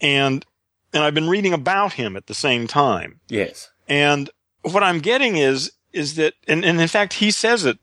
and 0.00 0.46
and 0.92 1.02
I've 1.02 1.14
been 1.14 1.28
reading 1.28 1.52
about 1.52 1.94
him 1.94 2.16
at 2.16 2.26
the 2.28 2.34
same 2.34 2.66
time. 2.68 3.20
Yes. 3.28 3.70
And 3.88 4.30
what 4.62 4.82
I'm 4.82 5.00
getting 5.00 5.36
is 5.36 5.72
is 5.92 6.16
that, 6.16 6.34
and, 6.48 6.64
and 6.64 6.80
in 6.80 6.88
fact, 6.88 7.12
he 7.14 7.30
says 7.30 7.64
it 7.64 7.78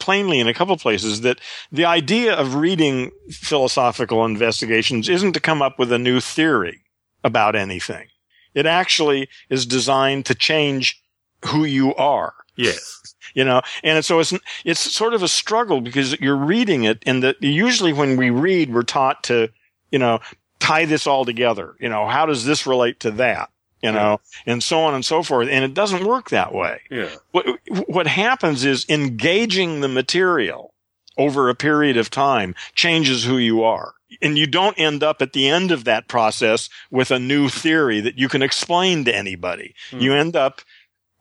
plainly 0.00 0.40
in 0.40 0.48
a 0.48 0.54
couple 0.54 0.76
places 0.76 1.20
that 1.20 1.40
the 1.70 1.84
idea 1.84 2.34
of 2.34 2.56
reading 2.56 3.12
philosophical 3.30 4.24
investigations 4.24 5.08
isn't 5.08 5.32
to 5.34 5.40
come 5.40 5.62
up 5.62 5.78
with 5.78 5.92
a 5.92 5.98
new 5.98 6.18
theory 6.20 6.80
about 7.22 7.54
anything. 7.54 8.08
It 8.54 8.66
actually 8.66 9.28
is 9.50 9.66
designed 9.66 10.26
to 10.26 10.34
change 10.34 11.00
who 11.46 11.64
you 11.64 11.94
are. 11.94 12.34
Yes. 12.56 13.14
You 13.38 13.44
know, 13.44 13.62
and 13.84 14.04
so 14.04 14.18
it's 14.18 14.34
it's 14.64 14.80
sort 14.80 15.14
of 15.14 15.22
a 15.22 15.28
struggle 15.28 15.80
because 15.80 16.18
you're 16.18 16.34
reading 16.34 16.82
it, 16.82 17.04
and 17.06 17.22
that 17.22 17.40
usually 17.40 17.92
when 17.92 18.16
we 18.16 18.30
read, 18.30 18.74
we're 18.74 18.82
taught 18.82 19.22
to, 19.24 19.50
you 19.92 20.00
know, 20.00 20.18
tie 20.58 20.86
this 20.86 21.06
all 21.06 21.24
together. 21.24 21.76
You 21.78 21.88
know, 21.88 22.08
how 22.08 22.26
does 22.26 22.44
this 22.44 22.66
relate 22.66 22.98
to 22.98 23.12
that? 23.12 23.50
You 23.80 23.92
know, 23.92 24.18
and 24.44 24.60
so 24.60 24.80
on 24.80 24.94
and 24.94 25.04
so 25.04 25.22
forth. 25.22 25.48
And 25.48 25.64
it 25.64 25.72
doesn't 25.72 26.04
work 26.04 26.30
that 26.30 26.52
way. 26.52 26.80
Yeah. 26.90 27.10
What 27.30 27.46
what 27.86 28.08
happens 28.08 28.64
is 28.64 28.84
engaging 28.88 29.82
the 29.82 29.88
material 29.88 30.74
over 31.16 31.48
a 31.48 31.54
period 31.54 31.96
of 31.96 32.10
time 32.10 32.56
changes 32.74 33.22
who 33.22 33.38
you 33.38 33.62
are. 33.62 33.92
And 34.20 34.36
you 34.36 34.48
don't 34.48 34.76
end 34.76 35.04
up 35.04 35.22
at 35.22 35.32
the 35.32 35.48
end 35.48 35.70
of 35.70 35.84
that 35.84 36.08
process 36.08 36.68
with 36.90 37.12
a 37.12 37.20
new 37.20 37.48
theory 37.48 38.00
that 38.00 38.18
you 38.18 38.28
can 38.28 38.42
explain 38.42 39.04
to 39.04 39.14
anybody. 39.14 39.76
Hmm. 39.92 40.00
You 40.00 40.14
end 40.14 40.34
up 40.34 40.62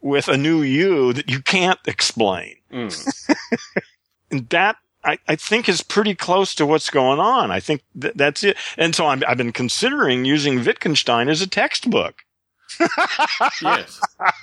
with 0.07 0.27
a 0.27 0.37
new 0.37 0.61
you 0.61 1.13
that 1.13 1.29
you 1.29 1.41
can't 1.41 1.79
explain. 1.85 2.55
Mm. 2.71 3.13
And 4.29 4.49
that 4.49 4.75
I, 5.05 5.19
I 5.29 5.37
think 5.37 5.69
is 5.69 5.81
pretty 5.81 6.13
close 6.13 6.53
to 6.55 6.65
what's 6.65 6.89
going 6.89 7.17
on. 7.17 7.49
I 7.49 7.61
think 7.61 7.81
th- 7.99 8.13
that's 8.15 8.43
it. 8.43 8.57
And 8.77 8.93
so 8.93 9.05
I'm, 9.07 9.23
I've 9.25 9.37
been 9.37 9.53
considering 9.53 10.25
using 10.25 10.65
Wittgenstein 10.65 11.29
as 11.29 11.41
a 11.41 11.47
textbook 11.47 12.23
yes. 13.61 14.01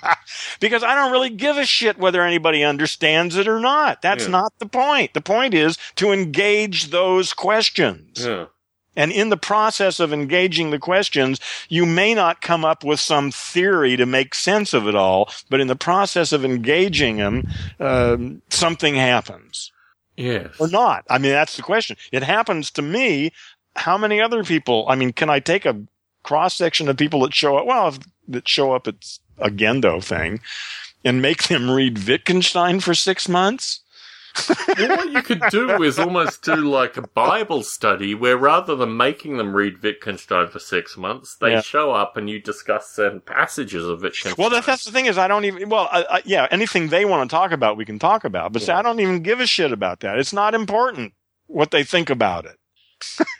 because 0.59 0.81
I 0.81 0.95
don't 0.95 1.11
really 1.11 1.29
give 1.29 1.57
a 1.57 1.65
shit 1.65 1.99
whether 1.99 2.23
anybody 2.23 2.63
understands 2.63 3.35
it 3.37 3.47
or 3.47 3.59
not. 3.59 4.01
That's 4.01 4.23
Yeah. 4.25 4.31
not 4.31 4.53
the 4.57 4.65
point. 4.65 5.13
The 5.13 5.21
point 5.21 5.53
is 5.53 5.77
to 5.97 6.11
engage 6.11 6.89
those 6.89 7.31
questions. 7.33 8.25
Yeah. 8.25 8.45
And 8.95 9.11
in 9.11 9.29
the 9.29 9.37
process 9.37 9.99
of 9.99 10.13
engaging 10.13 10.69
the 10.71 10.79
questions, 10.79 11.39
you 11.69 11.85
may 11.85 12.13
not 12.13 12.41
come 12.41 12.63
up 12.63 12.83
with 12.83 12.99
some 12.99 13.31
theory 13.31 13.97
to 13.97 14.05
make 14.05 14.33
sense 14.33 14.73
of 14.73 14.87
it 14.87 14.95
all, 14.95 15.29
but 15.49 15.59
in 15.59 15.67
the 15.67 15.75
process 15.75 16.31
of 16.31 16.45
engaging 16.45 17.17
them, 17.17 17.47
um, 17.79 18.41
something 18.49 18.95
happens 18.95 19.71
Yes. 20.17 20.51
or 20.59 20.67
not. 20.69 21.03
I 21.09 21.17
mean, 21.17 21.31
that's 21.31 21.55
the 21.57 21.61
question. 21.61 21.97
It 22.11 22.23
happens 22.23 22.71
to 22.71 22.81
me. 22.81 23.31
How 23.75 23.97
many 23.97 24.21
other 24.21 24.43
people? 24.43 24.85
I 24.87 24.95
mean, 24.95 25.11
can 25.11 25.29
I 25.29 25.39
take 25.39 25.65
a 25.65 25.81
cross 26.23 26.55
section 26.55 26.87
of 26.87 26.97
people 26.97 27.19
that 27.21 27.33
show 27.33 27.57
up? 27.57 27.65
Well, 27.65 27.89
if, 27.89 27.99
that 28.29 28.47
show 28.47 28.73
up 28.73 28.87
at 28.87 28.95
a 29.37 29.49
Gendo 29.49 30.01
thing 30.01 30.39
and 31.03 31.21
make 31.21 31.43
them 31.49 31.69
read 31.69 32.07
Wittgenstein 32.07 32.79
for 32.79 32.93
six 32.95 33.27
months? 33.27 33.81
Well, 34.77 34.97
what 34.97 35.11
you 35.11 35.21
could 35.21 35.41
do 35.49 35.81
is 35.83 35.97
almost 35.99 36.41
do 36.43 36.55
like 36.55 36.97
a 36.97 37.01
Bible 37.07 37.63
study 37.63 38.13
where 38.15 38.37
rather 38.37 38.75
than 38.75 38.97
making 38.97 39.37
them 39.37 39.55
read 39.55 39.81
Wittgenstein 39.81 40.47
for 40.47 40.59
six 40.59 40.97
months, 40.97 41.35
they 41.39 41.51
Yeah. 41.51 41.61
show 41.61 41.91
up 41.91 42.17
and 42.17 42.29
you 42.29 42.39
discuss 42.41 42.89
certain 42.93 43.21
passages 43.21 43.85
of 43.85 44.01
Wittgenstein. 44.01 44.35
Well, 44.37 44.49
that, 44.51 44.65
that's 44.65 44.85
the 44.85 44.91
thing 44.91 45.05
is, 45.05 45.17
I 45.17 45.27
don't 45.27 45.45
even. 45.45 45.69
Well, 45.69 45.87
I, 45.91 46.03
I, 46.09 46.21
yeah, 46.25 46.47
anything 46.51 46.89
they 46.89 47.05
want 47.05 47.29
to 47.29 47.33
talk 47.33 47.51
about, 47.51 47.77
we 47.77 47.85
can 47.85 47.99
talk 47.99 48.23
about. 48.23 48.51
But 48.53 48.61
see, 48.63 48.71
I 48.71 48.81
don't 48.81 48.99
even 48.99 49.21
give 49.23 49.39
a 49.39 49.47
shit 49.47 49.71
about 49.71 50.01
that. 50.01 50.19
It's 50.19 50.33
not 50.33 50.53
important 50.53 51.13
what 51.47 51.71
they 51.71 51.83
think 51.83 52.09
about 52.09 52.45
it. 52.45 52.57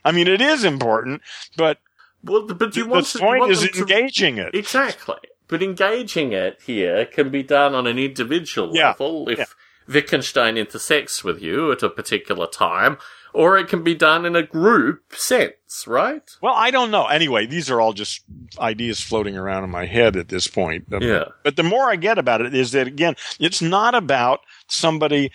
I 0.04 0.12
mean, 0.12 0.28
it 0.28 0.42
is 0.42 0.64
important, 0.64 1.22
but 1.58 1.80
well, 2.24 2.46
but 2.46 2.76
you 2.76 2.84
the 2.84 2.90
want 2.90 3.14
you 3.14 3.20
point 3.22 3.40
want 3.40 3.52
is 3.52 3.62
to- 3.62 3.80
engaging 3.80 4.38
it. 4.38 4.54
Exactly. 4.54 5.16
But 5.48 5.62
engaging 5.62 6.34
it 6.34 6.60
here 6.66 7.06
can 7.06 7.30
be 7.30 7.44
done 7.44 7.76
on 7.76 7.86
an 7.86 8.00
individual 8.00 8.72
Yeah. 8.76 8.88
level 8.90 9.30
if 9.30 9.38
Yeah. 9.38 9.46
Wittgenstein 9.88 10.58
intersects 10.58 11.24
with 11.24 11.42
you 11.42 11.72
at 11.72 11.84
a 11.84 11.90
particular 11.90 12.48
time, 12.48 12.98
or 13.34 13.58
it 13.58 13.68
can 13.68 13.84
be 13.84 13.94
done 13.96 14.26
in 14.26 14.36
a 14.36 14.44
group 14.44 15.14
sense, 15.14 15.86
right? 15.86 16.24
Well, 16.42 16.54
I 16.56 16.72
don't 16.72 16.92
know. 16.92 17.06
Anyway, 17.08 17.46
these 17.46 17.70
are 17.70 17.82
all 17.82 17.94
just 17.94 18.22
ideas 18.60 19.02
floating 19.02 19.38
around 19.38 19.64
in 19.64 19.70
my 19.70 19.86
head 19.86 20.16
at 20.16 20.30
this 20.30 20.48
point. 20.48 20.86
Um, 20.94 21.02
Yeah. 21.02 21.26
But 21.44 21.56
the 21.56 21.64
more 21.64 21.90
I 21.90 21.96
get 21.98 22.18
about 22.18 22.42
it 22.42 22.56
is 22.56 22.72
that 22.72 22.88
again, 22.88 23.16
it's 23.40 23.62
not 23.62 23.94
about 23.94 24.40
somebody 24.68 25.32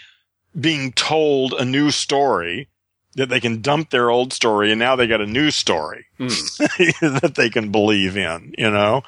being 0.58 0.92
told 0.92 1.52
a 1.52 1.64
new 1.64 1.90
story 1.90 2.68
that 3.16 3.28
they 3.28 3.40
can 3.40 3.60
dump 3.60 3.90
their 3.90 4.08
old 4.10 4.32
story 4.32 4.70
and 4.70 4.78
now 4.78 4.96
they 4.96 5.06
got 5.06 5.20
a 5.20 5.26
new 5.26 5.50
story 5.50 6.06
Mm. 6.18 7.20
that 7.22 7.34
they 7.34 7.50
can 7.50 7.70
believe 7.70 8.16
in, 8.16 8.54
you 8.58 8.70
know. 8.70 9.02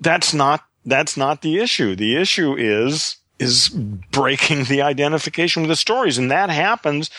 That's 0.00 0.32
not 0.34 0.64
that's 0.84 1.16
not 1.16 1.42
the 1.42 1.58
issue. 1.58 1.94
The 1.94 2.16
issue 2.16 2.54
is 2.56 3.16
is 3.40 3.68
breaking 4.12 4.64
the 4.64 4.82
identification 4.82 5.62
with 5.62 5.70
the 5.70 5.76
stories 5.76 6.18
and 6.18 6.30
that 6.30 6.50
happens 6.50 7.10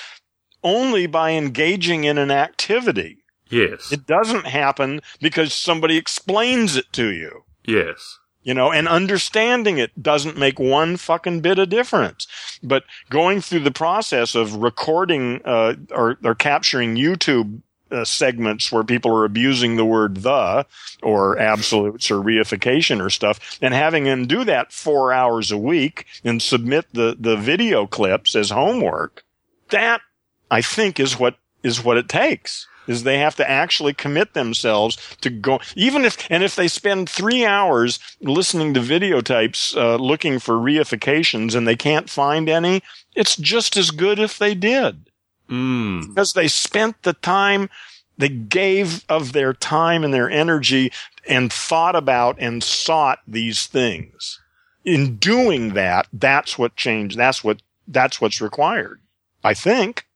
only 0.64 1.08
by 1.08 1.32
engaging 1.32 2.04
in 2.04 2.18
an 2.18 2.32
activity. 2.32 3.18
Yes. 3.50 3.92
It 3.92 4.06
doesn't 4.06 4.46
happen 4.46 5.02
because 5.20 5.54
somebody 5.54 5.98
explains 5.98 6.76
it 6.78 6.86
to 6.94 7.08
you. 7.12 7.44
yes. 7.66 8.18
You 8.44 8.56
know, 8.56 8.72
and 8.72 8.88
understanding 8.88 9.78
it 9.78 10.02
doesn't 10.02 10.36
make 10.36 10.58
one 10.58 10.98
fucking 10.98 11.42
bit 11.42 11.60
of 11.60 11.70
difference. 11.70 12.26
But 12.64 12.86
going 13.12 13.40
through 13.40 13.60
the 13.60 13.70
process 13.70 14.34
of 14.34 14.56
recording 14.56 15.42
uh, 15.46 15.76
or, 15.92 16.18
or 16.24 16.34
capturing 16.34 16.96
YouTube 16.96 17.62
uh, 17.92 18.05
segments 18.05 18.72
where 18.72 18.84
people 18.84 19.16
are 19.16 19.26
abusing 19.26 19.76
the 19.76 19.86
word 19.86 20.18
the 20.18 20.66
or 21.04 21.38
absolutes 21.38 22.09
or 22.09 22.16
reification 22.16 23.04
or 23.04 23.09
stuff 23.09 23.58
and 23.62 23.74
having 23.74 24.05
them 24.05 24.28
do 24.28 24.43
that 24.43 24.72
four 24.72 25.13
hours 25.13 25.51
a 25.51 25.58
week 25.58 26.05
and 26.24 26.42
submit 26.42 26.86
the, 26.93 27.16
the 27.20 27.36
video 27.36 27.86
clips 27.86 28.36
as 28.36 28.50
homework, 28.50 29.24
that 29.70 30.01
I 30.50 30.62
think 30.62 31.00
is 31.00 31.20
what 31.20 31.36
is 31.63 31.84
what 31.84 31.97
it 31.97 32.09
takes. 32.09 32.68
Is 32.88 33.04
they 33.04 33.20
have 33.20 33.36
to 33.36 33.50
actually 33.50 33.93
commit 33.93 34.34
themselves 34.34 34.97
to 35.22 35.30
go, 35.30 35.59
even 35.76 36.04
if, 36.04 36.18
and 36.32 36.43
if 36.43 36.55
they 36.55 36.68
spend 36.68 37.08
three 37.08 37.46
hours 37.46 38.00
listening 38.22 38.74
to 38.74 38.80
videotapes, 38.80 39.78
uh, 39.78 39.97
looking 39.97 40.39
for 40.39 40.55
reifications 40.55 41.54
and 41.54 41.68
they 41.68 41.76
can't 41.76 42.09
find 42.09 42.50
any, 42.50 42.82
it's 43.16 43.36
just 43.36 43.78
as 43.78 43.92
good 43.92 44.18
if 44.18 44.39
they 44.39 44.55
did 44.55 45.11
Mm. 45.52 46.08
because 46.08 46.32
they 46.34 46.48
spent 46.48 47.04
the 47.04 47.14
time, 47.14 47.70
they 48.18 48.30
gave 48.30 49.06
of 49.10 49.34
their 49.34 49.54
time 49.54 50.04
and 50.04 50.14
their 50.14 50.30
energy 50.30 50.92
and 51.28 51.52
thought 51.52 51.96
about 51.96 52.38
and 52.40 52.64
sought 52.64 53.20
these 53.28 53.68
things. 53.68 54.40
In 54.86 55.18
doing 55.18 55.74
that, 55.74 56.08
that's 56.14 56.58
what 56.58 56.76
changed. 56.76 57.18
That's 57.18 57.44
what, 57.44 57.62
that's 57.88 58.22
what's 58.22 58.42
required. 58.42 59.02
I 59.44 59.54
think. 59.54 60.08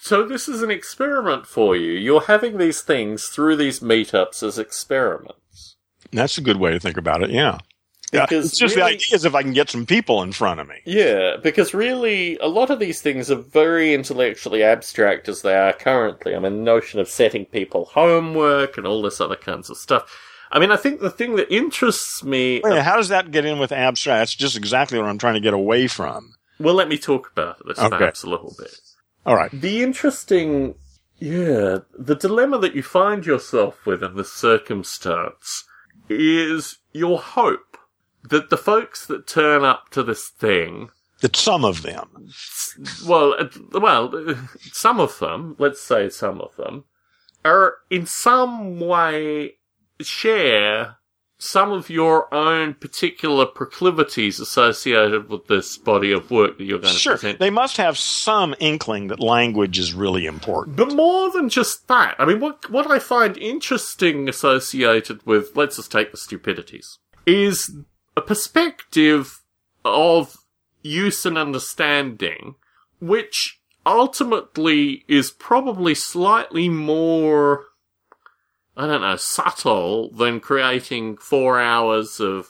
So 0.00 0.26
this 0.26 0.48
is 0.48 0.62
an 0.62 0.70
experiment 0.70 1.46
for 1.46 1.76
you. 1.76 1.92
You're 1.92 2.22
having 2.22 2.58
these 2.58 2.80
things 2.80 3.26
through 3.26 3.56
these 3.56 3.80
meetups 3.80 4.42
as 4.42 4.58
experiments. 4.58 5.76
That's 6.10 6.38
a 6.38 6.42
good 6.42 6.56
way 6.56 6.72
to 6.72 6.80
think 6.80 6.96
about 6.96 7.22
it. 7.22 7.30
Yeah. 7.30 7.58
Yeah. 8.12 8.26
Because 8.26 8.46
It's 8.46 8.58
just 8.58 8.74
really- 8.76 8.92
the 8.92 8.94
idea 8.96 9.14
is 9.16 9.24
if 9.24 9.34
I 9.34 9.42
can 9.42 9.52
get 9.52 9.70
some 9.70 9.86
people 9.86 10.22
in 10.22 10.32
front 10.32 10.58
of 10.60 10.68
me. 10.68 10.76
Yeah, 10.84 11.36
because 11.42 11.72
really, 11.74 12.36
a 12.38 12.48
lot 12.48 12.70
of 12.70 12.78
these 12.80 13.00
things 13.00 13.30
are 13.30 13.36
very 13.36 13.94
intellectually 13.94 14.62
abstract 14.64 15.28
as 15.28 15.42
they 15.42 15.54
are 15.54 15.72
currently. 15.72 16.34
I 16.34 16.38
mean, 16.40 16.56
the 16.56 16.62
notion 16.62 16.98
of 17.00 17.08
setting 17.08 17.46
people 17.46 17.84
homework 17.86 18.76
and 18.78 18.86
all 18.86 19.00
this 19.02 19.20
other 19.20 19.36
kinds 19.36 19.70
of 19.70 19.76
stuff. 19.76 20.10
I 20.52 20.58
mean, 20.58 20.72
I 20.72 20.76
think 20.76 21.00
the 21.00 21.10
thing 21.10 21.36
that 21.36 21.54
interests 21.54 22.24
me. 22.24 22.60
Wait, 22.64 22.82
how 22.82 22.96
does 22.96 23.08
that 23.10 23.30
get 23.30 23.44
in 23.44 23.60
with 23.60 23.70
abstract? 23.70 24.18
That's 24.20 24.34
just 24.34 24.56
exactly 24.56 24.98
what 24.98 25.06
I'm 25.08 25.18
trying 25.18 25.34
to 25.34 25.40
get 25.40 25.54
away 25.54 25.86
from. 25.86 26.34
Well, 26.58 26.74
let 26.74 26.88
me 26.88 26.98
talk 26.98 27.30
about 27.30 27.64
this 27.64 27.78
Okay. 27.78 27.96
perhaps 27.96 28.24
a 28.24 28.28
little 28.28 28.52
bit. 28.58 28.74
All 29.24 29.36
right. 29.36 29.50
The 29.52 29.82
interesting, 29.84 30.74
yeah, 31.20 31.78
the 31.96 32.16
dilemma 32.16 32.58
that 32.58 32.74
you 32.74 32.82
find 32.82 33.24
yourself 33.24 33.86
with 33.86 34.02
in 34.02 34.16
this 34.16 34.32
circumstance 34.32 35.64
is 36.08 36.78
your 36.92 37.18
hope 37.20 37.69
that 38.28 38.50
the 38.50 38.56
folks 38.56 39.06
that 39.06 39.26
turn 39.26 39.64
up 39.64 39.88
to 39.90 40.02
this 40.02 40.28
thing, 40.28 40.90
That 41.20 41.36
some 41.36 41.64
of 41.64 41.82
them. 41.82 42.28
well, 43.06 43.34
uh, 43.38 43.48
well, 43.72 44.12
some 44.72 45.00
of 45.00 45.18
them, 45.18 45.56
let's 45.58 45.80
say 45.82 46.08
some 46.08 46.40
of 46.40 46.54
them, 46.56 46.84
are 47.44 47.76
in 47.88 48.06
some 48.06 48.78
way 48.80 49.54
share 50.00 50.96
some 51.42 51.72
of 51.72 51.88
your 51.88 52.32
own 52.34 52.74
particular 52.74 53.46
proclivities 53.46 54.38
associated 54.40 55.30
with 55.30 55.46
this 55.46 55.78
body 55.78 56.12
of 56.12 56.30
work 56.30 56.58
that 56.58 56.64
you're 56.64 56.78
going 56.78 56.92
to 56.92 56.98
Sure. 56.98 57.14
present. 57.14 57.38
They 57.38 57.48
must 57.48 57.78
have 57.78 57.96
some 57.96 58.54
inkling 58.60 59.06
that 59.06 59.20
language 59.20 59.78
is 59.78 59.94
really 59.94 60.26
important. 60.26 60.76
But 60.76 60.92
more 60.92 61.30
than 61.30 61.48
just 61.48 61.88
that, 61.88 62.14
I 62.18 62.26
mean, 62.26 62.40
what 62.40 62.68
what 62.70 62.90
I 62.90 62.98
find 62.98 63.38
interesting 63.38 64.28
associated 64.28 65.24
with, 65.26 65.56
let's 65.56 65.76
just 65.76 65.90
take 65.90 66.10
the 66.10 66.18
stupidities, 66.18 66.98
is 67.24 67.74
a 68.20 68.26
perspective 68.26 69.40
of 69.84 70.36
use 70.82 71.24
and 71.24 71.38
understanding, 71.38 72.54
which 73.00 73.60
ultimately 73.86 75.04
is 75.08 75.30
probably 75.30 75.94
slightly 75.94 76.68
more, 76.68 77.64
I 78.76 78.86
don't 78.86 79.00
know, 79.00 79.16
subtle 79.16 80.10
than 80.12 80.40
creating 80.40 81.16
four 81.16 81.60
hours 81.60 82.20
of 82.20 82.48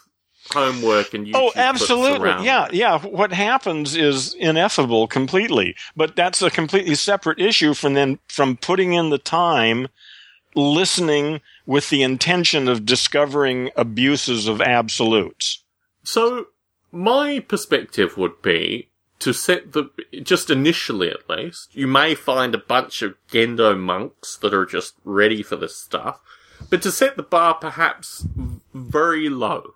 homework 0.51 1.15
and 1.15 1.27
YouTube 1.27 1.35
Oh, 1.37 1.53
absolutely. 1.55 2.45
Yeah, 2.45 2.69
yeah. 2.73 2.99
What 2.99 3.33
happens 3.33 3.95
is 3.95 4.35
ineffable 4.35 5.07
completely. 5.07 5.77
But 5.95 6.17
that's 6.17 6.43
a 6.43 6.51
completely 6.51 6.97
separate 6.97 7.39
issue 7.39 7.75
from 7.75 7.95
then 7.95 8.19
from 8.29 8.57
putting 8.57 8.95
in 8.95 9.11
the 9.11 9.19
time 9.19 9.87
listening 10.61 11.41
with 11.67 11.91
the 11.91 12.03
intention 12.03 12.69
of 12.69 12.85
discovering 12.85 13.71
abuses 13.77 14.47
of 14.47 14.61
absolutes. 14.61 15.65
So 16.03 16.47
my 16.93 17.41
perspective 17.41 18.17
would 18.17 18.43
be 18.43 18.91
to 19.21 19.33
set 19.33 19.73
the 19.73 19.91
just 20.23 20.51
initially 20.51 21.11
at 21.11 21.29
least, 21.29 21.75
you 21.77 21.87
may 21.87 22.15
find 22.15 22.55
a 22.55 22.59
bunch 22.59 23.03
of 23.03 23.15
Gendo 23.31 23.79
monks 23.79 24.37
that 24.39 24.55
are 24.55 24.67
just 24.67 24.95
ready 25.05 25.43
for 25.43 25.57
this 25.57 25.77
stuff, 25.77 26.21
but 26.69 26.83
to 26.83 26.91
set 26.91 27.17
the 27.17 27.23
bar 27.23 27.55
perhaps 27.55 28.27
very 28.75 29.29
low, 29.29 29.75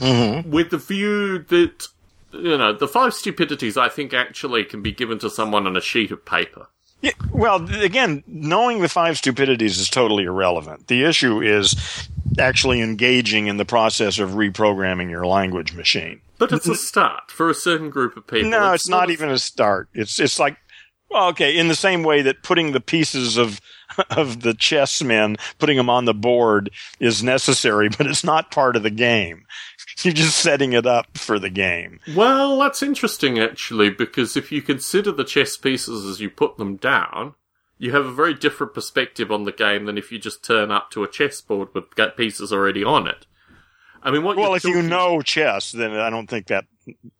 mm-hmm. 0.00 0.50
with 0.50 0.70
the 0.70 0.78
view 0.78 1.38
that 1.38 1.88
you 2.32 2.56
know 2.56 2.72
the 2.72 2.88
five 2.88 3.14
stupidities 3.14 3.76
I 3.76 3.88
think 3.88 4.12
actually 4.12 4.64
can 4.64 4.82
be 4.82 4.92
given 4.92 5.18
to 5.20 5.30
someone 5.30 5.66
on 5.66 5.76
a 5.76 5.80
sheet 5.80 6.10
of 6.10 6.24
paper. 6.24 6.68
Yeah, 7.02 7.12
well, 7.30 7.68
again, 7.82 8.24
knowing 8.26 8.80
the 8.80 8.88
five 8.88 9.18
stupidities 9.18 9.78
is 9.78 9.90
totally 9.90 10.24
irrelevant. 10.24 10.88
The 10.88 11.04
issue 11.04 11.42
is 11.42 12.08
actually 12.38 12.80
engaging 12.80 13.46
in 13.46 13.58
the 13.58 13.64
process 13.64 14.18
of 14.18 14.30
reprogramming 14.30 15.10
your 15.10 15.26
language 15.26 15.74
machine. 15.74 16.20
But 16.38 16.52
it's 16.52 16.68
a 16.68 16.74
start 16.74 17.30
for 17.30 17.48
a 17.48 17.54
certain 17.54 17.90
group 17.90 18.16
of 18.16 18.26
people. 18.26 18.50
No, 18.50 18.72
it's, 18.72 18.88
not 18.88 18.98
sort 18.98 19.04
of- 19.10 19.12
even 19.12 19.30
a 19.30 19.38
start. 19.38 19.88
It's 19.94 20.18
it's 20.18 20.38
like 20.38 20.56
okay, 21.14 21.56
in 21.56 21.68
the 21.68 21.74
same 21.74 22.02
way 22.02 22.22
that 22.22 22.42
putting 22.42 22.72
the 22.72 22.80
pieces 22.80 23.36
of 23.36 23.60
of 24.10 24.42
the 24.42 24.52
chessmen, 24.52 25.36
putting 25.58 25.76
them 25.76 25.90
on 25.90 26.04
the 26.04 26.14
board 26.14 26.70
is 27.00 27.22
necessary, 27.22 27.88
but 27.96 28.06
it's 28.06 28.24
not 28.24 28.50
part 28.50 28.76
of 28.76 28.82
the 28.82 28.90
game. 28.90 29.44
You're 30.02 30.14
just 30.14 30.38
setting 30.38 30.72
it 30.72 30.86
up 30.86 31.16
for 31.16 31.38
the 31.38 31.50
game. 31.50 32.00
Well, 32.14 32.58
that's 32.58 32.82
interesting 32.82 33.38
actually, 33.38 33.90
because 33.90 34.36
if 34.36 34.52
you 34.52 34.62
consider 34.62 35.12
the 35.12 35.24
chess 35.24 35.56
pieces 35.56 36.04
as 36.04 36.20
you 36.20 36.30
put 36.30 36.58
them 36.58 36.76
down, 36.76 37.34
you 37.78 37.92
have 37.92 38.06
a 38.06 38.12
very 38.12 38.34
different 38.34 38.74
perspective 38.74 39.30
on 39.30 39.44
the 39.44 39.52
game 39.52 39.84
than 39.84 39.98
if 39.98 40.10
you 40.10 40.18
just 40.18 40.44
turn 40.44 40.70
up 40.70 40.90
to 40.90 41.04
a 41.04 41.10
chessboard 41.10 41.68
with 41.74 41.84
pieces 42.16 42.52
already 42.52 42.84
on 42.84 43.06
it. 43.06 43.26
I 44.02 44.10
mean, 44.10 44.22
what 44.22 44.36
Well, 44.36 44.54
if 44.54 44.64
you 44.64 44.82
know 44.82 45.20
chess, 45.22 45.72
then 45.72 45.92
I 45.92 46.10
don't 46.10 46.28
think 46.28 46.46
that. 46.46 46.64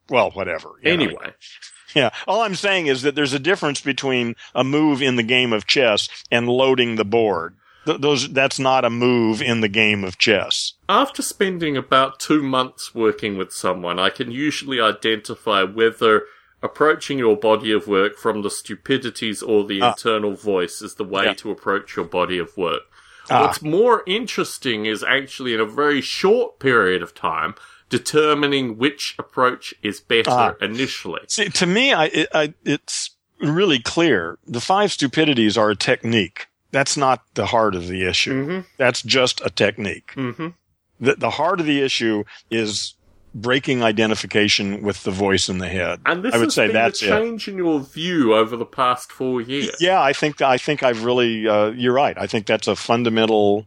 Well, 0.08 0.30
whatever. 0.30 0.70
you 0.82 0.96
know. 0.96 1.04
anyway, 1.04 1.34
Yeah. 1.94 2.10
All 2.28 2.42
I'm 2.42 2.54
saying 2.54 2.88
is 2.88 3.02
that 3.02 3.14
there's 3.14 3.32
a 3.32 3.38
difference 3.38 3.80
between 3.80 4.36
a 4.54 4.62
move 4.62 5.00
in 5.00 5.16
the 5.16 5.22
game 5.22 5.52
of 5.52 5.66
chess 5.66 6.08
and 6.30 6.46
loading 6.46 6.96
the 6.96 7.04
board. 7.06 7.56
Th- 7.86 8.00
those 8.00 8.28
that's 8.32 8.58
not 8.58 8.84
a 8.84 8.90
move 8.90 9.40
in 9.40 9.60
the 9.62 9.68
game 9.68 10.04
of 10.04 10.18
chess. 10.18 10.74
after 10.88 11.22
spending 11.22 11.76
about 11.76 12.20
two 12.20 12.42
months 12.42 12.94
working 12.94 13.36
with 13.38 13.52
someone, 13.52 13.98
I 13.98 14.10
can 14.10 14.30
usually 14.30 14.80
identify 14.80 15.62
whether 15.62 16.22
approaching 16.62 17.18
your 17.18 17.36
body 17.36 17.70
of 17.72 17.86
work 17.86 18.16
from 18.18 18.42
the 18.42 18.50
stupidities 18.50 19.42
or 19.42 19.64
the 19.64 19.80
Ah. 19.82 19.90
internal 19.90 20.34
voice 20.34 20.82
is 20.82 20.94
the 20.94 21.04
way 21.04 21.24
Yeah. 21.26 21.34
to 21.34 21.50
approach 21.50 21.96
your 21.96 22.04
body 22.06 22.38
of 22.38 22.56
work. 22.56 22.82
Ah. 23.30 23.42
What's 23.42 23.62
more 23.62 24.02
interesting 24.06 24.86
is 24.86 25.02
actually 25.04 25.52
in 25.54 25.60
a 25.60 25.66
very 25.66 26.00
short 26.00 26.58
period 26.58 27.02
of 27.02 27.14
time 27.14 27.54
determining 27.88 28.78
which 28.78 29.14
approach 29.18 29.74
is 29.82 30.00
better 30.00 30.30
Ah. 30.30 30.54
initially. 30.60 31.20
See, 31.28 31.48
to 31.50 31.66
me, 31.66 31.92
I, 31.92 32.04
it, 32.06 32.28
I, 32.34 32.54
it's 32.64 33.10
really 33.40 33.78
clear. 33.78 34.38
The 34.46 34.60
five 34.60 34.92
stupidities 34.92 35.56
are 35.56 35.70
a 35.70 35.76
technique. 35.76 36.46
That's 36.76 36.94
not 36.94 37.22
the 37.32 37.46
heart 37.46 37.74
of 37.74 37.88
the 37.88 38.04
issue. 38.04 38.44
Mm-hmm. 38.44 38.60
That's 38.76 39.00
just 39.00 39.40
a 39.40 39.48
technique. 39.48 40.12
Mm-hmm. 40.14 40.48
The, 41.00 41.14
the 41.14 41.30
heart 41.30 41.58
of 41.58 41.64
the 41.64 41.80
issue 41.80 42.24
is 42.50 42.92
breaking 43.34 43.82
identification 43.82 44.82
with 44.82 45.02
the 45.02 45.10
voice 45.10 45.48
in 45.48 45.56
the 45.56 45.68
head. 45.68 46.00
And 46.04 46.22
this 46.22 46.34
I 46.34 46.36
would 46.36 46.48
has 46.48 46.54
say 46.54 46.66
been 46.66 46.74
that's 46.74 47.00
a 47.00 47.06
it. 47.06 47.08
change 47.08 47.48
in 47.48 47.56
your 47.56 47.80
view 47.80 48.34
over 48.34 48.58
the 48.58 48.66
past 48.66 49.10
four 49.10 49.40
years. 49.40 49.74
Yeah, 49.80 50.02
I 50.02 50.12
think 50.12 50.42
I 50.42 50.58
think 50.58 50.82
I've 50.82 51.02
really. 51.02 51.48
Uh, 51.48 51.70
you're 51.70 51.94
right. 51.94 52.18
I 52.18 52.26
think 52.26 52.44
that's 52.44 52.68
a 52.68 52.76
fundamental. 52.76 53.64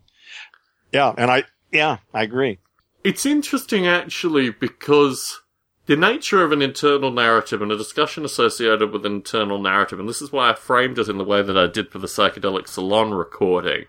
Yeah, 0.94 1.12
and 1.18 1.32
I 1.32 1.46
yeah 1.72 1.98
I 2.14 2.22
agree. 2.22 2.60
It's 3.04 3.26
interesting 3.26 3.88
actually 3.88 4.52
because 4.52 5.42
the 5.90 5.98
nature 5.98 6.44
of 6.44 6.52
an 6.52 6.62
internal 6.62 7.10
narrative 7.10 7.64
and 7.64 7.72
a 7.72 7.76
discussion 7.76 8.24
associated 8.24 8.92
with 8.92 9.08
an 9.08 9.12
internal 9.12 9.60
narrative, 9.60 10.00
and 10.00 10.08
this 10.08 10.22
is 10.22 10.32
why 10.32 10.52
I 10.52 10.54
framed 10.54 11.00
it 11.00 11.10
in 11.10 11.18
the 11.18 11.24
way 11.24 11.42
that 11.42 11.58
I 11.58 11.66
did 11.66 11.90
for 11.92 11.98
the 11.98 12.06
psychedelic 12.06 12.68
salon 12.68 13.10
recording, 13.10 13.86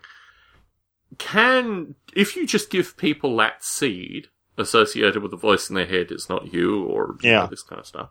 can, 1.19 1.93
if 2.15 2.35
you 2.35 2.47
just 2.47 2.71
give 2.71 2.97
people 2.97 3.37
that 3.37 3.63
seed 3.63 4.29
associated 4.57 5.21
with 5.21 5.31
a 5.31 5.37
voice 5.37 5.69
in 5.69 5.75
their 5.75 5.85
head, 5.85 6.07
it's 6.09 6.27
not 6.27 6.51
you 6.51 6.85
or 6.85 7.17
you 7.21 7.29
know, 7.29 7.41
Yeah. 7.41 7.45
this 7.45 7.61
kind 7.61 7.79
of 7.79 7.85
stuff, 7.85 8.09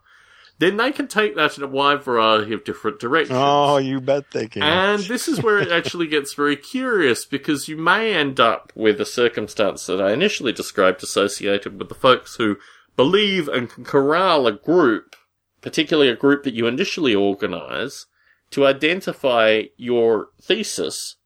then 0.60 0.76
they 0.76 0.92
can 0.92 1.08
take 1.08 1.34
that 1.34 1.56
in 1.58 1.64
a 1.64 1.66
wide 1.66 2.04
variety 2.04 2.52
of 2.52 2.62
different 2.62 3.00
directions. 3.00 3.36
Oh, 3.42 3.78
you 3.78 4.00
bet 4.00 4.30
they 4.30 4.46
can. 4.46 4.62
And 4.62 5.02
this 5.02 5.26
is 5.26 5.42
where 5.42 5.58
it 5.58 5.72
actually 5.72 6.06
gets 6.06 6.34
very 6.34 6.54
curious 6.54 7.24
because 7.24 7.66
you 7.66 7.76
may 7.76 8.14
end 8.14 8.38
up 8.38 8.70
with 8.76 9.00
a 9.00 9.04
circumstance 9.06 9.84
that 9.86 10.00
I 10.00 10.12
initially 10.12 10.52
described 10.52 11.02
associated 11.02 11.76
with 11.76 11.88
the 11.88 11.94
folks 11.96 12.36
who 12.36 12.56
believe 13.00 13.48
and 13.48 13.70
can 13.70 13.82
corral 13.82 14.46
a 14.46 14.52
group, 14.52 15.16
particularly 15.62 16.10
a 16.10 16.16
group 16.16 16.44
that 16.44 16.52
you 16.52 16.66
initially 16.66 17.14
organize, 17.14 18.04
to 18.50 18.66
identify 18.66 19.62
your 19.78 20.28
thesis 20.42 21.16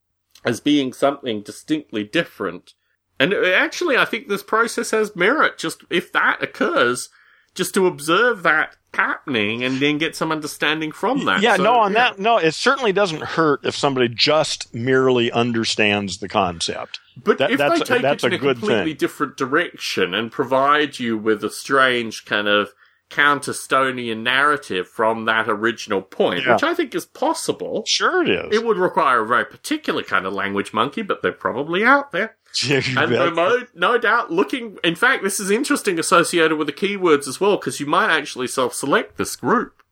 as 0.45 0.61
being 0.61 0.93
something 0.93 1.43
distinctly 1.43 2.05
different. 2.05 2.75
And 3.19 3.35
actually, 3.35 3.97
I 3.97 4.05
think 4.05 4.29
this 4.29 4.45
process 4.45 4.93
has 4.93 5.17
merit. 5.17 5.59
Just 5.59 5.83
if 5.91 6.13
that 6.13 6.41
occurs, 6.41 7.09
just 7.57 7.75
to 7.75 7.89
observe 7.89 8.45
that 8.45 8.77
happening 8.93 9.65
and 9.65 9.81
then 9.81 9.99
get 9.99 10.15
some 10.15 10.31
understanding 10.31 10.93
from 10.93 11.25
that. 11.25 11.43
yeah, 11.43 11.57
So, 11.57 11.65
no, 11.65 11.81
on 11.81 11.93
yeah. 11.93 12.11
that, 12.11 12.21
no, 12.21 12.39
it 12.39 12.55
certainly 12.55 12.93
doesn't 12.93 13.23
hurt 13.23 13.65
if 13.65 13.75
somebody 13.75 14.09
just 14.09 14.73
merely 14.73 15.33
understands 15.33 16.19
the 16.19 16.29
concept. 16.29 17.01
But 17.23 17.39
That- 17.39 17.51
if 17.53 17.59
that's- 17.59 17.79
they 17.81 17.85
take 17.85 18.03
that's 18.03 18.25
it 18.25 18.29
in 18.29 18.33
a 18.33 18.37
a, 18.37 18.39
completely 18.55 18.85
thing. 18.93 18.97
different 18.97 19.37
direction 19.37 20.15
and 20.15 20.33
provide 20.33 20.99
you 20.99 21.17
with 21.17 21.45
a 21.45 21.51
strange 21.51 22.25
kind 22.25 22.49
of 22.49 22.73
counter-Stonian 23.11 24.19
narrative 24.23 24.89
from 24.89 25.25
that 25.27 25.49
original 25.49 26.03
point, 26.03 26.45
Yeah. 26.45 26.55
which 26.55 26.63
I 26.63 26.75
think 26.75 26.95
is 26.95 27.05
possible, 27.05 27.85
Sure, 27.87 28.23
it 28.23 28.29
is. 28.29 28.47
it 28.57 28.65
would 28.65 28.77
require 28.79 29.21
a 29.21 29.27
very 29.27 29.45
particular 29.45 30.03
kind 30.03 30.27
of 30.27 30.33
language 30.33 30.73
monkey, 30.73 31.03
but 31.03 31.23
they're 31.23 31.33
probably 31.33 31.85
out 31.85 32.13
there. 32.13 32.37
And 32.97 33.11
no, 33.11 33.63
no 33.75 33.99
doubt 33.99 34.31
looking, 34.31 34.79
in 34.85 34.95
fact, 34.95 35.23
this 35.25 35.41
is 35.41 35.51
interesting 35.51 35.99
associated 35.99 36.57
with 36.57 36.67
the 36.69 36.73
keywords 36.73 37.27
as 37.27 37.41
well, 37.41 37.57
because 37.57 37.81
you 37.81 37.87
might 37.87 38.11
actually 38.11 38.47
self-select 38.47 39.17
this 39.17 39.35
group. 39.37 39.83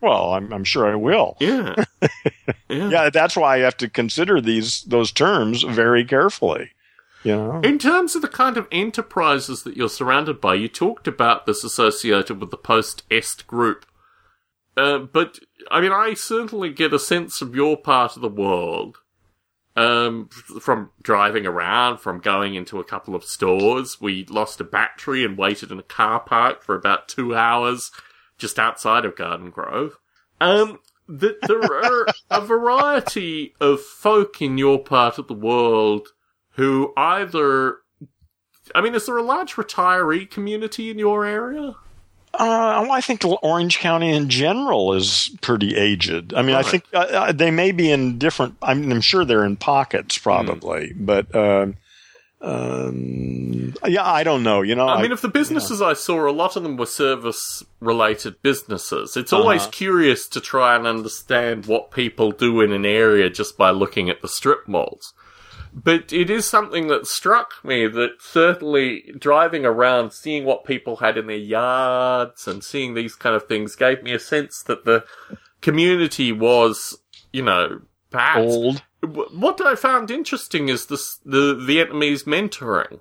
Well, 0.00 0.34
I'm, 0.34 0.52
I'm 0.52 0.64
sure 0.64 0.86
I 0.86 0.94
will. 0.94 1.36
Yeah. 1.40 1.84
yeah. 2.68 2.88
Yeah, 2.90 3.10
that's 3.10 3.36
why 3.36 3.56
I 3.56 3.58
have 3.60 3.76
to 3.78 3.88
consider 3.88 4.40
these 4.40 4.82
those 4.82 5.12
terms 5.12 5.62
very 5.62 6.04
carefully. 6.04 6.70
You 7.24 7.36
know, 7.36 7.60
In 7.62 7.78
terms 7.78 8.14
of 8.14 8.22
the 8.22 8.28
kind 8.28 8.56
of 8.56 8.68
enterprises 8.70 9.64
that 9.64 9.76
you're 9.76 9.88
surrounded 9.88 10.40
by, 10.40 10.54
you 10.54 10.68
talked 10.68 11.08
about 11.08 11.46
this 11.46 11.64
associated 11.64 12.40
with 12.40 12.50
the 12.50 12.56
post-est 12.56 13.46
group. 13.48 13.84
Uh, 14.76 14.98
but, 14.98 15.40
I 15.70 15.80
mean, 15.80 15.90
I 15.90 16.14
certainly 16.14 16.70
get 16.70 16.94
a 16.94 16.98
sense 17.00 17.42
of 17.42 17.56
your 17.56 17.76
part 17.76 18.14
of 18.14 18.22
the 18.22 18.28
world 18.28 18.98
Um, 19.74 20.28
from 20.60 20.90
driving 21.02 21.46
around, 21.46 21.98
from 21.98 22.20
going 22.20 22.54
into 22.54 22.78
a 22.80 22.84
couple 22.84 23.14
of 23.14 23.24
stores, 23.24 24.00
we 24.00 24.24
lost 24.26 24.60
a 24.60 24.64
battery 24.64 25.24
and 25.24 25.36
waited 25.38 25.70
in 25.72 25.78
a 25.78 25.84
car 25.84 26.18
park 26.20 26.62
for 26.62 26.74
about 26.74 27.06
two 27.08 27.34
hours 27.36 27.90
just 28.38 28.58
outside 28.58 29.04
of 29.04 29.16
Garden 29.16 29.50
Grove. 29.50 29.98
Um, 30.40 30.78
th- 31.08 31.36
there 31.46 31.62
are 31.62 32.06
a 32.30 32.40
variety 32.40 33.54
of 33.60 33.80
folk 33.80 34.40
in 34.40 34.58
your 34.58 34.78
part 34.78 35.18
of 35.18 35.26
the 35.28 35.34
world 35.34 36.08
who 36.52 36.92
either, 36.96 37.78
I 38.74 38.80
mean, 38.80 38.94
is 38.94 39.06
there 39.06 39.18
a 39.18 39.22
large 39.22 39.54
retiree 39.54 40.30
community 40.30 40.90
in 40.90 40.98
your 40.98 41.24
area? 41.24 41.76
Uh, 42.34 42.82
well, 42.82 42.92
I 42.92 43.00
think 43.00 43.22
Orange 43.42 43.78
County 43.78 44.12
in 44.14 44.28
general 44.28 44.92
is 44.92 45.30
pretty 45.40 45.76
aged. 45.76 46.34
I 46.34 46.42
mean, 46.42 46.54
I 46.54 46.62
think 46.62 46.84
uh, 46.92 46.98
uh, 46.98 47.32
they 47.32 47.50
may 47.50 47.72
be 47.72 47.90
in 47.90 48.18
different. 48.18 48.56
I'm, 48.62 48.92
I'm 48.92 49.00
sure 49.00 49.24
they're 49.24 49.44
in 49.44 49.56
pockets, 49.56 50.18
probably, 50.18 50.92
but 50.94 51.34
uh, 51.34 51.68
um, 52.40 53.74
yeah, 53.86 54.04
I 54.04 54.22
don't 54.24 54.42
know. 54.42 54.62
You 54.62 54.74
know, 54.74 54.88
I 54.88 55.02
mean, 55.02 55.12
if 55.12 55.20
the 55.20 55.28
businesses 55.28 55.82
I 55.82 55.94
saw, 55.94 56.28
a 56.28 56.30
lot 56.32 56.56
of 56.56 56.62
them 56.62 56.76
were 56.76 56.86
service 56.86 57.64
related 57.80 58.40
businesses. 58.42 59.16
It's 59.16 59.32
always 59.32 59.62
Uh-huh. 59.62 59.70
curious 59.72 60.28
to 60.28 60.40
try 60.40 60.76
and 60.76 60.86
understand 60.86 61.66
what 61.66 61.90
people 61.90 62.30
do 62.32 62.60
in 62.60 62.72
an 62.72 62.86
area 62.86 63.28
just 63.30 63.56
by 63.58 63.70
looking 63.70 64.08
at 64.08 64.22
the 64.22 64.28
strip 64.28 64.68
malls. 64.68 65.14
But 65.74 66.12
it 66.12 66.30
is 66.30 66.46
something 66.48 66.88
that 66.88 67.06
struck 67.06 67.52
me 67.62 67.86
that 67.86 68.20
certainly 68.20 69.12
driving 69.18 69.64
around, 69.66 70.12
seeing 70.12 70.44
what 70.44 70.64
people 70.64 70.96
had 70.96 71.18
in 71.18 71.26
their 71.26 71.36
yards 71.36 72.48
and 72.48 72.64
seeing 72.64 72.94
these 72.94 73.14
kind 73.14 73.36
of 73.36 73.46
things 73.46 73.76
gave 73.76 74.02
me 74.02 74.12
a 74.12 74.18
sense 74.18 74.62
that 74.62 74.84
the 74.84 75.04
community 75.60 76.32
was, 76.32 76.98
you 77.32 77.42
know, 77.42 77.80
perhaps 78.10 78.38
old. 78.52 78.82
What 79.00 79.60
I 79.60 79.74
found 79.76 80.10
interesting 80.10 80.68
is 80.68 80.86
this, 80.86 81.18
the 81.24 81.54
Vietnamese 81.54 82.24
mentoring. 82.24 83.00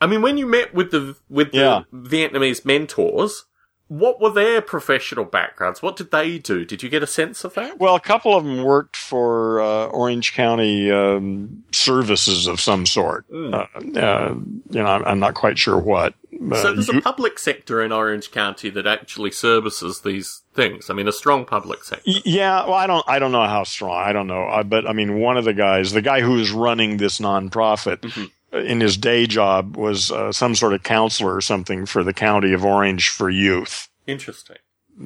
I 0.00 0.06
mean, 0.06 0.20
when 0.22 0.36
you 0.36 0.46
met 0.46 0.74
with 0.74 0.90
the 0.90 1.16
with 1.28 1.52
the 1.52 1.58
Yeah. 1.58 1.82
Vietnamese 1.92 2.64
mentors, 2.64 3.44
what 3.88 4.20
were 4.20 4.30
their 4.30 4.60
professional 4.60 5.24
backgrounds? 5.24 5.80
What 5.80 5.96
did 5.96 6.10
they 6.10 6.38
do? 6.38 6.64
Did 6.64 6.82
you 6.82 6.88
get 6.88 7.02
a 7.02 7.06
sense 7.06 7.44
of 7.44 7.54
that? 7.54 7.78
Well, 7.78 7.94
a 7.94 8.00
couple 8.00 8.34
of 8.36 8.44
them 8.44 8.64
worked 8.64 8.96
for 8.96 9.60
uh, 9.60 9.86
Orange 9.86 10.34
County 10.34 10.90
um, 10.90 11.62
services 11.72 12.46
of 12.46 12.60
some 12.60 12.84
sort. 12.84 13.24
Hmm. 13.30 13.54
Uh, 13.54 13.66
uh, 13.98 14.34
you 14.70 14.82
know, 14.82 14.86
I'm, 14.86 15.04
I'm 15.04 15.20
not 15.20 15.34
quite 15.34 15.58
sure 15.58 15.78
what. 15.78 16.14
Uh, 16.50 16.54
so 16.62 16.72
there's 16.72 16.88
you- 16.88 16.98
a 16.98 17.02
public 17.02 17.38
sector 17.38 17.82
in 17.82 17.92
Orange 17.92 18.30
County 18.30 18.70
that 18.70 18.86
actually 18.86 19.30
services 19.30 20.00
these 20.00 20.42
things. 20.54 20.90
I 20.90 20.94
mean, 20.94 21.08
a 21.08 21.12
strong 21.12 21.44
public 21.44 21.84
sector. 21.84 22.10
Yeah, 22.24 22.64
well, 22.64 22.74
I 22.74 22.86
don't, 22.86 23.04
I 23.08 23.18
don't 23.18 23.32
know 23.32 23.46
how 23.46 23.64
strong. 23.64 23.96
I 23.96 24.12
don't 24.12 24.26
know, 24.26 24.44
I, 24.46 24.62
but 24.62 24.86
I 24.88 24.92
mean, 24.92 25.18
one 25.20 25.36
of 25.36 25.44
the 25.44 25.54
guys, 25.54 25.92
the 25.92 26.02
guy 26.02 26.20
who's 26.20 26.50
running 26.50 26.96
this 26.98 27.18
nonprofit, 27.18 27.98
Mhm. 27.98 28.30
uh, 28.52 28.58
in 28.58 28.80
his 28.80 28.96
day 28.96 29.26
job 29.26 29.76
was 29.76 30.10
uh, 30.10 30.32
some 30.32 30.54
sort 30.54 30.72
of 30.72 30.82
counselor 30.82 31.34
or 31.34 31.40
something 31.40 31.86
for 31.86 32.02
the 32.04 32.12
county 32.14 32.52
of 32.52 32.64
Orange 32.64 33.08
for 33.08 33.28
youth, 33.30 33.88
Interesting. 34.06 34.56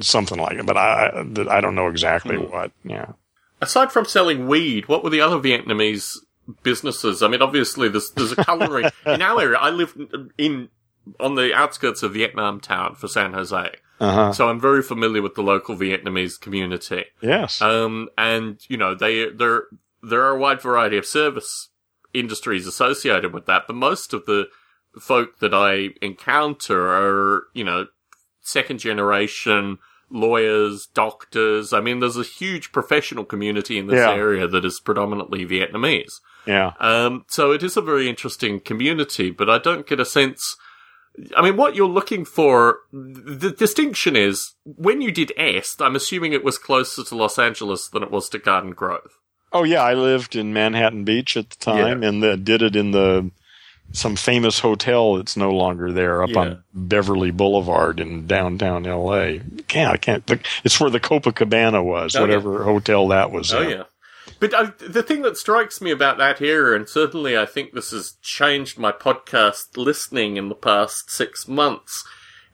something 0.01 0.39
like 0.39 0.57
it. 0.59 0.67
But 0.67 0.77
I, 0.77 1.25
I, 1.49 1.57
I 1.59 1.61
don't 1.61 1.75
know 1.75 1.89
exactly 1.89 2.37
Hmm. 2.37 2.51
what. 2.53 2.73
Yeah. 2.85 3.13
Aside 3.61 3.93
from 3.93 4.05
selling 4.07 4.47
weed, 4.49 4.89
what 4.89 5.05
were 5.05 5.11
the 5.11 5.21
other 5.21 5.37
Vietnamese 5.39 6.17
businesses? 6.63 7.23
I 7.23 7.29
mean, 7.29 7.43
obviously, 7.43 7.89
there's 7.89 8.11
there's 8.13 8.33
a 8.33 8.45
culinary 8.45 8.85
in 9.07 9.21
our 9.23 9.41
area. 9.41 9.59
I 9.59 9.71
live 9.71 9.95
in 10.39 10.69
on 11.19 11.35
the 11.35 11.55
outskirts 11.55 12.03
of 12.03 12.15
Vietnam 12.15 12.61
town 12.61 12.95
for 12.95 13.09
San 13.09 13.33
Jose, 13.33 13.57
Uh 14.01 14.13
huh. 14.13 14.33
so 14.33 14.49
I'm 14.49 14.61
very 14.61 14.83
familiar 14.83 15.23
with 15.23 15.35
the 15.35 15.43
local 15.43 15.77
Vietnamese 15.77 16.41
community. 16.41 17.05
Yes. 17.21 17.61
Um, 17.61 18.09
and 18.17 18.59
you 18.69 18.77
know, 18.77 18.95
they 18.95 19.29
there 19.31 19.65
there 20.03 20.23
are 20.23 20.37
a 20.37 20.39
wide 20.39 20.61
variety 20.63 20.97
of 20.99 21.07
service 21.07 21.69
industries 22.15 22.67
associated 22.67 23.33
with 23.35 23.47
that, 23.47 23.65
but 23.67 23.77
most 23.77 24.13
of 24.13 24.27
the 24.27 24.47
folk 25.01 25.39
that 25.41 25.55
I 25.55 25.91
encounter 26.03 26.89
are 26.91 27.45
you 27.55 27.65
know 27.65 27.87
second 28.41 28.79
generation 28.81 29.79
lawyers, 30.13 30.87
doctors. 30.93 31.73
I 31.73 31.81
mean, 31.81 32.01
there's 32.01 32.17
a 32.17 32.25
huge 32.25 32.73
professional 32.73 33.25
community 33.25 33.79
in 33.79 33.87
this 33.87 33.97
Yeah. 33.99 34.11
area 34.13 34.47
that 34.49 34.65
is 34.65 34.81
predominantly 34.81 35.47
Vietnamese. 35.47 36.21
yeah. 36.47 36.73
Um, 36.81 37.25
so 37.29 37.53
it 37.53 37.63
is 37.63 37.77
a 37.77 37.81
very 37.83 38.09
interesting 38.09 38.59
community, 38.61 39.31
but 39.31 39.49
I 39.49 39.59
don't 39.59 39.87
get 39.87 40.01
a 40.01 40.05
sense. 40.05 40.57
I 41.37 41.43
mean, 41.43 41.57
what 41.57 41.75
you're 41.75 41.89
looking 41.89 42.25
for, 42.25 42.79
the 42.93 43.51
distinction 43.51 44.17
is 44.17 44.55
when 44.65 45.01
you 45.01 45.13
did 45.13 45.33
Est, 45.37 45.83
I'm 45.83 45.97
assuming 45.97 46.33
it 46.33 46.45
was 46.45 46.57
closer 46.59 47.05
to 47.05 47.17
Los 47.17 47.39
Angeles 47.39 47.89
than 47.89 48.03
it 48.03 48.11
was 48.11 48.29
to 48.31 48.39
Garden 48.39 48.71
Grove. 48.73 49.19
Oh 49.53 49.65
yeah, 49.65 49.83
I 49.83 49.95
lived 49.95 50.37
in 50.37 50.53
Manhattan 50.53 51.05
Beach 51.05 51.37
at 51.37 51.51
the 51.51 51.57
time, 51.57 52.03
and 52.05 52.23
the, 52.23 52.37
did 52.37 52.63
it 52.63 52.77
in 52.77 52.93
the 52.93 53.31
some 53.93 54.15
famous 54.15 54.61
hotel 54.61 55.17
that's 55.17 55.37
no 55.37 55.51
longer 55.51 55.91
there 55.93 56.23
up 56.23 56.31
Yeah. 56.31 56.39
on 56.39 56.63
Beverly 56.73 57.33
Boulevard 57.33 57.99
in 57.99 58.29
downtown 58.29 58.87
L.A. 58.87 59.41
Can't 59.67 59.93
I 59.93 59.97
can't. 59.97 60.25
the- 60.29 60.39
It's 60.63 60.79
where 60.79 60.91
the 60.91 61.01
Copacabana 61.01 61.83
was, 61.85 62.15
Oh, 62.15 62.21
yeah. 62.21 62.23
whatever 62.23 62.63
hotel 62.63 63.09
that 63.09 63.33
was. 63.33 63.53
Oh 63.53 63.61
in. 63.63 63.71
yeah. 63.71 63.83
But 64.41 64.55
uh, 64.55 64.71
the 64.79 65.03
thing 65.03 65.23
that 65.23 65.37
strikes 65.37 65.81
me 65.81 65.91
about 65.91 66.19
that 66.19 66.41
era, 66.41 66.75
and 66.75 66.89
certainly 66.89 67.37
I 67.39 67.47
think 67.47 67.73
this 67.73 67.91
has 67.91 68.15
changed 68.23 68.79
my 68.79 68.91
podcast 68.91 69.77
listening 69.77 70.37
in 70.39 70.49
the 70.49 70.55
past 70.55 71.11
six 71.11 71.47
months, 71.47 72.05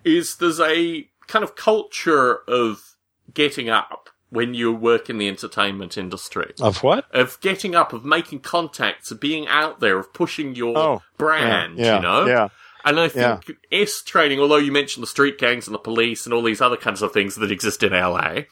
is 0.04 0.36
there's 0.36 0.60
a 0.60 1.08
kind 1.28 1.44
of 1.44 1.54
culture 1.56 2.40
of 2.48 2.96
getting 3.32 3.68
up 3.68 4.10
when 4.30 4.52
you 4.54 4.72
work 4.72 5.08
in 5.08 5.18
the 5.18 5.28
entertainment 5.28 5.96
industry. 5.96 6.52
Of 6.60 6.82
what? 6.82 7.06
of 7.12 7.40
getting 7.40 7.76
up, 7.76 7.92
of 7.92 8.04
making 8.04 8.40
contacts, 8.40 9.12
of 9.12 9.20
being 9.20 9.46
out 9.46 9.78
there, 9.78 9.98
of 9.98 10.12
pushing 10.12 10.56
your 10.56 10.76
Oh, 10.76 11.02
brand, 11.16 11.78
yeah, 11.78 11.96
you 11.96 12.02
know? 12.02 12.26
yeah. 12.26 12.48
And 12.84 13.00
I 13.00 13.08
think 13.08 13.50
EST 13.72 14.06
training, 14.06 14.38
although 14.40 14.56
you 14.56 14.70
mentioned 14.70 15.02
the 15.02 15.08
street 15.08 15.38
gangs 15.38 15.66
and 15.66 15.74
the 15.74 15.78
police 15.78 16.24
and 16.24 16.32
all 16.32 16.42
these 16.42 16.60
other 16.60 16.76
kinds 16.76 17.02
of 17.02 17.12
things 17.12 17.34
that 17.36 17.50
exist 17.50 17.82
in 17.82 17.92
LA, 17.92 18.42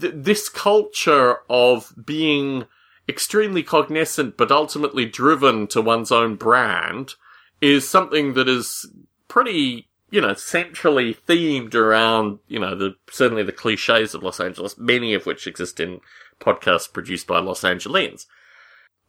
th- 0.00 0.14
this 0.16 0.48
culture 0.48 1.38
of 1.48 1.92
being 2.04 2.66
extremely 3.08 3.62
cognizant 3.62 4.36
but 4.36 4.50
ultimately 4.50 5.04
driven 5.04 5.66
to 5.66 5.80
one's 5.80 6.10
own 6.10 6.36
brand 6.36 7.14
is 7.60 7.88
something 7.88 8.34
that 8.34 8.48
is 8.48 8.90
pretty, 9.28 9.88
you 10.10 10.20
know, 10.20 10.34
centrally 10.34 11.14
themed 11.26 11.74
around, 11.74 12.38
you 12.48 12.58
know, 12.58 12.74
the, 12.74 12.94
certainly 13.10 13.42
the 13.42 13.52
cliches 13.52 14.14
of 14.14 14.22
Los 14.22 14.40
Angeles, 14.40 14.76
many 14.78 15.14
of 15.14 15.26
which 15.26 15.46
exist 15.46 15.80
in 15.80 16.00
podcasts 16.40 16.92
produced 16.92 17.26
by 17.26 17.38
Los 17.38 17.64
Angeles. 17.64 18.26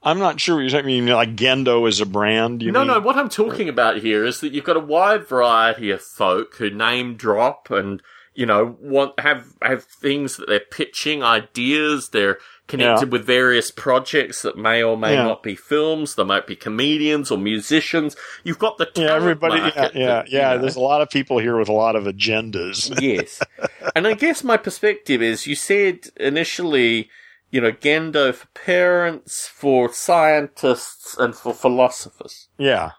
I'm 0.04 0.20
not 0.20 0.40
sure 0.40 0.56
what 0.56 0.62
you're 0.62 0.70
talking. 0.70 0.90
You 0.90 1.02
mean 1.02 1.16
like 1.16 1.36
Gendo 1.36 1.88
is 1.88 2.00
a 2.00 2.06
brand? 2.06 2.62
You 2.62 2.72
no, 2.72 2.80
mean? 2.80 2.90
no, 2.90 3.00
what 3.00 3.18
I'm 3.18 3.30
talking 3.30 3.68
about 3.68 3.98
here 3.98 4.24
is 4.24 4.40
that 4.42 4.54
you've 4.54 4.64
got 4.64 4.78
a 4.78 4.82
wide 4.82 5.28
variety 5.28 5.90
of 5.90 6.02
folk 6.02 6.56
who 6.58 6.70
name 6.70 7.16
drop 7.16 7.72
and, 7.72 8.02
you 8.36 8.46
know, 8.46 8.76
want, 8.80 9.20
have, 9.20 9.46
have 9.62 9.84
things 9.86 10.38
that 10.38 10.48
they're 10.48 10.60
pitching, 10.60 11.24
ideas, 11.24 12.10
they're 12.10 12.38
connected 12.68 13.12
with 13.12 13.26
various 13.26 13.70
projects 13.72 14.42
that 14.42 14.58
may 14.58 14.82
or 14.84 14.98
may 14.98 15.14
Yeah. 15.14 15.24
not 15.24 15.44
be 15.44 15.56
films, 15.56 16.16
There 16.16 16.26
might 16.26 16.46
be 16.48 16.56
comedians 16.56 17.32
or 17.32 17.38
musicians. 17.38 18.16
You've 18.44 18.60
got 18.60 18.78
the 18.78 18.90
Yeah, 18.96 19.14
everybody. 19.16 19.58
Yeah, 19.60 19.90
yeah, 19.94 20.08
that, 20.08 20.30
you 20.32 20.40
know- 20.40 20.58
There's 20.58 20.76
a 20.76 20.80
lot 20.82 21.02
of 21.02 21.10
people 21.10 21.38
here 21.40 21.58
with 21.58 21.70
a 21.70 21.74
lot 21.74 21.96
of 21.96 22.04
agendas. 22.06 22.94
yes. 23.02 23.40
And 23.96 24.06
I 24.08 24.14
guess 24.14 24.44
my 24.44 24.58
perspective 24.58 25.22
is 25.22 25.48
you 25.48 25.56
said 25.56 26.08
initially, 26.18 27.10
you 27.52 27.62
know, 27.62 27.72
Gendo 27.72 28.34
for 28.34 28.48
parents, 28.48 29.48
for 29.48 29.94
scientists, 29.94 31.16
and 31.18 31.36
for 31.36 31.54
philosophers. 31.54 32.50
Yeah, 32.58 32.92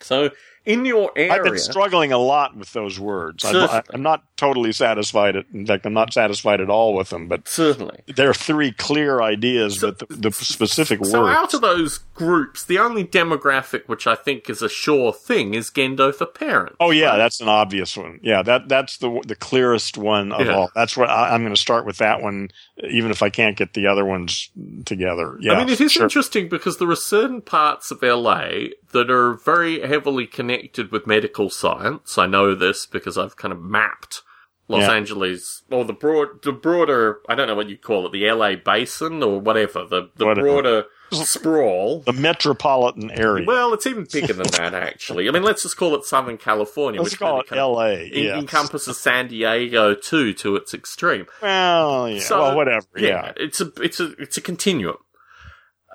So 0.00 0.30
in 0.64 0.84
your 0.84 1.12
area, 1.16 1.32
I've 1.32 1.44
been 1.44 1.58
struggling 1.58 2.12
a 2.12 2.18
lot 2.18 2.56
with 2.56 2.72
those 2.72 2.98
words. 2.98 3.44
I'm, 3.44 3.82
I'm 3.90 4.02
not 4.02 4.22
totally 4.36 4.72
satisfied. 4.72 5.36
At, 5.36 5.46
in 5.52 5.66
fact, 5.66 5.84
I'm 5.86 5.92
not 5.92 6.12
satisfied 6.12 6.60
at 6.60 6.70
all 6.70 6.94
with 6.94 7.10
them. 7.10 7.28
But 7.28 7.46
certainly. 7.46 8.00
there 8.14 8.30
are 8.30 8.34
three 8.34 8.72
clear 8.72 9.20
ideas, 9.20 9.80
So- 9.80 9.92
but 9.92 10.08
the, 10.08 10.16
the 10.16 10.30
specific 10.32 11.00
words. 11.00 11.10
So 11.12 11.22
words. 11.24 11.36
out 11.36 11.54
of 11.54 11.60
those 11.60 11.98
groups, 12.14 12.64
the 12.64 12.78
only 12.78 13.04
demographic 13.04 13.86
which 13.88 14.06
I 14.06 14.14
think 14.14 14.48
is 14.48 14.62
a 14.62 14.68
sure 14.68 15.12
thing 15.12 15.54
is 15.54 15.70
Gendo 15.70 16.14
for 16.14 16.26
parents. 16.26 16.76
Oh 16.80 16.90
yeah, 16.90 17.16
that's 17.16 17.40
an 17.40 17.48
obvious 17.48 17.96
one. 17.96 18.20
Yeah, 18.22 18.42
that 18.42 18.68
that's 18.68 18.98
the 18.98 19.20
the 19.26 19.36
clearest 19.36 19.98
one 19.98 20.32
of 20.32 20.46
Yeah. 20.46 20.54
all. 20.54 20.70
That's 20.74 20.96
what 20.96 21.10
I, 21.10 21.34
I'm 21.34 21.42
going 21.42 21.54
to 21.54 21.60
start 21.60 21.84
with 21.84 21.98
that 21.98 22.22
one, 22.22 22.48
even 22.88 23.10
if 23.10 23.22
I 23.22 23.28
can't 23.30 23.56
get 23.56 23.74
the 23.74 23.86
other 23.86 24.04
ones 24.04 24.50
together. 24.84 25.36
Yeah, 25.40 25.52
I 25.52 25.58
mean, 25.58 25.68
it 25.68 25.80
is 25.80 25.92
sure. 25.92 26.04
interesting 26.04 26.48
because 26.48 26.78
there 26.78 26.90
are 26.90 26.96
certain 26.96 27.40
parts 27.42 27.90
of 27.90 28.02
LA 28.02 28.68
that 28.94 29.10
are 29.10 29.34
very 29.34 29.80
heavily 29.86 30.26
connected 30.26 30.90
with 30.90 31.06
medical 31.06 31.50
science. 31.50 32.16
I 32.16 32.24
know 32.26 32.54
this 32.54 32.86
because 32.86 33.18
I've 33.18 33.36
kind 33.36 33.52
of 33.52 33.60
mapped 33.60 34.22
Los 34.66 34.80
Yeah. 34.80 34.92
Angeles, 34.94 35.62
or 35.70 35.84
the 35.84 35.92
broad, 35.92 36.42
the 36.42 36.52
broader, 36.52 37.18
I 37.28 37.34
don't 37.34 37.46
know 37.48 37.54
what 37.54 37.68
you 37.68 37.76
call 37.76 38.06
it, 38.06 38.12
the 38.12 38.24
LA 38.30 38.56
basin 38.56 39.22
or 39.22 39.38
whatever, 39.38 39.84
the, 39.84 40.08
the 40.16 40.24
Whatever. 40.24 40.46
broader 40.48 40.84
sprawl. 41.12 42.00
the 42.00 42.14
metropolitan 42.14 43.10
area. 43.10 43.44
Well, 43.46 43.74
it's 43.74 43.86
even 43.86 44.06
bigger 44.10 44.32
than 44.32 44.46
that, 44.52 44.72
actually. 44.72 45.28
I 45.28 45.32
mean, 45.32 45.42
let's 45.42 45.62
just 45.64 45.76
call 45.76 45.94
it 45.96 46.04
Southern 46.06 46.38
California, 46.38 47.00
Let's 47.02 47.12
which 47.12 47.18
call 47.20 47.40
it 47.42 47.48
kind 47.48 47.58
L.A. 47.60 48.10
Yeah. 48.10 48.38
encompasses 48.38 48.98
San 48.98 49.28
Diego 49.28 49.94
too, 49.94 50.32
to 50.32 50.56
its 50.56 50.72
extreme. 50.72 51.26
Well, 51.42 52.08
yeah. 52.08 52.20
So, 52.20 52.40
well, 52.40 52.56
whatever. 52.56 52.86
Yeah. 52.96 53.32
it's 53.36 53.60
a 53.60 53.70
it's 53.82 54.00
a 54.00 54.12
it's 54.18 54.38
a 54.38 54.40
continuum. 54.40 54.96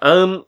Um, 0.04 0.46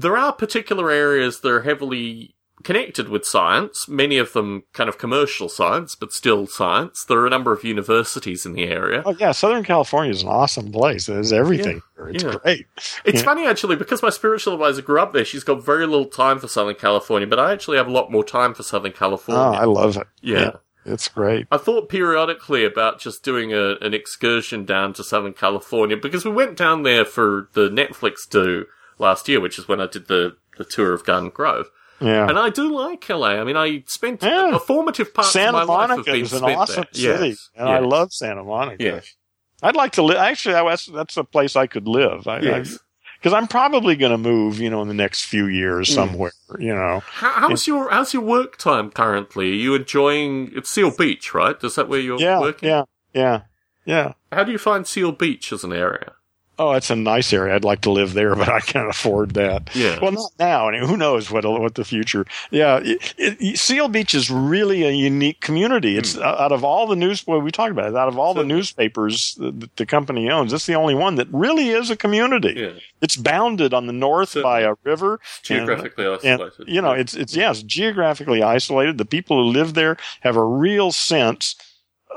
there 0.00 0.16
are 0.16 0.32
particular 0.32 0.90
areas 0.90 1.40
that 1.40 1.48
are 1.50 1.62
heavily 1.62 2.34
connected 2.62 3.08
with 3.08 3.24
science, 3.24 3.86
many 3.88 4.18
of 4.18 4.32
them 4.32 4.64
kind 4.72 4.88
of 4.88 4.98
commercial 4.98 5.48
science, 5.48 5.94
but 5.94 6.12
still 6.12 6.46
science. 6.46 7.04
There 7.04 7.18
are 7.18 7.26
a 7.26 7.30
number 7.30 7.52
of 7.52 7.62
universities 7.64 8.44
in 8.44 8.54
the 8.54 8.64
area. 8.64 9.02
Oh 9.06 9.14
yeah, 9.18 9.32
Southern 9.32 9.62
California 9.64 10.10
is 10.10 10.22
an 10.22 10.28
awesome 10.28 10.72
place. 10.72 11.06
There's 11.06 11.32
everything. 11.32 11.82
here. 11.96 12.08
It's 12.08 12.24
yeah. 12.24 12.36
great. 12.42 12.66
It's 13.04 13.18
Yeah. 13.20 13.22
funny 13.24 13.46
actually 13.46 13.76
because 13.76 14.02
my 14.02 14.10
spiritual 14.10 14.54
advisor 14.54 14.82
grew 14.82 15.00
up 15.00 15.12
there. 15.12 15.24
She's 15.24 15.44
got 15.44 15.64
very 15.64 15.86
little 15.86 16.06
time 16.06 16.38
for 16.38 16.48
Southern 16.48 16.74
California, 16.74 17.26
but 17.26 17.38
I 17.38 17.52
actually 17.52 17.76
have 17.76 17.86
a 17.88 17.92
lot 17.92 18.10
more 18.10 18.24
time 18.24 18.52
for 18.54 18.62
Southern 18.62 18.92
Oh, 18.92 18.98
California. 18.98 19.60
I 19.60 19.64
love 19.64 19.96
it. 19.96 20.06
yeah. 20.20 20.52
It's 20.84 21.08
great. 21.08 21.46
I 21.50 21.56
thought 21.56 21.88
periodically 21.88 22.64
about 22.64 23.00
just 23.00 23.24
doing 23.24 23.52
a, 23.52 23.74
an 23.80 23.92
excursion 23.92 24.64
down 24.64 24.92
to 24.94 25.02
Southern 25.04 25.32
California 25.34 25.96
because 25.96 26.24
we 26.24 26.30
went 26.30 26.56
down 26.56 26.84
there 26.84 27.04
for 27.04 27.48
the 27.54 27.68
Netflix 27.68 28.28
do 28.28 28.66
last 28.98 29.28
year, 29.28 29.40
which 29.40 29.58
is 29.58 29.68
when 29.68 29.80
I 29.80 29.86
did 29.86 30.08
the, 30.08 30.36
the 30.58 30.64
tour 30.64 30.92
of 30.92 31.04
Garden 31.04 31.30
Grove. 31.30 31.68
Yeah. 32.00 32.28
And 32.28 32.38
I 32.38 32.50
do 32.50 32.70
like 32.74 33.08
LA. 33.08 33.28
I 33.40 33.44
mean, 33.44 33.56
I 33.56 33.82
spent 33.86 34.22
Yeah. 34.22 34.54
a 34.54 34.58
formative 34.58 35.14
part 35.14 35.26
of 35.28 35.32
Santa 35.32 35.52
my 35.52 35.62
life 35.64 35.88
have 35.88 35.88
Monica 35.98 36.12
been 36.12 36.20
an 36.20 36.26
spent 36.26 36.44
awesome 36.56 36.84
there. 36.92 37.16
city, 37.16 37.28
Yes. 37.30 37.50
and 37.56 37.68
I 37.68 37.78
love 37.78 38.12
Santa 38.12 38.44
Monica. 38.44 38.82
Yes. 38.84 39.14
I'd 39.62 39.76
like 39.76 39.92
to 39.92 40.02
live. 40.02 40.18
Actually, 40.18 40.54
that's 40.68 40.86
that's 40.86 41.16
a 41.16 41.24
place 41.24 41.56
I 41.56 41.66
could 41.66 41.88
live. 41.88 42.28
I, 42.28 42.40
Yes. 42.40 42.78
because 43.18 43.32
I'm 43.32 43.46
probably 43.46 43.96
going 43.96 44.12
to 44.12 44.18
move, 44.18 44.60
you 44.60 44.68
know, 44.68 44.82
in 44.82 44.88
the 44.88 44.94
next 44.94 45.22
few 45.24 45.46
years 45.46 45.88
Mm. 45.88 45.94
somewhere. 45.94 46.32
You 46.58 46.74
know, 46.74 47.02
How, 47.06 47.48
how's 47.48 47.66
your 47.66 47.88
how's 47.88 48.12
your 48.12 48.22
work 48.22 48.58
time 48.58 48.90
currently? 48.90 49.52
Are 49.52 49.54
you 49.54 49.74
enjoying 49.74 50.52
it's 50.54 50.68
Seal 50.68 50.90
Beach, 50.90 51.32
right? 51.32 51.56
Is 51.64 51.76
that 51.76 51.88
where 51.88 51.98
you're 52.00 52.20
yeah, 52.20 52.40
working? 52.40 52.68
yeah, 52.68 52.82
yeah, 53.14 53.40
yeah. 53.86 54.12
How 54.30 54.44
do 54.44 54.52
you 54.52 54.58
find 54.58 54.86
Seal 54.86 55.12
Beach 55.12 55.50
as 55.50 55.64
an 55.64 55.72
area? 55.72 56.12
Oh, 56.58 56.72
it's 56.72 56.88
a 56.88 56.96
nice 56.96 57.34
area. 57.34 57.54
I'd 57.54 57.64
like 57.64 57.82
to 57.82 57.90
live 57.90 58.14
there, 58.14 58.34
but 58.40 58.48
I 58.48 58.60
can't 58.60 58.88
afford 58.88 59.32
that. 59.34 59.68
Yeah. 59.74 59.98
Well, 60.00 60.12
not 60.12 60.32
now. 60.38 60.68
I 60.68 60.72
mean, 60.72 60.88
who 60.88 60.96
knows 60.96 61.30
what 61.30 61.44
what 61.44 61.74
the 61.74 61.84
future? 61.84 62.24
Yeah, 62.50 62.80
it, 62.82 63.14
it, 63.18 63.58
Seal 63.58 63.88
Beach 63.88 64.14
is 64.14 64.30
really 64.30 64.82
a 64.84 64.90
unique 64.90 65.40
community. 65.40 65.98
It's 65.98 66.16
out 66.16 66.52
of 66.52 66.64
all 66.64 66.86
the 66.86 66.96
news. 66.96 67.26
Well, 67.26 67.40
we 67.40 67.50
talked 67.50 67.72
about 67.72 67.90
it. 67.90 67.96
Out 67.96 68.08
of 68.08 68.18
all 68.18 68.32
the 68.32 68.42
Hmm. 68.42 68.48
Newspapers 68.48 69.34
that 69.34 69.76
the 69.76 69.84
company 69.86 70.30
owns, 70.30 70.52
it's 70.52 70.66
the 70.66 70.74
only 70.76 70.94
one 70.94 71.16
that 71.16 71.28
really 71.30 71.68
is 71.70 71.90
a 71.90 71.96
community. 71.96 72.54
yeah. 72.56 72.72
It's 73.02 73.16
bounded 73.16 73.74
on 73.74 73.86
the 73.86 73.92
north 73.92 74.30
So- 74.30 74.42
by 74.42 74.60
a 74.62 74.74
river. 74.84 75.20
Geographically 75.42 76.06
and 76.06 76.40
isolated. 76.42 76.68
you 76.68 76.80
know 76.80 76.92
it's 76.92 77.14
it's 77.14 77.36
yes 77.36 77.62
geographically 77.62 78.42
isolated 78.42 78.96
the 78.98 79.04
people 79.04 79.36
who 79.36 79.50
live 79.50 79.74
there 79.74 79.96
have 80.20 80.36
a 80.36 80.44
real 80.44 80.90
sense 80.92 81.54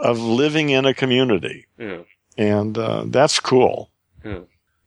of 0.02 0.18
living 0.20 0.70
in 0.70 0.86
a 0.86 0.94
community 0.94 1.66
yeah. 1.78 2.00
and 2.38 2.78
uh, 2.78 3.04
that's 3.08 3.40
cool 3.40 3.90
Hmm. 4.24 4.30
Yeah. 4.30 4.40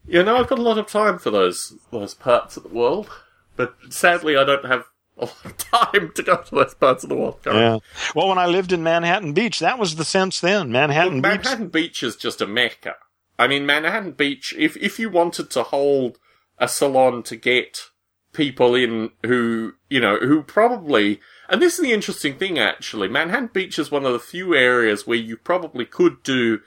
Yeah, 0.04 0.22
no, 0.22 0.36
I've 0.36 0.48
got 0.48 0.58
a 0.58 0.62
lot 0.62 0.78
of 0.78 0.86
time 0.88 1.18
for 1.18 1.30
those 1.30 1.74
those 1.92 2.14
parts 2.14 2.56
of 2.56 2.64
the 2.64 2.68
world, 2.68 3.08
but 3.56 3.74
sadly, 3.90 4.36
I 4.36 4.42
don't 4.44 4.64
have 4.64 4.84
a 5.16 5.26
lot 5.26 5.44
of 5.44 5.56
time 5.58 6.10
to 6.14 6.22
go 6.22 6.36
to 6.42 6.54
those 6.54 6.74
parts 6.74 7.04
of 7.04 7.08
the 7.10 7.14
world. 7.16 7.40
currently. 7.42 7.62
yeah 7.62 7.78
well 8.14 8.28
when 8.28 8.38
i 8.38 8.46
lived 8.46 8.72
in 8.72 8.82
manhattan 8.82 9.34
beach 9.34 9.60
that 9.60 9.78
was 9.78 9.96
the 9.96 10.06
sense 10.06 10.40
then 10.40 10.72
manhattan 10.72 11.16
Look, 11.16 11.22
beach 11.24 11.44
Manhattan 11.44 11.68
Beach 11.68 12.02
is 12.02 12.16
just 12.16 12.40
a 12.40 12.46
mecca. 12.46 12.94
I 13.38 13.46
mean, 13.48 13.66
Manhattan 13.66 14.12
Beach. 14.12 14.54
If 14.58 14.76
if 14.76 14.98
you 14.98 15.10
wanted 15.10 15.50
to 15.50 15.62
hold 15.64 16.18
a 16.58 16.66
salon 16.68 17.22
to 17.24 17.36
get 17.36 17.90
people 18.32 18.74
in 18.74 19.10
who 19.24 19.74
you 19.90 20.00
know 20.00 20.16
who 20.16 20.42
probably 20.42 21.20
and 21.48 21.60
this 21.60 21.74
is 21.78 21.80
the 21.84 21.92
interesting 21.92 22.38
thing 22.38 22.58
actually 22.58 23.06
manhattan 23.08 23.50
beach 23.52 23.78
is 23.78 23.90
one 23.90 24.06
of 24.06 24.12
the 24.14 24.18
few 24.18 24.54
areas 24.54 25.06
where 25.06 25.18
you 25.18 25.36
probably 25.36 25.84
could 25.84 26.22
do 26.22 26.60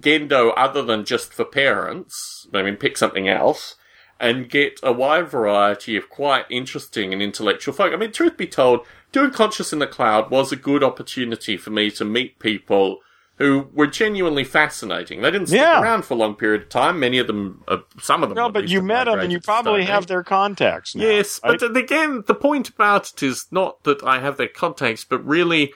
gendo 0.00 0.52
other 0.56 0.82
than 0.82 1.04
just 1.04 1.32
for 1.32 1.44
parents 1.44 2.46
i 2.54 2.62
mean 2.62 2.76
pick 2.76 2.96
something 2.96 3.28
else 3.28 3.76
and 4.18 4.48
get 4.48 4.78
a 4.82 4.92
wide 4.92 5.28
variety 5.28 5.96
of 5.96 6.08
quite 6.08 6.44
interesting 6.50 7.12
and 7.12 7.20
intellectual 7.22 7.74
folk 7.74 7.92
i 7.92 7.96
mean 7.96 8.12
truth 8.12 8.36
be 8.36 8.46
told 8.46 8.80
doing 9.12 9.30
conscious 9.30 9.72
in 9.72 9.78
the 9.78 9.86
cloud 9.86 10.30
was 10.30 10.50
a 10.52 10.56
good 10.56 10.82
opportunity 10.82 11.56
for 11.56 11.70
me 11.70 11.90
to 11.90 12.04
meet 12.04 12.38
people 12.38 12.98
who 13.36 13.68
were 13.74 13.86
genuinely 13.86 14.44
fascinating. 14.44 15.20
They 15.22 15.30
didn't 15.30 15.48
stick 15.48 15.58
Yeah. 15.60 15.80
around 15.82 16.04
for 16.04 16.14
a 16.14 16.16
long 16.16 16.34
period 16.36 16.62
of 16.62 16.68
time. 16.68 17.00
Many 17.00 17.18
of 17.18 17.26
them, 17.26 17.64
uh, 17.66 17.78
some 18.00 18.22
of 18.22 18.28
them. 18.28 18.36
no 18.36 18.50
but 18.50 18.68
you 18.68 18.82
met 18.82 19.04
them 19.04 19.18
and 19.18 19.32
you 19.32 19.40
probably 19.40 19.84
have 19.84 20.06
their 20.06 20.22
contacts 20.22 20.94
now, 20.94 21.04
Yes, 21.04 21.40
right? 21.42 21.58
but 21.58 21.76
again, 21.76 22.22
the 22.26 22.34
point 22.34 22.68
about 22.68 23.10
it 23.10 23.22
is 23.22 23.46
not 23.50 23.82
that 23.84 24.02
I 24.04 24.20
have 24.20 24.36
their 24.36 24.48
contacts, 24.48 25.04
but 25.04 25.24
really, 25.26 25.72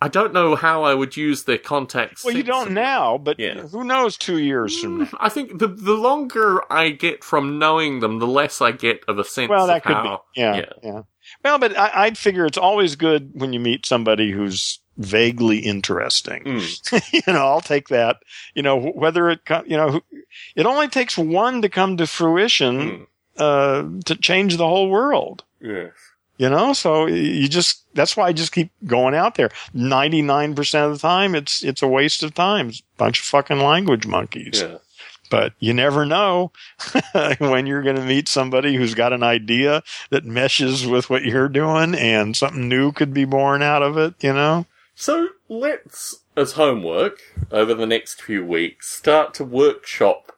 I 0.00 0.08
don't 0.08 0.32
know 0.32 0.54
how 0.54 0.84
I 0.84 0.94
would 0.94 1.16
use 1.16 1.44
their 1.44 1.58
contacts. 1.58 2.24
well 2.24 2.36
you 2.36 2.42
don't 2.44 2.72
now 2.72 3.18
but 3.18 3.38
Yeah. 3.38 3.62
who 3.62 3.82
knows 3.84 4.16
two 4.16 4.38
years 4.38 4.78
from 4.80 4.98
now 5.00 5.08
I 5.20 5.28
think 5.28 5.58
the 5.58 5.66
the 5.68 5.94
longer 5.94 6.60
I 6.72 6.90
get 6.90 7.24
from 7.24 7.58
knowing 7.58 8.00
them, 8.00 8.18
the 8.18 8.26
less 8.26 8.60
I 8.60 8.72
get 8.72 9.00
of 9.08 9.18
a 9.18 9.24
sense 9.24 9.48
well 9.50 9.66
that 9.66 9.78
of 9.78 9.82
could 9.82 9.96
how. 9.96 10.22
be 10.34 10.40
yeah, 10.40 10.66
yeah 10.82 11.02
well 11.44 11.58
but 11.58 11.76
I, 11.76 11.90
i'd 12.04 12.16
figure 12.18 12.46
it's 12.46 12.58
always 12.58 12.96
good 12.96 13.30
when 13.34 13.52
you 13.52 13.60
meet 13.60 13.86
somebody 13.86 14.30
who's 14.30 14.78
vaguely 14.96 15.58
interesting 15.58 16.42
Mm. 16.44 17.12
you 17.26 17.32
know, 17.32 17.46
I'll 17.46 17.60
take 17.60 17.88
that. 17.88 18.16
You 18.54 18.62
know, 18.62 18.76
whether 18.80 19.30
it, 19.30 19.40
you 19.66 19.76
know, 19.76 20.00
it 20.56 20.66
only 20.66 20.88
takes 20.88 21.16
one 21.16 21.62
to 21.62 21.68
come 21.68 21.96
to 21.98 22.06
fruition 22.06 22.76
Mm. 22.80 23.06
uh, 23.38 24.02
to 24.06 24.16
change 24.16 24.56
the 24.56 24.66
whole 24.66 24.88
world. 24.90 25.44
Yes. 25.60 25.92
You 26.38 26.48
know, 26.48 26.72
so 26.72 27.06
you 27.06 27.48
just 27.48 27.84
that's 27.94 28.16
why 28.16 28.28
I 28.28 28.32
just 28.32 28.52
keep 28.52 28.70
going 28.86 29.14
out 29.14 29.34
there. 29.34 29.50
Ninety 29.74 30.22
nine 30.22 30.54
percent 30.54 30.86
of 30.86 30.92
the 30.92 30.98
time, 30.98 31.34
it's 31.34 31.64
it's 31.64 31.82
a 31.82 31.88
waste 31.88 32.22
of 32.22 32.32
time. 32.32 32.68
It's 32.68 32.80
a 32.80 32.96
bunch 32.96 33.18
of 33.18 33.26
fucking 33.26 33.58
language 33.58 34.06
monkeys. 34.06 34.62
Yeah. 34.62 34.78
But 35.30 35.52
you 35.58 35.74
never 35.74 36.06
know 36.06 36.52
when 37.38 37.66
you're 37.66 37.82
going 37.82 37.96
to 37.96 38.04
meet 38.04 38.28
somebody 38.28 38.76
who's 38.76 38.94
got 38.94 39.12
an 39.12 39.22
idea 39.22 39.82
that 40.10 40.24
meshes 40.24 40.86
with 40.86 41.10
what 41.10 41.24
you're 41.24 41.48
doing, 41.48 41.94
and 41.94 42.36
something 42.36 42.68
new 42.68 42.92
could 42.92 43.12
be 43.12 43.24
born 43.24 43.60
out 43.60 43.82
of 43.82 43.98
it. 43.98 44.14
You 44.20 44.32
know. 44.32 44.66
So 44.94 45.28
let's, 45.48 46.20
as 46.36 46.52
homework 46.52 47.20
over 47.50 47.74
the 47.74 47.86
next 47.86 48.22
few 48.22 48.44
weeks, 48.44 48.90
start 48.90 49.34
to 49.34 49.44
workshop 49.44 50.32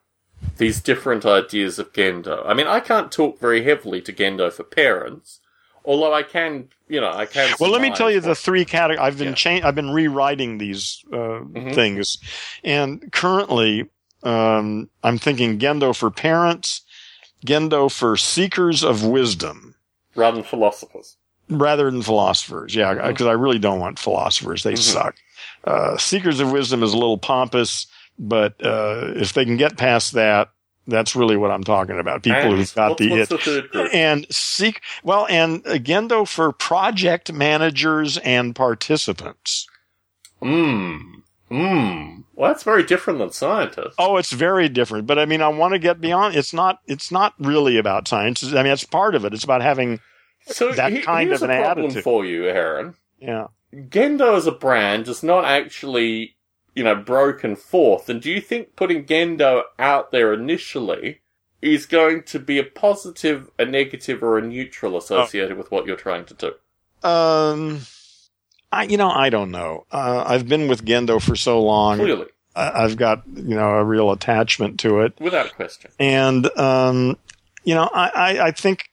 these 0.57 0.81
different 0.81 1.25
ideas 1.25 1.79
of 1.79 1.93
Gendo. 1.93 2.43
I 2.47 2.55
mean, 2.55 2.67
I 2.67 2.81
can't 2.81 3.13
talk 3.13 3.39
very 3.39 3.65
heavily 3.65 4.01
to 4.03 4.13
Gendo 4.13 4.53
for 4.53 4.65
parents, 4.65 5.40
although 5.85 6.13
I 6.15 6.23
can, 6.23 6.69
you 6.89 7.01
know, 7.01 7.13
I 7.13 7.27
can. 7.27 7.53
Well, 7.61 7.71
let 7.71 7.83
me 7.83 7.91
tell 7.91 8.11
you 8.11 8.21
the 8.21 8.35
three 8.35 8.65
categories. 8.65 9.01
I've 9.07 9.19
been 9.19 9.29
Yeah. 9.29 9.35
cha- 9.61 9.67
I've 9.69 9.75
been 9.75 9.91
rewriting 9.91 10.59
these 10.59 11.03
uh, 11.13 11.17
Mhm. 11.17 11.75
things, 11.75 12.19
and 12.65 13.11
currently 13.13 13.87
um, 14.23 14.91
I'm 15.03 15.17
thinking 15.17 15.59
Gendo 15.59 15.97
for 15.97 16.11
parents, 16.11 16.83
Gendo 17.47 17.91
for 17.91 18.17
seekers 18.19 18.85
of 18.85 19.03
wisdom, 19.05 19.75
rather 20.15 20.37
than 20.37 20.45
philosophers. 20.45 21.17
rather 21.49 21.91
than 21.91 22.03
philosophers. 22.03 22.75
Yeah, 22.75 23.09
because 23.09 23.27
I 23.27 23.33
really 23.33 23.59
don't 23.59 23.81
want 23.81 23.99
philosophers; 23.99 24.63
they 24.63 24.75
Mhm. 24.75 24.79
suck. 24.79 25.15
Uh, 25.65 25.97
seekers 25.97 26.39
of 26.41 26.53
wisdom 26.53 26.83
is 26.83 26.93
a 26.93 26.99
little 26.99 27.17
pompous, 27.19 27.87
but 28.19 28.55
uh, 28.65 29.13
if 29.17 29.33
they 29.33 29.45
can 29.47 29.57
get 29.57 29.77
past 29.79 30.13
that, 30.13 30.51
that's 30.91 31.17
really 31.17 31.37
what 31.37 31.51
I'm 31.51 31.65
talking 31.65 31.99
about. 31.99 32.23
People 32.23 32.41
And 32.41 32.57
who've 32.59 32.75
got 32.75 32.91
what's, 32.91 33.01
the 33.01 33.11
what's 33.11 33.47
it 33.49 33.73
the 33.73 33.89
and 33.93 34.27
seek 34.31 34.83
well 35.03 35.27
and 35.31 35.63
again 35.67 36.09
though 36.09 36.25
for 36.25 36.53
project 36.53 37.33
managers 37.33 38.19
and 38.19 38.55
participants 38.55 39.67
Mmm. 40.43 41.01
Mmm. 41.51 42.25
Well, 42.35 42.51
that's 42.51 42.63
very 42.63 42.83
different 42.83 43.19
than 43.19 43.31
scientists. 43.33 43.95
oh 43.99 44.17
it's 44.17 44.31
very 44.33 44.69
different 44.69 45.07
but 45.07 45.19
i 45.19 45.25
mean 45.27 45.43
i 45.43 45.49
want 45.49 45.73
to 45.73 45.79
get 45.79 46.01
beyond 46.01 46.35
it's 46.37 46.53
not 46.55 46.79
it's 46.87 47.11
not 47.11 47.35
really 47.39 47.77
about 47.77 48.09
science 48.09 48.43
i 48.55 48.63
mean 48.63 48.73
it's 48.73 48.85
part 48.85 49.15
of 49.15 49.25
it 49.25 49.35
it's 49.35 49.45
about 49.45 49.61
having 49.61 50.01
so 50.47 50.73
that 50.73 50.93
he- 50.93 51.01
kind 51.01 51.33
of 51.33 51.43
an 51.43 51.51
a 51.51 51.61
problem 51.61 51.87
attitude. 51.87 52.05
for 52.05 52.25
you, 52.25 52.47
Aaron. 52.49 52.95
yeah 53.21 53.49
Gendo 53.75 54.37
as 54.37 54.47
a 54.49 54.53
brand 54.53 55.07
is 55.07 55.23
not 55.23 55.45
actually, 55.45 56.35
you 56.75 56.85
know, 56.85 56.95
broken 56.95 57.57
forth. 57.57 58.09
And 58.09 58.21
do 58.23 58.31
you 58.31 58.41
think 58.41 58.77
putting 58.77 59.05
Gendo 59.05 59.63
out 59.79 60.13
there 60.13 60.33
initially 60.33 61.21
is 61.63 61.87
going 61.87 62.23
to 62.25 62.39
be 62.39 62.59
a 62.59 62.65
positive, 62.65 63.51
a 63.59 63.65
negative, 63.65 64.23
or 64.23 64.39
a 64.39 64.43
neutral 64.43 64.97
associated 64.97 65.57
with 65.59 65.71
what 65.71 65.87
you're 65.87 65.97
trying 65.97 66.25
to 66.27 66.35
do? 66.35 66.53
um 67.09 67.81
I, 68.73 68.85
you 68.85 68.97
know, 68.97 69.11
I 69.11 69.31
don't 69.31 69.51
know. 69.51 69.85
Uh, 69.91 70.23
I've 70.27 70.47
been 70.49 70.69
with 70.69 70.85
Gendo 70.85 71.21
for 71.21 71.35
so 71.35 71.61
long. 71.61 71.99
Clearly, 71.99 72.27
I- 72.55 72.85
I've 72.85 72.97
got, 72.97 73.25
you 73.35 73.57
know, 73.57 73.71
a 73.71 73.85
real 73.85 74.13
attachment 74.13 74.79
to 74.81 75.01
it. 75.01 75.15
without 75.19 75.53
question. 75.57 75.91
And, 75.99 76.47
um, 76.57 77.17
you 77.65 77.75
know, 77.75 77.91
I, 77.93 78.09
I, 78.11 78.47
I 78.47 78.51
think, 78.53 78.85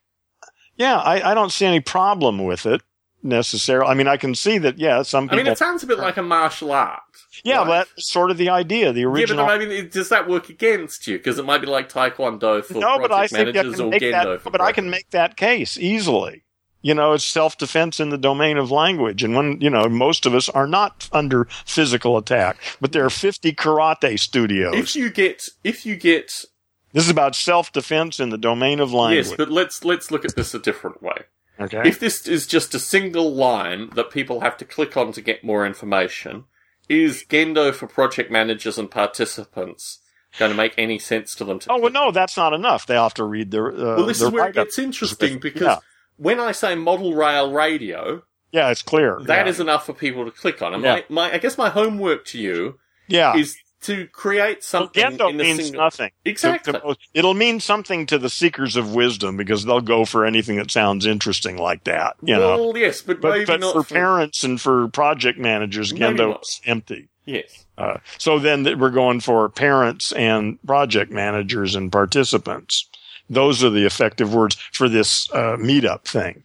yeah, 0.78 0.98
I, 0.98 1.32
I 1.32 1.34
don't 1.36 1.52
see 1.52 1.66
any 1.68 1.80
problem 1.80 2.44
with 2.44 2.66
it 2.66 2.82
necessarily. 3.24 3.90
I 3.90 3.94
mean, 3.94 4.08
I 4.08 4.18
can 4.18 4.36
see 4.36 4.58
that, 4.60 4.78
yeah, 4.78 5.02
some 5.02 5.30
I 5.32 5.36
mean, 5.36 5.48
it 5.48 5.58
sounds 5.58 5.84
a 5.84 5.88
bit 5.88 6.00
like 6.00 6.18
a 6.18 6.24
martial 6.24 6.72
art. 6.72 7.02
yeah, 7.44 7.60
right? 7.60 7.68
that's 7.68 8.10
sort 8.10 8.32
of 8.32 8.38
the 8.38 8.50
idea, 8.50 8.94
the 8.94 9.06
original. 9.06 9.46
Yeah, 9.46 9.58
but 9.58 9.62
I 9.62 9.66
mean, 9.66 9.90
does 9.90 10.10
that 10.10 10.28
work 10.28 10.50
against 10.50 11.08
you? 11.08 11.18
Because 11.18 11.40
it 11.40 11.46
might 11.46 11.60
be 11.60 11.68
like 11.68 11.90
Taekwondo 11.90 12.64
for 12.64 12.76
no, 12.76 13.00
but 13.00 13.12
I 13.12 13.28
project 13.28 13.32
think 13.32 13.42
I 13.42 13.52
managers 13.52 13.76
can 13.76 13.86
or 13.86 13.90
make 13.90 14.02
Gendo 14.02 14.44
that, 14.44 14.52
but 14.52 14.62
I 14.62 14.72
can 14.72 14.90
make 14.90 15.10
that 15.12 15.38
case 15.38 15.78
easily. 15.78 16.44
You 16.82 16.94
know, 16.94 17.14
it's 17.14 17.26
self-defense 17.26 18.00
in 18.00 18.12
the 18.12 18.18
domain 18.18 18.58
of 18.58 18.72
language. 18.72 19.24
And 19.24 19.36
when, 19.36 19.60
you 19.60 19.70
know, 19.70 19.90
most 19.90 20.26
of 20.26 20.36
us 20.36 20.48
are 20.48 20.68
not 20.68 21.10
under 21.12 21.46
physical 21.66 22.18
attack, 22.18 22.58
but 22.80 22.92
there 22.92 23.04
are 23.04 23.10
50 23.10 23.52
karate 23.54 24.18
studios. 24.18 24.76
If 24.76 24.96
you 24.96 25.10
get, 25.10 25.50
if 25.64 25.86
you 25.86 25.96
get 25.96 26.46
This 26.94 27.04
is 27.04 27.10
about 27.10 27.36
self 27.36 27.74
defense 27.74 28.20
in 28.20 28.30
the 28.30 28.38
domain 28.38 28.80
of 28.80 28.94
language. 28.94 29.28
Yes, 29.28 29.36
but 29.36 29.50
let's 29.50 29.84
let's 29.84 30.12
look 30.12 30.24
at 30.24 30.36
this 30.36 30.54
a 30.54 30.60
different 30.60 31.02
way. 31.02 31.24
Okay. 31.60 31.82
If 31.86 32.00
this 32.00 32.28
is 32.28 32.48
just 32.48 32.74
a 32.76 32.80
single 32.80 33.34
line 33.34 33.90
that 33.96 34.12
people 34.12 34.42
have 34.42 34.58
to 34.58 34.66
click 34.66 34.96
on 34.98 35.12
to 35.14 35.22
get 35.22 35.44
more 35.44 35.66
information, 35.66 36.46
is 36.90 37.24
Gendo 37.30 37.74
for 37.74 37.88
project 37.88 38.32
managers 38.32 38.78
and 38.78 38.90
participants 38.90 40.00
going 40.40 40.52
to 40.52 40.58
make 40.58 40.74
any 40.78 41.00
sense 41.00 41.36
to 41.36 41.44
them? 41.44 41.60
To 41.60 41.72
oh 41.72 41.80
well, 41.80 41.92
no, 41.92 42.12
that's 42.12 42.38
not 42.38 42.54
enough. 42.54 42.86
They 42.86 42.96
have 42.96 43.14
to 43.16 43.24
read 43.24 43.52
their. 43.52 43.72
Uh, 43.72 43.98
Well, 43.98 44.06
this 44.06 44.20
their 44.20 44.28
is 44.28 44.34
where 44.34 44.44
it 44.44 44.46
write-up. 44.48 44.66
gets 44.68 44.80
interesting 44.80 45.40
because 45.40 45.62
Yeah. 45.62 45.78
when 46.18 46.40
I 46.40 46.52
say 46.52 46.76
model 46.76 47.14
rail 47.14 47.52
radio, 47.52 48.24
Yeah, 48.52 48.70
it's 48.70 48.82
clear. 48.82 49.20
that 49.26 49.46
yeah. 49.46 49.50
is 49.50 49.60
enough 49.60 49.86
for 49.86 49.94
people 49.94 50.26
to 50.26 50.32
click 50.32 50.62
on. 50.62 50.74
And 50.74 50.84
Yeah. 50.84 51.02
my, 51.10 51.30
my, 51.30 51.34
I 51.34 51.38
guess 51.40 51.58
my 51.58 51.70
homework 51.70 52.26
to 52.28 52.38
you 52.40 52.80
yeah. 53.08 53.36
is 53.36 53.58
to 53.82 54.08
create 54.08 54.58
Well, 54.58 54.62
something 54.62 55.04
Gendo 55.04 55.30
in 55.30 55.38
means 55.38 55.64
single. 55.66 55.84
nothing. 55.84 56.12
Exactly. 56.26 56.74
To- 56.74 56.80
to- 56.80 56.96
it'll 57.14 57.34
mean 57.34 57.60
something 57.60 58.06
to 58.08 58.18
the 58.18 58.30
seekers 58.30 58.76
of 58.76 58.94
wisdom 58.96 59.38
because 59.38 59.66
they'll 59.66 59.82
go 59.82 60.04
for 60.06 60.26
anything 60.26 60.58
that 60.58 60.72
sounds 60.72 61.06
interesting 61.06 61.58
like 61.58 61.84
that. 61.86 62.16
You 62.22 62.36
know. 62.36 62.58
well, 62.58 62.78
yes, 62.78 63.02
but, 63.02 63.22
But, 63.22 63.32
maybe 63.32 63.46
but 63.46 63.60
not 63.60 63.74
for 63.74 63.84
parents 63.84 64.44
and 64.44 64.60
for 64.60 64.88
project 64.90 65.38
managers, 65.40 65.94
Gendo 65.94 66.42
is 66.42 66.62
empty. 66.66 67.10
Yes. 67.26 67.66
Uh, 67.78 67.98
so 68.18 68.40
then 68.40 68.64
th- 68.64 68.78
we're 68.78 68.90
going 68.90 69.20
for 69.20 69.50
parents 69.50 70.12
and 70.14 70.58
project 70.66 71.12
managers 71.12 71.76
and 71.76 71.92
participants. 71.92 72.90
Those 73.30 73.62
are 73.64 73.70
the 73.70 73.86
effective 73.86 74.34
words 74.34 74.56
for 74.72 74.88
this 74.88 75.30
uh, 75.34 75.58
meetup 75.60 76.06
thing. 76.06 76.44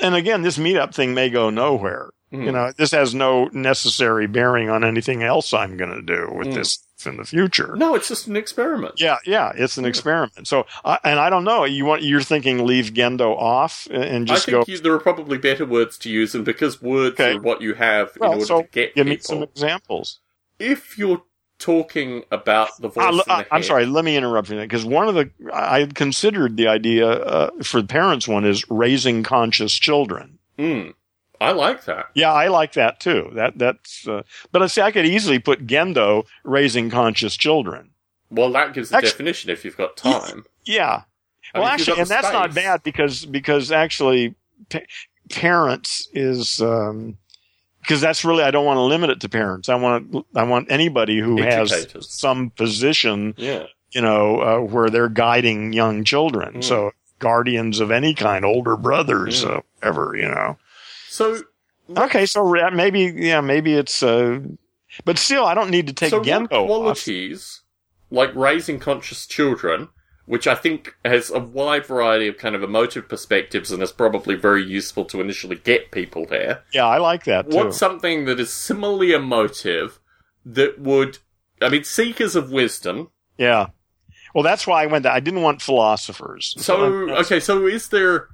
And 0.00 0.14
again, 0.14 0.42
this 0.42 0.56
meetup 0.58 0.94
thing 0.94 1.14
may 1.14 1.28
go 1.30 1.50
nowhere. 1.50 2.10
Hmm. 2.32 2.42
You 2.44 2.52
know, 2.52 2.72
this 2.76 2.90
has 2.92 3.14
no 3.14 3.50
necessary 3.52 4.26
bearing 4.26 4.70
on 4.70 4.84
anything 4.84 5.22
else 5.22 5.52
I'm 5.52 5.76
going 5.76 5.90
to 5.90 6.00
do 6.02 6.32
with 6.34 6.48
Mm. 6.48 6.54
this 6.54 6.78
in 7.04 7.16
the 7.18 7.24
future. 7.24 7.74
No, 7.76 7.94
it's 7.94 8.08
just 8.08 8.26
an 8.28 8.36
experiment. 8.36 8.94
Yeah, 8.96 9.18
yeah, 9.26 9.52
it's 9.54 9.76
an 9.76 9.84
experiment. 9.84 10.46
So, 10.48 10.66
uh, 10.84 10.96
and 11.04 11.18
I 11.18 11.28
don't 11.30 11.44
know. 11.44 11.64
You 11.64 11.84
want 11.84 12.02
you're 12.02 12.22
thinking 12.22 12.64
leave 12.64 12.86
Gendo 12.94 13.36
off 13.36 13.86
and- 13.90 14.04
and 14.04 14.30
I 14.30 14.34
just 14.34 14.46
think 14.46 14.66
go. 14.66 14.72
you, 14.72 14.78
there 14.78 14.92
are 14.94 14.98
probably 15.00 15.36
better 15.36 15.66
words 15.66 15.98
to 15.98 16.08
use, 16.10 16.34
and 16.34 16.44
because 16.44 16.80
words 16.80 17.14
Okay. 17.20 17.34
are 17.34 17.40
what 17.40 17.60
you 17.60 17.74
have 17.74 18.12
Well, 18.18 18.30
in 18.32 18.38
order 18.38 18.46
so 18.46 18.62
to 18.62 18.68
get 18.68 18.94
give 18.94 19.06
me 19.06 19.18
some 19.18 19.42
examples. 19.42 20.20
If 20.58 20.96
you're 20.96 21.22
talking 21.58 22.24
about 22.30 22.70
the 22.80 22.88
voice, 22.88 23.04
I, 23.04 23.10
in 23.10 23.16
the 23.50 23.54
am 23.56 23.62
sorry. 23.62 23.84
Let 23.86 24.04
me 24.04 24.16
interrupt 24.16 24.48
you 24.50 24.58
because 24.60 24.84
one 24.84 25.08
of 25.08 25.14
the 25.14 25.30
I 25.52 25.86
considered 25.92 26.56
the 26.56 26.68
idea 26.68 27.08
uh, 27.08 27.50
for 27.62 27.80
the 27.82 27.88
parents 27.88 28.26
one 28.26 28.44
is 28.44 28.64
raising 28.70 29.22
conscious 29.22 29.72
children. 29.74 30.38
Mm, 30.58 30.94
I 31.42 31.52
like 31.52 31.84
that. 31.84 32.06
Yeah, 32.14 32.32
I 32.32 32.48
like 32.48 32.72
that 32.72 33.00
too. 33.00 33.30
That 33.34 33.58
that's. 33.58 34.06
Uh, 34.08 34.22
but 34.52 34.62
I 34.62 34.66
see, 34.66 34.80
I 34.80 34.90
could 34.92 35.06
easily 35.06 35.38
put 35.38 35.66
Gendo 35.66 36.24
raising 36.44 36.90
conscious 36.90 37.36
children. 37.36 37.90
Well, 38.30 38.50
that 38.52 38.72
gives 38.74 38.90
the 38.90 38.96
Actually- 38.96 39.10
definition 39.10 39.50
if 39.50 39.64
you've 39.64 39.76
got 39.76 39.96
time. 39.96 40.44
Yeah. 40.64 41.02
I 41.54 41.58
Well, 41.58 41.68
mean, 41.68 41.74
actually, 41.74 42.00
and 42.00 42.08
that's 42.08 42.32
not 42.32 42.54
bad 42.54 42.82
because 42.82 43.26
because 43.26 43.70
actually, 43.70 44.34
pa- 44.70 44.78
parents 45.30 46.08
is 46.14 46.56
because 47.80 48.00
that's 48.00 48.24
really 48.24 48.42
I 48.44 48.50
don't 48.50 48.64
want 48.64 48.78
to 48.78 48.82
limit 48.82 49.10
it 49.10 49.20
to 49.20 49.28
parents. 49.28 49.68
I 49.68 49.74
want 49.74 50.24
I 50.34 50.44
want 50.44 50.70
anybody 50.70 51.18
who 51.18 51.42
has 51.42 51.86
some 52.00 52.50
position, 52.50 53.34
Yeah. 53.36 53.64
you 53.90 54.00
know, 54.00 54.40
uh, 54.40 54.58
where 54.60 54.88
they're 54.88 55.08
guiding 55.10 55.72
young 55.72 56.04
children. 56.04 56.54
Mm. 56.54 56.64
So 56.64 56.92
guardians 57.18 57.80
of 57.80 57.90
any 57.90 58.14
kind, 58.14 58.44
older 58.44 58.76
brothers, 58.76 59.42
Yeah. 59.42 59.48
uh, 59.50 59.60
whatever, 59.80 60.14
you 60.16 60.28
know. 60.28 60.56
So 61.12 61.42
Okay, 61.96 62.26
so 62.26 62.70
maybe 62.72 63.12
yeah, 63.16 63.40
maybe 63.40 63.74
it's. 63.74 64.02
Uh, 64.02 64.40
but 65.04 65.18
still, 65.18 65.44
I 65.44 65.54
don't 65.54 65.70
need 65.70 65.86
to 65.88 65.92
take 65.92 66.10
so 66.10 66.18
what 66.18 66.26
Gendo 66.26 66.52
off. 66.52 66.66
qualities, 66.66 67.60
like 68.10 68.34
raising 68.34 68.78
conscious 68.78 69.26
children, 69.26 69.88
which 70.26 70.46
I 70.46 70.54
think 70.54 70.94
has 71.04 71.30
a 71.30 71.38
wide 71.38 71.86
variety 71.86 72.28
of 72.28 72.38
kind 72.38 72.54
of 72.54 72.62
emotive 72.62 73.08
perspectives 73.08 73.70
and 73.70 73.82
is 73.82 73.92
probably 73.92 74.34
very 74.34 74.64
useful 74.64 75.04
to 75.06 75.20
initially 75.20 75.56
get 75.56 75.90
people 75.90 76.26
there. 76.26 76.62
Yeah, 76.72 76.86
I 76.86 76.98
like 76.98 77.24
that 77.24 77.50
too. 77.50 77.56
What's 77.56 77.78
something 77.78 78.26
that 78.26 78.38
is 78.40 78.52
similarly 78.52 79.12
emotive 79.12 79.98
that 80.44 80.78
would, 80.78 81.18
I 81.60 81.68
mean, 81.68 81.84
seekers 81.84 82.36
of 82.36 82.50
wisdom. 82.50 83.10
Yeah. 83.38 83.68
Well, 84.34 84.44
that's 84.44 84.66
why 84.66 84.82
I 84.82 84.86
went. 84.86 85.02
There. 85.02 85.12
I 85.12 85.20
didn't 85.20 85.42
want 85.42 85.60
philosophers. 85.60 86.54
So, 86.58 87.10
okay, 87.20 87.40
so 87.40 87.66
is 87.66 87.88
there. 87.88 88.28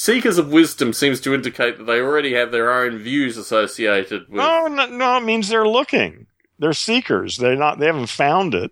Seekers 0.00 0.38
of 0.38 0.52
wisdom 0.52 0.92
seems 0.92 1.20
to 1.22 1.34
indicate 1.34 1.76
that 1.76 1.82
they 1.82 1.98
already 2.00 2.34
have 2.34 2.52
their 2.52 2.72
own 2.72 2.98
views 2.98 3.36
associated 3.36 4.28
with. 4.28 4.36
No, 4.38 4.68
no, 4.68 4.86
no, 4.86 5.16
it 5.16 5.24
means 5.24 5.48
they're 5.48 5.66
looking. 5.66 6.28
They're 6.56 6.72
seekers. 6.72 7.38
They're 7.38 7.56
not. 7.56 7.80
They 7.80 7.86
haven't 7.86 8.06
found 8.08 8.54
it. 8.54 8.70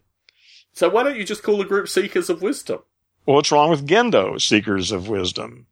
So 0.72 0.88
why 0.88 1.02
don't 1.02 1.16
you 1.16 1.24
just 1.24 1.42
call 1.42 1.58
the 1.58 1.64
group 1.64 1.88
Seekers 1.88 2.30
of 2.30 2.42
Wisdom? 2.42 2.78
Well, 3.26 3.34
what's 3.34 3.50
wrong 3.50 3.70
with 3.70 3.88
Gendo? 3.88 4.40
Seekers 4.40 4.92
of 4.92 5.08
wisdom. 5.08 5.66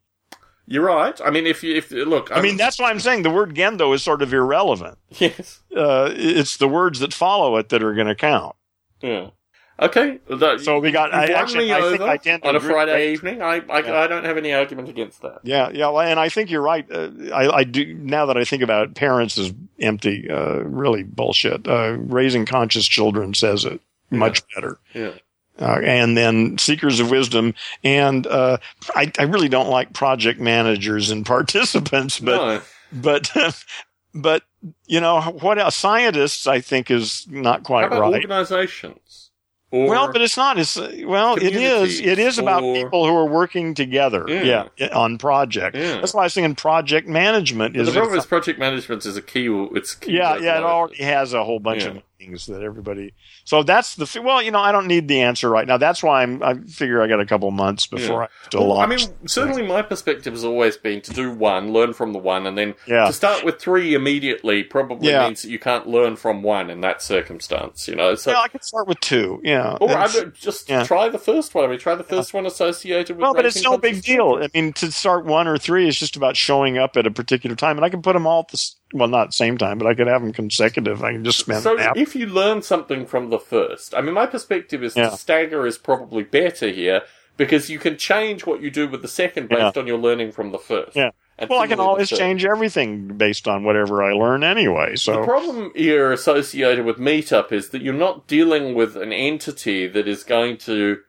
You're 0.65 0.83
right. 0.87 1.17
I 1.23 1.29
mean, 1.31 1.47
if 1.47 1.63
you 1.63 1.73
if 1.77 1.89
look, 1.89 2.33
I 2.33 2.41
mean, 2.41 2.57
that's 2.57 2.77
why 2.77 2.89
I'm 2.89 2.99
saying 2.99 3.23
the 3.23 3.29
word 3.29 3.55
Gendo 3.55 3.95
is 3.95 4.03
sort 4.03 4.21
of 4.21 4.33
irrelevant. 4.33 4.97
yes, 5.09 5.61
Uh, 5.73 6.09
it's 6.13 6.57
the 6.57 6.67
words 6.67 6.99
that 6.99 7.13
follow 7.13 7.55
it 7.55 7.69
that 7.69 7.81
are 7.81 7.93
going 7.93 8.07
to 8.07 8.15
count. 8.15 8.57
yeah. 9.01 9.29
Okay, 9.77 10.19
So 10.63 10.79
we 10.79 10.91
got- 10.91 11.13
I 11.13 11.25
actually- 11.33 11.73
I 11.73 11.81
think 11.81 12.01
I 12.01 12.17
to 12.17 12.47
on 12.47 12.55
a 12.55 12.59
Friday 12.61 13.11
evening. 13.11 13.41
I 13.41 13.61
I, 13.69 13.79
Yeah. 13.79 13.99
I 13.99 14.07
don't 14.07 14.23
have 14.23 14.37
any 14.37 14.53
argument 14.53 14.87
against 14.87 15.21
that. 15.21 15.39
Yeah, 15.43 15.69
yeah, 15.73 15.89
well, 15.89 15.99
and 15.99 16.17
I 16.17 16.29
think 16.29 16.49
you're 16.49 16.61
right. 16.61 16.85
Uh, 16.89 17.09
I, 17.33 17.57
I 17.57 17.63
do 17.65 17.93
now 17.93 18.25
that 18.27 18.37
I 18.37 18.45
think 18.45 18.63
about 18.63 18.87
it, 18.87 18.95
parents 18.95 19.37
is 19.37 19.51
empty, 19.81 20.29
uh, 20.29 20.59
really 20.59 21.03
bullshit. 21.03 21.67
Uh, 21.67 21.97
raising 21.99 22.45
conscious 22.45 22.85
children 22.87 23.33
says 23.33 23.65
it 23.65 23.81
much 24.11 24.43
better. 24.55 24.77
Yeah. 24.93 25.11
uh, 25.59 25.79
and 25.83 26.15
then 26.17 26.57
seekers 26.57 26.99
of 27.01 27.11
wisdom. 27.11 27.53
And 27.83 28.25
uh, 28.27 28.57
I, 28.95 29.11
I 29.19 29.23
really 29.23 29.49
don't 29.49 29.69
like 29.69 29.91
project 29.93 30.39
managers 30.39 31.11
and 31.11 31.25
participants, 31.35 32.19
but 32.19 32.35
no. 32.37 32.61
but 32.93 33.31
but 34.15 34.43
you 34.85 35.01
know 35.01 35.19
what? 35.41 35.57
Else? 35.59 35.75
Scientists, 35.75 36.47
I 36.47 36.61
think, 36.61 36.89
is 36.89 37.25
not 37.29 37.63
quite 37.63 37.91
right. 37.91 38.01
organizations? 38.01 39.24
Well, 39.71 40.11
but 40.11 40.21
it's 40.21 40.37
not. 40.37 40.57
It's 40.57 40.77
well, 41.05 41.35
it 41.35 41.55
is. 41.55 41.99
It 41.99 42.17
is 42.19 42.37
about 42.39 42.63
or- 42.63 42.75
people 42.75 43.05
who 43.07 43.15
are 43.15 43.25
working 43.25 43.73
together. 43.73 44.25
Yeah. 44.27 44.67
Yeah, 44.77 44.87
on 44.97 45.17
project. 45.17 45.75
Yeah. 45.75 45.99
That's 45.99 46.13
why 46.13 46.21
I 46.21 46.25
was 46.25 46.33
thinking 46.33 46.55
project 46.55 47.07
management 47.07 47.73
But 47.73 47.81
is. 47.81 47.87
the 47.93 47.99
problem 47.99 48.17
is 48.17 48.25
project 48.25 48.59
management 48.59 49.05
is 49.05 49.17
a 49.17 49.21
key. 49.21 49.47
It's 49.73 49.95
key 49.95 50.13
yeah, 50.13 50.37
yeah, 50.37 50.57
it 50.59 50.63
already 50.63 51.03
has 51.03 51.33
a 51.33 51.43
whole 51.43 51.59
bunch 51.59 51.83
Yeah. 51.83 51.89
of 51.89 52.01
things 52.25 52.45
that 52.47 52.61
everybody. 52.61 53.13
So 53.43 53.63
that's 53.63 53.95
the. 53.95 54.21
Well, 54.21 54.41
you 54.41 54.51
know, 54.51 54.59
I 54.59 54.71
don't 54.71 54.87
need 54.87 55.07
the 55.07 55.21
answer 55.21 55.49
right 55.49 55.67
now. 55.67 55.77
That's 55.77 56.01
why 56.03 56.23
I'm. 56.23 56.41
I 56.43 56.55
figure 56.55 57.01
I 57.01 57.07
got 57.07 57.19
a 57.19 57.25
couple 57.25 57.49
months 57.51 57.87
before 57.87 58.23
I 58.23 58.27
have 58.41 58.49
to 58.51 58.57
Well, 58.59 58.79
I 58.79 58.85
mean, 58.85 58.99
certainly 59.27 59.65
my 59.65 59.81
perspective 59.81 60.33
has 60.33 60.43
always 60.43 60.77
been 60.77 61.01
to 61.01 61.11
do 61.11 61.31
one, 61.31 61.71
learn 61.71 61.93
from 61.93 62.13
the 62.13 62.19
one, 62.19 62.47
and 62.47 62.57
then 62.57 62.75
Yeah. 62.87 63.05
to 63.07 63.13
start 63.13 63.43
with 63.43 63.59
three 63.59 63.93
immediately 63.93 64.63
probably 64.63 65.09
Yeah. 65.09 65.25
means 65.25 65.41
that 65.43 65.49
you 65.49 65.59
can't 65.59 65.87
learn 65.87 66.15
from 66.15 66.41
one 66.43 66.69
in 66.69 66.81
that 66.81 67.01
circumstance, 67.01 67.87
you 67.87 67.95
know? 67.95 68.15
So, 68.15 68.31
yeah, 68.31 68.41
I 68.41 68.47
could 68.47 68.63
start 68.63 68.87
with 68.87 68.99
two. 68.99 69.41
Yeah. 69.43 69.77
or 69.79 69.91
I 69.91 70.07
would 70.13 70.35
just 70.35 70.69
yeah. 70.69 70.83
try 70.83 71.09
the 71.09 71.19
first 71.19 71.53
one. 71.53 71.65
I 71.65 71.67
mean, 71.67 71.79
try 71.79 71.95
the 71.95 72.03
first 72.03 72.33
one 72.33 72.45
associated 72.45 73.15
with. 73.15 73.21
well, 73.21 73.33
but 73.33 73.45
it's 73.45 73.61
no 73.63 73.77
big 73.77 74.01
deal. 74.03 74.39
I 74.41 74.49
mean, 74.53 74.73
to 74.73 74.91
start 74.91 75.25
one 75.25 75.47
or 75.47 75.57
three 75.57 75.87
is 75.87 75.97
just 75.97 76.15
about 76.15 76.35
showing 76.37 76.77
up 76.77 76.97
at 76.97 77.07
a 77.07 77.11
particular 77.11 77.55
time, 77.55 77.77
and 77.77 77.85
I 77.85 77.89
can 77.89 78.01
put 78.01 78.13
them 78.13 78.27
all 78.27 78.41
at 78.41 78.49
the 78.49 78.57
well, 78.93 79.07
not 79.07 79.33
same 79.33 79.57
time, 79.57 79.77
but 79.77 79.87
I 79.87 79.93
could 79.93 80.07
have 80.07 80.21
them 80.21 80.33
consecutive. 80.33 81.03
I 81.03 81.13
can 81.13 81.23
just 81.23 81.39
spend 81.39 81.63
So 81.63 81.75
if 81.95 82.15
you 82.15 82.27
learn 82.27 82.61
something 82.61 83.05
from 83.05 83.29
the 83.29 83.39
first, 83.39 83.93
I 83.95 84.01
mean, 84.01 84.13
my 84.13 84.25
perspective 84.25 84.83
is 84.83 84.95
Yeah. 84.95 85.09
to 85.09 85.17
stagger 85.17 85.65
is 85.65 85.77
probably 85.77 86.23
better 86.23 86.69
here 86.69 87.01
because 87.37 87.69
you 87.69 87.79
can 87.79 87.97
change 87.97 88.45
what 88.45 88.61
you 88.61 88.69
do 88.71 88.87
with 88.87 89.01
the 89.01 89.07
second 89.07 89.49
based 89.49 89.77
on 89.77 89.87
your 89.87 89.97
learning 89.97 90.31
from 90.31 90.51
the 90.51 90.59
first. 90.59 90.95
Yeah. 90.95 91.11
And 91.37 91.49
Well, 91.49 91.59
I 91.59 91.67
can 91.67 91.81
always 91.81 92.09
change 92.09 92.45
everything 92.45 93.17
based 93.17 93.45
on 93.47 93.65
whatever 93.65 94.01
I 94.01 94.13
learn 94.13 94.43
anyway. 94.43 94.95
So 94.95 95.19
the 95.19 95.23
problem 95.25 95.71
here 95.75 96.13
associated 96.13 96.85
with 96.85 96.97
Meetup 96.97 97.51
is 97.51 97.69
that 97.69 97.81
you're 97.81 97.93
not 97.93 98.27
dealing 98.27 98.73
with 98.73 98.95
an 98.95 99.11
entity 99.11 99.85
that 99.87 100.07
is 100.07 100.23
going 100.23 100.57
to. 100.59 100.99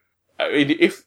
I 0.40 0.50
mean, 0.50 0.76
if 0.80 1.04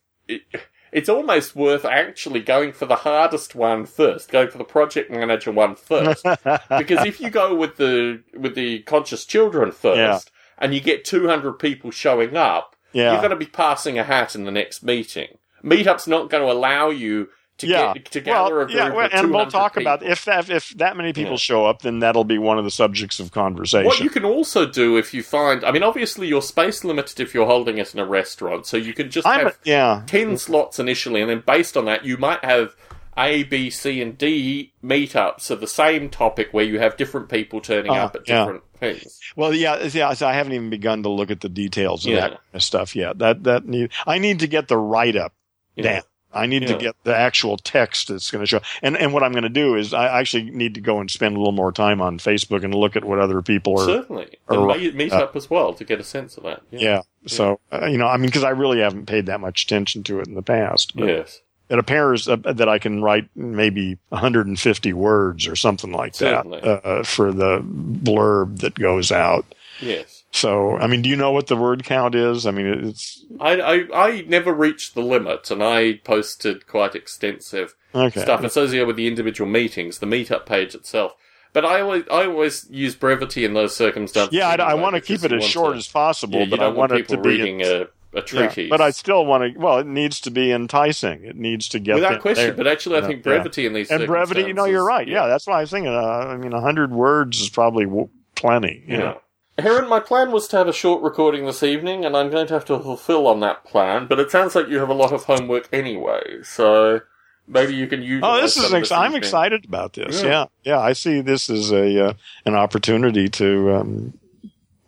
it's 0.91 1.09
almost 1.09 1.55
worth 1.55 1.85
actually 1.85 2.41
going 2.41 2.71
for 2.73 2.85
the 2.85 2.97
hardest 2.97 3.55
one 3.55 3.85
first, 3.85 4.31
going 4.31 4.49
for 4.49 4.57
the 4.57 4.63
project 4.63 5.11
manager 5.11 5.51
one 5.51 5.75
first, 5.75 6.23
because 6.77 7.05
if 7.05 7.19
you 7.19 7.29
go 7.29 7.55
with 7.55 7.77
the 7.77 8.21
with 8.37 8.55
the 8.55 8.79
conscious 8.83 9.25
children 9.25 9.71
first, 9.71 9.97
Yeah. 9.97 10.19
and 10.57 10.73
you 10.73 10.81
get 10.81 11.05
200 11.05 11.53
people 11.53 11.91
showing 11.91 12.35
up, 12.37 12.75
yeah, 12.93 13.11
you're 13.11 13.21
going 13.21 13.29
to 13.31 13.35
be 13.35 13.45
passing 13.45 13.97
a 13.99 14.03
hat 14.03 14.35
in 14.35 14.45
the 14.45 14.51
next 14.51 14.83
meeting. 14.83 15.37
Meetup's 15.63 16.07
not 16.07 16.29
going 16.29 16.43
to 16.45 16.51
allow 16.51 16.89
you 16.89 17.29
to 17.59 17.67
Yeah. 17.67 17.93
get 17.93 18.05
to 18.11 18.19
gather 18.21 18.55
well, 18.55 18.61
a 18.63 18.65
group 18.65 18.77
yeah, 18.77 18.89
well, 18.93 19.09
and 19.11 19.31
we'll 19.31 19.45
talk 19.47 19.73
people. 19.75 19.83
about 19.83 20.03
if 20.03 20.25
that 20.25 20.49
if 20.49 20.69
that 20.77 20.97
many 20.97 21.13
people 21.13 21.31
Yeah. 21.33 21.37
show 21.37 21.65
up, 21.65 21.81
then 21.81 21.99
that'll 21.99 22.23
be 22.23 22.37
one 22.37 22.57
of 22.57 22.63
the 22.65 22.71
subjects 22.71 23.19
of 23.19 23.31
conversation. 23.31 23.85
What 23.85 23.99
you 23.99 24.09
can 24.09 24.25
also 24.25 24.65
do 24.65 24.97
if 24.97 25.13
you 25.13 25.23
find, 25.23 25.63
I 25.63 25.71
mean, 25.71 25.83
obviously 25.83 26.27
you're 26.27 26.41
space 26.41 26.83
limited 26.83 27.19
if 27.19 27.33
you're 27.33 27.45
holding 27.47 27.77
it 27.77 27.93
in 27.93 27.99
a 27.99 28.05
restaurant, 28.05 28.65
so 28.65 28.77
you 28.77 28.93
can 28.93 29.09
just 29.09 29.27
I'm 29.27 29.45
have 29.45 29.57
yeah, 29.63 30.03
10 30.07 30.37
slots 30.37 30.79
initially, 30.79 31.21
and 31.21 31.29
then 31.29 31.43
based 31.45 31.77
on 31.77 31.85
that, 31.85 32.03
you 32.05 32.17
might 32.17 32.43
have 32.43 32.75
A, 33.17 33.43
B, 33.43 33.69
C, 33.69 34.01
and 34.01 34.17
D 34.17 34.71
meetups 34.83 35.49
of 35.51 35.59
the 35.59 35.67
same 35.67 36.09
topic 36.09 36.49
where 36.51 36.63
you 36.65 36.79
have 36.79 36.95
different 36.97 37.27
people 37.29 37.59
turning 37.59 37.91
Ah, 37.91 38.05
up 38.05 38.15
at 38.15 38.27
yeah. 38.27 38.39
different 38.39 38.63
things. 38.79 39.19
Well, 39.35 39.53
yeah, 39.53 39.83
yeah. 39.91 40.13
So 40.13 40.25
I 40.25 40.31
haven't 40.33 40.53
even 40.53 40.69
begun 40.69 41.03
to 41.03 41.09
look 41.09 41.29
at 41.29 41.41
the 41.41 41.49
details 41.49 42.05
of 42.05 42.13
Yeah. 42.13 42.19
that 42.21 42.29
kind 42.29 42.39
of 42.53 42.63
stuff 42.63 42.95
yet. 42.95 43.19
That 43.19 43.43
that 43.43 43.65
need 43.65 43.91
I 44.07 44.19
need 44.19 44.39
to 44.39 44.47
get 44.47 44.69
the 44.69 44.77
write 44.77 45.17
up 45.17 45.33
you 45.75 45.83
down. 45.83 46.01
I 46.33 46.45
need 46.45 46.67
to 46.67 46.77
get 46.77 46.95
the 47.03 47.15
actual 47.15 47.57
text 47.57 48.07
that's 48.09 48.29
going 48.29 48.43
to 48.43 48.45
show. 48.47 48.61
And 48.83 48.95
and 48.95 49.13
what 49.13 49.23
I'm 49.23 49.31
going 49.31 49.43
to 49.43 49.49
do 49.49 49.75
is 49.75 49.93
I 49.93 50.19
actually 50.19 50.49
need 50.51 50.75
to 50.75 50.81
go 50.81 50.99
and 50.99 51.09
spend 51.09 51.35
a 51.35 51.39
little 51.39 51.51
more 51.53 51.71
time 51.71 52.01
on 52.01 52.19
Facebook 52.19 52.63
and 52.63 52.73
look 52.75 52.95
at 52.95 53.03
what 53.03 53.19
other 53.19 53.41
people 53.41 53.79
are. 53.79 53.85
Certainly. 53.85 54.37
or- 54.47 54.71
And 54.71 54.81
meet, 54.81 54.95
meet 54.95 55.11
up 55.11 55.35
as 55.35 55.49
well 55.49 55.73
to 55.73 55.83
get 55.83 55.99
a 55.99 56.03
sense 56.03 56.37
of 56.37 56.43
that. 56.43 56.61
yeah. 56.71 57.01
So 57.25 57.59
uh, 57.71 57.85
you 57.87 57.97
know, 57.97 58.07
I 58.07 58.17
mean, 58.17 58.27
because 58.27 58.43
I 58.43 58.51
really 58.51 58.79
haven't 58.79 59.07
paid 59.07 59.25
that 59.25 59.39
much 59.39 59.63
attention 59.63 60.03
to 60.03 60.19
it 60.19 60.27
in 60.27 60.35
the 60.35 60.41
past. 60.41 60.93
Yes. 60.95 61.41
It 61.69 61.77
appears 61.77 62.27
uh, 62.27 62.35
that 62.37 62.67
I 62.67 62.79
can 62.79 63.01
write 63.03 63.29
maybe 63.35 63.97
150 64.09 64.93
words 64.93 65.47
or 65.47 65.55
something 65.55 65.91
like 65.91 66.15
Certainly. 66.15 66.61
that 66.61 66.85
uh, 66.85 67.03
for 67.03 67.31
the 67.31 67.59
blurb 67.63 68.59
that 68.61 68.75
goes 68.75 69.11
out. 69.11 69.45
Yes. 69.79 70.18
So, 70.31 70.77
I 70.77 70.85
mean, 70.87 71.01
do 71.01 71.09
you 71.09 71.15
know 71.15 71.31
what 71.31 71.47
the 71.47 71.57
word 71.57 71.83
count 71.83 72.13
is? 72.13 72.45
I 72.45 72.51
mean, 72.51 72.67
it's 72.67 73.25
I, 73.39 73.59
I, 73.59 74.07
I 74.07 74.21
never 74.27 74.53
reached 74.53 74.93
the 74.93 75.01
limit, 75.01 75.49
and 75.49 75.63
I 75.63 75.93
posted 76.03 76.67
quite 76.67 76.93
extensive 76.93 77.73
okay. 77.95 78.21
stuff 78.21 78.43
associated 78.43 78.85
with 78.87 78.95
the 78.95 79.07
individual 79.07 79.49
meetings, 79.49 79.97
the 79.99 80.05
meetup 80.05 80.45
page 80.45 80.75
itself. 80.75 81.13
But 81.51 81.65
I 81.65 81.81
always, 81.81 82.03
I 82.11 82.25
always 82.27 82.67
use 82.69 82.93
brevity 82.93 83.43
in 83.43 83.55
those 83.55 83.75
circumstances. 83.75 84.35
Yeah, 84.37 84.49
I, 84.49 84.55
I 84.57 84.73
want 84.75 84.93
to 84.95 85.01
keep 85.01 85.23
it 85.23 85.33
as 85.33 85.43
short 85.43 85.73
to- 85.73 85.77
as 85.79 85.87
possible, 85.87 86.41
yeah, 86.41 86.45
but 86.47 86.59
I 86.59 86.63
don't 86.65 86.75
want 86.75 86.91
it 86.91 86.97
people 86.97 87.15
to 87.15 87.21
be. 87.23 87.29
reading 87.29 87.61
a, 87.63 87.87
a 88.13 88.23
yeah, 88.31 88.67
but 88.69 88.81
I 88.81 88.91
still 88.91 89.25
want 89.25 89.51
to. 89.53 89.59
Well, 89.59 89.79
it 89.79 89.87
needs 89.87 90.19
to 90.21 90.31
be 90.31 90.51
enticing. 90.51 91.23
It 91.23 91.37
needs 91.37 91.67
to 91.69 91.79
get 91.79 91.95
without 91.95 92.21
question. 92.21 92.45
there. 92.45 92.53
But 92.53 92.67
actually, 92.67 92.97
I 92.97 92.99
Yeah, 93.01 93.07
think 93.07 93.19
yeah. 93.25 93.31
brevity 93.33 93.65
in 93.65 93.73
these 93.73 93.89
and 93.89 94.05
brevity. 94.05 94.41
You 94.43 94.53
know, 94.53 94.65
you're 94.65 94.85
right. 94.85 95.07
Yeah, 95.07 95.25
that's 95.25 95.47
why 95.47 95.57
I 95.57 95.61
was 95.61 95.71
thinking. 95.71 95.91
Uh, 95.91 95.99
I 95.99 96.37
mean, 96.37 96.51
hundred 96.51 96.91
words 96.91 97.41
is 97.41 97.49
probably 97.49 97.85
w- 97.85 98.09
plenty. 98.35 98.83
You 98.85 98.93
Yeah. 98.93 98.99
know. 98.99 99.21
Heron, 99.61 99.87
my 99.89 99.99
plan 99.99 100.31
was 100.31 100.47
to 100.49 100.57
have 100.57 100.67
a 100.67 100.73
short 100.73 101.01
recording 101.01 101.45
this 101.45 101.63
evening, 101.63 102.05
and 102.05 102.15
I'm 102.15 102.29
going 102.29 102.47
to 102.47 102.53
have 102.53 102.65
to 102.65 102.79
fulfill 102.79 103.27
on 103.27 103.39
that 103.41 103.63
plan. 103.65 104.07
But 104.07 104.19
it 104.19 104.31
sounds 104.31 104.55
like 104.55 104.67
you 104.67 104.77
have 104.79 104.89
a 104.89 104.93
lot 104.93 105.11
of 105.13 105.23
homework 105.25 105.67
anyway, 105.73 106.41
so 106.43 107.01
maybe 107.47 107.75
you 107.75 107.87
can 107.87 108.01
use. 108.01 108.21
Oh, 108.23 108.39
this 108.41 108.57
is. 108.57 108.73
Ex- 108.73 108.91
I'm 108.91 109.15
excited 109.15 109.65
about 109.65 109.93
this. 109.93 110.21
Yeah. 110.21 110.29
Yeah. 110.29 110.45
yeah, 110.63 110.79
I 110.79 110.93
see 110.93 111.21
this 111.21 111.49
as 111.49 111.71
a 111.71 112.07
uh, 112.09 112.13
an 112.45 112.55
opportunity 112.55 113.27
to 113.29 113.75
um, 113.75 114.13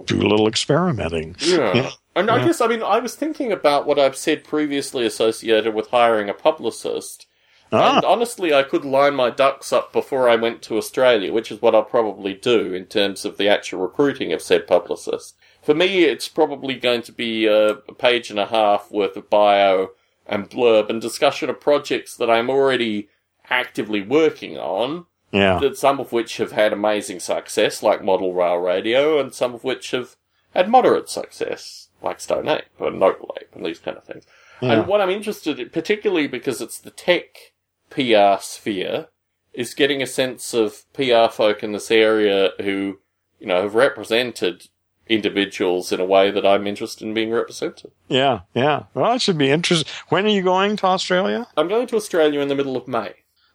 do 0.05 0.19
a 0.21 0.27
little 0.27 0.47
experimenting. 0.47 1.35
Yeah. 1.39 1.73
Yeah. 1.73 1.89
And 2.15 2.29
I 2.29 2.37
Yeah. 2.37 2.47
guess, 2.47 2.59
I 2.61 2.67
mean, 2.67 2.83
I 2.83 2.99
was 2.99 3.15
thinking 3.15 3.51
about 3.53 3.85
what 3.87 3.97
I've 3.97 4.17
said 4.17 4.43
previously 4.43 5.05
associated 5.05 5.73
with 5.73 5.87
hiring 5.89 6.29
a 6.29 6.33
publicist. 6.33 7.25
Ah, 7.71 7.97
And 7.97 8.05
honestly, 8.05 8.53
I 8.53 8.63
could 8.63 8.83
line 8.83 9.15
my 9.15 9.29
ducks 9.29 9.71
up 9.71 9.93
before 9.93 10.27
I 10.27 10.35
went 10.35 10.61
to 10.63 10.77
Australia, 10.77 11.31
which 11.31 11.51
is 11.51 11.61
what 11.61 11.73
I'll 11.73 11.83
probably 11.83 12.33
do 12.33 12.73
in 12.73 12.85
terms 12.85 13.23
of 13.23 13.37
the 13.37 13.47
actual 13.47 13.79
recruiting 13.79 14.33
of 14.33 14.41
said 14.41 14.67
publicist. 14.67 15.35
For 15.61 15.73
me, 15.73 16.03
it's 16.03 16.27
probably 16.27 16.75
going 16.75 17.01
to 17.03 17.11
be 17.11 17.45
a, 17.45 17.75
page 17.97 18.29
and 18.29 18.39
a 18.39 18.47
half 18.47 18.91
worth 18.91 19.15
of 19.15 19.29
bio 19.29 19.91
and 20.25 20.49
blurb 20.49 20.89
and 20.89 21.01
discussion 21.01 21.49
of 21.49 21.59
projects 21.59 22.17
that 22.17 22.29
I'm 22.29 22.49
already 22.49 23.09
actively 23.49 24.01
working 24.01 24.57
on, 24.57 25.05
yeah. 25.31 25.59
that 25.59 25.77
some 25.77 25.99
of 25.99 26.11
which 26.11 26.37
have 26.37 26.51
had 26.51 26.73
amazing 26.73 27.19
success, 27.19 27.83
like 27.83 28.03
Model 28.03 28.33
Rail 28.33 28.57
Radio, 28.57 29.19
and 29.19 29.33
some 29.33 29.53
of 29.53 29.63
which 29.63 29.91
have 29.91 30.15
had 30.53 30.69
moderate 30.69 31.09
success, 31.09 31.89
like 32.01 32.19
Stone 32.19 32.49
Ape 32.49 32.65
or 32.79 32.91
Note 32.91 33.33
Ape 33.39 33.55
and 33.55 33.65
these 33.65 33.79
kind 33.79 33.97
of 33.97 34.03
things. 34.03 34.25
Yeah. 34.61 34.73
And 34.73 34.87
what 34.87 35.01
I'm 35.01 35.09
interested 35.09 35.59
in, 35.59 35.69
particularly 35.69 36.27
because 36.27 36.61
it's 36.61 36.79
the 36.79 36.91
tech 36.91 37.50
PR 37.91 38.41
sphere, 38.41 39.07
is 39.53 39.73
getting 39.75 40.01
a 40.01 40.07
sense 40.07 40.53
of 40.53 40.85
PR 40.93 41.27
folk 41.31 41.61
in 41.61 41.71
this 41.73 41.91
area 41.91 42.51
who, 42.61 42.99
you 43.39 43.45
know, 43.47 43.61
have 43.61 43.75
represented 43.75 44.67
individuals 45.07 45.91
in 45.91 45.99
a 45.99 46.05
way 46.05 46.31
that 46.31 46.45
I'm 46.45 46.65
interested 46.65 47.05
in 47.05 47.13
being 47.13 47.31
represented. 47.31 47.91
Yeah, 48.07 48.41
yeah. 48.53 48.83
Well, 48.93 49.13
it 49.13 49.21
should 49.21 49.37
be 49.37 49.49
interesting. 49.51 49.91
When 50.09 50.25
are 50.25 50.29
you 50.29 50.41
going 50.41 50.77
to 50.77 50.85
Australia? 50.87 51.47
I'm 51.57 51.67
going 51.67 51.87
to 51.87 51.97
Australia 51.97 52.39
in 52.39 52.47
the 52.47 52.55
middle 52.55 52.77
of 52.77 52.87
May. 52.87 53.13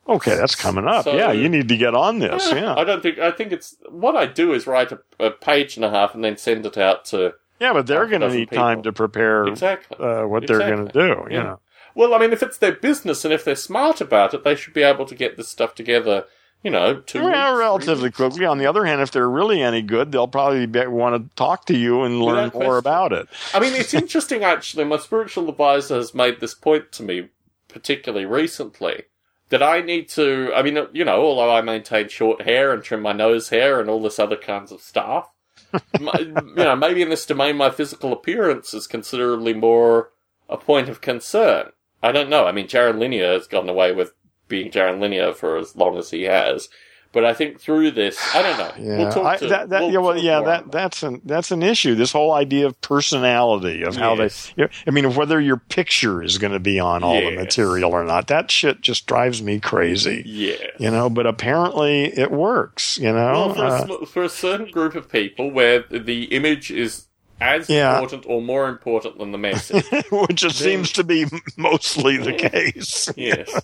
Okay, 0.09 0.37
that's 0.37 0.55
coming 0.55 0.87
up. 0.87 1.05
So- 1.05 1.17
yeah, 1.17 1.33
you 1.33 1.49
need 1.49 1.69
to 1.69 1.77
get 1.77 1.95
on 1.95 2.19
this. 2.19 2.47
I 2.53 2.59
Yeah, 2.61 2.75
I 2.77 2.85
don't 2.85 3.03
think, 3.03 3.19
I 3.19 3.31
think 3.31 3.53
it's, 3.53 3.77
what 3.89 4.15
I 4.15 4.27
do 4.27 4.53
is 4.53 4.67
write 4.67 4.93
a, 4.93 5.01
a 5.19 5.31
page 5.31 5.77
and 5.77 5.85
a 5.85 5.91
half 5.91 6.15
and 6.15 6.23
then 6.23 6.37
send 6.37 6.65
it 6.67 6.77
out 6.79 7.05
to, 7.07 7.35
yeah, 7.59 7.73
but 7.73 7.87
they're 7.87 8.07
going 8.07 8.21
to 8.21 8.29
need 8.29 8.51
time 8.51 8.83
to 8.83 8.93
prepare 8.93 9.47
exactly. 9.47 9.97
uh, 9.99 10.27
what 10.27 10.47
they're 10.47 10.59
going 10.59 10.87
to 10.87 10.93
do. 10.93 11.25
You 11.31 11.37
Yeah. 11.39 11.43
know. 11.43 11.61
Well, 11.97 12.13
I 12.15 12.19
mean, 12.19 12.33
if 12.33 12.43
it's 12.43 12.59
their 12.59 12.73
business 12.73 13.25
and 13.25 13.33
if 13.33 13.43
they're 13.45 13.57
smart 13.57 14.03
about 14.03 14.35
it, 14.35 14.45
they 14.45 14.55
should 14.55 14.75
be 14.75 14.83
able 14.83 15.07
to 15.07 15.15
get 15.15 15.37
this 15.39 15.49
stuff 15.49 15.75
together, 15.75 16.27
you 16.63 16.71
know, 16.71 17.01
two 17.01 17.23
Well, 17.23 17.53
weeks, 17.53 17.59
relatively 17.59 18.11
quickly. 18.11 18.45
On 18.45 18.59
the 18.59 18.67
other 18.67 18.85
hand, 18.85 19.01
if 19.01 19.11
they're 19.11 19.29
really 19.31 19.63
any 19.63 19.81
good, 19.81 20.13
they'll 20.13 20.29
probably 20.29 20.67
be, 20.67 20.87
want 20.87 21.17
to 21.31 21.35
talk 21.37 21.65
to 21.67 21.77
you 21.77 22.03
and 22.03 22.21
learn 22.21 22.45
Without 22.45 22.55
more 22.55 22.63
question. 22.65 22.79
about 22.79 23.13
it. 23.15 23.29
I 23.55 23.61
mean, 23.61 23.73
it's 23.73 23.95
interesting 23.95 24.45
actually. 24.45 24.85
My 24.85 24.99
spiritual 24.99 25.49
advisor 25.49 25.97
has 25.97 26.15
made 26.15 26.41
this 26.41 26.55
point 26.55 26.93
to 26.93 27.03
me, 27.03 27.31
particularly 27.69 28.27
recently, 28.27 29.05
that 29.49 29.63
I 29.63 29.81
need 29.81 30.11
to. 30.11 30.53
I 30.55 30.63
mean, 30.63 30.79
you 30.93 31.05
know, 31.05 31.23
although 31.23 31.51
I 31.51 31.63
maintain 31.63 32.09
short 32.09 32.43
hair 32.43 32.75
and 32.75 32.83
trim 32.83 33.01
my 33.01 33.13
nose 33.15 33.49
hair 33.49 33.81
and 33.81 33.89
all 33.89 34.03
this 34.03 34.19
other 34.19 34.37
kinds 34.37 34.71
of 34.71 34.83
stuff, 34.83 35.31
my, 36.01 36.13
you 36.19 36.33
know, 36.57 36.77
maybe 36.77 37.01
in 37.01 37.09
this 37.09 37.25
domain, 37.25 37.57
my 37.57 37.71
physical 37.71 38.13
appearance 38.13 38.75
is 38.75 38.87
considerably 38.87 39.55
more 39.55 40.11
a 40.49 40.59
point 40.59 40.91
of 40.91 41.01
concern. 41.01 41.71
I 42.03 42.13
don't 42.13 42.31
know. 42.31 42.47
I 42.47 42.53
mean, 42.53 42.67
Jaron 42.69 42.99
Lanier 42.99 43.33
has 43.33 43.47
gotten 43.47 43.69
away 43.69 43.93
with 43.93 44.13
being 44.49 44.71
Jaron 44.71 45.01
Lanier 45.01 45.33
for 45.33 45.57
as 45.57 45.75
long 45.77 45.97
as 45.99 46.11
he 46.11 46.23
has. 46.25 46.69
But 47.13 47.25
I 47.25 47.33
think 47.33 47.59
through 47.61 47.93
this, 47.93 48.19
I 48.35 48.43
don't 48.43 48.59
know. 48.59 48.73
Yeah, 48.79 48.99
We'll 48.99 49.13
talk 49.13 49.25
I, 49.27 49.37
to, 49.39 49.47
that, 49.49 49.69
that, 49.71 49.81
we'll 49.83 49.91
yeah, 49.93 49.99
well, 50.01 50.19
yeah, 50.19 50.41
that 50.43 50.71
that's 50.71 51.03
an 51.03 51.23
that's 51.25 51.51
an 51.51 51.63
issue. 51.63 51.95
This 51.95 52.13
whole 52.13 52.33
idea 52.33 52.67
of 52.67 52.79
personality 52.83 53.85
of 53.85 53.97
how 53.97 54.17
Yes. 54.17 54.53
they. 54.55 54.69
I 54.87 54.91
mean, 54.91 55.15
whether 55.15 55.41
your 55.41 55.57
picture 55.57 56.23
is 56.23 56.37
going 56.37 56.53
to 56.53 56.59
be 56.61 56.79
on 56.79 57.03
all 57.03 57.19
the 57.19 57.31
material 57.31 57.93
or 57.93 58.05
not, 58.05 58.27
that 58.27 58.51
shit 58.51 58.83
just 58.83 59.07
drives 59.07 59.41
me 59.43 59.61
crazy. 59.61 60.25
Yeah. 60.27 60.57
You 60.79 60.91
know, 60.91 61.09
but 61.09 61.27
apparently 61.27 62.05
it 62.19 62.31
works. 62.31 62.99
You 62.99 63.13
know, 63.13 63.33
Well, 63.33 63.55
for, 63.55 63.65
Uh, 63.65 63.97
a, 64.03 64.07
for 64.07 64.23
a 64.25 64.29
certain 64.29 64.71
group 64.71 64.95
of 64.95 65.09
people 65.11 65.51
where 65.51 65.85
the 65.91 66.25
image 66.25 66.71
is 66.71 67.07
as 67.41 67.69
Yeah. 67.69 67.93
important 67.95 68.25
or 68.27 68.41
more 68.41 68.69
important 68.69 69.19
than 69.19 69.33
the 69.33 69.39
message. 69.39 69.85
which 70.11 70.43
it 70.45 70.53
seems 70.53 70.93
to 70.93 71.05
be 71.05 71.27
mostly 71.57 72.17
the 72.17 72.33
case. 72.33 73.11
yes. 73.17 73.61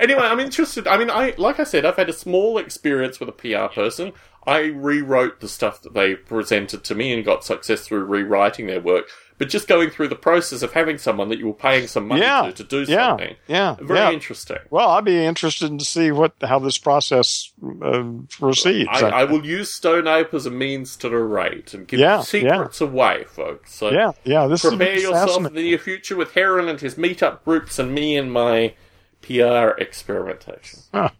Anyway, 0.00 0.22
I'm 0.22 0.40
interested. 0.40 0.86
I 0.86 0.96
mean, 0.98 1.10
I 1.10 1.34
like 1.38 1.60
I 1.60 1.64
said, 1.64 1.84
I've 1.84 1.96
had 1.96 2.08
a 2.08 2.12
small 2.14 2.58
experience 2.58 3.20
with 3.20 3.28
a 3.28 3.32
PR 3.32 3.72
person. 3.72 4.12
I 4.46 4.60
rewrote 4.66 5.40
the 5.40 5.48
stuff 5.48 5.82
that 5.82 5.94
they 5.94 6.14
presented 6.14 6.84
to 6.84 6.94
me 6.94 7.12
and 7.12 7.24
got 7.24 7.44
success 7.44 7.80
through 7.86 8.04
rewriting 8.04 8.66
their 8.68 8.80
work. 8.80 9.08
But 9.38 9.50
just 9.50 9.68
going 9.68 9.90
through 9.90 10.08
the 10.08 10.16
process 10.16 10.62
of 10.62 10.72
having 10.72 10.96
someone 10.96 11.28
that 11.28 11.38
you 11.38 11.46
were 11.46 11.52
paying 11.52 11.88
some 11.88 12.08
money 12.08 12.22
Yeah, 12.22 12.42
to 12.46 12.52
to 12.52 12.64
do 12.64 12.90
Yeah, 12.90 13.08
something, 13.08 13.36
yeah, 13.46 13.76
very 13.82 13.98
yeah. 14.00 14.10
interesting. 14.12 14.56
Well, 14.70 14.88
I'd 14.88 15.04
be 15.04 15.24
interested 15.24 15.78
to 15.78 15.84
see 15.84 16.10
what 16.10 16.32
how 16.40 16.58
this 16.58 16.78
process 16.78 17.52
uh, 17.82 18.04
proceeds. 18.30 18.88
I, 18.90 19.08
I 19.10 19.24
will 19.24 19.44
use 19.44 19.74
Stone 19.74 20.08
Ape 20.08 20.32
as 20.32 20.46
a 20.46 20.50
means 20.50 20.96
to 20.96 21.10
narrate 21.10 21.74
and 21.74 21.86
give 21.86 22.00
Yeah, 22.00 22.22
secrets 22.22 22.80
away, 22.80 23.24
folks. 23.24 23.74
So 23.74 23.90
yeah, 23.90 24.12
yeah. 24.24 24.46
This 24.46 24.62
prepare 24.62 24.98
yourself 24.98 25.42
for 25.42 25.48
the 25.50 25.62
near 25.62 25.78
future 25.78 26.16
with 26.16 26.32
Heron 26.32 26.68
and 26.68 26.80
his 26.80 26.94
meetup 26.94 27.44
groups 27.44 27.78
and 27.78 27.94
me 27.94 28.16
and 28.16 28.32
my 28.32 28.74
PR 29.20 29.76
experimentation. 29.78 30.80
Huh. 30.94 31.10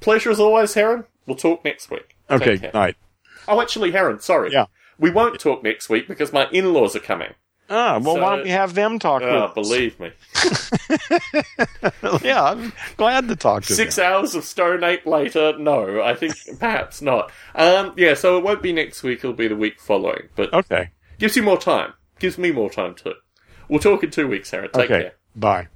Pleasure 0.00 0.30
as 0.30 0.40
always, 0.40 0.74
Heron. 0.74 1.04
We'll 1.26 1.36
talk 1.36 1.64
next 1.64 1.90
week. 1.90 2.16
Okay, 2.30 2.70
right. 2.72 2.96
Oh, 3.48 3.60
actually, 3.60 3.90
Heron, 3.90 4.20
sorry. 4.20 4.52
Yeah. 4.52 4.66
We 4.98 5.10
won't 5.10 5.38
talk 5.40 5.62
next 5.62 5.88
week 5.88 6.08
because 6.08 6.32
my 6.32 6.48
in-laws 6.50 6.96
are 6.96 7.00
coming. 7.00 7.34
Ah, 7.70 7.98
well, 8.02 8.14
So- 8.14 8.22
why 8.22 8.36
don't 8.36 8.44
we 8.44 8.50
have 8.50 8.74
them 8.74 8.98
talk? 8.98 9.20
Oh, 9.22 9.52
believe 9.54 10.00
me. 10.00 10.10
yeah, 12.22 12.42
I'm 12.44 12.72
glad 12.96 13.28
to 13.28 13.36
talk 13.36 13.64
to 13.64 13.74
Six 13.74 13.96
them. 13.96 14.06
hours 14.10 14.34
of 14.34 14.44
Stone 14.44 14.82
Ape 14.84 15.04
later, 15.06 15.56
no. 15.58 16.00
I 16.02 16.14
think 16.14 16.34
perhaps 16.58 17.02
not. 17.02 17.30
Um, 17.54 17.92
yeah, 17.96 18.14
so 18.14 18.38
it 18.38 18.44
won't 18.44 18.62
be 18.62 18.72
next 18.72 19.02
week, 19.02 19.18
it'll 19.18 19.32
be 19.34 19.48
the 19.48 19.56
week 19.56 19.80
following. 19.80 20.28
But 20.34 20.52
Okay, 20.54 20.90
gives 21.18 21.36
you 21.36 21.42
more 21.42 21.58
time. 21.58 21.92
Gives 22.18 22.38
me 22.38 22.50
more 22.52 22.70
time 22.70 22.94
too. 22.94 23.14
We'll 23.68 23.80
talk 23.80 24.02
in 24.02 24.10
two 24.10 24.26
weeks, 24.26 24.48
Sarah. 24.48 24.68
Take 24.68 24.90
okay. 24.90 25.02
care. 25.02 25.12
Bye. 25.36 25.68